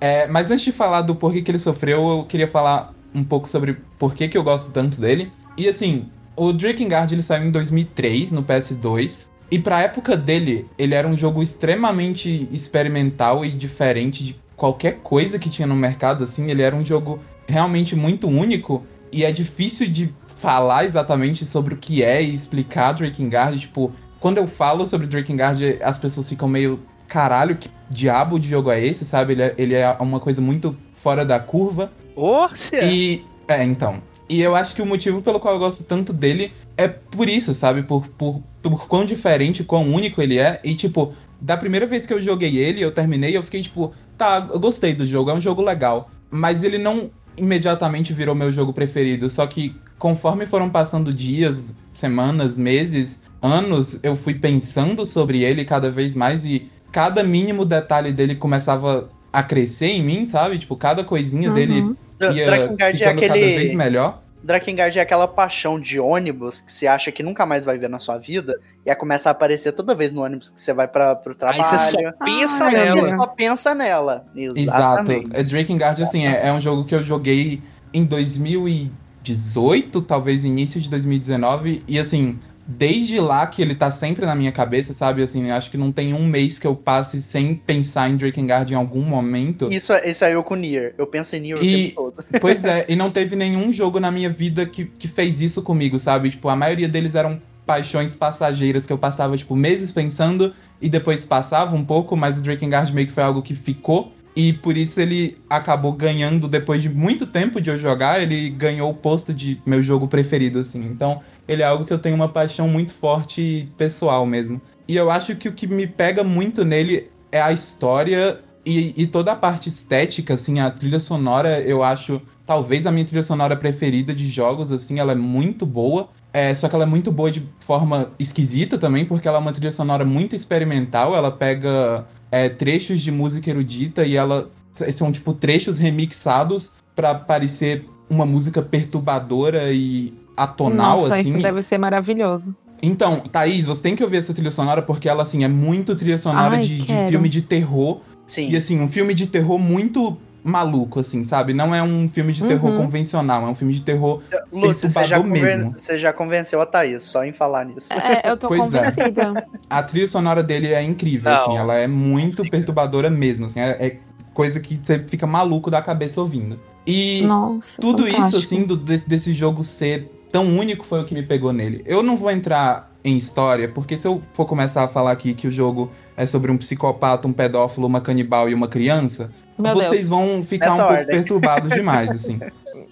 É, 0.00 0.26
mas 0.26 0.50
antes 0.50 0.66
de 0.66 0.72
falar 0.72 1.00
do 1.00 1.14
porquê 1.16 1.40
que 1.40 1.50
ele 1.50 1.58
sofreu, 1.58 2.06
eu 2.08 2.24
queria 2.24 2.46
falar 2.46 2.92
um 3.14 3.24
pouco 3.24 3.48
sobre 3.48 3.78
por 3.98 4.14
que, 4.14 4.28
que 4.28 4.36
eu 4.36 4.42
gosto 4.44 4.70
tanto 4.70 5.00
dele. 5.00 5.32
E 5.56 5.66
assim, 5.66 6.10
o 6.36 6.52
Drakengard 6.52 7.12
ele 7.14 7.22
saiu 7.22 7.46
em 7.46 7.50
2003 7.50 8.32
no 8.32 8.42
PS2. 8.42 9.28
E 9.50 9.58
pra 9.58 9.80
época 9.80 10.16
dele, 10.16 10.66
ele 10.76 10.94
era 10.94 11.08
um 11.08 11.16
jogo 11.16 11.42
extremamente 11.42 12.46
experimental 12.52 13.44
e 13.44 13.48
diferente 13.50 14.22
de 14.24 14.36
qualquer 14.56 15.00
coisa 15.02 15.38
que 15.38 15.50
tinha 15.50 15.66
no 15.66 15.76
mercado, 15.76 16.24
assim. 16.24 16.50
Ele 16.50 16.62
era 16.62 16.74
um 16.74 16.84
jogo 16.84 17.20
realmente 17.46 17.94
muito 17.94 18.26
único. 18.26 18.84
E 19.12 19.24
é 19.24 19.30
difícil 19.30 19.88
de 19.88 20.12
falar 20.26 20.84
exatamente 20.84 21.46
sobre 21.46 21.74
o 21.74 21.76
que 21.76 22.02
é 22.02 22.22
e 22.22 22.32
explicar 22.32 22.92
Drakengard. 22.92 23.58
Tipo, 23.58 23.92
quando 24.18 24.38
eu 24.38 24.46
falo 24.46 24.86
sobre 24.86 25.06
Drakengard, 25.06 25.78
as 25.82 25.98
pessoas 25.98 26.28
ficam 26.28 26.48
meio. 26.48 26.80
Caralho, 27.06 27.56
que 27.56 27.70
diabo 27.88 28.36
de 28.36 28.48
jogo 28.48 28.68
é 28.68 28.84
esse, 28.84 29.04
sabe? 29.04 29.34
Ele 29.34 29.42
é, 29.42 29.54
ele 29.56 29.74
é 29.74 29.96
uma 30.00 30.18
coisa 30.18 30.40
muito 30.40 30.76
fora 30.94 31.24
da 31.24 31.38
curva. 31.38 31.92
Ô, 32.16 32.46
é. 32.72 32.84
E. 32.84 33.24
É, 33.46 33.62
então. 33.62 34.02
E 34.28 34.42
eu 34.42 34.56
acho 34.56 34.74
que 34.74 34.82
o 34.82 34.86
motivo 34.86 35.22
pelo 35.22 35.38
qual 35.38 35.54
eu 35.54 35.60
gosto 35.60 35.84
tanto 35.84 36.12
dele 36.12 36.52
é 36.76 36.88
por 36.88 37.28
isso, 37.28 37.54
sabe? 37.54 37.82
Por, 37.82 38.08
por, 38.08 38.42
por 38.62 38.88
quão 38.88 39.04
diferente, 39.04 39.62
quão 39.62 39.92
único 39.92 40.20
ele 40.20 40.38
é. 40.38 40.60
E, 40.64 40.74
tipo, 40.74 41.14
da 41.40 41.56
primeira 41.56 41.86
vez 41.86 42.06
que 42.06 42.12
eu 42.12 42.20
joguei 42.20 42.56
ele, 42.56 42.80
eu 42.80 42.90
terminei, 42.90 43.36
eu 43.36 43.42
fiquei, 43.42 43.62
tipo, 43.62 43.92
tá, 44.18 44.48
eu 44.52 44.58
gostei 44.58 44.94
do 44.94 45.06
jogo, 45.06 45.30
é 45.30 45.34
um 45.34 45.40
jogo 45.40 45.62
legal. 45.62 46.10
Mas 46.30 46.64
ele 46.64 46.78
não 46.78 47.10
imediatamente 47.36 48.12
virou 48.12 48.34
meu 48.34 48.50
jogo 48.50 48.72
preferido. 48.72 49.28
Só 49.30 49.46
que 49.46 49.76
conforme 49.98 50.46
foram 50.46 50.70
passando 50.70 51.12
dias, 51.12 51.76
semanas, 51.94 52.56
meses, 52.56 53.22
anos, 53.40 54.00
eu 54.02 54.16
fui 54.16 54.34
pensando 54.34 55.06
sobre 55.06 55.42
ele 55.42 55.64
cada 55.64 55.90
vez 55.90 56.14
mais 56.14 56.44
e 56.44 56.68
cada 56.90 57.22
mínimo 57.22 57.64
detalhe 57.64 58.12
dele 58.12 58.34
começava 58.34 59.08
a 59.32 59.42
crescer 59.42 59.88
em 59.88 60.02
mim, 60.02 60.24
sabe? 60.24 60.58
Tipo, 60.58 60.76
cada 60.76 61.04
coisinha 61.04 61.50
dele 61.50 61.80
Uhum. 61.80 61.90
ia 61.90 61.96
Drakengard 62.18 63.02
é 63.02 63.08
ficando 63.08 63.20
cada 63.20 63.34
vez 63.34 63.56
aquele. 63.58 63.76
melhor. 63.76 64.22
Drakengard 64.42 64.96
é 64.98 65.02
aquela 65.02 65.26
paixão 65.26 65.80
de 65.80 65.98
ônibus 65.98 66.60
que 66.60 66.70
você 66.70 66.86
acha 66.86 67.10
que 67.10 67.22
nunca 67.22 67.44
mais 67.44 67.64
vai 67.64 67.78
ver 67.78 67.88
na 67.88 67.98
sua 67.98 68.16
vida 68.16 68.60
e 68.84 68.90
aí 68.90 68.94
começa 68.96 69.28
a 69.28 69.32
aparecer 69.32 69.72
toda 69.72 69.92
vez 69.94 70.12
no 70.12 70.22
ônibus 70.22 70.50
que 70.50 70.60
você 70.60 70.72
vai 70.72 70.86
para 70.86 71.16
pro 71.16 71.32
Aí 71.32 71.38
trabalho. 71.38 71.64
você 71.64 71.78
só 71.78 72.12
pensa 72.24 72.64
Aí 72.66 72.74
nela. 72.74 73.00
você 73.02 73.16
só 73.16 73.26
pensa 73.34 73.74
nela. 73.74 74.24
Exato. 74.36 74.58
Exatamente. 74.60 75.30
É, 75.32 75.42
Drakengard, 75.42 76.00
assim, 76.02 76.26
é, 76.26 76.46
é 76.46 76.52
um 76.52 76.60
jogo 76.60 76.84
que 76.84 76.94
eu 76.94 77.02
joguei 77.02 77.60
em 77.92 78.04
2018, 78.04 80.00
talvez 80.02 80.44
início 80.44 80.80
de 80.80 80.88
2019, 80.90 81.82
e 81.88 81.98
assim, 81.98 82.38
desde 82.66 83.20
lá 83.20 83.46
que 83.46 83.62
ele 83.62 83.74
tá 83.74 83.90
sempre 83.90 84.26
na 84.26 84.34
minha 84.34 84.50
cabeça, 84.50 84.92
sabe? 84.92 85.22
Assim, 85.22 85.50
acho 85.50 85.70
que 85.70 85.76
não 85.78 85.92
tem 85.92 86.12
um 86.12 86.26
mês 86.26 86.58
que 86.58 86.66
eu 86.66 86.74
passe 86.74 87.22
sem 87.22 87.54
pensar 87.54 88.10
em 88.10 88.16
Drakengard 88.16 88.72
em 88.72 88.76
algum 88.76 89.02
momento. 89.02 89.72
Isso, 89.72 89.92
isso 90.04 90.24
aí 90.24 90.32
eu 90.32 90.42
com 90.42 90.54
Nier. 90.56 90.94
Eu 90.98 91.06
penso 91.06 91.36
em 91.36 91.40
Nier 91.40 91.58
E- 91.58 91.60
o 91.60 91.70
tempo 91.90 91.94
todo. 91.94 92.24
Pois 92.40 92.64
é, 92.64 92.84
e 92.88 92.96
não 92.96 93.10
teve 93.10 93.36
nenhum 93.36 93.72
jogo 93.72 94.00
na 94.00 94.10
minha 94.10 94.28
vida 94.30 94.66
que, 94.66 94.84
que 94.86 95.06
fez 95.06 95.40
isso 95.40 95.62
comigo, 95.62 95.98
sabe? 95.98 96.30
Tipo, 96.30 96.48
a 96.48 96.56
maioria 96.56 96.88
deles 96.88 97.14
eram 97.14 97.40
paixões 97.64 98.14
passageiras 98.14 98.86
que 98.86 98.92
eu 98.92 98.98
passava, 98.98 99.36
tipo, 99.36 99.56
meses 99.56 99.90
pensando 99.90 100.54
e 100.80 100.88
depois 100.88 101.26
passava 101.26 101.74
um 101.74 101.84
pouco, 101.84 102.16
mas 102.16 102.38
o 102.38 102.42
Drakengard 102.42 102.92
meio 102.94 103.06
que 103.06 103.12
foi 103.12 103.22
algo 103.22 103.42
que 103.42 103.54
ficou. 103.54 104.12
E 104.36 104.52
por 104.52 104.76
isso 104.76 105.00
ele 105.00 105.38
acabou 105.48 105.92
ganhando, 105.92 106.46
depois 106.46 106.82
de 106.82 106.90
muito 106.90 107.26
tempo 107.26 107.58
de 107.58 107.70
eu 107.70 107.78
jogar, 107.78 108.20
ele 108.20 108.50
ganhou 108.50 108.90
o 108.90 108.94
posto 108.94 109.32
de 109.32 109.58
meu 109.64 109.80
jogo 109.80 110.06
preferido, 110.06 110.58
assim. 110.58 110.84
Então, 110.84 111.22
ele 111.48 111.62
é 111.62 111.64
algo 111.66 111.84
que 111.84 111.92
eu 111.92 111.98
tenho 111.98 112.16
uma 112.16 112.28
paixão 112.28 112.68
muito 112.68 112.92
forte 112.92 113.68
pessoal 113.76 114.26
mesmo. 114.26 114.60
E 114.88 114.96
eu 114.96 115.10
acho 115.10 115.36
que 115.36 115.48
o 115.48 115.52
que 115.52 115.66
me 115.66 115.86
pega 115.86 116.22
muito 116.22 116.64
nele 116.64 117.10
é 117.30 117.40
a 117.40 117.52
história 117.52 118.40
e, 118.64 118.92
e 118.96 119.06
toda 119.06 119.30
a 119.30 119.36
parte 119.36 119.68
estética, 119.68 120.34
assim, 120.34 120.58
a 120.58 120.68
trilha 120.70 120.98
sonora, 120.98 121.60
eu 121.60 121.84
acho 121.84 122.20
talvez 122.44 122.84
a 122.84 122.90
minha 122.90 123.04
trilha 123.04 123.22
sonora 123.22 123.56
preferida 123.56 124.12
de 124.12 124.28
jogos, 124.28 124.72
assim, 124.72 124.98
ela 124.98 125.12
é 125.12 125.14
muito 125.14 125.64
boa. 125.64 126.08
É, 126.32 126.52
só 126.54 126.68
que 126.68 126.74
ela 126.74 126.84
é 126.84 126.86
muito 126.86 127.10
boa 127.10 127.30
de 127.30 127.42
forma 127.60 128.10
esquisita 128.18 128.76
também, 128.76 129.04
porque 129.04 129.26
ela 129.26 129.38
é 129.38 129.40
uma 129.40 129.52
trilha 129.52 129.70
sonora 129.70 130.04
muito 130.04 130.34
experimental. 130.34 131.14
Ela 131.14 131.30
pega 131.30 132.06
é, 132.30 132.48
trechos 132.48 133.00
de 133.00 133.10
música 133.12 133.48
erudita 133.48 134.04
e 134.04 134.16
ela 134.16 134.50
são 134.72 135.10
tipo 135.10 135.32
trechos 135.32 135.78
remixados 135.78 136.72
pra 136.94 137.14
parecer 137.14 137.88
uma 138.10 138.26
música 138.26 138.60
perturbadora 138.60 139.72
e 139.72 140.12
atonal, 140.36 141.00
Nossa, 141.02 141.14
assim. 141.14 141.30
isso 141.30 141.38
deve 141.42 141.62
ser 141.62 141.78
maravilhoso. 141.78 142.54
Então, 142.82 143.20
Thaís, 143.20 143.66
você 143.66 143.82
tem 143.82 143.96
que 143.96 144.04
ouvir 144.04 144.18
essa 144.18 144.34
trilha 144.34 144.50
sonora 144.50 144.82
porque 144.82 145.08
ela, 145.08 145.22
assim, 145.22 145.44
é 145.44 145.48
muito 145.48 145.96
trilha 145.96 146.18
sonora 146.18 146.56
Ai, 146.56 146.60
de, 146.60 146.78
de 146.82 147.08
filme 147.08 147.28
de 147.28 147.40
terror. 147.42 148.00
Sim. 148.26 148.50
E, 148.50 148.56
assim, 148.56 148.80
um 148.80 148.88
filme 148.88 149.14
de 149.14 149.26
terror 149.26 149.58
muito 149.58 150.16
maluco, 150.44 151.00
assim, 151.00 151.24
sabe? 151.24 151.52
Não 151.54 151.74
é 151.74 151.82
um 151.82 152.08
filme 152.08 152.32
de 152.32 152.44
terror 152.44 152.70
Uhum. 152.70 152.76
convencional, 152.76 153.44
é 153.46 153.50
um 153.50 153.54
filme 153.54 153.72
de 153.72 153.82
terror. 153.82 154.22
Lúcia, 154.52 154.88
você 154.88 155.04
já, 155.06 155.18
mesmo. 155.20 155.74
você 155.76 155.98
já 155.98 156.12
convenceu 156.12 156.60
a 156.60 156.66
Thaís, 156.66 157.02
só 157.02 157.24
em 157.24 157.32
falar 157.32 157.64
nisso. 157.64 157.92
É, 157.92 158.30
eu 158.30 158.36
tô 158.36 158.46
Pois 158.48 158.72
é. 158.72 158.84
convencida. 158.84 159.48
A 159.68 159.82
trilha 159.82 160.06
sonora 160.06 160.42
dele 160.42 160.68
é 160.72 160.82
incrível, 160.82 161.32
Não, 161.32 161.38
assim, 161.40 161.56
ela 161.56 161.74
é 161.74 161.88
muito 161.88 162.48
perturbadora 162.48 163.10
mesmo, 163.10 163.46
assim, 163.46 163.58
é, 163.58 163.70
é 163.86 163.98
coisa 164.32 164.60
que 164.60 164.76
você 164.80 164.98
fica 165.00 165.26
maluco 165.26 165.68
da 165.70 165.82
cabeça 165.82 166.20
ouvindo. 166.20 166.60
E 166.86 167.22
Nossa. 167.26 167.80
tudo 167.80 168.06
isso, 168.06 168.16
fantástico. 168.16 168.44
assim, 168.44 168.64
do- 168.64 168.76
desse, 168.76 169.08
desse 169.08 169.32
jogo 169.32 169.64
ser 169.64 170.12
tão 170.36 170.44
único 170.58 170.84
foi 170.84 171.00
o 171.00 171.04
que 171.04 171.14
me 171.14 171.22
pegou 171.22 171.52
nele. 171.52 171.82
Eu 171.86 172.02
não 172.02 172.16
vou 172.16 172.30
entrar 172.30 172.92
em 173.02 173.16
história, 173.16 173.68
porque 173.68 173.96
se 173.96 174.06
eu 174.06 174.20
for 174.34 174.44
começar 174.44 174.82
a 174.84 174.88
falar 174.88 175.12
aqui 175.12 175.32
que 175.32 175.46
o 175.46 175.50
jogo 175.50 175.90
é 176.16 176.26
sobre 176.26 176.50
um 176.50 176.58
psicopata, 176.58 177.26
um 177.26 177.32
pedófilo, 177.32 177.86
uma 177.86 178.00
canibal 178.00 178.48
e 178.50 178.52
uma 178.54 178.68
criança, 178.68 179.30
Meu 179.58 179.72
vocês 179.72 179.90
Deus. 179.90 180.08
vão 180.08 180.44
ficar 180.44 180.66
Nessa 180.70 180.74
um 180.84 180.86
pouco 180.88 180.92
ordem. 181.00 181.16
perturbados 181.16 181.72
demais, 181.78 182.10
assim. 182.10 182.38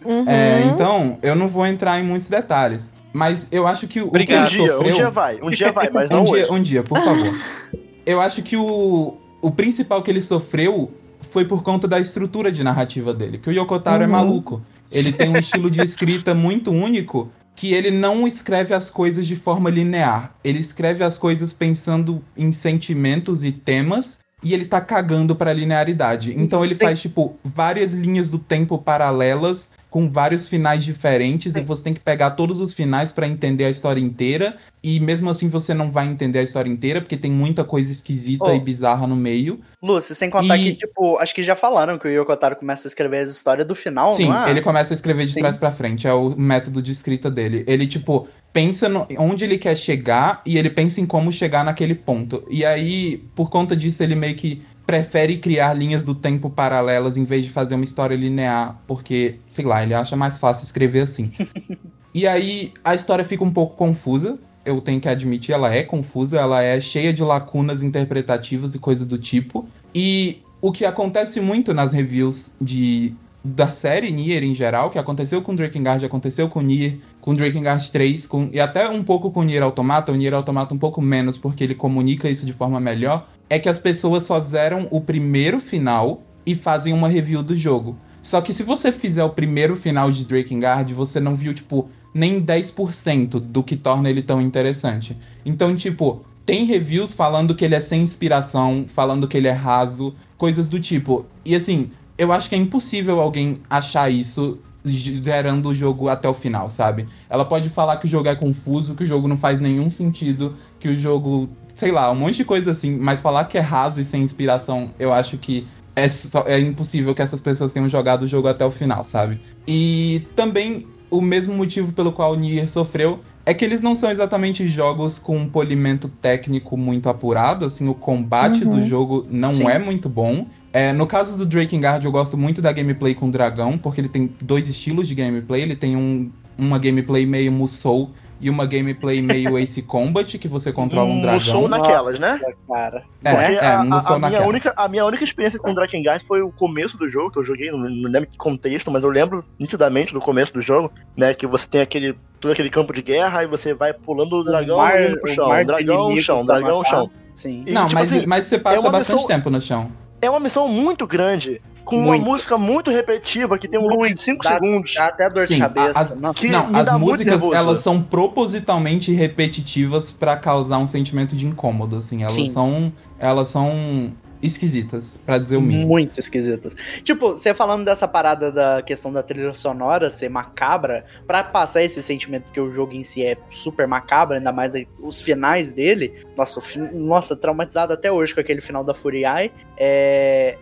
Uhum. 0.05 0.29
É, 0.29 0.62
então, 0.73 1.19
eu 1.23 1.35
não 1.35 1.49
vou 1.49 1.66
entrar 1.66 2.01
em 2.01 2.05
muitos 2.05 2.29
detalhes. 2.29 2.95
Mas 3.12 3.47
eu 3.53 3.66
acho 3.66 3.87
que 3.87 4.01
o, 4.01 4.05
que 4.05 4.09
Obrigado. 4.09 4.47
Um 4.47 4.49
dia, 4.51 4.66
sofreu... 4.66 4.89
um 4.89 4.93
dia 4.97 5.11
vai, 5.11 5.39
um 5.43 5.51
dia 5.51 5.73
vai, 5.73 5.91
mas 5.91 6.09
não 6.11 6.21
um 6.21 6.23
hoje. 6.31 6.43
dia, 6.45 6.53
um 6.53 6.62
dia, 6.62 6.83
por 6.83 6.99
favor. 6.99 7.35
Eu 8.07 8.21
acho 8.21 8.43
que 8.43 8.57
o, 8.57 9.15
o 9.43 9.51
principal 9.51 10.03
que 10.03 10.11
ele 10.11 10.21
sofreu 10.21 10.91
foi 11.21 11.45
por 11.47 11.62
conta 11.62 11.89
da 11.89 11.99
estrutura 11.99 12.53
de 12.53 12.62
narrativa 12.62 13.12
dele. 13.15 13.39
Que 13.39 13.49
o 13.49 13.53
Yokotaro 13.53 14.03
é 14.03 14.07
Uhum. 14.07 14.12
maluco. 14.12 14.62
Ele 14.90 15.12
tem 15.12 15.28
um 15.28 15.36
estilo 15.36 15.70
de 15.70 15.82
escrita 15.82 16.35
muito 16.35 16.70
único 16.70 17.32
que 17.56 17.73
ele 17.73 17.90
não 17.90 18.27
escreve 18.27 18.74
as 18.74 18.90
coisas 18.90 19.27
de 19.27 19.36
forma 19.36 19.70
linear. 19.70 20.35
Ele 20.43 20.59
escreve 20.59 21.05
as 21.05 21.16
coisas 21.16 21.52
pensando 21.52 22.23
em 22.36 22.51
sentimentos 22.51 23.44
e 23.44 23.52
temas 23.52 24.19
e 24.43 24.52
ele 24.52 24.66
tá 24.66 24.81
cagando 24.81 25.35
pra 25.35 25.52
linearidade. 25.52 26.35
Então 26.36 26.65
ele 26.65 26.74
Sim. 26.74 26.85
faz 26.85 27.01
tipo 27.01 27.36
várias 27.43 27.94
linhas 27.94 28.28
do 28.28 28.39
tempo 28.39 28.77
paralelas 28.77 29.70
com 29.95 30.11
vários 30.11 30.49
finais 30.49 30.85
diferentes 30.85 31.55
e 31.55 31.61
Sim. 31.61 31.65
você 31.65 31.85
tem 31.85 31.95
que 31.95 32.01
pegar 32.01 32.31
todos 32.33 32.59
os 32.59 32.75
finais 32.75 33.12
pra 33.12 33.29
entender 33.29 33.65
a 33.65 33.71
história 33.71 34.01
inteira 34.01 34.57
e 34.83 34.99
mesmo 34.99 35.31
assim 35.31 35.49
você 35.49 35.73
não 35.73 35.93
vai 35.93 36.05
entender 36.09 36.41
a 36.41 36.43
história 36.43 36.69
inteira 36.69 37.01
porque 37.01 37.16
tem 37.16 37.31
muita 37.31 37.62
coisa 37.62 37.93
esquisita 37.93 38.47
Oh. 38.47 38.55
e 38.57 38.59
bizarra 38.59 39.07
no 39.07 39.15
meio. 39.15 39.61
Lúcia, 39.81 40.12
sem 40.12 40.29
contar 40.29 40.57
E- 40.57 40.65
que, 40.65 40.75
tipo, 40.79 41.16
acho 41.19 41.33
que 41.33 41.45
já 41.45 41.55
falaram 41.55 41.97
que 41.97 42.09
o 42.09 42.11
Yoko 42.11 42.37
Taro 42.37 42.57
começa 42.57 42.89
a 42.89 42.91
escrever 42.91 43.19
as 43.21 43.31
histórias 43.31 43.69
do 43.69 43.75
final, 43.77 44.11
Sim, 44.11 44.33
é? 44.33 44.51
ele 44.51 44.61
começa 44.62 44.93
a 44.93 44.97
escrever 44.97 45.27
de 45.27 45.33
Sim. 45.35 45.39
trás 45.39 45.57
pra 45.57 45.71
frente, 45.71 46.09
é 46.09 46.12
o 46.12 46.31
método 46.37 46.83
de 46.83 46.91
escrita 46.91 47.31
dele. 47.31 47.62
Ele, 47.65 47.87
tipo, 47.87 48.27
pensa 48.53 48.89
no, 48.89 49.07
onde 49.16 49.45
ele 49.45 49.59
quer 49.59 49.77
chegar 49.77 50.43
e 50.45 50.59
ele 50.59 50.71
pensa 50.71 51.01
em 51.01 51.07
como 51.07 51.31
chegar 51.31 51.65
naquele 51.65 51.95
ponto. 51.95 52.45
E 52.51 52.65
aí, 52.65 53.19
por 53.37 53.49
conta 53.49 53.77
disso, 53.77 54.03
ele 54.03 54.16
meio 54.16 54.35
que 54.35 54.61
prefere 54.86 55.39
criar 55.39 55.74
linhas 55.74 56.05
do 56.05 56.15
tempo 56.15 56.51
paralelas 56.51 57.16
em 57.16 57.24
vez 57.24 57.44
de 57.44 57.51
fazer 57.51 57.74
uma 57.74 57.85
história 57.85 58.15
linear, 58.15 58.81
porque, 58.86 59.36
sei 59.48 59.65
lá, 59.65 59.82
ele 59.82 59.94
acha 59.94 60.16
mais 60.16 60.39
fácil 60.39 60.65
escrever 60.65 61.01
assim. 61.01 61.31
e 62.12 62.27
aí, 62.27 62.73
a 62.85 62.94
história 62.94 63.24
fica 63.24 63.44
um 63.44 63.52
pouco 63.52 63.77
confusa. 63.77 64.39
Eu 64.65 64.81
tenho 64.81 65.01
que 65.01 65.09
admitir, 65.09 65.52
ela 65.52 65.74
é 65.74 65.82
confusa, 65.82 66.40
ela 66.40 66.62
é 66.62 66.81
cheia 66.81 67.12
de 67.12 67.23
lacunas 67.23 67.82
interpretativas 67.82 68.74
e 68.74 68.78
coisa 68.78 69.05
do 69.05 69.19
tipo. 69.19 69.69
E 69.94 70.43
o 70.61 70.73
que 70.73 70.86
acontece 70.86 71.40
muito 71.40 71.74
nas 71.74 71.93
reviews 71.93 72.55
de 72.59 73.15
da 73.45 73.69
série 73.69 74.11
Nier 74.11 74.43
em 74.43 74.55
geral, 74.55 74.89
que 74.89 74.99
aconteceu 74.99 75.43
com 75.43 75.55
Drakengard, 75.55 76.03
aconteceu 76.03 76.49
com 76.49 76.62
Nier, 76.62 76.97
com 77.21 77.35
Drakengard 77.35 77.93
3, 77.93 78.27
com, 78.27 78.49
e 78.51 78.59
até 78.59 78.89
um 78.89 79.05
pouco 79.05 79.31
com 79.31 79.43
Nier 79.43 79.62
Automata, 79.62 80.11
o 80.11 80.15
Nier 80.15 80.33
Automata 80.33 80.73
um 80.73 80.79
pouco 80.79 81.03
menos, 81.03 81.37
porque 81.37 81.62
ele 81.62 81.75
comunica 81.75 82.31
isso 82.31 82.47
de 82.47 82.55
forma 82.55 82.81
melhor, 82.81 83.29
é 83.51 83.59
que 83.59 83.69
as 83.69 83.79
pessoas 83.79 84.23
só 84.23 84.41
zeram 84.41 84.89
o 84.91 84.99
primeiro 84.99 85.61
final 85.61 86.23
e 86.47 86.55
fazem 86.55 86.95
uma 86.95 87.09
review 87.09 87.43
do 87.43 87.55
jogo. 87.55 87.97
Só 88.23 88.41
que 88.41 88.55
se 88.55 88.62
você 88.62 88.91
fizer 88.91 89.23
o 89.23 89.31
primeiro 89.31 89.77
final 89.77 90.11
de 90.11 90.25
Drakengard, 90.25 90.95
você 90.95 91.21
não 91.21 91.37
viu, 91.37 91.53
tipo, 91.53 91.91
nem 92.15 92.43
10% 92.43 93.39
do 93.39 93.62
que 93.62 93.77
torna 93.77 94.09
ele 94.09 94.23
tão 94.23 94.41
interessante. 94.41 95.15
Então, 95.45 95.77
tipo, 95.77 96.25
tem 96.47 96.65
reviews 96.65 97.12
falando 97.12 97.55
que 97.55 97.65
ele 97.65 97.75
é 97.75 97.81
sem 97.81 98.01
inspiração, 98.01 98.87
falando 98.89 99.29
que 99.29 99.37
ele 99.37 99.49
é 99.49 99.53
raso, 99.53 100.15
coisas 100.39 100.69
do 100.69 100.81
tipo. 100.81 101.27
E 101.45 101.55
assim, 101.55 101.91
eu 102.19 102.32
acho 102.32 102.49
que 102.49 102.55
é 102.55 102.59
impossível 102.59 103.20
alguém 103.20 103.61
achar 103.69 104.11
isso 104.11 104.59
gerando 104.86 105.70
o 105.70 105.74
jogo 105.74 106.09
até 106.09 106.28
o 106.28 106.35
final, 106.35 106.69
sabe? 106.69 107.09
Ela 107.28 107.45
pode 107.45 107.70
falar 107.70 107.97
que 107.97 108.07
o 108.07 108.09
jogo 108.09 108.28
é 108.28 108.35
confuso, 108.36 108.95
que 108.95 109.03
o 109.03 109.07
jogo 109.07 109.27
não 109.27 109.36
faz 109.36 109.59
nenhum 109.61 109.89
sentido, 109.89 110.55
que 110.78 110.89
o 110.89 110.97
jogo, 110.97 111.49
sei 111.74 111.91
lá, 111.91 112.11
um 112.12 112.15
monte 112.15 112.36
de 112.36 112.45
coisa 112.45 112.70
assim, 112.73 112.97
mas 112.97 113.20
falar 113.20 113.47
que 113.47 113.57
é 113.57 113.62
raso 113.62 114.01
e 114.01 114.05
sem 114.05 114.23
inspiração, 114.23 114.91
eu 114.99 115.12
acho 115.12 115.39
que 115.39 115.66
é, 115.97 116.07
só- 116.09 116.45
é 116.47 116.61
impossível 116.61 117.15
que 117.15 117.23
essas 117.23 117.41
pessoas 117.41 117.73
tenham 117.73 117.89
jogado 117.89 118.23
o 118.23 118.28
jogo 118.28 118.49
até 118.49 118.65
o 118.65 118.70
final, 118.70 119.05
sabe? 119.05 119.41
E 119.66 120.23
também 120.36 120.86
o 121.16 121.20
mesmo 121.23 121.55
motivo 121.55 121.93
pelo 121.93 122.12
qual 122.12 122.32
o 122.32 122.36
Nier 122.36 122.69
sofreu 122.69 123.20
é 123.47 123.53
que 123.53 123.65
eles 123.65 123.81
não 123.82 123.95
são 123.95 124.11
exatamente 124.11 124.66
jogos 124.66 125.19
com 125.19 125.36
um 125.36 125.47
polimento 125.49 126.09
técnico 126.09 126.77
muito 126.77 127.09
apurado, 127.11 127.66
assim, 127.66 127.86
o 127.89 127.95
combate 127.95 128.65
Uhum. 128.65 128.70
do 128.70 128.82
jogo 128.82 129.27
não 129.31 129.53
Sim. 129.53 129.69
é 129.69 129.78
muito 129.78 130.09
bom. 130.09 130.47
É, 130.73 130.93
no 130.93 131.07
caso 131.07 131.36
do 131.36 131.45
Drakengard, 131.45 132.05
eu 132.05 132.11
gosto 132.11 132.36
muito 132.39 132.62
da 132.62 132.73
gameplay 132.73 133.15
com 133.15 133.28
o 133.28 133.31
dragão, 133.31 133.77
porque 133.77 134.01
ele 134.01 134.09
tem 134.09 134.31
dois 134.41 134.69
estilos 134.69 135.07
de 135.07 135.15
gameplay. 135.15 135.61
Ele 135.62 135.77
tem 135.77 135.95
um, 135.95 136.31
uma 136.57 136.78
gameplay 136.78 137.27
meio 137.27 137.53
Musou 137.53 138.11
e 138.45 138.51
uma 138.51 138.66
gameplay 138.66 139.23
meio 139.23 139.57
Ace 139.59 139.81
Combat, 139.83 140.39
que 140.39 140.47
você 140.47 140.71
controla 140.73 141.09
um 141.09 141.21
dragão. 141.21 141.41
Musou 141.41 141.69
naquelas, 141.69 142.19
né? 142.19 142.33
Nossa, 142.33 142.55
cara. 142.69 143.03
É, 143.25 143.31
Porque 143.35 143.53
é, 143.53 143.66
a, 143.66 143.81
a- 143.81 143.85
minha 143.85 144.19
naquelas. 144.19 144.47
única, 144.49 144.75
a 144.77 144.89
minha 144.89 145.05
única 145.07 145.25
experiência 145.25 145.59
com 145.59 145.73
Drakengard 145.73 146.23
foi 146.25 146.43
o 146.43 146.53
começo 146.53 146.99
do 146.99 147.09
jogo, 147.09 147.31
que 147.31 147.39
eu 147.39 147.43
joguei, 147.43 147.71
não, 147.71 147.79
não 147.79 148.11
lembro 148.11 148.29
que 148.29 148.37
contexto, 148.37 148.91
mas 148.91 149.03
eu 149.03 149.09
lembro 149.09 149.43
nitidamente 149.59 150.12
do 150.12 150.21
começo 150.21 150.53
do 150.53 150.61
jogo, 150.61 150.93
né? 151.16 151.33
Que 151.33 151.47
você 151.47 151.66
tem 151.66 151.81
aquele, 151.81 152.15
todo 152.39 152.53
aquele 152.53 152.69
campo 152.69 152.93
de 152.93 153.01
guerra 153.01 153.43
e 153.43 153.47
você 153.47 153.73
vai 153.73 153.95
pulando 153.95 154.37
o 154.37 154.45
dragão 154.45 154.77
mar- 154.77 155.03
indo 155.03 155.19
pro 155.21 155.35
chão, 155.35 155.49
dragão, 155.65 156.21
chão, 156.21 156.45
dragão, 156.45 156.85
chão. 156.85 157.11
Sim. 157.33 157.65
E, 157.66 157.73
Não, 157.73 157.87
tipo 157.89 157.99
mas, 158.01 158.12
assim, 158.12 158.27
mas 158.27 158.45
você 158.45 158.59
passa 158.59 158.81
uma 158.81 158.91
bastante 158.91 159.16
missão- 159.16 159.29
tempo 159.29 159.51
no 159.51 159.61
chão. 159.61 159.91
É 160.25 160.31
uma 160.31 160.41
missão 160.41 160.67
muito 160.67 161.07
grande, 161.07 161.61
com 161.85 161.97
Muito. 162.01 162.23
uma 162.23 162.31
música 162.33 162.57
muito 162.57 162.91
repetitiva, 162.91 163.59
que 163.59 163.69
tem 163.69 163.79
um 163.79 163.87
loop 163.87 164.15
de 164.15 164.21
5 164.21 164.43
Dá- 164.43 164.53
segundos. 164.53 164.95
Dá 164.95 165.07
até 165.07 165.29
dor 165.29 165.47
Sim, 165.47 165.55
de 165.57 165.61
cabeça. 165.61 166.01
as- 166.01 166.19
Nossa. 166.19 166.41
Que 166.41 166.49
não, 166.49 166.75
as 166.75 166.93
músicas 166.99 167.43
elas 167.53 167.81
são 167.81 168.03
propositalmente 168.03 169.13
repetitivas 169.13 170.11
pra 170.11 170.37
causar 170.37 170.79
um 170.79 170.87
sentimento 170.87 171.37
de 171.37 171.47
incômodo, 171.47 171.97
assim. 171.97 172.23
Elas 172.23 172.33
Sim. 172.33 172.47
são 172.47 172.93
elas 173.19 173.49
são 173.49 174.13
esquisitas, 174.47 175.19
pra 175.25 175.39
dizer 175.39 175.57
o 175.57 175.61
mínimo. 175.61 175.89
Muito 175.89 176.21
esquisitas. 176.21 176.77
Tipo, 177.03 177.31
você 177.31 177.55
falando 177.55 177.85
dessa 177.85 178.07
parada 178.07 178.53
da 178.53 178.83
questão 178.83 179.12
da 179.12 179.23
trilha 179.23 179.55
sonora 179.55 180.11
ser 180.11 180.29
macabra, 180.29 181.05
pra 181.27 181.43
passar 181.43 181.83
esse 181.83 182.03
sentimento 182.03 182.51
que 182.53 182.61
o 182.61 182.73
jogo 182.73 182.93
em 182.93 183.03
si 183.03 183.25
é 183.25 183.37
super 183.51 183.87
macabro, 183.87 184.37
ainda 184.37 184.53
mais 184.53 184.75
os 184.99 185.21
finais 185.21 185.73
dele. 185.73 186.15
Nossa, 186.37 186.61
nossa, 186.93 187.37
traumatizado 187.37 187.93
até 187.93 188.11
hoje 188.11 188.35
com 188.35 188.41
aquele 188.41 188.61
final 188.61 188.85
da 188.85 188.95
Furiai. 188.95 189.51
É. 189.77 190.59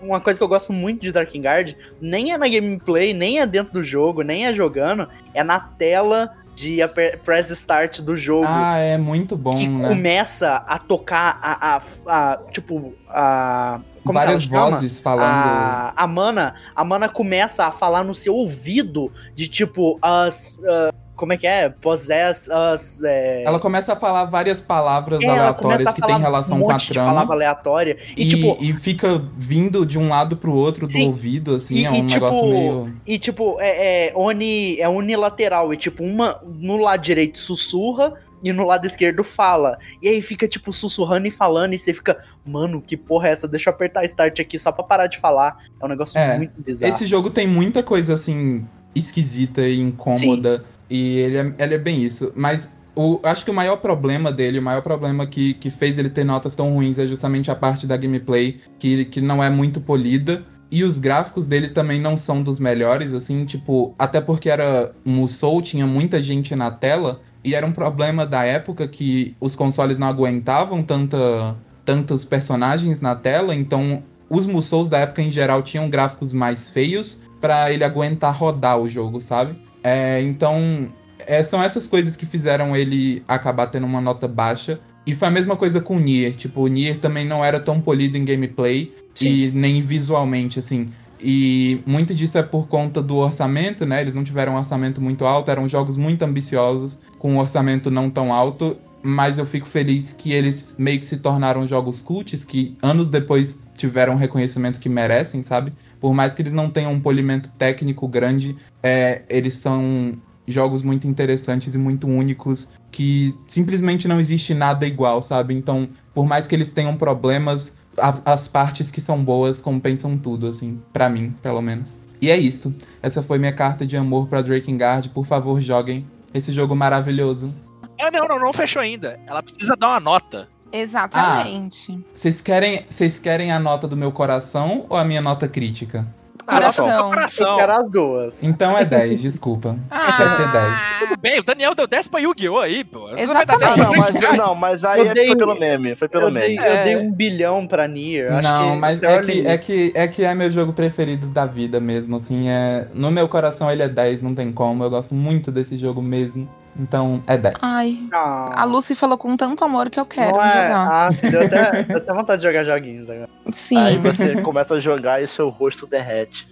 Uma 0.00 0.20
coisa 0.20 0.38
que 0.38 0.44
eu 0.44 0.48
gosto 0.48 0.72
muito 0.72 1.02
de 1.02 1.10
Drakengard, 1.10 1.76
nem 2.00 2.32
é 2.32 2.38
na 2.38 2.48
gameplay, 2.48 3.12
nem 3.12 3.40
é 3.40 3.46
dentro 3.46 3.72
do 3.72 3.82
jogo, 3.82 4.22
nem 4.22 4.46
é 4.46 4.54
jogando, 4.54 5.08
é 5.34 5.42
na 5.42 5.58
tela 5.58 6.36
de 6.60 6.78
press 7.24 7.50
start 7.50 8.00
do 8.00 8.16
jogo 8.16 8.46
Ah, 8.46 8.76
é 8.76 8.98
muito 8.98 9.36
bom, 9.36 9.50
que 9.52 9.66
né? 9.66 9.88
começa 9.88 10.56
a 10.66 10.78
tocar 10.78 11.38
a, 11.42 11.76
a, 11.76 11.82
a- 12.06 12.38
tipo 12.50 12.94
a 13.08 13.80
como 14.04 14.18
Várias 14.18 14.46
vozes 14.46 14.98
falando. 14.98 15.26
A, 15.46 15.92
a 15.94 16.06
mana, 16.06 16.54
a 16.74 16.82
mana 16.82 17.06
começa 17.06 17.66
a 17.66 17.70
falar 17.72 18.02
no 18.02 18.14
seu 18.14 18.34
ouvido 18.34 19.12
de 19.34 19.46
tipo 19.46 19.98
as 20.00 20.58
ah, 20.66 20.90
como 21.20 21.34
é 21.34 21.36
que 21.36 21.46
é? 21.46 21.68
Possess 21.68 22.48
as 22.50 23.04
é, 23.04 23.42
Ela 23.44 23.60
começa 23.60 23.92
a 23.92 23.96
falar 23.96 24.24
várias 24.24 24.62
palavras 24.62 25.22
é, 25.22 25.28
aleatórias 25.28 25.92
que 25.92 26.00
tem 26.00 26.18
relação 26.18 26.56
um 26.56 26.62
com 26.62 26.70
a 26.70 26.76
de 26.78 26.94
palavra 26.94 27.14
trama. 27.18 27.34
aleatória 27.34 27.98
e, 28.16 28.22
E, 28.22 28.28
tipo 28.28 28.56
e 28.58 28.72
fica 28.72 29.22
vindo 29.36 29.84
de 29.84 29.98
um 29.98 30.08
lado 30.08 30.34
pro 30.38 30.54
outro 30.54 30.86
do 30.86 30.92
Sim. 30.94 31.08
ouvido, 31.08 31.56
assim, 31.56 31.74
E- 31.76 31.84
é 31.84 31.90
um 31.90 31.94
e, 31.96 32.02
tipo, 32.06 32.14
negócio 32.14 32.48
meio. 32.48 32.96
E, 33.06 33.18
tipo, 33.18 33.58
é, 33.60 34.08
é, 34.08 34.12
uni, 34.16 34.80
é 34.80 34.88
unilateral. 34.88 35.74
E, 35.74 35.76
tipo, 35.76 36.02
uma 36.02 36.40
no 36.42 36.78
lado 36.78 37.02
direito 37.02 37.38
sussurra 37.38 38.14
e 38.42 38.50
no 38.54 38.64
lado 38.64 38.86
esquerdo 38.86 39.22
fala. 39.22 39.78
E 40.02 40.08
aí 40.08 40.22
fica, 40.22 40.48
tipo, 40.48 40.72
sussurrando 40.72 41.26
e 41.26 41.30
falando. 41.30 41.74
E 41.74 41.78
você 41.78 41.92
fica, 41.92 42.16
mano, 42.46 42.80
que 42.80 42.96
porra 42.96 43.28
é 43.28 43.32
essa? 43.32 43.46
Deixa 43.46 43.68
eu 43.68 43.74
apertar 43.74 44.02
start 44.06 44.40
aqui 44.40 44.58
só 44.58 44.72
pra 44.72 44.82
parar 44.82 45.06
de 45.08 45.18
falar. 45.18 45.58
É 45.78 45.84
um 45.84 45.88
negócio 45.88 46.18
É, 46.18 46.38
muito 46.38 46.54
bizarro. 46.62 46.90
Esse 46.94 47.04
jogo 47.04 47.28
tem 47.28 47.46
muita 47.46 47.82
coisa, 47.82 48.14
assim, 48.14 48.66
esquisita 48.94 49.60
e 49.60 49.78
incômoda. 49.78 50.64
E 50.90 51.18
ele 51.18 51.36
é, 51.38 51.54
ele 51.58 51.74
é 51.74 51.78
bem 51.78 52.02
isso. 52.02 52.32
Mas 52.34 52.76
o, 52.94 53.20
acho 53.22 53.44
que 53.44 53.50
o 53.50 53.54
maior 53.54 53.76
problema 53.76 54.32
dele, 54.32 54.58
o 54.58 54.62
maior 54.62 54.82
problema 54.82 55.26
que, 55.26 55.54
que 55.54 55.70
fez 55.70 55.98
ele 55.98 56.10
ter 56.10 56.24
notas 56.24 56.54
tão 56.54 56.74
ruins 56.74 56.98
é 56.98 57.06
justamente 57.06 57.50
a 57.50 57.54
parte 57.54 57.86
da 57.86 57.96
gameplay, 57.96 58.60
que, 58.78 59.04
que 59.06 59.20
não 59.20 59.42
é 59.42 59.48
muito 59.48 59.80
polida. 59.80 60.44
E 60.70 60.84
os 60.84 60.98
gráficos 60.98 61.46
dele 61.46 61.68
também 61.68 62.00
não 62.00 62.16
são 62.16 62.42
dos 62.42 62.58
melhores, 62.60 63.12
assim, 63.12 63.44
tipo, 63.44 63.94
até 63.98 64.20
porque 64.20 64.48
era 64.48 64.92
Musou, 65.04 65.60
tinha 65.60 65.86
muita 65.86 66.22
gente 66.22 66.54
na 66.54 66.70
tela, 66.70 67.20
e 67.42 67.54
era 67.54 67.66
um 67.66 67.72
problema 67.72 68.24
da 68.24 68.44
época 68.44 68.86
que 68.86 69.34
os 69.40 69.56
consoles 69.56 69.98
não 69.98 70.06
aguentavam 70.06 70.80
tanta, 70.82 71.56
tantos 71.84 72.24
personagens 72.24 73.00
na 73.00 73.16
tela, 73.16 73.52
então 73.52 74.02
os 74.28 74.46
Musous 74.46 74.88
da 74.88 74.98
época 74.98 75.22
em 75.22 75.30
geral 75.30 75.60
tinham 75.60 75.90
gráficos 75.90 76.32
mais 76.32 76.70
feios 76.70 77.20
pra 77.40 77.72
ele 77.72 77.82
aguentar 77.82 78.36
rodar 78.36 78.78
o 78.78 78.88
jogo, 78.88 79.20
sabe? 79.20 79.58
É, 79.82 80.20
então, 80.20 80.90
é, 81.26 81.42
são 81.42 81.62
essas 81.62 81.86
coisas 81.86 82.16
que 82.16 82.26
fizeram 82.26 82.76
ele 82.76 83.22
acabar 83.26 83.66
tendo 83.66 83.86
uma 83.86 84.00
nota 84.00 84.28
baixa. 84.28 84.80
E 85.06 85.14
foi 85.14 85.28
a 85.28 85.30
mesma 85.30 85.56
coisa 85.56 85.80
com 85.80 85.96
o 85.96 86.00
Nier. 86.00 86.34
Tipo, 86.34 86.62
o 86.62 86.68
Nier 86.68 86.98
também 86.98 87.26
não 87.26 87.44
era 87.44 87.58
tão 87.58 87.80
polido 87.80 88.16
em 88.16 88.24
gameplay 88.24 88.92
e 89.20 89.50
nem 89.54 89.80
visualmente, 89.82 90.58
assim. 90.58 90.90
E 91.22 91.80
muito 91.86 92.14
disso 92.14 92.38
é 92.38 92.42
por 92.42 92.66
conta 92.68 93.02
do 93.02 93.16
orçamento, 93.16 93.84
né? 93.84 94.00
Eles 94.00 94.14
não 94.14 94.24
tiveram 94.24 94.54
um 94.54 94.56
orçamento 94.56 95.00
muito 95.00 95.24
alto, 95.24 95.50
eram 95.50 95.68
jogos 95.68 95.96
muito 95.96 96.22
ambiciosos, 96.22 96.98
com 97.18 97.32
um 97.34 97.38
orçamento 97.38 97.90
não 97.90 98.08
tão 98.08 98.32
alto. 98.32 98.76
Mas 99.02 99.38
eu 99.38 99.46
fico 99.46 99.66
feliz 99.66 100.12
que 100.12 100.32
eles 100.32 100.76
meio 100.78 101.00
que 101.00 101.06
se 101.06 101.16
tornaram 101.16 101.66
jogos 101.66 102.02
cults, 102.02 102.44
que 102.44 102.76
anos 102.82 103.08
depois 103.08 103.60
tiveram 103.74 104.14
o 104.14 104.16
reconhecimento 104.16 104.78
que 104.78 104.90
merecem, 104.90 105.42
sabe? 105.42 105.72
Por 106.00 106.14
mais 106.14 106.34
que 106.34 106.42
eles 106.42 106.52
não 106.52 106.70
tenham 106.70 106.92
um 106.92 107.00
polimento 107.00 107.50
técnico 107.58 108.08
grande, 108.08 108.56
é, 108.82 109.22
eles 109.28 109.54
são 109.54 110.14
jogos 110.46 110.82
muito 110.82 111.06
interessantes 111.06 111.74
e 111.74 111.78
muito 111.78 112.06
únicos 112.08 112.70
que 112.90 113.34
simplesmente 113.46 114.08
não 114.08 114.18
existe 114.18 114.52
nada 114.54 114.86
igual, 114.86 115.22
sabe? 115.22 115.54
Então, 115.54 115.88
por 116.14 116.26
mais 116.26 116.48
que 116.48 116.54
eles 116.56 116.72
tenham 116.72 116.96
problemas, 116.96 117.76
a- 117.96 118.32
as 118.32 118.48
partes 118.48 118.90
que 118.90 119.00
são 119.00 119.22
boas 119.22 119.60
compensam 119.62 120.16
tudo, 120.18 120.48
assim, 120.48 120.80
pra 120.92 121.08
mim, 121.08 121.34
pelo 121.42 121.60
menos. 121.60 122.00
E 122.20 122.30
é 122.30 122.36
isso. 122.36 122.74
Essa 123.02 123.22
foi 123.22 123.38
minha 123.38 123.52
carta 123.52 123.86
de 123.86 123.96
amor 123.96 124.26
pra 124.28 124.42
Drakengard. 124.42 125.08
Por 125.10 125.24
favor, 125.26 125.60
joguem 125.60 126.04
esse 126.34 126.50
jogo 126.52 126.74
maravilhoso. 126.74 127.54
Ah, 128.02 128.10
não, 128.10 128.26
não, 128.26 128.38
não 128.40 128.52
fechou 128.52 128.80
ainda. 128.82 129.20
Ela 129.26 129.42
precisa 129.42 129.76
dar 129.76 129.90
uma 129.90 130.00
nota. 130.00 130.48
Exatamente. 130.72 131.98
Vocês 132.14 132.40
querem, 132.40 132.84
vocês 132.88 133.18
querem 133.18 133.52
a 133.52 133.58
nota 133.58 133.86
do 133.88 133.96
meu 133.96 134.12
coração 134.12 134.86
ou 134.88 134.96
a 134.96 135.04
minha 135.04 135.20
nota 135.20 135.48
crítica? 135.48 136.06
Ah, 136.46 136.54
Coração. 136.54 136.88
Eu 136.88 137.04
coração. 137.10 137.58
as 137.60 137.90
duas. 137.90 138.42
Então 138.42 138.76
é 138.76 138.84
10, 138.84 139.22
desculpa. 139.22 139.76
Vai 139.88 140.28
ser 140.36 140.50
10. 140.50 140.74
Tudo 141.00 141.20
bem, 141.20 141.38
o 141.38 141.42
Daniel 141.44 141.74
deu 141.76 141.86
10 141.86 142.08
pra 142.08 142.18
Yu-Gi-Oh! 142.20 142.58
aí, 142.58 142.82
pô. 142.82 143.08
Exatamente. 143.10 143.76
10 143.76 143.76
Não, 143.78 143.94
mas, 143.96 144.36
não, 144.38 144.54
mas 144.56 144.84
aí 144.84 145.00
Eu 145.00 145.10
é- 145.10 145.14
dei- 145.14 145.26
foi 145.28 145.36
pelo 145.36 145.54
meme. 145.60 145.94
Foi 145.94 146.08
pelo 146.08 146.26
Eu 146.26 146.30
dei, 146.32 146.56
meme. 146.56 146.66
eu 146.66 146.72
É. 146.72 146.84
dei 146.84 146.96
um 146.96 147.12
bilhão 147.12 147.66
pra 147.68 147.86
Nier. 147.86 148.32
Acho 148.32 148.48
Não, 148.48 148.72
que 148.72 148.76
mas 148.78 149.00
é 149.02 149.20
o 149.20 149.22
que, 149.22 149.46
é, 149.46 149.58
que, 149.58 149.92
é 149.94 150.08
que 150.08 150.24
é 150.24 150.34
meu 150.34 150.50
jogo 150.50 150.72
preferido 150.72 151.28
da 151.28 151.46
vida 151.46 151.78
mesmo, 151.78 152.16
assim, 152.16 152.48
é... 152.48 152.88
No 152.94 153.12
meu 153.12 153.28
coração 153.28 153.70
ele 153.70 153.82
é 153.84 153.88
10, 153.88 154.20
não 154.22 154.34
tem 154.34 154.50
como, 154.50 154.82
eu 154.82 154.90
gosto 154.90 155.14
muito 155.14 155.52
desse 155.52 155.78
jogo 155.78 156.02
mesmo, 156.02 156.48
então 156.78 157.22
é 157.26 157.36
10. 157.36 157.56
Ai, 157.62 157.98
Ah, 158.12 158.62
a 158.62 158.64
Lucy 158.64 158.94
falou 158.94 159.16
com 159.18 159.36
tanto 159.36 159.64
amor 159.64 159.90
que 159.90 159.98
eu 160.00 160.06
quero 160.06 160.36
não 160.36 160.44
é- 160.44 160.52
jogar. 160.62 160.88
Ah, 160.90 161.10
deu 161.30 161.40
até, 161.42 161.82
deu 161.84 161.96
até 161.96 162.12
vontade 162.14 162.42
de 162.42 162.46
jogar 162.48 162.64
joguinhos 162.64 163.08
agora. 163.10 163.28
Sim. 163.52 163.76
Aí 163.78 163.96
você 163.98 164.40
começa 164.42 164.74
a 164.74 164.78
jogar 164.78 165.22
e 165.22 165.26
seu 165.26 165.48
rosto 165.48 165.86
derrete. 165.86 166.48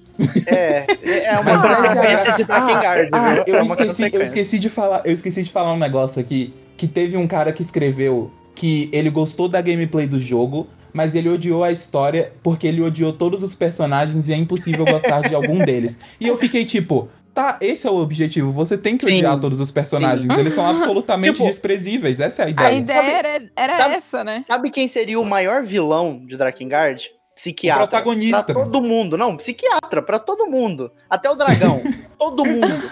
É, 0.49 0.85
é 1.27 1.39
uma 1.39 1.53
é- 1.53 1.77
consequência 1.77 2.33
de 2.33 2.45
Drakengard, 2.45 3.09
Ah, 3.13 3.35
viu? 3.35 3.45
eu, 3.47 3.57
é 3.61 3.65
esqueci, 3.67 4.11
eu 4.13 4.23
esqueci 4.23 4.59
de 4.59 4.69
falar, 4.69 5.03
eu 5.05 5.13
esqueci 5.13 5.43
de 5.45 5.51
falar 5.53 5.73
um 5.73 5.79
negócio 5.79 6.21
aqui, 6.21 6.53
que 6.77 6.89
teve 6.89 7.17
um 7.17 7.27
cara 7.27 7.53
que 7.53 7.63
escreveu 7.63 8.31
que 8.55 8.89
ele 8.93 9.11
gostou 9.11 9.49
da 9.49 9.61
gameplay 9.61 10.09
do 10.09 10.19
jogo, 10.19 10.67
mas 10.93 11.15
ele 11.15 11.29
odiou 11.29 11.65
a 11.65 11.73
história 11.73 12.33
porque 12.43 12.67
ele 12.67 12.83
odiou 12.83 13.13
todos 13.13 13.43
os 13.43 13.55
personagens 13.55 14.29
e 14.29 14.33
é 14.33 14.37
impossível 14.37 14.85
gostar 14.85 15.23
de 15.29 15.35
algum 15.35 15.65
deles. 15.65 15.99
E 16.21 16.27
eu 16.27 16.37
fiquei 16.37 16.65
tipo, 16.65 17.09
tá, 17.35 17.57
esse 17.61 17.87
é 17.87 17.91
o 17.91 17.97
objetivo, 17.97 18.51
você 18.53 18.77
tem 18.77 18.97
que 18.97 19.05
Sim, 19.05 19.19
odiar 19.19 19.39
todos 19.39 19.61
os 19.61 19.71
personagens, 19.71 20.29
eles 20.39 20.53
são 20.53 20.67
absolutamente 20.67 21.33
Tipo, 21.35 21.47
desprezíveis, 21.47 22.21
essa 22.21 22.43
é 22.43 22.47
a 22.47 22.49
ideia. 22.51 22.69
A 22.69 22.73
ideia 22.73 23.11
era, 23.19 23.51
era 23.57 23.77
sabe- 23.77 23.95
essa, 23.95 24.25
né? 24.25 24.45
Sabe 24.47 24.71
quem 24.71 24.89
seria 24.89 25.21
o 25.21 25.25
maior 25.25 25.63
vilão 25.63 26.25
de 26.27 26.37
Drakengard? 26.37 27.11
Psiquiatra. 27.35 27.85
O 27.85 27.89
protagonista. 27.89 28.53
Pra 28.53 28.65
todo 28.65 28.83
mundo. 28.83 29.17
Não, 29.17 29.37
psiquiatra, 29.37 30.03
pra 30.03 30.19
todo 30.19 30.47
mundo. 30.47 30.91
Até 31.09 31.31
o 31.31 31.37
dragão. 31.37 31.81
todo 32.19 32.45
mundo. 32.45 32.91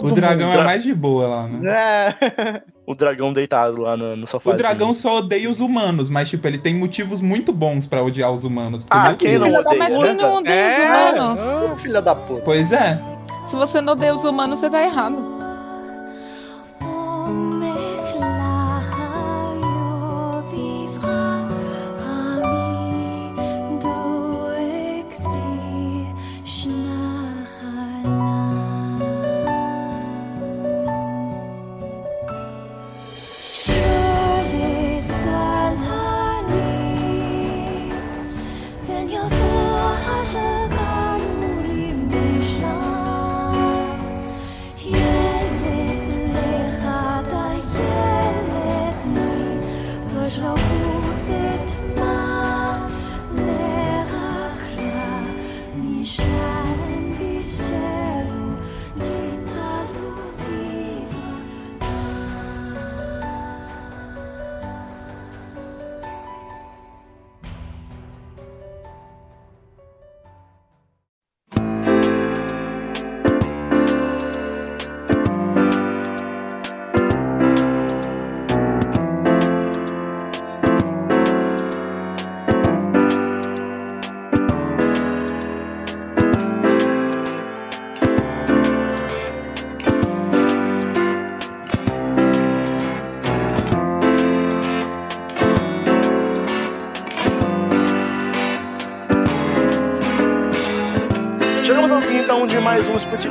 Todo 0.00 0.12
O 0.12 0.14
dragão 0.14 0.48
mundo. 0.50 0.60
é 0.60 0.64
mais 0.64 0.82
de 0.82 0.94
boa 0.94 1.26
lá, 1.26 1.46
né? 1.48 1.70
É. 1.70 2.62
O 2.84 2.96
dragão 2.96 3.32
deitado 3.32 3.80
lá 3.82 3.96
no, 3.96 4.16
no 4.16 4.26
sofá. 4.26 4.50
O 4.50 4.54
dragão 4.54 4.92
só 4.92 5.18
odeia 5.18 5.48
os 5.48 5.60
humanos, 5.60 6.08
mas, 6.08 6.28
tipo, 6.28 6.44
ele 6.48 6.58
tem 6.58 6.74
motivos 6.74 7.20
muito 7.20 7.52
bons 7.52 7.86
pra 7.86 8.02
odiar 8.02 8.30
os 8.32 8.42
humanos. 8.44 8.84
Ah, 8.90 9.14
quem 9.14 9.38
não 9.38 9.46
odeia? 9.48 9.78
Mas 9.78 9.96
quem 9.96 10.14
não 10.16 10.34
odeia 10.34 10.54
É. 10.56 11.12
os 11.12 11.20
humanos? 11.20 11.38
Ah, 11.40 11.76
filha 11.76 12.02
da 12.02 12.14
puta. 12.14 12.42
Pois 12.44 12.72
é. 12.72 13.00
Se 13.46 13.54
você 13.54 13.80
não 13.80 13.92
odeia 13.92 14.12
os 14.14 14.24
humanos, 14.24 14.58
você 14.58 14.68
tá 14.68 14.82
errado. 14.82 15.16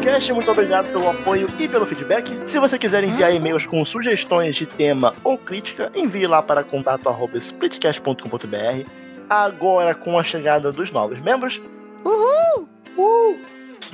Splitcast. 0.02 0.34
Muito 0.34 0.50
obrigado 0.52 0.88
pelo 0.92 1.08
apoio 1.10 1.48
e 1.60 1.68
pelo 1.68 1.86
feedback. 1.86 2.36
Se 2.50 2.58
você 2.60 2.76
quiser 2.78 3.04
enviar 3.04 3.32
e-mails 3.34 3.66
com 3.68 3.84
sugestões 3.86 4.56
de 4.56 4.66
tema 4.66 5.14
ou 5.24 5.38
crítica, 5.38 5.92
envie 5.96 6.26
lá 6.26 6.42
para 6.42 6.64
contato@splitcast.com.br. 6.64 8.86
Agora 9.30 9.94
com 9.94 10.18
a 10.18 10.24
chegada 10.24 10.72
dos 10.72 10.92
novos 10.92 11.22
membros, 11.22 11.62
Uhul! 12.04 12.68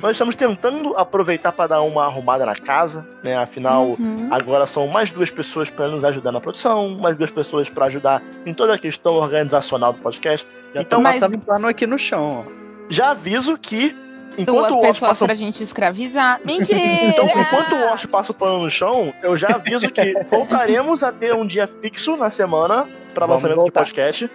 nós 0.00 0.12
estamos 0.12 0.34
tentando 0.34 0.96
aproveitar 0.96 1.52
para 1.52 1.66
dar 1.68 1.82
uma 1.82 2.06
arrumada 2.06 2.46
na 2.46 2.54
casa, 2.56 3.06
né? 3.22 3.36
Afinal, 3.36 3.88
Uhum. 4.00 4.28
Agora 4.30 4.66
são 4.66 4.86
mais 4.88 5.12
duas 5.12 5.30
pessoas 5.30 5.68
para 5.70 5.88
nos 5.88 6.04
ajudar 6.06 6.32
na 6.32 6.40
produção, 6.40 6.96
mais 6.98 7.16
duas 7.18 7.30
pessoas 7.30 7.68
para 7.68 7.84
ajudar 7.86 8.22
em 8.46 8.54
toda 8.54 8.72
a 8.74 8.78
questão 8.78 9.14
organizacional 9.16 9.92
do 9.92 9.98
podcast. 10.00 10.46
Já 10.74 10.80
Então, 10.80 11.00
tô 11.00 11.02
mas- 11.02 11.20
passando 11.20 11.38
pano 11.44 11.68
aqui 11.68 11.86
no 11.86 11.98
chão, 11.98 12.46
ó. 12.46 12.50
Já 12.88 13.10
aviso 13.10 13.58
que 13.58 13.94
enquanto 14.36 14.46
Duas 14.46 14.74
o 14.74 14.80
pessoas 14.80 14.98
passa 15.10 15.24
pra 15.24 15.34
gente 15.34 15.62
escravizar. 15.62 16.40
Mentira! 16.44 16.78
então, 16.78 17.24
enquanto 17.26 17.72
o 17.74 17.84
Wash 17.86 18.06
passa 18.06 18.32
o 18.32 18.34
pano 18.34 18.62
no 18.62 18.70
chão, 18.70 19.12
eu 19.22 19.36
já 19.36 19.48
aviso 19.48 19.90
que 19.90 20.14
voltaremos 20.30 21.02
a 21.02 21.10
ter 21.12 21.34
um 21.34 21.46
dia 21.46 21.68
fixo 21.80 22.16
na 22.16 22.30
semana 22.30 22.88
para 23.14 23.26
Vamos 23.26 23.42
lançamento 23.42 23.56
voltar. 23.62 23.80
do 23.80 23.84
podcast. 23.86 24.30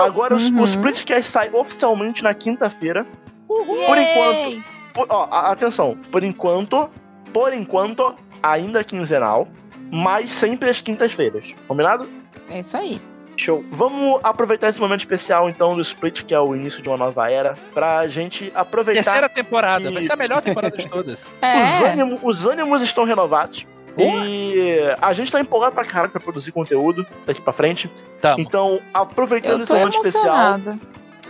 Agora 0.00 0.34
os- 0.34 0.48
Uhum. 0.48 0.60
o 0.60 0.64
Splitcast 0.64 1.30
sai 1.30 1.50
oficialmente 1.52 2.22
na 2.22 2.34
quinta-feira. 2.34 3.06
Por 3.46 3.96
enquanto. 3.98 4.62
Por- 4.92 5.06
ó, 5.08 5.28
atenção, 5.30 5.96
por 6.10 6.22
enquanto, 6.24 6.90
por 7.32 7.52
enquanto, 7.54 8.14
ainda 8.42 8.82
quinzenal, 8.84 9.46
mas 9.90 10.32
sempre 10.32 10.68
às 10.68 10.80
quintas-feiras. 10.80 11.54
Combinado? 11.66 12.08
É 12.50 12.60
isso 12.60 12.76
aí. 12.76 13.00
Show. 13.40 13.64
Vamos 13.70 14.20
aproveitar 14.22 14.68
esse 14.68 14.80
momento 14.80 15.00
especial, 15.00 15.48
então, 15.48 15.74
do 15.74 15.80
Split, 15.82 16.24
que 16.24 16.34
é 16.34 16.40
o 16.40 16.54
início 16.54 16.82
de 16.82 16.88
uma 16.88 16.96
nova 16.98 17.30
era, 17.30 17.54
pra 17.72 18.06
gente 18.08 18.50
aproveitar. 18.54 19.02
Terceira 19.02 19.28
temporada, 19.28 19.90
E- 19.90 19.94
vai 19.94 20.02
ser 20.02 20.12
a 20.12 20.16
melhor 20.16 20.40
temporada 20.42 20.76
de 20.76 20.88
todas. 20.88 21.26
Os, 21.38 21.42
É. 21.42 21.92
ânimo- 21.92 22.18
os 22.22 22.46
ânimos 22.46 22.82
estão 22.82 23.04
renovados. 23.04 23.66
E 24.00 24.78
a 25.02 25.12
gente 25.12 25.30
tá 25.32 25.40
empolgado 25.40 25.74
pra 25.74 25.84
caralho 25.84 26.10
pra 26.10 26.20
produzir 26.20 26.52
conteúdo 26.52 27.04
daqui 27.26 27.40
pra 27.40 27.52
frente. 27.52 27.90
Tamo. 28.20 28.40
Então, 28.40 28.80
aproveitando 28.94 29.62
esse 29.64 29.72
momento 29.72 29.94
especial, 30.06 30.60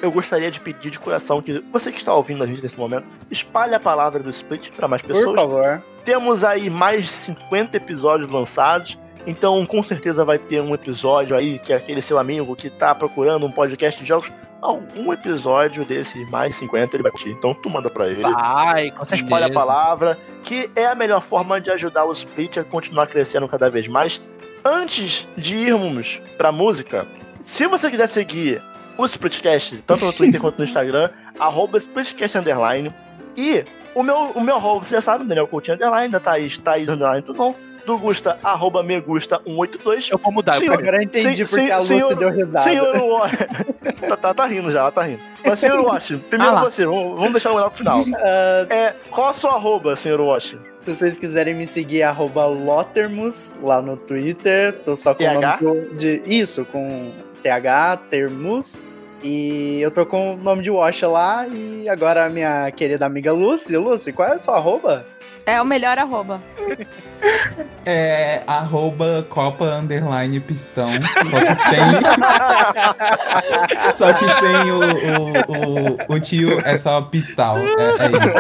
eu 0.03 0.11
gostaria 0.13 0.51
de 0.51 0.61
pedir 0.61 0.91
de 0.91 0.99
coração 0.99 1.41
que 1.41 1.65
você 1.73 1.91
que 1.91 1.99
está 1.99 2.13
ouvindo 2.13 2.45
a 2.45 2.47
gente 2.47 2.63
nesse 2.63 2.79
momento, 2.79 3.07
espalhe 3.31 3.75
a 3.75 3.81
palavra 3.81 4.23
do 4.23 4.29
Split 4.31 4.71
pra 4.73 4.87
mais 4.87 5.01
Por 5.01 5.15
pessoas. 5.15 5.35
favor. 5.41 5.83
Temos 6.05 6.45
aí 6.45 6.69
mais 6.69 7.05
de 7.07 7.11
50 7.13 7.77
episódios 7.79 8.31
lançados. 8.31 8.99
Então, 9.29 9.67
com 9.67 9.83
certeza 9.83 10.25
vai 10.25 10.39
ter 10.39 10.63
um 10.63 10.73
episódio 10.73 11.37
aí 11.37 11.59
que 11.59 11.71
é 11.71 11.77
aquele 11.77 12.01
seu 12.01 12.19
amigo 12.19 12.57
que 12.57 12.71
tá 12.71 12.95
procurando 12.95 13.45
um 13.45 13.53
podcast 13.53 14.01
de 14.01 14.09
jogos. 14.09 14.33
Algum 14.63 15.13
episódio 15.13 15.85
desse 15.85 16.19
mais 16.31 16.57
50 16.57 16.97
ele 16.97 17.03
vai 17.03 17.13
curtir. 17.13 17.29
Então, 17.33 17.53
tu 17.53 17.69
manda 17.69 17.91
pra 17.91 18.09
ele. 18.09 18.23
Vai, 18.23 18.91
com 18.91 19.05
certeza. 19.05 19.25
Espalha 19.25 19.47
a 19.47 19.53
palavra, 19.53 20.19
que 20.43 20.71
é 20.75 20.87
a 20.87 20.95
melhor 20.95 21.21
forma 21.21 21.61
de 21.61 21.71
ajudar 21.71 22.07
o 22.07 22.13
Split 22.13 22.57
a 22.57 22.65
continuar 22.65 23.07
crescendo 23.07 23.47
cada 23.47 23.69
vez 23.69 23.87
mais. 23.87 24.19
Antes 24.65 25.29
de 25.37 25.55
irmos 25.55 26.23
pra 26.39 26.51
música, 26.51 27.07
se 27.43 27.67
você 27.67 27.91
quiser 27.91 28.09
seguir 28.09 28.63
o 28.97 29.05
Splitcast, 29.05 29.85
tanto 29.87 30.07
no 30.07 30.13
Twitter 30.15 30.41
quanto 30.41 30.59
no 30.59 30.65
Instagram, 30.65 31.11
arroba 31.39 31.77
Splitcast 31.77 32.39
Underline. 32.39 32.91
E 33.37 33.63
o 33.95 34.03
meu, 34.03 34.31
o 34.35 34.41
meu 34.41 34.57
arroba, 34.57 34.87
você 34.87 34.95
já 34.95 35.03
sabe, 35.03 35.25
Daniel 35.25 35.47
Coutinho 35.47 35.75
Underline, 35.75 36.09
da 36.11 36.19
Thaís, 36.19 36.57
Thaís 36.57 36.89
Underline, 36.89 37.23
tudo 37.23 37.37
bom. 37.37 37.68
Do 37.89 37.97
Gusta, 37.99 38.39
arroba 38.45 38.85
Megusta182. 38.85 40.09
Eu 40.11 40.19
vou 40.19 40.31
mudar. 40.31 40.55
eu 40.57 40.61
Senhor, 40.61 40.79
Agora 40.79 40.99
eu 40.99 41.03
entendi 41.03 41.35
Sim, 41.35 41.45
porque 41.47 41.65
sim, 41.67 41.71
a 41.71 41.77
Luta 41.79 41.87
senhor- 41.89 42.15
deu 42.17 42.31
risada. 42.31 42.61
Senhor 42.65 42.97
Wash. 43.03 43.33
tá, 44.09 44.17
tá, 44.17 44.35
tá 44.35 44.47
rindo 44.47 44.71
já, 44.71 44.81
ela 44.81 44.91
tá 44.93 45.03
rindo. 45.03 45.21
Mas, 45.45 45.59
senhor 45.61 45.81
Wash, 45.85 46.13
primeiro 46.29 46.55
Ah 46.57 46.61
você, 46.61 46.85
vamos, 46.85 47.17
vamos 47.17 47.33
deixar 47.33 47.51
o 47.53 47.55
melhor 47.55 47.71
pro 47.71 47.79
final. 47.79 48.05
Ah, 48.15 48.67
É, 48.69 48.95
qual 49.11 49.29
a 49.29 49.33
sua 49.33 49.53
arroba, 49.55 49.97
senhor 49.97 50.21
Wash? 50.21 50.57
se 50.85 50.97
vocês 50.97 51.19
quiserem 51.19 51.55
me 51.55 51.67
seguir, 51.67 52.03
arroba 52.03 52.47
Lotermus 52.47 53.57
lá 53.63 53.81
no 53.83 53.97
Twitter. 53.97 54.73
Tô 54.85 54.97
só 54.97 55.13
com 55.15 55.23
TH? 55.25 55.59
o 55.61 55.65
nome 55.65 55.95
de. 55.95 56.23
Isso, 56.27 56.65
com 56.67 57.11
TH, 57.43 57.97
Termus. 58.11 58.83
E 59.23 59.81
eu 59.83 59.91
tô 59.91 60.07
com 60.07 60.35
o 60.35 60.37
nome 60.37 60.63
de 60.63 60.71
Washa 60.71 61.09
lá. 61.09 61.47
E 61.47 61.89
agora 61.89 62.25
a 62.27 62.29
minha 62.31 62.71
querida 62.71 63.05
amiga 63.05 63.33
Lucy. 63.33 63.77
Lucy, 63.77 64.13
qual 64.13 64.29
é 64.29 64.33
a 64.35 64.39
sua 64.39 64.57
arroba? 64.57 65.05
É 65.45 65.61
o 65.61 65.65
melhor 65.65 65.99
arroba. 65.99 66.41
É 67.85 68.43
arroba 68.47 69.27
Copa 69.31 69.65
Underline 69.65 70.41
Pistão. 70.41 70.89
Só 70.93 71.41
que 71.41 71.55
sem. 71.55 71.81
só 73.93 74.13
que 74.13 74.29
sem 74.29 74.71
o, 74.71 74.81
o, 75.49 76.13
o, 76.13 76.17
o 76.17 76.21
tio 76.21 76.61
é 76.67 76.77
só 76.77 77.01
pistal. 77.03 77.59
É, 77.59 77.63
é 77.63 78.11
isso. 78.11 78.39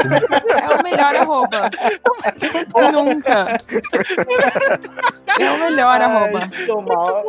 É 0.61 0.77
o 0.77 0.83
melhor 0.83 1.17
arroba. 1.17 1.71
Nunca. 2.93 3.57
É 5.41 5.51
o 5.51 5.59
melhor 5.61 6.01
arroba. 6.01 6.41
Ai, 6.43 6.67
mal. 6.87 7.25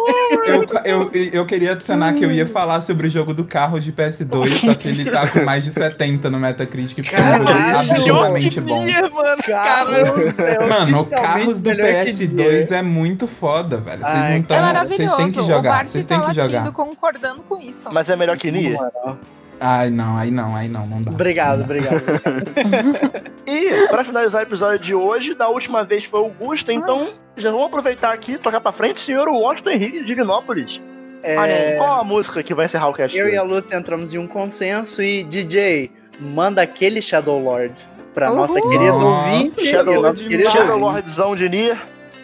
Eu, 0.46 0.66
eu, 0.84 1.12
eu 1.32 1.46
queria 1.46 1.72
adicionar 1.72 2.14
que 2.14 2.26
eu 2.26 2.32
ia 2.32 2.46
falar 2.46 2.82
sobre 2.82 3.08
o 3.08 3.10
jogo 3.10 3.34
do 3.34 3.46
carro 3.46 3.80
de 3.80 3.94
PS2, 3.94 4.66
só 4.66 4.74
que 4.74 4.90
ele 4.90 5.10
tá 5.10 5.28
com 5.28 5.44
mais 5.44 5.64
de 5.64 5.72
70 5.72 6.30
no 6.30 6.40
Metacritic, 6.40 6.98
porque 6.98 7.16
é 7.16 7.22
um 7.22 7.32
jogo 7.38 7.46
Caralho! 7.46 7.92
absurdamente 7.92 8.62
bom. 8.62 8.84
Nier, 8.84 9.10
mano. 9.14 9.44
Caramba, 9.44 10.68
Mano, 10.68 11.08
oficialmente 11.39 11.39
carros 11.40 11.62
do 11.62 11.70
melhor 11.70 12.06
que 12.06 12.12
PS2 12.12 12.72
é 12.72 12.82
muito 12.82 13.28
foda, 13.28 13.78
velho. 13.78 14.02
Vocês 14.02 14.16
Ai, 14.16 14.30
não 14.32 14.38
É 14.38 14.42
tão. 14.42 14.48
Vocês 14.48 14.62
maravilhoso. 14.62 15.16
têm 15.18 15.32
que 15.32 15.44
jogar. 15.44 15.88
Vocês 15.88 16.06
tá 16.06 16.16
têm 16.16 16.22
que 16.30 16.40
latindo 16.40 16.58
jogar. 16.58 16.72
concordando 16.72 17.42
com 17.44 17.60
isso. 17.60 17.90
Mas 17.92 18.10
é 18.10 18.16
melhor 18.16 18.38
que 18.38 18.52
Nier? 18.52 18.74
Moral. 18.78 19.18
Ai, 19.62 19.90
não, 19.90 20.16
aí 20.18 20.32
não, 20.32 20.56
aí 20.56 20.70
não, 20.70 20.88
não 20.88 21.02
dá. 21.02 21.12
Obrigado, 21.12 21.60
Não 21.60 21.68
dá. 21.68 21.74
obrigado. 21.74 22.02
E, 23.46 23.88
pra 23.88 24.04
finalizar 24.04 24.42
o 24.42 24.44
episódio 24.46 24.78
de 24.80 24.94
hoje, 24.94 25.34
da 25.34 25.50
última 25.50 25.84
vez 25.84 26.04
foi 26.06 26.20
o 26.20 26.30
Gusta, 26.30 26.72
então 26.72 27.10
já 27.36 27.50
vamos 27.50 27.66
aproveitar 27.66 28.14
aqui, 28.14 28.38
tocar 28.38 28.62
pra 28.62 28.72
frente, 28.72 29.00
senhor 29.02 29.28
Washington 29.28 29.72
Henrique 29.72 30.00
de 30.00 30.06
Divinópolis. 30.06 30.80
É, 31.24 31.36
Olha 31.36 31.54
aí. 31.56 31.76
Qual 31.76 32.00
a 32.00 32.04
música 32.04 32.44
que 32.44 32.54
vai 32.54 32.66
encerrar 32.66 32.90
o 32.90 32.94
cast? 32.94 33.18
eu 33.18 33.28
e 33.28 33.36
a 33.36 33.42
Lucy 33.42 33.76
entramos 33.76 34.14
em 34.14 34.18
um 34.20 34.28
consenso 34.28 35.02
e 35.02 35.24
DJ, 35.24 35.92
manda 36.20 36.62
aquele 36.62 37.02
Shadow 37.02 37.40
Lord 37.44 37.74
pra 38.14 38.34
nossa 38.34 38.62
querida 38.62 38.94
Nossa, 38.94 39.30
ouvinte 39.32 39.66
e 39.66 39.72
Shadow, 39.72 40.02
nosso 40.02 40.28
querido 40.28 40.50
Shadow. 40.50 40.78
Lordzão 40.78 41.36
de 41.36 41.50
Nier. 41.50 41.78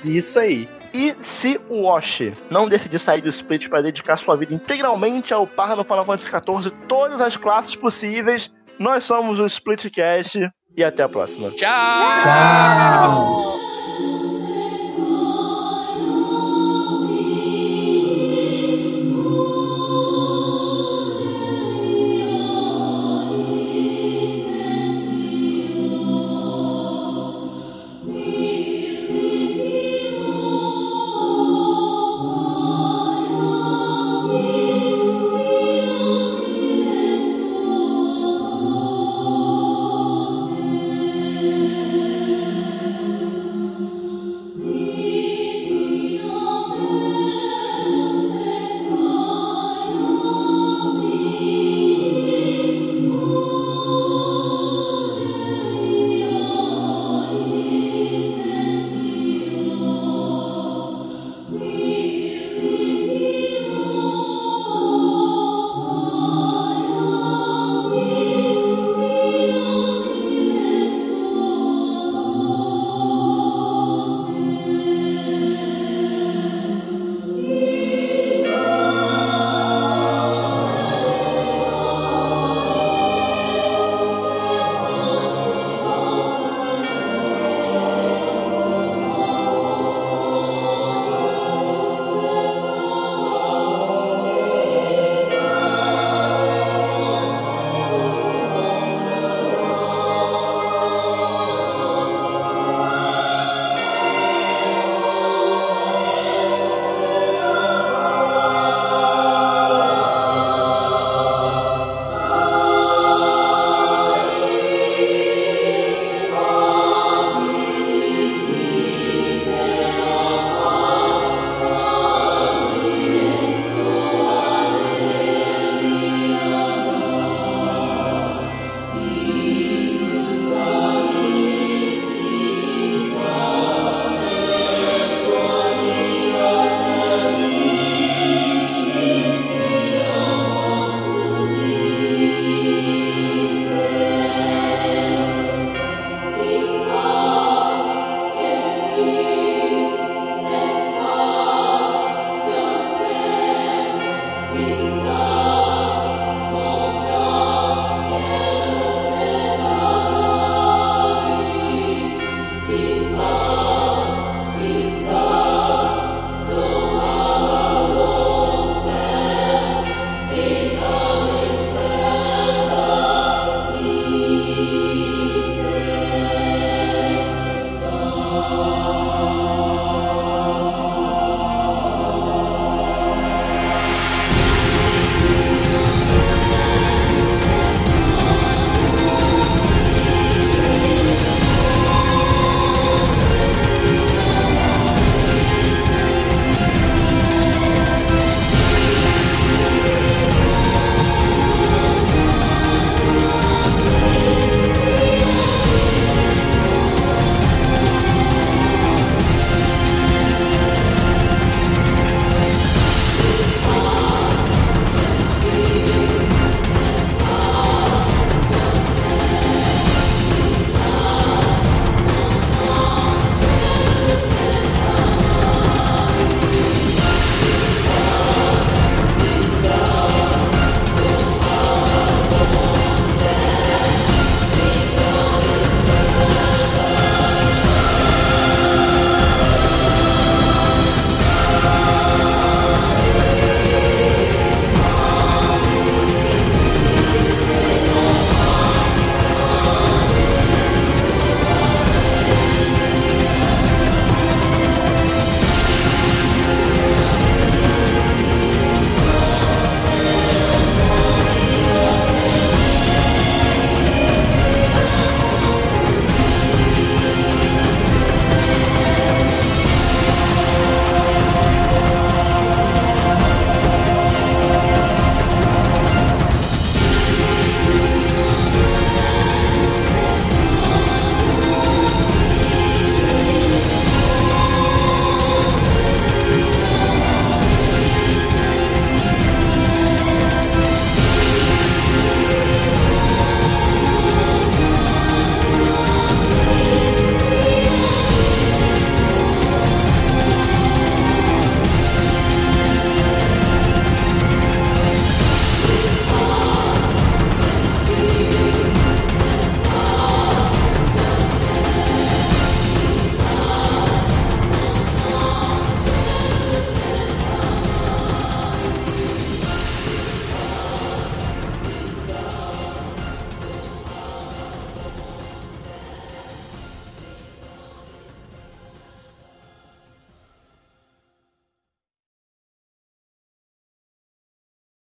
Isso 0.03 0.39
aí. 0.39 0.67
E 0.93 1.13
se 1.19 1.59
o 1.69 1.81
Wash 1.83 2.31
não 2.49 2.69
decidir 2.69 2.99
sair 2.99 3.21
do 3.21 3.27
split 3.27 3.67
para 3.67 3.81
dedicar 3.81 4.15
sua 4.17 4.37
vida 4.37 4.53
integralmente 4.53 5.33
ao 5.33 5.45
par 5.45 5.75
no 5.75 5.83
Final 5.83 6.05
Fantasy 6.05 6.29
XIV, 6.29 6.71
todas 6.87 7.19
as 7.19 7.35
classes 7.35 7.75
possíveis, 7.75 8.49
nós 8.79 9.03
somos 9.03 9.37
o 9.37 9.45
Splitcast 9.45 10.49
e 10.75 10.83
até 10.83 11.03
a 11.03 11.09
próxima. 11.09 11.51
Tchau. 11.51 11.67
Tchau! 12.23 13.74